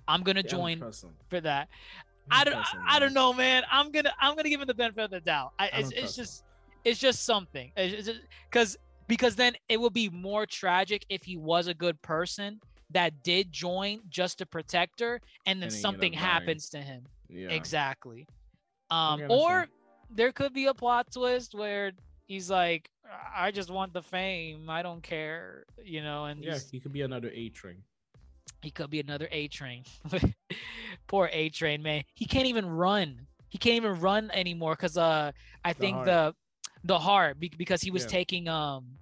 I'm 0.07 0.23
gonna 0.23 0.41
Yeah, 0.43 0.51
join 0.51 0.77
him. 0.80 0.91
for 1.30 1.39
that. 1.41 1.68
I 2.31 2.41
I 2.41 2.43
don't 2.43 2.53
don't, 2.53 2.64
trust 2.64 2.73
him, 2.76 2.81
I, 2.88 2.95
I 2.95 2.99
don't 2.99 3.14
know, 3.14 3.34
man. 3.34 3.64
I'm 3.72 3.91
gonna, 3.91 4.14
I'm 4.19 4.35
gonna 4.35 4.49
give 4.49 4.59
him 4.59 4.68
the 4.68 4.73
benefit 4.73 5.03
of 5.03 5.11
the 5.11 5.19
doubt. 5.19 5.53
I 5.59 5.68
it's, 5.68 5.91
it's 5.91 6.15
just, 6.15 6.43
it's 6.88 6.99
just 6.99 7.26
something. 7.26 7.72
Because, 8.49 8.77
because 9.07 9.35
then 9.35 9.53
it 9.69 9.80
would 9.81 9.93
be 9.93 10.09
more 10.09 10.45
tragic 10.45 11.05
if 11.09 11.23
he 11.23 11.38
was 11.38 11.68
a 11.68 11.73
good 11.73 12.01
person 12.01 12.59
that 12.91 13.23
did 13.23 13.51
join 13.51 14.01
just 14.09 14.38
to 14.39 14.45
protect 14.45 14.99
her, 15.01 15.19
and 15.45 15.61
then 15.61 15.68
And 15.68 15.73
something 15.73 16.14
happens 16.14 16.69
to 16.69 16.80
him. 16.80 17.03
Yeah. 17.30 17.49
Exactly. 17.49 18.27
Um, 18.89 19.22
or 19.30 19.68
understand. 19.68 19.69
there 20.09 20.31
could 20.31 20.53
be 20.53 20.65
a 20.68 20.73
plot 20.73 21.11
twist 21.11 21.53
where 21.53 21.91
he's 22.27 22.49
like, 22.49 22.89
I 23.35 23.51
just 23.51 23.69
want 23.69 23.93
the 23.93 24.01
fame. 24.01 24.69
I 24.69 24.81
don't 24.81 25.03
care, 25.03 25.65
you 25.84 26.01
know, 26.01 26.26
and 26.26 26.43
Yeah, 26.43 26.59
he 26.72 26.80
could 26.80 26.93
be 26.93 27.01
another 27.01 27.30
A 27.34 27.49
train. 27.49 27.84
he 28.61 28.72
could 28.72 28.89
be 28.89 28.99
another 28.99 29.27
A 29.31 29.47
train. 29.47 29.84
Poor 31.07 31.30
A 31.31 31.49
train, 31.49 31.81
man. 31.84 32.03
He 32.15 32.26
can't 32.26 32.47
even 32.47 32.65
run. 32.68 33.27
He 33.49 33.57
can't 33.57 33.76
even 33.77 33.99
run 33.99 34.31
anymore 34.31 34.76
because 34.76 34.97
uh, 34.97 35.31
I 35.64 35.73
The 35.73 35.80
think 35.80 35.95
heart. 35.95 36.05
the 36.05 36.35
the 36.83 36.99
heart 36.99 37.37
because 37.39 37.81
he 37.81 37.91
was 37.91 38.03
Yeah. 38.03 38.09
taking 38.09 38.47
um, 38.47 38.97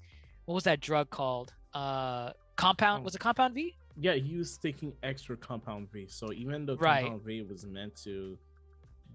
what 0.45 0.55
was 0.55 0.63
that 0.65 0.79
drug 0.79 1.09
called? 1.09 1.53
Uh, 1.73 2.31
compound. 2.55 3.01
Oh. 3.01 3.05
Was 3.05 3.15
it 3.15 3.19
compound 3.19 3.53
V? 3.53 3.75
Yeah, 3.97 4.13
he 4.13 4.35
was 4.37 4.57
taking 4.57 4.93
extra 5.03 5.35
compound 5.37 5.91
V. 5.91 6.07
So 6.07 6.31
even 6.33 6.65
though 6.65 6.75
Right. 6.75 7.03
compound 7.03 7.23
V 7.23 7.41
was 7.43 7.65
meant 7.65 7.95
to 8.03 8.37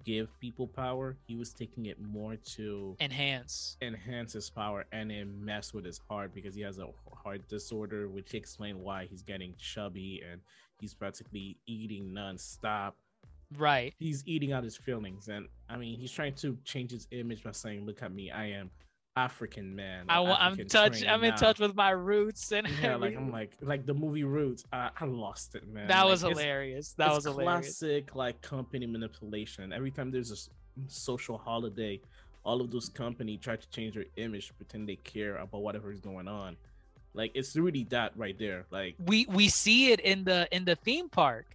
give 0.04 0.28
people 0.40 0.66
power, 0.66 1.16
he 1.26 1.36
was 1.36 1.52
taking 1.52 1.86
it 1.86 2.00
more 2.00 2.36
to 2.36 2.96
Enhance. 3.00 3.76
enhance 3.82 4.32
his 4.32 4.48
power 4.48 4.86
and 4.92 5.12
it 5.12 5.26
mess 5.26 5.74
with 5.74 5.84
his 5.84 5.98
heart 6.08 6.34
because 6.34 6.54
he 6.54 6.62
has 6.62 6.78
a 6.78 6.88
heart 7.14 7.46
disorder, 7.48 8.08
which 8.08 8.34
explain 8.34 8.80
why 8.80 9.04
he's 9.04 9.22
getting 9.22 9.54
chubby 9.58 10.22
and 10.22 10.40
he's 10.80 10.94
practically 10.94 11.58
eating 11.66 12.12
nonstop. 12.12 12.94
Right. 13.56 13.94
He's 13.98 14.22
eating 14.26 14.52
out 14.52 14.62
his 14.64 14.76
feelings, 14.76 15.28
and 15.28 15.48
I 15.68 15.76
mean, 15.76 15.98
he's 15.98 16.12
trying 16.12 16.34
to 16.34 16.56
change 16.64 16.90
his 16.92 17.06
image 17.10 17.42
by 17.42 17.52
saying, 17.52 17.84
"Look 17.84 18.02
at 18.02 18.12
me, 18.12 18.30
I 18.30 18.46
am 18.46 18.70
African 19.16 19.74
man." 19.74 20.06
I, 20.08 20.22
I'm 20.22 20.56
touch. 20.68 21.04
I'm 21.04 21.24
in 21.24 21.30
now." 21.30 21.36
touch 21.36 21.58
with 21.58 21.74
my 21.74 21.90
roots 21.90 22.52
and 22.52 22.68
Yeah, 22.80 22.96
like 22.96 23.16
I'm 23.16 23.32
like 23.32 23.56
like 23.60 23.86
the 23.86 23.94
movie 23.94 24.24
Roots. 24.24 24.64
I, 24.72 24.90
I 25.00 25.04
lost 25.04 25.54
it, 25.56 25.66
man. 25.68 25.88
that 25.88 26.02
Like, 26.02 26.10
was 26.10 26.20
hilarious. 26.20 26.92
That 26.92 27.12
was 27.12 27.24
hilarious. 27.24 27.78
classic 27.78 28.14
like 28.14 28.40
company 28.40 28.86
manipulation. 28.86 29.72
Every 29.72 29.90
time 29.90 30.10
there's 30.12 30.30
a 30.30 30.36
social 30.88 31.36
holiday, 31.36 32.00
all 32.44 32.60
of 32.60 32.70
those 32.70 32.88
company 32.88 33.36
try 33.36 33.56
to 33.56 33.70
change 33.70 33.94
their 33.94 34.04
image, 34.16 34.52
pretend 34.56 34.88
they 34.88 34.96
care 34.96 35.36
about 35.38 35.62
whatever 35.62 35.90
is 35.92 36.00
going 36.00 36.28
on. 36.28 36.56
Like 37.14 37.32
it's 37.34 37.56
really 37.56 37.84
that 37.90 38.12
right 38.16 38.38
there. 38.38 38.66
Like 38.70 38.94
We 39.04 39.26
we 39.26 39.48
see 39.48 39.90
it 39.92 39.98
in 40.00 40.22
the 40.22 40.46
in 40.54 40.64
the 40.64 40.76
theme 40.76 41.08
park. 41.08 41.46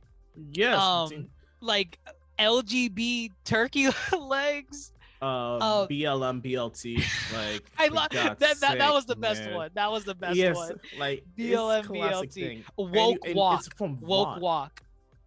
yes, 0.52 0.78
um, 0.78 1.30
like 1.62 2.00
LGB 2.40 3.32
turkey 3.44 3.88
legs. 4.20 4.92
uh, 5.22 5.58
uh, 5.58 5.88
BLM 5.88 6.42
BLT. 6.44 6.98
Like 7.34 7.64
I 7.78 7.88
love 7.88 8.10
that, 8.12 8.40
that. 8.40 8.60
That 8.60 8.94
was 8.94 9.06
the 9.06 9.16
best 9.16 9.44
man. 9.44 9.54
one. 9.56 9.70
That 9.74 9.92
was 9.92 10.04
the 10.06 10.16
best 10.16 10.36
yes, 10.36 10.56
one. 10.56 10.80
like 10.98 11.24
BLM 11.38 11.86
BLT. 11.86 12.34
thing. 12.34 12.64
Woke 12.78 13.18
and 13.26 13.36
walk. 13.36 13.60
It's 13.66 13.70
from 13.78 14.00
Woke 14.02 14.28
Vought. 14.28 14.42
walk. 14.42 14.82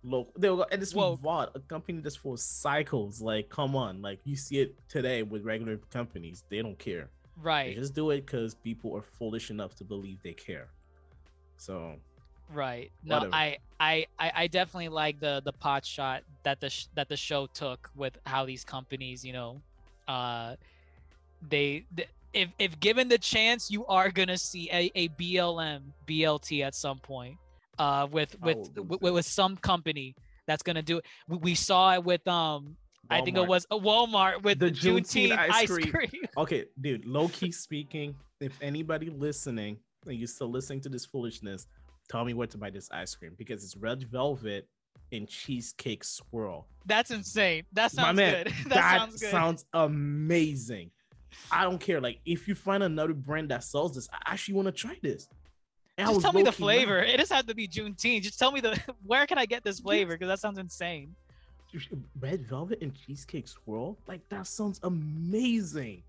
Local. 0.05 0.33
They 0.39 0.51
were, 0.51 0.67
and 0.71 0.81
it's 0.83 0.93
from 0.93 1.19
Woke. 1.23 1.51
A 1.55 1.61
company 1.61 2.01
that's 2.01 2.17
for 2.17 2.37
cycles. 2.37 3.21
Like, 3.21 3.49
come 3.49 3.75
on, 3.75 4.01
like 4.03 4.21
you 4.25 4.37
see 4.37 4.59
it 4.61 4.75
today 4.89 5.23
with 5.23 5.45
regular 5.45 5.79
companies. 5.91 6.45
They 6.51 6.63
don't 6.63 6.79
care. 6.79 7.09
They 7.37 7.43
Right. 7.43 7.77
just 7.77 7.95
do 7.95 8.11
it 8.11 8.27
because 8.27 8.55
people 8.55 8.97
are 8.97 9.03
foolish 9.03 9.51
enough 9.51 9.75
to 9.77 9.85
believe 9.85 10.19
they 10.23 10.33
care. 10.35 10.69
So, 11.57 11.97
Right. 12.53 12.91
No, 13.05 13.17
Whatever. 13.17 13.35
I, 13.35 13.59
I, 13.79 14.07
I 14.19 14.33
I 14.35 14.47
definitely 14.47 14.89
like 14.89 15.21
the 15.21 15.43
the 15.45 15.53
pot 15.53 15.85
shot 15.85 16.23
that 16.45 16.61
the 16.61 16.71
sh- 16.71 16.87
that 16.95 17.09
the 17.09 17.17
show 17.17 17.47
took 17.47 17.91
with 17.95 18.17
how 18.25 18.45
these 18.47 18.65
companies, 18.65 19.25
you 19.25 19.33
know, 19.33 19.61
uh, 20.09 20.57
they, 21.49 21.85
th- 21.97 22.09
if 22.33 22.49
if 22.59 22.81
given 22.81 23.09
the 23.09 23.19
chance, 23.19 23.71
you 23.71 23.85
are 23.87 24.11
gonna 24.11 24.39
see 24.39 24.71
a, 24.73 24.91
a 24.95 25.09
BLM 25.11 25.83
BLT 26.07 26.65
at 26.65 26.75
some 26.75 26.99
point, 26.99 27.37
uh, 27.79 28.07
with 28.11 28.35
with 28.41 28.57
will 28.57 28.85
lose 28.85 29.01
with, 29.01 29.13
with 29.13 29.27
some 29.27 29.57
company 29.57 30.15
that's 30.47 30.63
gonna 30.63 30.83
do 30.83 30.99
it. 30.99 31.05
We, 31.29 31.37
we 31.39 31.55
saw 31.55 31.95
it 31.95 32.05
with 32.05 32.27
um, 32.27 32.77
I 33.11 33.21
think 33.21 33.37
it 33.37 33.47
was 33.47 33.67
a 33.71 33.79
Walmart 33.79 34.43
with 34.43 34.59
The 34.59 34.71
the, 34.71 34.73
Juneteenth 34.73 35.31
Juneteenth 35.31 35.39
ice 35.39 35.51
ice 35.63 35.71
cream. 35.71 35.93
cream. 35.93 36.11
Okay, 36.39 36.65
dude, 36.81 37.05
low 37.05 37.29
key 37.29 37.51
speaking, 37.53 38.15
if 38.41 38.53
anybody 38.61 39.11
listening 39.11 39.79
and 40.07 40.17
you're 40.17 40.29
still 40.29 40.51
listening 40.51 40.81
to 40.83 40.89
this 40.89 41.05
foolishness, 41.05 41.67
tell 42.09 42.25
me 42.25 42.35
where 42.35 42.47
to 42.47 42.59
buy 42.59 42.71
this 42.71 42.89
ice 42.91 43.15
cream 43.15 43.33
because 43.37 43.65
it's 43.65 43.77
red 43.77 44.05
velvet 44.05 44.67
and 45.13 45.29
cheesecake 45.29 46.05
swirl. 46.05 46.67
That's 46.87 47.11
insane. 47.11 47.65
That 47.73 47.93
sounds 47.93 48.17
man, 48.17 48.45
good. 48.45 48.53
that, 48.65 48.75
that 48.75 48.99
sounds 48.99 49.21
good. 49.21 49.31
sounds 49.31 49.65
amazing. 49.73 50.91
I 51.51 51.65
don't 51.65 51.79
care. 51.79 52.01
Like, 52.01 52.21
if 52.25 52.49
you 52.49 52.55
find 52.55 52.83
another 52.83 53.15
brand 53.15 53.51
that 53.51 53.65
sells 53.65 53.95
this, 53.95 54.09
I 54.13 54.33
actually 54.33 54.55
want 54.55 54.67
to 54.67 54.73
try 54.73 54.97
this. 55.03 55.29
And 55.97 56.09
Just 56.09 56.21
tell 56.21 56.33
me 56.33 56.43
the 56.43 56.53
flavor. 56.53 57.01
It 57.01 57.19
just 57.19 57.33
had 57.33 57.49
to 57.49 57.55
be 57.55 57.67
Juneteenth. 57.67 58.23
Just 58.23 58.39
tell 58.39 58.53
me 58.53 58.61
the 58.61 58.81
where 59.07 59.27
can 59.27 59.37
I 59.37 59.47
get 59.47 59.65
this 59.65 59.81
flavor 59.81 60.13
because 60.13 60.29
that 60.29 60.39
sounds 60.39 60.59
insane. 60.59 61.15
Red 62.21 62.47
velvet 62.47 62.81
and 62.81 62.95
cheesecake 62.95 63.49
swirl? 63.49 63.99
Like, 64.07 64.27
that 64.29 64.47
sounds 64.47 64.81
amazing. 64.85 66.03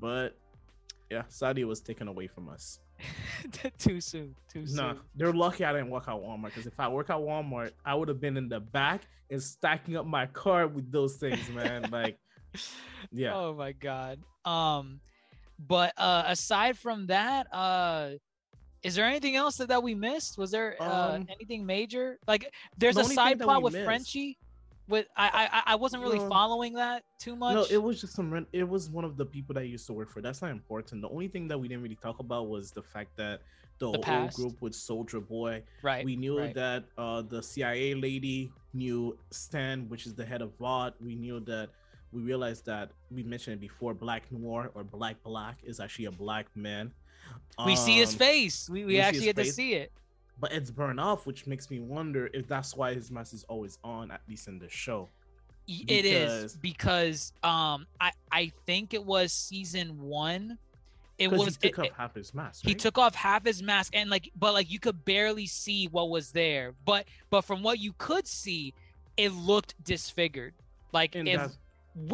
But 0.00 0.36
yeah, 1.10 1.22
Saudi 1.28 1.64
was 1.64 1.80
taken 1.80 2.08
away 2.08 2.26
from 2.26 2.48
us. 2.48 2.80
too 3.78 4.00
soon. 4.00 4.34
Too 4.52 4.66
soon. 4.66 4.76
No, 4.76 4.98
they're 5.14 5.32
lucky 5.32 5.64
I 5.64 5.72
didn't 5.72 5.90
work 5.90 6.08
at 6.08 6.14
Walmart 6.14 6.46
because 6.46 6.66
if 6.66 6.78
I 6.78 6.88
work 6.88 7.10
at 7.10 7.16
Walmart, 7.16 7.72
I 7.84 7.94
would 7.94 8.08
have 8.08 8.20
been 8.20 8.36
in 8.36 8.48
the 8.48 8.60
back 8.60 9.02
and 9.30 9.42
stacking 9.42 9.96
up 9.96 10.06
my 10.06 10.26
cart 10.26 10.72
with 10.74 10.90
those 10.90 11.16
things, 11.16 11.48
man. 11.50 11.88
like, 11.92 12.18
yeah. 13.12 13.34
Oh 13.34 13.54
my 13.54 13.72
god. 13.72 14.18
Um, 14.44 15.00
but 15.58 15.92
uh, 15.96 16.24
aside 16.26 16.78
from 16.78 17.06
that, 17.06 17.46
uh, 17.54 18.10
is 18.82 18.94
there 18.94 19.04
anything 19.04 19.36
else 19.36 19.56
that, 19.56 19.68
that 19.68 19.82
we 19.82 19.94
missed? 19.94 20.38
Was 20.38 20.50
there 20.50 20.76
uh, 20.80 21.12
Um, 21.16 21.26
anything 21.30 21.66
major? 21.66 22.18
Like, 22.26 22.50
there's 22.78 22.94
the 22.96 23.02
a 23.02 23.04
side 23.04 23.38
plot 23.40 23.62
with 23.62 23.74
missed- 23.74 23.84
Frenchie. 23.84 24.38
With 24.90 25.06
I, 25.16 25.48
I 25.66 25.72
I 25.72 25.74
wasn't 25.76 26.02
really 26.02 26.18
No. 26.18 26.28
following 26.28 26.74
that 26.74 27.04
too 27.18 27.36
much. 27.36 27.54
No, 27.54 27.64
it 27.70 27.80
was 27.82 28.00
just 28.00 28.14
some. 28.14 28.30
ren- 28.30 28.46
It 28.52 28.68
was 28.68 28.90
one 28.90 29.04
of 29.04 29.16
the 29.16 29.24
people 29.24 29.54
that 29.54 29.60
I 29.60 29.64
used 29.64 29.86
to 29.86 29.92
work 29.92 30.10
for. 30.10 30.20
That's 30.20 30.42
not 30.42 30.50
important. 30.50 31.00
The 31.02 31.08
only 31.08 31.28
thing 31.28 31.48
that 31.48 31.58
we 31.58 31.68
didn't 31.68 31.82
really 31.82 31.96
talk 32.02 32.18
about 32.18 32.48
was 32.48 32.70
the 32.72 32.82
fact 32.82 33.16
that 33.16 33.40
the, 33.78 33.86
old 33.86 34.02
past. 34.02 34.36
group 34.36 34.60
with 34.60 34.74
Soldier 34.74 35.20
Boy. 35.20 35.62
right. 35.82 36.04
we 36.04 36.14
knew 36.16 36.38
right. 36.38 36.54
that 36.54 36.84
uh, 36.98 37.22
the 37.22 37.42
CIA 37.42 37.94
lady 37.94 38.52
knew 38.74 39.16
Stan, 39.30 39.88
which 39.88 40.06
is 40.06 40.14
the 40.14 40.24
head 40.26 40.42
of 40.42 40.52
Vought. 40.58 40.94
We 41.00 41.14
knew 41.14 41.40
that. 41.40 41.70
We 42.12 42.22
realized 42.22 42.66
that 42.66 42.90
we 43.12 43.22
mentioned 43.22 43.54
it 43.54 43.60
before. 43.60 43.94
Black 43.94 44.30
Noir 44.32 44.70
or 44.74 44.82
Black 44.82 45.22
Black 45.22 45.58
is 45.62 45.78
actually 45.78 46.06
a 46.06 46.10
black 46.10 46.46
man. 46.56 46.92
we 47.64 47.76
see 47.76 47.96
his 47.98 48.12
Um, 48.14 48.18
face. 48.18 48.68
We, 48.68 48.80
we 48.84 48.94
we 48.94 49.00
actually 49.00 49.26
his 49.26 49.34
get 49.34 49.36
to 49.44 49.52
see 49.52 49.74
it. 49.74 49.92
But 50.40 50.52
it's 50.52 50.70
burned 50.70 50.98
off, 51.00 51.26
which 51.26 51.46
makes 51.46 51.70
me 51.70 51.80
wonder 51.80 52.30
if 52.32 52.46
that's 52.48 52.74
why 52.76 52.94
his 52.94 53.10
mask 53.10 53.34
is 53.34 53.44
always 53.48 53.78
on, 53.84 54.10
at 54.10 54.22
least 54.28 54.48
in 54.48 54.58
the 54.58 54.68
show. 54.68 55.08
Y- 55.68 55.84
It 55.86 56.04
is 56.04 56.56
Because- 56.56 56.56
because 56.56 57.32
um 57.42 57.86
I 58.00 58.12
I 58.32 58.52
think 58.66 58.94
it 58.94 59.04
was 59.04 59.32
season 59.32 60.00
one. 60.00 60.58
It 61.18 61.30
was 61.30 61.58
he 61.60 61.68
took 61.70 61.84
it- 61.84 61.90
off 61.92 61.96
half 61.96 62.14
his 62.14 62.32
mask. 62.32 62.64
he 62.64 62.74
took 62.74 62.96
off 62.96 63.14
half 63.14 63.44
his 63.44 63.62
mask 63.62 63.94
and 63.94 64.08
like 64.08 64.30
but 64.36 64.54
like 64.54 64.70
you 64.70 64.78
could 64.80 65.04
barely 65.04 65.46
see 65.46 65.86
what 65.88 66.08
was 66.08 66.32
there. 66.32 66.74
But 66.86 67.06
but 67.28 67.42
from 67.42 67.62
what 67.62 67.78
you 67.78 67.92
could 67.98 68.26
see, 68.26 68.72
it 69.18 69.30
looked 69.32 69.74
disfigured. 69.84 70.54
Like 70.92 71.14
And 71.14 71.28
if 71.28 71.52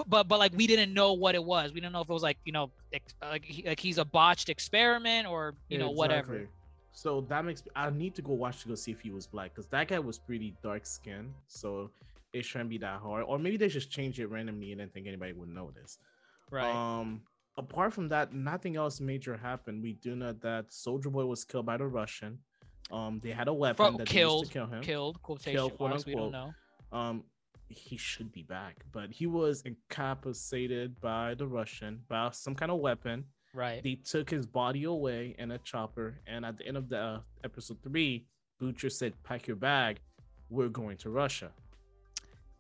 but 0.09 0.27
but 0.27 0.39
like 0.39 0.53
we 0.57 0.67
didn't 0.67 0.93
know 0.93 1.13
what 1.13 1.35
it 1.37 1.45
was. 1.45 1.73
We 1.73 1.81
didn't 1.81 1.93
know 1.93 2.01
if 2.01 2.11
it 2.11 2.13
was 2.13 2.23
like 2.25 2.39
you 2.45 2.53
know 2.53 2.71
ex- 2.93 3.15
like 3.23 3.45
he, 3.45 3.63
like 3.63 3.79
he's 3.79 3.99
a 3.99 4.05
botched 4.05 4.49
experiment 4.49 5.29
or 5.29 5.55
you 5.69 5.79
know 5.79 5.91
whatever. 5.91 6.49
So 6.97 7.21
that 7.29 7.45
makes 7.45 7.63
me. 7.63 7.71
I 7.77 7.91
need 7.91 8.15
to 8.15 8.23
go 8.23 8.33
watch 8.33 8.63
to 8.63 8.69
go 8.69 8.75
see 8.75 8.91
if 8.91 9.01
he 9.01 9.11
was 9.11 9.27
black 9.27 9.55
because 9.55 9.67
that 9.67 9.89
guy 9.89 9.99
was 9.99 10.19
pretty 10.19 10.55
dark 10.63 10.87
skinned. 10.87 11.35
So 11.47 11.91
it 12.33 12.43
shouldn't 12.43 12.71
be 12.71 12.79
that 12.79 13.01
hard. 13.01 13.25
Or 13.29 13.39
maybe 13.39 13.59
they 13.59 13.69
just 13.69 13.91
changed 13.91 14.19
it 14.19 14.29
randomly 14.29 14.73
and 14.73 14.81
didn't 14.81 14.95
think 14.95 15.07
anybody 15.07 15.35
would 15.35 15.51
notice. 15.51 15.99
Right. 16.51 16.65
Um. 16.65 17.21
Apart 17.59 17.93
from 17.93 18.09
that, 18.09 18.33
nothing 18.33 18.77
else 18.77 18.99
major 18.99 19.37
happened. 19.37 19.83
We 19.83 19.93
do 19.93 20.17
know 20.17 20.33
that 20.41 20.73
Soldier 20.73 21.11
Boy 21.11 21.27
was 21.27 21.45
killed 21.45 21.67
by 21.67 21.77
the 21.77 21.87
Russian. 21.87 22.39
Um. 22.91 23.21
They 23.23 23.31
had 23.31 23.49
a 23.49 23.53
weapon 23.53 23.99
that 23.99 24.07
killed, 24.07 24.33
they 24.33 24.39
used 24.39 24.53
to 24.53 24.59
kill 24.59 24.67
him. 24.67 24.83
Killed 24.83 25.23
quotation 25.23 25.69
quote, 25.69 25.91
marks. 25.91 26.07
We 26.07 26.15
don't 26.15 26.35
unquote. 26.35 26.55
know. 26.93 26.99
Um. 26.99 27.25
He 27.69 27.99
should 27.99 28.33
be 28.33 28.43
back, 28.43 28.77
but 28.91 29.11
he 29.11 29.27
was 29.27 29.63
incapacitated 29.67 30.99
by 31.03 31.35
the 31.35 31.47
Russian 31.47 32.01
by 32.09 32.31
some 32.31 32.55
kind 32.55 32.71
of 32.71 32.79
weapon 32.79 33.25
Right. 33.57 33.83
they 33.83 33.95
took 33.95 34.29
his 34.31 34.45
body 34.47 34.85
away 34.85 35.35
in 35.39 35.51
a 35.51 35.59
chopper 35.59 36.21
and 36.27 36.45
at 36.45 36.59
the 36.59 36.67
end 36.69 36.77
of 36.77 36.89
the 36.89 36.99
uh, 37.01 37.21
episode 37.43 37.79
three 37.83 38.27
butcher 38.61 38.91
said 38.91 39.13
pack 39.25 39.47
your 39.47 39.57
bag 39.57 39.99
we're 40.51 40.69
going 40.69 40.97
to 40.99 41.11
russia 41.11 41.51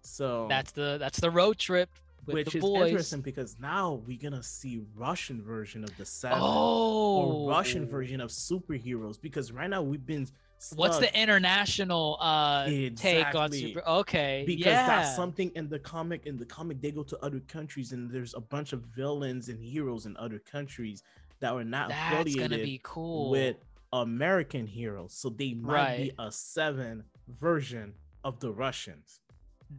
so 0.00 0.46
That's 0.48 0.72
the 0.72 0.96
that's 0.98 1.20
the 1.20 1.30
road 1.30 1.58
trip 1.58 1.90
with 2.26 2.34
which 2.34 2.50
the 2.52 2.58
is 2.58 2.62
boys. 2.62 2.88
interesting 2.88 3.20
because 3.20 3.56
now 3.60 4.02
we're 4.06 4.18
gonna 4.20 4.42
see 4.42 4.82
russian 4.96 5.42
version 5.42 5.84
of 5.84 5.96
the 5.96 6.04
seven 6.04 6.38
Oh, 6.40 7.44
or 7.44 7.50
russian 7.50 7.88
version 7.88 8.20
of 8.20 8.30
superheroes 8.30 9.20
because 9.20 9.52
right 9.52 9.68
now 9.70 9.82
we've 9.82 10.04
been 10.06 10.26
What's 10.74 10.98
the 10.98 11.20
international 11.20 12.18
uh 12.20 12.68
take 12.96 13.34
on 13.34 13.52
super? 13.52 13.86
Okay, 13.86 14.44
because 14.46 14.72
yeah. 14.72 14.86
that's 14.86 15.14
something 15.14 15.50
in 15.54 15.68
the 15.68 15.78
comic 15.78 16.26
in 16.26 16.36
the 16.36 16.46
comic 16.46 16.80
they 16.80 16.90
go 16.90 17.02
to 17.04 17.18
other 17.24 17.40
countries 17.40 17.92
and 17.92 18.10
there's 18.10 18.34
a 18.34 18.40
bunch 18.40 18.72
of 18.72 18.82
villains 18.82 19.48
and 19.48 19.62
heroes 19.62 20.06
in 20.06 20.16
other 20.16 20.38
countries 20.38 21.02
that 21.40 21.52
are 21.52 21.64
not 21.64 21.88
That's 21.90 22.10
affiliated 22.10 22.82
cool. 22.82 23.30
with 23.30 23.56
American 23.92 24.66
heroes. 24.66 25.12
So 25.14 25.28
they 25.28 25.54
might 25.54 25.72
Right. 25.72 25.96
be 26.02 26.12
a 26.18 26.30
seven 26.32 27.04
version 27.28 27.94
of 28.24 28.40
the 28.40 28.50
Russians. 28.50 29.20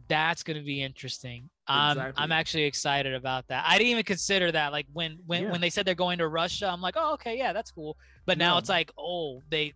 That's 0.08 0.42
gonna 0.42 0.62
be 0.62 0.82
interesting. 0.82 1.48
Um, 1.66 2.12
I'm 2.16 2.32
actually 2.32 2.64
excited 2.64 3.14
about 3.14 3.46
that. 3.48 3.64
I 3.66 3.76
didn't 3.78 3.90
even 3.90 4.04
consider 4.04 4.50
that. 4.52 4.72
Like 4.72 4.86
when 4.92 5.18
when 5.26 5.44
Yeah. 5.44 5.50
when 5.52 5.60
they 5.60 5.70
said 5.70 5.86
they're 5.86 5.94
going 5.94 6.18
to 6.18 6.28
Russia, 6.28 6.68
I'm 6.68 6.80
like, 6.80 6.94
oh 6.96 7.14
okay, 7.14 7.36
yeah, 7.36 7.52
that's 7.52 7.70
cool. 7.70 7.96
But 8.26 8.38
now 8.38 8.54
No. 8.54 8.58
it's 8.58 8.68
like, 8.68 8.90
oh, 8.98 9.42
they 9.50 9.74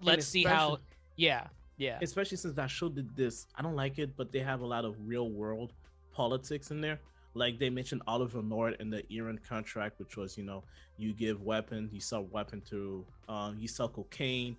let's 0.00 0.26
see 0.26 0.44
how. 0.44 0.78
Yeah, 1.16 1.46
yeah, 1.78 1.98
especially 2.02 2.36
since 2.36 2.54
that 2.54 2.70
show 2.70 2.88
did 2.88 3.14
this. 3.16 3.46
I 3.56 3.62
don't 3.62 3.76
like 3.76 3.98
it, 3.98 4.16
but 4.16 4.32
they 4.32 4.40
have 4.40 4.60
a 4.60 4.66
lot 4.66 4.84
of 4.84 4.94
real 5.06 5.30
world 5.30 5.72
politics 6.12 6.70
in 6.70 6.80
there. 6.80 7.00
Like 7.34 7.58
they 7.58 7.68
mentioned 7.70 8.02
Oliver 8.06 8.42
North 8.42 8.76
in 8.80 8.88
the 8.90 9.02
Iran-Contra, 9.12 9.92
which 9.98 10.16
was, 10.16 10.38
you 10.38 10.44
know, 10.44 10.62
you 10.96 11.12
give 11.12 11.42
weapons, 11.42 11.92
you 11.92 12.00
sell 12.00 12.24
weapon 12.24 12.62
to, 12.70 13.04
um, 13.28 13.58
you 13.58 13.68
sell 13.68 13.88
cocaine 13.90 14.56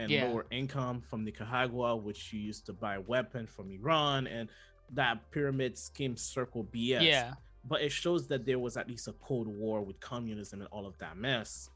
and 0.00 0.10
Yeah. 0.10 0.24
lower 0.28 0.44
income 0.50 1.00
from 1.00 1.24
Nicaragua, 1.24 1.94
which 1.96 2.32
you 2.32 2.40
used 2.40 2.66
to 2.66 2.72
buy 2.72 2.98
weapon 2.98 3.46
from 3.46 3.70
Iran, 3.70 4.26
and 4.26 4.48
that 4.90 5.30
pyramid 5.30 5.78
scheme 5.78 6.16
circle 6.16 6.64
BS. 6.64 7.02
yeah. 7.02 7.34
but 7.68 7.80
it 7.82 7.90
shows 7.90 8.28
that 8.28 8.44
there 8.46 8.58
was 8.60 8.76
at 8.76 8.88
least 8.88 9.08
a 9.08 9.12
cold 9.14 9.48
war 9.48 9.82
with 9.82 9.98
communism 9.98 10.60
and 10.60 10.68
all 10.70 10.86
of 10.86 10.96
that 10.98 11.16
mess 11.16 11.70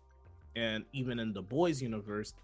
and 0.55 0.85
even 0.93 1.19
in 1.19 1.33
the 1.33 1.43
boys 1.43 1.83
universe 1.83 2.35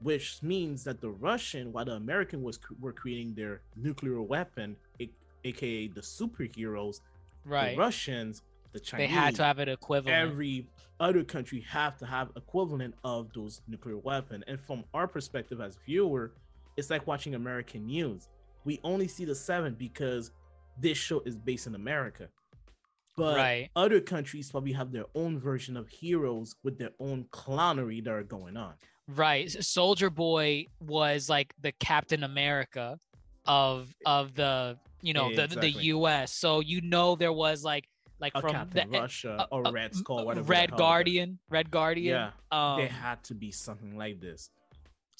which 0.00 0.42
means 0.42 0.84
that 0.84 1.00
the 1.00 1.10
russian 1.10 1.72
while 1.72 1.84
the 1.84 1.92
american 1.92 2.42
was 2.42 2.58
were 2.80 2.92
creating 2.92 3.34
their 3.34 3.60
nuclear 3.76 4.20
weapon 4.20 4.76
a- 5.00 5.10
aka 5.44 5.88
the 5.88 6.00
superheroes 6.00 7.00
Right. 7.44 7.72
the 7.72 7.78
russians 7.78 8.42
the 8.72 8.80
Chinese, 8.80 9.08
They 9.08 9.14
had 9.14 9.36
to 9.36 9.44
have 9.44 9.60
an 9.60 9.68
equivalent. 9.68 10.18
every 10.18 10.66
other 10.98 11.22
country 11.22 11.60
have 11.60 11.96
to 11.98 12.06
have 12.06 12.30
equivalent 12.36 12.94
of 13.04 13.32
those 13.32 13.60
nuclear 13.68 13.98
weapon 13.98 14.42
and 14.48 14.58
from 14.60 14.82
our 14.94 15.06
perspective 15.06 15.60
as 15.60 15.76
viewer 15.86 16.32
it's 16.76 16.90
like 16.90 17.06
watching 17.06 17.34
american 17.36 17.86
news 17.86 18.28
we 18.64 18.80
only 18.82 19.06
see 19.06 19.24
the 19.24 19.34
seven 19.34 19.74
because 19.74 20.32
this 20.80 20.98
show 20.98 21.20
is 21.20 21.36
based 21.36 21.66
in 21.68 21.74
america 21.76 22.28
but 23.16 23.36
Right. 23.36 23.70
other 23.76 24.00
countries 24.00 24.50
probably 24.50 24.72
have 24.72 24.90
their 24.90 25.04
own 25.14 25.38
version 25.38 25.76
of 25.76 25.88
heroes 25.88 26.56
with 26.64 26.76
their 26.78 26.90
own 26.98 27.26
clownery 27.30 28.02
that 28.02 28.10
are 28.10 28.24
going 28.24 28.56
on 28.56 28.74
Right. 29.08 29.50
Soldier 29.50 30.10
Boy 30.10 30.66
was 30.80 31.28
like 31.28 31.54
the 31.60 31.72
Captain 31.72 32.22
America 32.24 32.98
of 33.46 33.94
of 34.06 34.34
the 34.34 34.78
you 35.02 35.12
know 35.12 35.28
the 35.30 35.46
the 35.46 35.66
Exactly. 35.66 35.82
US. 35.88 36.32
So 36.32 36.60
you 36.60 36.80
know 36.80 37.14
there 37.14 37.32
was 37.32 37.62
like 37.64 37.84
like 38.20 38.32
a 38.34 38.40
from 38.40 38.52
captain 38.52 38.90
the 38.90 39.00
russia 39.00 39.36
uh, 39.40 39.46
or 39.50 39.66
uh, 39.66 39.72
red 39.72 39.94
skull 39.94 40.24
whatever 40.24 40.46
Red 40.46 40.56
hell 40.56 40.62
it 40.70 40.74
is. 40.74 40.78
Guardian, 40.78 41.38
Red 41.50 41.70
Guardian. 41.70 42.14
yeah 42.14 42.30
Um, 42.72 42.78
there 42.78 42.88
had 42.88 43.22
to 43.24 43.34
be 43.34 43.50
something 43.50 43.98
like 43.98 44.20
this 44.20 44.50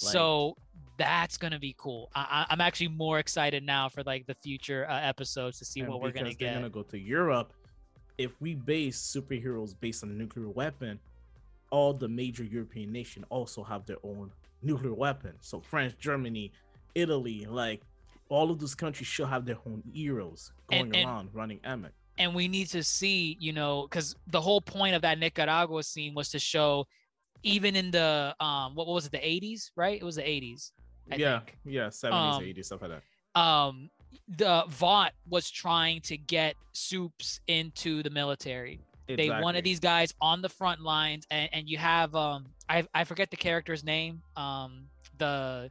like- 0.02 0.12
so 0.12 0.56
that's 0.96 1.36
gonna 1.36 1.58
be 1.58 1.74
cool. 1.76 2.08
I, 2.14 2.46
I'm 2.48 2.60
actually 2.60 2.88
more 2.88 3.18
excited 3.18 3.64
now 3.64 3.88
for 3.88 4.02
like 4.04 4.26
the 4.26 4.34
future 4.34 4.86
uh, 4.88 5.00
episodes 5.00 5.58
to 5.58 5.64
see 5.64 5.82
what 5.82 6.00
we're 6.00 6.12
gonna 6.12 6.26
because 6.26 6.38
they're 6.38 6.54
gonna 6.54 6.68
go 6.70 6.82
to 6.84 6.98
Europe. 6.98 7.52
If 8.16 8.40
we 8.40 8.54
base 8.54 8.96
superheroes 8.98 9.74
based 9.78 10.04
on 10.04 10.10
a 10.10 10.12
nuclear 10.12 10.48
weapon, 10.48 11.00
all 11.74 11.92
the 11.92 12.08
major 12.08 12.44
European 12.44 12.92
nations 12.92 13.24
also 13.30 13.60
have 13.64 13.84
their 13.84 13.96
own 14.04 14.30
nuclear 14.62 14.94
weapons. 14.94 15.38
So 15.40 15.60
France, 15.60 15.94
Germany, 15.98 16.52
Italy, 16.94 17.46
like 17.46 17.80
all 18.28 18.50
of 18.52 18.58
those 18.60 18.74
countries 18.76 19.08
should 19.08 19.26
have 19.28 19.44
their 19.44 19.58
own 19.66 19.82
heroes 19.92 20.52
going 20.70 20.82
And- 20.86 20.96
and- 20.96 21.06
around 21.08 21.26
running 21.34 21.60
Emmett. 21.64 21.92
and 22.16 22.32
we 22.34 22.46
need 22.46 22.68
to 22.68 22.82
see, 22.84 23.36
you 23.40 23.52
know, 23.52 23.82
because 23.88 24.14
the 24.28 24.40
whole 24.40 24.60
point 24.60 24.94
of 24.94 25.02
that 25.02 25.18
Nicaragua 25.18 25.82
scene 25.82 26.14
was 26.14 26.28
to 26.30 26.38
show, 26.38 26.86
even 27.42 27.74
in 27.74 27.90
the 27.90 28.34
um, 28.38 28.74
what 28.76 28.86
was 28.86 29.06
it, 29.06 29.12
the 29.12 29.18
'80s, 29.18 29.70
right? 29.76 30.00
It 30.00 30.04
was 30.04 30.14
the 30.16 30.22
'80s. 30.22 30.70
I 31.10 31.16
yeah, 31.16 31.40
think. 31.40 31.58
yeah, 31.66 31.88
70s, 31.88 32.34
Um, 32.36 32.42
80s, 32.42 32.64
stuff 32.66 32.82
like 32.82 32.92
that. 32.92 33.02
Um, 33.46 33.90
the 34.28 34.64
Vought 34.68 35.12
was 35.28 35.50
trying 35.50 36.00
to 36.02 36.16
get 36.16 36.54
Supes 36.72 37.40
into 37.48 38.02
the 38.04 38.10
military. 38.10 38.80
They 39.06 39.28
wanted 39.28 39.58
Exactly. 39.58 39.60
these 39.62 39.80
guys 39.80 40.14
on 40.20 40.40
the 40.42 40.48
front 40.48 40.80
lines, 40.80 41.26
and, 41.30 41.48
and 41.52 41.68
you 41.68 41.76
have 41.78 42.14
um, 42.14 42.46
I 42.68 42.86
I 42.94 43.04
forget 43.04 43.30
the 43.30 43.36
character's 43.36 43.84
name, 43.84 44.22
um, 44.36 44.86
the 45.18 45.70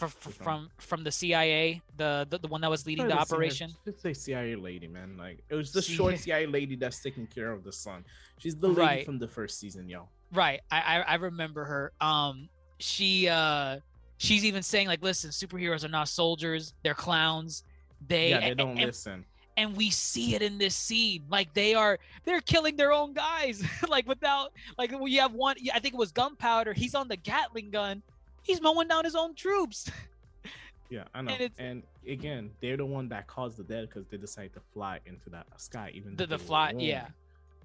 Which 0.00 0.10
one? 0.24 0.32
from 0.32 0.70
from 0.78 1.04
the 1.04 1.12
CIA, 1.12 1.82
the 1.96 2.26
the, 2.30 2.38
the 2.38 2.48
one 2.48 2.60
that 2.62 2.70
was 2.70 2.86
leading 2.86 3.06
the 3.06 3.12
CIA 3.12 3.20
operation. 3.20 3.70
Say 3.98 4.14
CIA 4.14 4.56
lady, 4.56 4.88
man. 4.88 5.16
Like 5.18 5.44
it 5.50 5.54
was 5.54 5.72
the 5.72 5.82
C- 5.82 5.94
short 5.94 6.18
CIA 6.24 6.46
lady 6.46 6.74
that's 6.76 7.00
taking 7.00 7.26
care 7.26 7.50
of 7.52 7.64
the 7.64 7.72
son. 7.72 8.04
She's 8.38 8.56
the 8.56 8.68
lady 8.68 8.80
Right. 8.80 9.06
from 9.06 9.18
the 9.18 9.28
first 9.28 9.60
season, 9.60 9.88
y'all. 9.88 10.08
Right. 10.32 10.60
I, 10.70 10.80
I 10.80 11.00
I 11.00 11.14
remember 11.16 11.64
her. 11.64 11.92
Um 12.00 12.48
she 12.78 13.28
uh 13.28 13.78
she's 14.16 14.44
even 14.44 14.62
saying 14.62 14.88
like 14.88 15.02
listen, 15.02 15.30
superheroes 15.30 15.84
are 15.84 15.88
not 15.88 16.08
soldiers, 16.08 16.72
they're 16.82 16.94
clowns. 16.94 17.62
They 18.08 18.30
yeah, 18.30 18.40
they 18.40 18.54
don't 18.54 18.70
and, 18.78 18.86
listen. 18.86 19.24
And 19.56 19.76
we 19.76 19.90
see 19.90 20.34
it 20.34 20.42
in 20.42 20.58
this 20.58 20.74
scene. 20.74 21.24
Like 21.30 21.52
they 21.54 21.74
are 21.74 21.98
they're 22.24 22.40
killing 22.40 22.76
their 22.76 22.92
own 22.92 23.12
guys. 23.14 23.62
like 23.88 24.06
without 24.08 24.52
like 24.78 24.92
when 24.92 25.10
you 25.12 25.20
have 25.20 25.32
one 25.32 25.56
I 25.72 25.78
think 25.80 25.94
it 25.94 25.98
was 25.98 26.12
gunpowder, 26.12 26.72
he's 26.72 26.94
on 26.94 27.08
the 27.08 27.16
Gatling 27.16 27.70
gun. 27.70 28.02
He's 28.42 28.60
mowing 28.60 28.88
down 28.88 29.04
his 29.04 29.14
own 29.14 29.34
troops. 29.34 29.90
Yeah, 30.90 31.04
I 31.14 31.22
know. 31.22 31.32
and 31.32 31.50
And, 31.58 31.82
again, 32.06 32.50
they're 32.60 32.76
the 32.76 32.84
one 32.84 33.08
that 33.08 33.26
caused 33.26 33.56
the 33.56 33.64
death 33.64 33.88
because 33.88 34.06
they 34.08 34.18
decided 34.18 34.52
to 34.52 34.60
fly 34.74 35.00
into 35.06 35.30
that 35.30 35.46
sky. 35.56 35.90
Even 35.94 36.14
The 36.14 36.26
the 36.26 36.38
fly, 36.38 36.72
yeah. 36.76 37.08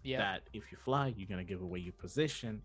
Yeah. 0.04 0.20
That 0.20 0.42
if 0.54 0.72
you 0.72 0.78
fly, 0.84 1.14
you're 1.16 1.28
gonna 1.28 1.44
give 1.44 1.62
away 1.62 1.80
your 1.80 1.94
position. 1.94 2.62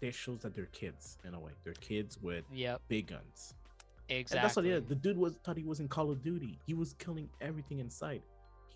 That 0.00 0.14
shows 0.14 0.40
that 0.40 0.56
they're 0.56 0.64
kids 0.72 1.18
in 1.24 1.34
a 1.34 1.38
way. 1.38 1.52
They're 1.62 1.74
kids 1.74 2.18
with 2.20 2.44
Yep. 2.50 2.80
big 2.88 3.08
guns. 3.08 3.54
And 4.08 4.18
Exactly. 4.20 4.42
that's 4.42 4.56
what 4.56 4.64
is. 4.64 4.84
The 4.86 4.94
dude 4.94 5.18
was 5.18 5.36
thought 5.44 5.58
he 5.58 5.64
was 5.64 5.78
in 5.78 5.88
Call 5.88 6.10
of 6.10 6.22
Duty. 6.22 6.58
He 6.66 6.72
was 6.72 6.94
killing 6.94 7.28
everything 7.42 7.78
in 7.78 7.90
sight. 7.90 8.22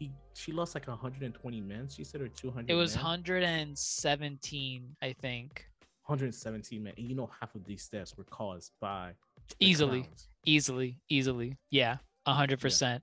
He 0.02 0.10
she 0.34 0.50
lost 0.50 0.74
like 0.74 0.88
120 0.88 1.60
men. 1.60 1.88
She 1.88 2.02
said 2.02 2.20
or 2.20 2.28
200. 2.28 2.68
It 2.68 2.74
was 2.74 2.96
men. 2.96 3.04
117, 3.04 4.96
I 5.00 5.12
think. 5.20 5.64
117 6.06 6.82
men. 6.82 6.92
And 6.96 7.06
you 7.06 7.14
know 7.14 7.30
half 7.40 7.54
of 7.54 7.64
these 7.64 7.86
deaths 7.88 8.16
were 8.16 8.24
caused 8.24 8.72
by 8.80 9.12
Easily. 9.60 10.02
clowns. 10.02 10.28
easily 10.46 10.98
easily 11.08 11.56
yeah 11.70 11.96
a 12.26 12.32
hundred 12.32 12.60
percent 12.60 13.02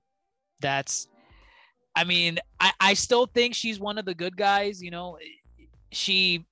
that's 0.61 1.07
i 1.95 2.03
mean 2.03 2.39
I, 2.59 2.71
I 2.79 2.93
still 2.95 3.27
think 3.27 3.53
she's 3.53 3.79
one 3.79 3.97
of 3.97 4.05
the 4.05 4.13
good 4.13 4.35
guys 4.35 4.81
you 4.81 4.91
know 4.91 5.17
she 5.91 6.45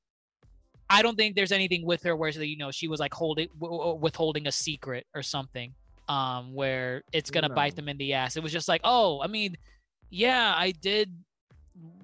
i 0.90 1.02
don't 1.02 1.16
think 1.16 1.36
there's 1.36 1.52
anything 1.52 1.86
with 1.86 2.04
her 2.04 2.16
where 2.16 2.30
you 2.30 2.58
know 2.58 2.72
she 2.72 2.88
was 2.88 3.00
like 3.00 3.14
holding 3.14 3.50
withholding 3.60 4.48
a 4.48 4.52
secret 4.52 5.06
or 5.16 5.22
something 5.22 5.74
um 6.10 6.54
where 6.54 7.04
it's 7.12 7.32
gonna 7.32 7.50
bite 7.50 7.76
them 7.76 7.90
in 7.90 7.98
the 7.98 8.14
ass 8.14 8.38
it 8.38 8.44
was 8.44 8.52
just 8.52 8.68
like 8.68 8.82
oh 8.84 9.22
i 9.22 9.28
mean 9.28 9.56
yeah 10.10 10.54
i 10.58 10.72
did 10.72 11.14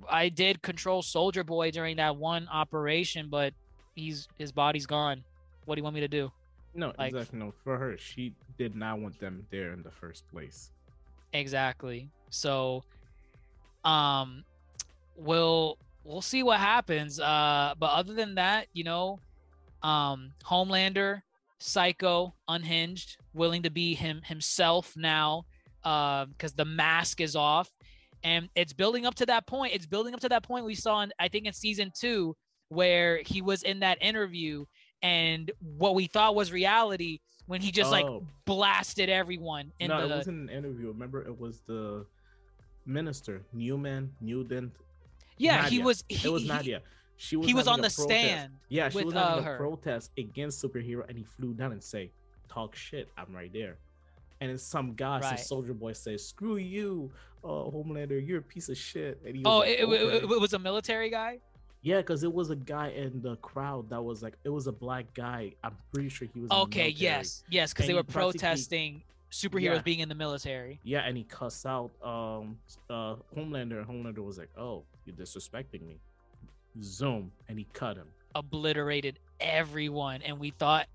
i 0.10 0.30
did 0.30 0.62
control 0.62 1.02
soldier 1.02 1.44
boy 1.44 1.72
during 1.72 1.96
that 1.98 2.16
one 2.16 2.48
operation 2.52 3.28
but 3.30 3.54
he's 3.96 4.28
his 4.38 4.52
body's 4.52 4.86
gone 4.86 5.24
what 5.66 5.76
do 5.76 5.80
you 5.80 5.84
want 5.84 5.96
me 5.96 6.02
to 6.02 6.08
do 6.08 6.32
No, 6.76 6.92
Like- 6.98 7.14
exactly. 7.14 7.40
No, 7.40 7.54
for 7.64 7.78
her, 7.78 7.96
she 7.98 8.34
did 8.58 8.76
not 8.76 9.00
want 9.00 9.20
them 9.20 9.46
there 9.52 9.74
in 9.74 9.84
the 9.84 9.92
first 9.92 10.28
place. 10.32 10.72
Exactly. 11.32 12.10
So 12.32 12.84
um 13.86 14.44
we'll 15.16 15.78
we'll 16.04 16.22
see 16.22 16.44
what 16.44 16.60
happens. 16.60 17.20
Uh 17.20 17.74
but 17.80 17.92
other 17.92 18.14
than 18.14 18.36
that, 18.36 18.68
you 18.74 18.84
know, 18.84 19.20
um 19.84 20.34
Homelander, 20.44 21.22
Psycho, 21.60 22.34
Unhinged, 22.48 23.18
willing 23.34 23.62
to 23.64 23.70
be 23.70 23.94
him 23.94 24.22
himself 24.26 24.96
now 24.98 25.46
uh 25.84 26.26
because 26.26 26.54
the 26.54 26.66
mask 26.66 27.22
is 27.22 27.36
off 27.36 27.70
and 28.24 28.50
it's 28.56 28.74
building 28.74 29.06
up 29.06 29.16
to 29.16 29.26
that 29.28 29.46
point. 29.48 29.74
It's 29.74 29.86
building 29.86 30.14
up 30.14 30.20
to 30.22 30.30
that 30.30 30.44
point 30.44 30.66
we 30.66 30.76
saw 30.76 31.02
in 31.02 31.12
I 31.20 31.28
think 31.28 31.46
in 31.46 31.54
season 31.54 31.92
2 32.00 32.36
where 32.70 33.22
he 33.26 33.42
was 33.42 33.64
in 33.64 33.80
that 33.82 33.98
interview 34.02 34.66
and 35.02 35.52
what 35.60 35.96
we 35.96 36.08
thought 36.08 36.34
was 36.36 36.52
reality 36.52 37.20
when 37.46 37.62
he 37.62 37.72
just 37.72 37.92
like 37.92 38.06
Oh. 38.06 38.26
blasted 38.46 39.10
everyone 39.10 39.72
in 39.80 39.90
no, 39.90 40.08
the 40.08 40.14
it 40.14 40.18
wasn't 40.18 40.50
an 40.50 40.56
interview. 40.56 40.88
Remember, 40.88 41.22
it 41.24 41.38
was 41.38 41.62
the 41.68 42.06
minister 42.86 43.42
Neuman 43.56 44.10
Newden. 44.24 44.72
Yeah, 45.38 45.68
he 45.68 45.80
was. 45.80 46.04
He, 46.08 46.26
it 46.28 46.32
was 46.32 46.46
Nadia. 46.46 46.82
She 47.18 47.36
was. 47.36 47.48
he 47.48 47.54
was 47.54 47.68
on 47.68 47.80
the 47.82 47.90
protest. 47.90 48.02
stand 48.02 48.54
Yeah, 48.70 48.90
she 48.90 48.98
with, 48.98 49.06
was 49.06 49.14
having 49.14 49.40
uh, 49.40 49.42
a 49.42 49.44
her. 49.44 49.58
protest 49.58 50.12
against 50.18 50.64
superhero, 50.64 51.08
and 51.08 51.18
he 51.18 51.24
flew 51.24 51.54
down 51.54 51.72
and 51.72 51.84
say, 51.84 52.12
"Talk 52.50 52.76
shit, 52.76 53.10
I'm 53.18 53.34
right 53.36 53.52
there." 53.54 53.78
And 54.42 54.50
then 54.50 54.58
some 54.58 54.94
guy, 54.94 55.20
Right. 55.20 55.40
some 55.40 55.46
soldier 55.46 55.74
boy, 55.74 55.94
says, 55.94 56.26
"Screw 56.28 56.58
you, 56.58 57.12
uh, 57.44 57.48
Homelander, 57.48 58.26
you're 58.26 58.40
a 58.40 58.42
piece 58.42 58.70
of 58.70 58.78
shit." 58.78 59.22
And 59.26 59.36
he 59.38 59.44
Oh, 59.46 59.60
like, 59.60 59.70
it, 59.70 59.84
it- 59.88 59.90
it- 59.92 60.32
it 60.32 60.40
was 60.42 60.54
a 60.54 60.60
military 60.60 61.10
guy. 61.10 61.40
Yeah, 61.82 61.98
because 61.98 62.24
it 62.24 62.32
was 62.34 62.50
a 62.50 62.56
guy 62.56 62.90
in 62.90 63.22
the 63.22 63.36
crowd 63.38 63.90
that 63.90 64.02
was 64.02 64.24
like, 64.24 64.38
it 64.46 64.50
was 64.50 64.68
a 64.68 64.72
black 64.72 65.14
guy. 65.14 65.54
I'm 65.64 65.76
pretty 65.94 66.08
sure 66.10 66.28
he 66.34 66.40
was. 66.40 66.50
Okay, 66.52 66.90
yes, 66.90 67.44
yes, 67.50 67.74
because 67.74 67.88
they 67.88 67.94
were 67.94 68.04
protesting 68.04 69.04
superheroes 69.32 69.62
Yeah. 69.76 69.82
being 69.82 70.00
in 70.00 70.08
the 70.10 70.16
military. 70.16 70.80
Yeah, 70.84 71.02
and 71.02 71.18
he 71.18 71.24
cussed 71.26 71.66
out 71.66 71.92
um 72.02 72.58
uh 72.90 73.16
Homelander. 73.36 73.80
and 73.80 73.88
Homelander 73.88 74.24
was 74.24 74.38
like, 74.38 74.50
"Oh, 74.58 74.84
you're 75.06 75.16
disrespecting 75.16 75.82
me." 75.86 76.00
Zoom, 76.82 77.32
and 77.50 77.60
he 77.60 77.66
cut 77.74 77.98
him. 77.98 78.08
Obliterated 78.36 79.20
everyone, 79.40 80.22
and 80.24 80.40
we 80.40 80.52
thought, 80.52 80.88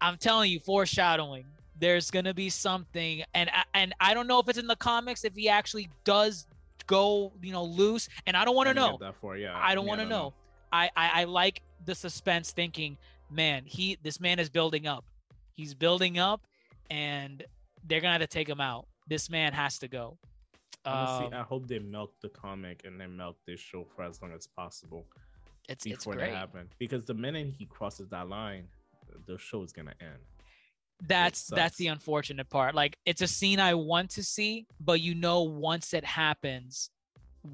I'm 0.00 0.16
telling 0.18 0.50
you, 0.50 0.60
foreshadowing. 0.60 1.44
There's 1.80 2.10
gonna 2.10 2.34
be 2.34 2.50
something, 2.50 3.22
and 3.34 3.50
I- 3.50 3.64
and 3.74 3.94
I 4.00 4.14
don't 4.14 4.26
know 4.26 4.38
if 4.40 4.48
it's 4.48 4.58
in 4.58 4.66
the 4.66 4.76
comics 4.76 5.24
if 5.24 5.34
he 5.34 5.48
actually 5.48 5.88
does 6.04 6.46
go, 6.86 7.32
you 7.42 7.52
know, 7.52 7.64
loose. 7.64 8.08
And 8.26 8.36
I 8.36 8.44
don't 8.44 8.56
want 8.56 8.68
to 8.68 8.74
know. 8.74 8.98
that 9.00 9.14
far, 9.16 9.36
yeah. 9.36 9.56
I 9.56 9.74
don't 9.74 9.84
yeah, 9.84 9.88
want 9.88 10.00
to 10.00 10.06
know. 10.06 10.34
I, 10.72 10.90
I 10.96 11.20
I 11.22 11.24
like 11.24 11.62
the 11.84 11.94
suspense 11.94 12.50
thinking, 12.52 12.96
man, 13.30 13.62
he 13.64 13.96
this 14.02 14.20
man 14.20 14.38
is 14.38 14.48
building 14.48 14.86
up. 14.86 15.04
He's 15.54 15.74
building 15.74 16.18
up 16.18 16.40
and 16.90 17.44
they're 17.84 18.00
gonna 18.00 18.12
have 18.12 18.20
to 18.22 18.26
take 18.26 18.48
him 18.48 18.60
out. 18.60 18.86
This 19.08 19.30
man 19.30 19.52
has 19.52 19.78
to 19.80 19.88
go. 19.88 20.18
Honestly, 20.84 21.26
Um, 21.26 21.34
I 21.34 21.42
hope 21.42 21.66
they 21.66 21.78
milk 21.78 22.14
the 22.20 22.28
comic 22.28 22.82
and 22.84 23.00
they 23.00 23.06
milk 23.06 23.36
this 23.46 23.60
show 23.60 23.84
for 23.84 24.02
as 24.04 24.20
long 24.22 24.32
as 24.32 24.46
possible 24.46 25.06
it's 25.68 25.84
it's 25.86 25.96
before 25.98 26.14
great. 26.14 26.30
that 26.30 26.36
happen. 26.36 26.68
Because 26.78 27.04
the 27.04 27.14
minute 27.14 27.54
he 27.58 27.66
crosses 27.66 28.08
that 28.08 28.28
line, 28.28 28.68
the 29.26 29.38
show 29.38 29.62
is 29.62 29.72
gonna 29.72 29.94
end. 30.00 30.18
That's 31.06 31.46
that's 31.46 31.76
the 31.76 31.86
unfortunate 31.88 32.48
part. 32.50 32.74
Like 32.74 32.98
it's 33.06 33.22
a 33.22 33.26
scene 33.28 33.60
I 33.60 33.74
want 33.74 34.10
to 34.10 34.22
see, 34.22 34.66
but 34.80 35.00
you 35.00 35.14
know 35.14 35.42
once 35.42 35.94
it 35.94 36.04
happens, 36.04 36.90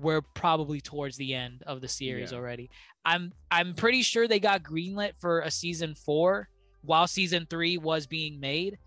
we're 0.00 0.22
probably 0.22 0.80
towards 0.80 1.16
the 1.16 1.34
end 1.34 1.62
of 1.66 1.80
the 1.80 1.88
series 1.88 2.32
Yeah. 2.32 2.38
already. 2.38 2.70
I'm 3.04 3.32
I'm 3.50 3.74
pretty 3.74 4.02
sure 4.02 4.26
they 4.26 4.40
got 4.40 4.62
greenlit 4.62 5.12
for 5.20 5.40
a 5.40 5.50
season 5.50 5.94
4 5.94 6.48
while 6.82 7.06
season 7.06 7.46
3 7.50 7.76
was 7.78 8.06
being 8.06 8.40
made. 8.40 8.78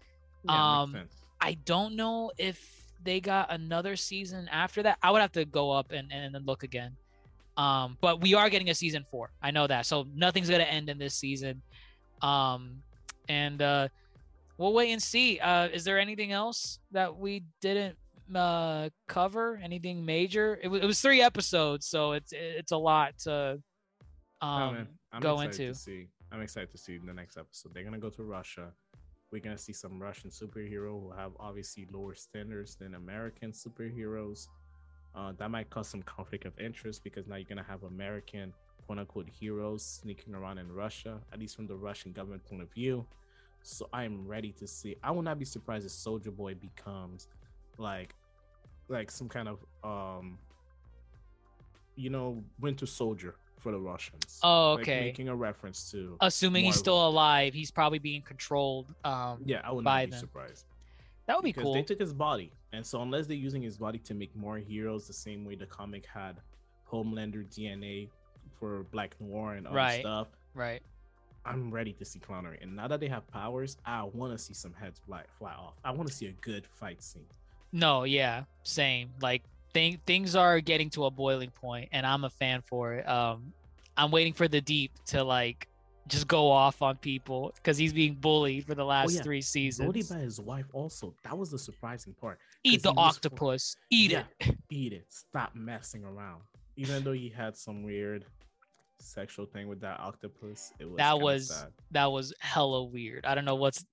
Yeah, 0.44 0.82
Um. 0.82 0.98
I 1.40 1.54
don't 1.66 1.96
know 1.96 2.32
if 2.40 2.84
they 3.04 3.20
got 3.20 3.52
another 3.52 3.96
season 3.96 4.50
after 4.52 4.82
that. 4.84 4.98
I 5.04 5.12
would 5.12 5.22
have 5.22 5.32
to 5.34 5.46
go 5.46 5.70
up 5.70 5.92
and, 5.92 6.12
and 6.12 6.34
then 6.34 6.46
look 6.46 6.64
again. 6.64 6.98
Um, 7.58 7.96
but 8.02 8.22
we 8.22 8.34
are 8.34 8.50
getting 8.50 8.70
a 8.72 8.76
season 8.76 9.06
four. 9.12 9.30
I 9.42 9.52
know 9.52 9.68
that. 9.68 9.86
So 9.86 10.08
nothing's 10.16 10.50
gonna 10.50 10.64
end 10.64 10.90
in 10.90 10.98
this 10.98 11.14
season. 11.14 11.62
Um, 12.24 12.82
and 13.30 13.62
uh, 13.62 13.90
we'll 14.58 14.74
wait 14.74 14.92
and 14.92 15.02
see. 15.02 15.40
Uh, 15.40 15.68
is 15.68 15.84
there 15.84 16.00
anything 16.00 16.32
else 16.32 16.80
that 16.92 17.18
we 17.18 17.44
didn't 17.62 17.98
uh, 18.34 18.90
cover? 19.08 19.60
Anything 19.64 20.06
major? 20.06 20.60
It 20.62 20.68
was, 20.68 20.82
it 20.82 20.86
was 20.86 21.02
three 21.02 21.22
episodes, 21.22 21.88
so 21.88 22.14
it's 22.14 22.34
it's 22.34 22.72
a 22.72 22.78
lot 22.78 23.18
to 23.20 23.62
Oh, 24.42 24.48
um, 24.48 24.88
I'm 25.12 25.22
go 25.22 25.40
into. 25.42 25.68
To 25.68 25.76
see. 25.76 26.08
I'm 26.32 26.42
excited 26.42 26.72
to 26.72 26.78
see 26.78 26.98
the 26.98 27.14
next 27.14 27.38
episode. 27.38 27.74
They're 27.74 27.84
gonna 27.84 27.98
go 27.98 28.10
to 28.10 28.24
Russia. 28.24 28.72
We're 29.32 29.42
gonna 29.42 29.58
see 29.58 29.74
some 29.74 30.02
Russian 30.02 30.30
superhero 30.30 31.02
who 31.02 31.12
have 31.16 31.32
obviously 31.40 31.88
lower 31.92 32.16
standards 32.16 32.76
than 32.76 32.96
American 32.96 33.52
superheroes. 33.52 34.48
Uh, 35.16 35.34
that 35.38 35.50
might 35.50 35.70
cause 35.70 35.88
some 35.88 36.04
conflict 36.04 36.46
of 36.46 36.58
interest 36.60 37.04
because 37.04 37.28
now 37.28 37.36
you're 37.38 37.48
gonna 37.48 37.64
have 37.64 37.84
American 37.84 38.54
quote 38.86 39.00
unquote 39.00 39.30
heroes 39.30 39.84
sneaking 39.84 40.36
around 40.36 40.60
in 40.60 40.72
Russia, 40.72 41.20
at 41.34 41.40
least 41.40 41.56
from 41.56 41.68
the 41.68 41.76
Russian 41.76 42.12
government 42.12 42.44
point 42.46 42.62
of 42.62 42.72
view. 42.74 43.06
So 43.68 43.90
I 43.92 44.06
am 44.06 44.26
ready 44.26 44.54
to 44.54 44.66
see. 44.68 44.96
I 45.04 45.12
will 45.12 45.22
not 45.22 45.38
be 45.38 45.44
surprised 45.46 45.86
if 45.86 45.92
Soldier 45.92 46.32
Boy 46.32 46.56
becomes 46.56 47.28
like 47.78 48.16
like 48.88 49.12
some 49.12 49.28
kind 49.28 49.50
of 49.50 49.60
um 49.84 50.38
you 51.98 52.10
know 52.10 52.42
Winter 52.62 52.86
Soldier 52.86 53.36
for 53.60 53.72
the 53.74 53.80
Russians. 53.80 54.40
Oh, 54.42 54.74
Like, 54.76 54.84
okay. 54.84 55.02
making 55.02 55.28
a 55.30 55.36
reference 55.36 55.92
to. 55.92 56.16
Assuming 56.22 56.64
he's 56.64 56.76
still 56.78 57.08
alive, 57.08 57.54
he's 57.54 57.72
probably 57.72 58.00
being 58.00 58.22
controlled. 58.22 58.94
Um, 59.04 59.42
Yeah, 59.46 59.62
I 59.66 59.72
would 59.72 59.84
not 59.84 60.06
be 60.06 60.12
them. 60.12 60.20
surprised. 60.20 60.66
that 61.26 61.36
would 61.36 61.44
be 61.44 61.50
because 61.52 61.64
cool. 61.64 61.74
they 61.74 61.82
took 61.84 62.00
his 62.00 62.14
body, 62.14 62.54
and 62.72 62.86
so 62.86 63.02
unless 63.02 63.28
they're 63.28 63.36
using 63.36 63.62
his 63.62 63.78
body 63.78 63.98
to 64.00 64.14
make 64.14 64.34
more 64.36 64.58
heroes, 64.60 65.08
the 65.08 65.14
same 65.14 65.44
way 65.44 65.56
the 65.56 65.66
comic 65.66 66.06
had 66.06 66.38
Homelander 66.90 67.46
DNA 67.54 68.08
for 68.58 68.84
Black 68.92 69.16
Noir 69.20 69.56
and 69.56 69.68
other 69.68 69.76
Right. 69.76 70.00
stuff, 70.00 70.28
right. 70.54 70.82
I'm 71.48 71.72
ready 71.72 71.94
to 71.94 72.06
see 72.06 72.20
Clownery. 72.20 72.62
And 72.62 72.76
now 72.76 72.88
that 72.88 73.00
they 73.00 73.08
have 73.08 73.28
powers, 73.28 73.78
I 73.86 74.04
want 74.04 74.34
to 74.34 74.38
see 74.38 74.54
some 74.54 74.74
heads 74.74 75.00
fly 75.06 75.24
fly 75.40 75.54
off. 75.54 75.76
I 75.84 75.92
want 75.92 76.08
to 76.10 76.14
see 76.14 76.28
a 76.28 76.34
good 76.34 76.68
fight 76.68 77.02
scene. 77.02 77.26
No, 77.72 78.04
yeah, 78.04 78.44
same. 78.64 79.10
Like 79.22 79.44
thing 79.74 80.00
things 80.06 80.36
are 80.36 80.60
getting 80.60 80.90
to 80.92 81.06
a 81.06 81.12
boiling 81.12 81.52
point, 81.52 81.90
and 81.92 82.06
I'm 82.06 82.24
a 82.26 82.30
fan 82.30 82.62
for 82.62 82.94
it. 82.96 83.08
Um, 83.08 83.54
I'm 83.96 84.12
waiting 84.12 84.34
for 84.34 84.48
the 84.48 84.62
deep 84.62 84.92
to 85.08 85.24
like 85.24 85.68
just 86.08 86.28
go 86.28 86.50
off 86.50 86.82
on 86.82 86.96
people 86.98 87.52
because 87.56 87.78
he's 87.78 87.92
being 87.92 88.14
bullied 88.14 88.66
for 88.66 88.76
the 88.76 88.86
last 88.86 89.10
Oh, 89.12 89.14
yeah. 89.16 89.22
three 89.24 89.42
seasons. 89.42 89.88
Bullied 89.92 90.08
by 90.08 90.18
his 90.20 90.40
wife 90.40 90.66
also. 90.74 91.14
That 91.24 91.38
was 91.38 91.52
the 91.52 91.60
surprising 91.60 92.14
part. 92.14 92.40
Eat 92.64 92.82
the 92.84 92.94
octopus. 92.96 93.76
Eat 93.90 94.12
Yeah, 94.12 94.24
it. 94.40 94.56
Eat 94.70 94.94
it. 94.94 95.06
Stop 95.10 95.54
messing 95.56 96.06
around. 96.06 96.42
Even 96.78 97.04
though 97.04 97.12
he 97.12 97.28
had 97.28 97.58
some 97.58 97.84
weird 97.84 98.24
sexual 99.08 99.46
thing 99.46 99.68
with 99.68 99.80
that 99.82 100.00
octopus, 100.00 100.72
it 100.80 100.86
was 100.90 100.98
That 100.98 101.20
was 101.20 101.50
sad. 101.50 101.72
that 101.92 102.12
was 102.12 102.34
hella 102.40 102.84
weird. 102.84 103.26
I 103.26 103.36
don't 103.36 103.46
know 103.46 103.56
what's. 103.56 103.86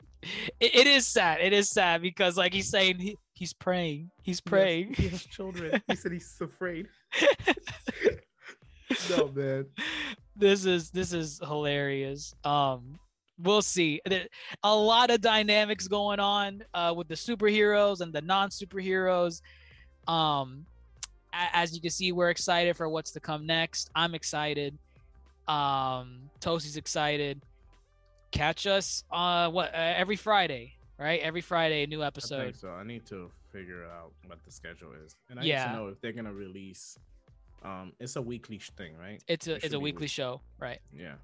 It, 0.60 0.74
it 0.74 0.86
is 0.86 1.06
sad. 1.06 1.40
It 1.40 1.52
is 1.52 1.70
sad 1.70 2.00
because 2.02 2.36
like 2.36 2.52
he's 2.54 2.68
saying 2.70 2.98
he, 2.98 3.16
he's 3.34 3.52
praying. 3.52 4.10
He's 4.22 4.40
praying. 4.40 4.94
He 4.94 5.08
has 5.08 5.24
children. 5.24 5.82
He 5.88 5.96
said 5.96 6.12
he's 6.12 6.36
afraid. 6.40 6.88
no 9.10 9.28
man. 9.34 9.66
this 10.36 10.64
is 10.64 10.90
this 10.90 11.12
is 11.12 11.40
hilarious. 11.42 12.34
Um, 12.44 12.98
we'll 13.38 13.62
see. 13.62 14.00
A 14.62 14.74
lot 14.74 15.10
of 15.10 15.20
dynamics 15.20 15.88
going 15.88 16.20
on 16.20 16.64
uh, 16.74 16.92
with 16.96 17.08
the 17.08 17.14
superheroes 17.14 18.00
and 18.00 18.12
the 18.12 18.20
non 18.22 18.50
superheroes. 18.50 19.40
Um, 20.06 20.66
as 21.32 21.74
you 21.74 21.80
can 21.80 21.90
see, 21.90 22.12
we're 22.12 22.30
excited 22.30 22.76
for 22.76 22.88
what's 22.88 23.10
to 23.12 23.20
come 23.20 23.44
next. 23.46 23.90
I'm 23.94 24.14
excited. 24.14 24.78
Um, 25.48 26.30
Toasty's 26.40 26.76
excited. 26.76 27.42
Catch 28.30 28.66
us 28.66 29.04
uh 29.12 29.48
what 29.50 29.72
uh, 29.74 29.78
every 29.96 30.16
Friday, 30.16 30.74
right? 30.98 31.20
Every 31.20 31.40
Friday, 31.40 31.84
a 31.84 31.86
new 31.86 32.02
I 32.02 32.06
episode. 32.08 32.42
think 32.44 32.56
so. 32.56 32.68
I 32.70 32.82
need 32.84 33.06
to 33.06 33.30
figure 33.52 33.84
out 33.84 34.12
what 34.26 34.42
the 34.44 34.50
schedule 34.50 34.92
is, 35.04 35.14
and 35.30 35.38
I 35.38 35.44
Yeah. 35.44 35.66
need 35.66 35.70
to 35.72 35.76
know 35.78 35.88
if 35.88 36.00
they're 36.00 36.12
gonna 36.12 36.32
release. 36.32 36.98
Um, 37.62 37.92
it's 38.00 38.16
a 38.16 38.22
weekly 38.22 38.58
thing, 38.76 38.96
right? 38.98 39.22
It's 39.28 39.46
a 39.46 39.54
It 39.56 39.64
it's 39.64 39.74
a 39.74 39.78
weekly 39.80 40.02
week- 40.02 40.10
show, 40.10 40.40
right? 40.58 40.80
Yeah. 40.92 41.14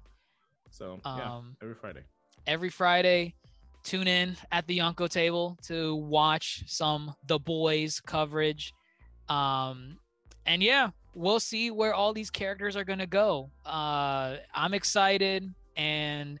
So 0.69 1.01
yeah, 1.05 1.35
Um, 1.35 1.57
every 1.61 1.75
Friday. 1.75 2.03
every 2.47 2.69
Friday. 2.69 3.35
Tune 3.83 4.07
in 4.07 4.37
at 4.51 4.67
the 4.67 4.77
Yonko 4.77 5.09
table 5.09 5.57
to 5.63 5.95
watch 5.95 6.63
some 6.67 7.15
The 7.25 7.39
Boys 7.39 7.99
coverage. 7.99 8.73
Um, 9.27 9.97
and 10.45 10.61
yeah, 10.61 10.91
we'll 11.13 11.39
see 11.39 11.71
where 11.71 11.93
all 11.93 12.13
these 12.13 12.29
characters 12.29 12.75
are 12.75 12.83
gonna 12.83 13.07
go. 13.07 13.49
Uh, 13.65 14.37
I'm 14.53 14.73
excited, 14.73 15.53
and 15.75 16.39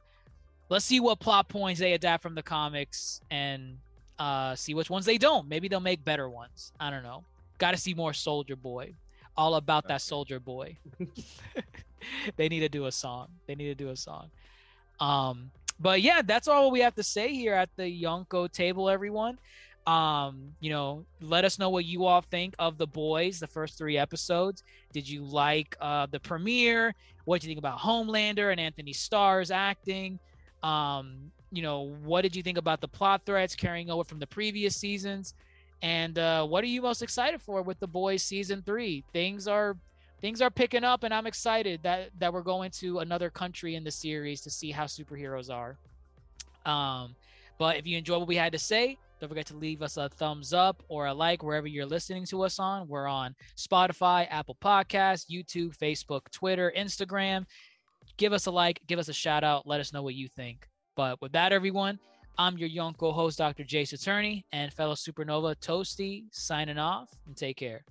let's 0.69 0.85
see 0.85 0.99
what 0.99 1.19
plot 1.19 1.49
points 1.49 1.79
they 1.79 1.93
adapt 1.93 2.23
from 2.23 2.35
the 2.35 2.43
comics, 2.43 3.21
and 3.29 3.77
uh, 4.19 4.55
see 4.55 4.73
which 4.73 4.89
ones 4.89 5.05
they 5.05 5.17
don't. 5.17 5.47
Maybe 5.47 5.67
they'll 5.67 5.79
make 5.79 6.03
better 6.03 6.29
ones. 6.29 6.71
I 6.79 6.89
don't 6.89 7.03
know. 7.03 7.23
Got 7.57 7.71
to 7.71 7.77
see 7.77 7.93
more 7.93 8.13
Soldier 8.13 8.55
Boy. 8.55 8.93
All 9.37 9.55
about 9.55 9.87
that 9.87 10.01
Soldier 10.01 10.39
Boy. 10.39 10.77
they 12.35 12.49
need 12.49 12.59
to 12.59 12.69
do 12.69 12.85
a 12.85 12.91
song. 12.91 13.29
They 13.47 13.55
need 13.55 13.67
to 13.67 13.75
do 13.75 13.89
a 13.89 13.95
song. 13.95 14.29
Um, 14.99 15.51
but 15.79 16.01
yeah, 16.01 16.21
that's 16.21 16.47
all 16.47 16.69
we 16.69 16.81
have 16.81 16.95
to 16.95 17.03
say 17.03 17.33
here 17.33 17.55
at 17.55 17.69
the 17.75 17.83
Yonko 17.83 18.51
table, 18.51 18.89
everyone. 18.89 19.39
Um, 19.87 20.53
you 20.59 20.69
know, 20.69 21.05
let 21.21 21.43
us 21.43 21.57
know 21.57 21.69
what 21.69 21.85
you 21.85 22.05
all 22.05 22.21
think 22.21 22.53
of 22.59 22.77
the 22.77 22.85
boys, 22.85 23.39
the 23.39 23.47
first 23.47 23.77
three 23.77 23.97
episodes. 23.97 24.63
Did 24.93 25.09
you 25.09 25.23
like 25.23 25.75
uh 25.81 26.05
the 26.11 26.19
premiere? 26.19 26.93
What 27.25 27.41
do 27.41 27.47
you 27.47 27.49
think 27.49 27.59
about 27.59 27.79
Homelander 27.79 28.51
and 28.51 28.59
Anthony 28.59 28.93
Starr's 28.93 29.51
acting? 29.51 30.19
Um, 30.63 31.31
you 31.51 31.61
know, 31.61 31.95
what 32.03 32.21
did 32.21 32.35
you 32.35 32.43
think 32.43 32.57
about 32.57 32.79
the 32.79 32.87
plot 32.87 33.23
threads 33.25 33.55
carrying 33.55 33.89
over 33.89 34.03
from 34.03 34.19
the 34.19 34.27
previous 34.27 34.75
seasons? 34.75 35.33
And 35.81 36.17
uh, 36.19 36.45
what 36.45 36.63
are 36.63 36.67
you 36.67 36.81
most 36.81 37.01
excited 37.01 37.41
for 37.41 37.61
with 37.61 37.79
the 37.79 37.87
boys 37.87 38.21
season 38.21 38.61
three? 38.63 39.03
Things 39.13 39.47
are 39.47 39.75
things 40.21 40.41
are 40.41 40.51
picking 40.51 40.83
up, 40.83 41.03
and 41.03 41.13
I'm 41.13 41.25
excited 41.25 41.81
that 41.83 42.11
that 42.19 42.31
we're 42.31 42.43
going 42.43 42.69
to 42.71 42.99
another 42.99 43.29
country 43.29 43.75
in 43.75 43.83
the 43.83 43.91
series 43.91 44.41
to 44.41 44.49
see 44.49 44.71
how 44.71 44.85
superheroes 44.85 45.49
are. 45.49 45.75
Um, 46.71 47.15
but 47.57 47.77
if 47.77 47.87
you 47.87 47.97
enjoy 47.97 48.19
what 48.19 48.27
we 48.27 48.35
had 48.35 48.51
to 48.53 48.59
say, 48.59 48.97
don't 49.21 49.29
forget 49.29 49.45
to 49.45 49.55
leave 49.55 49.83
us 49.83 49.97
a 49.97 50.09
thumbs 50.09 50.51
up 50.51 50.81
or 50.87 51.05
a 51.05 51.13
like 51.13 51.43
wherever 51.43 51.67
you're 51.67 51.85
listening 51.85 52.25
to 52.25 52.41
us 52.41 52.57
on. 52.57 52.87
We're 52.87 53.07
on 53.07 53.35
Spotify, 53.55 54.25
Apple 54.31 54.57
Podcasts, 54.59 55.29
YouTube, 55.29 55.77
Facebook, 55.77 56.21
Twitter, 56.31 56.73
Instagram. 56.75 57.45
Give 58.17 58.33
us 58.33 58.47
a 58.47 58.51
like, 58.51 58.81
give 58.87 58.97
us 58.97 59.09
a 59.09 59.13
shout 59.13 59.43
out, 59.43 59.67
let 59.67 59.79
us 59.79 59.93
know 59.93 60.01
what 60.01 60.15
you 60.15 60.27
think. 60.27 60.67
But 60.95 61.21
with 61.21 61.33
that, 61.33 61.53
everyone, 61.53 61.99
I'm 62.39 62.57
your 62.57 62.69
Yonko 62.69 63.13
host, 63.13 63.37
Dr. 63.37 63.63
Jace 63.63 63.93
Attorney, 63.93 64.43
and 64.51 64.73
fellow 64.73 64.95
Supernova 64.95 65.55
Toasty 65.55 66.23
signing 66.31 66.79
off 66.79 67.07
and 67.27 67.37
take 67.37 67.57
care. 67.57 67.83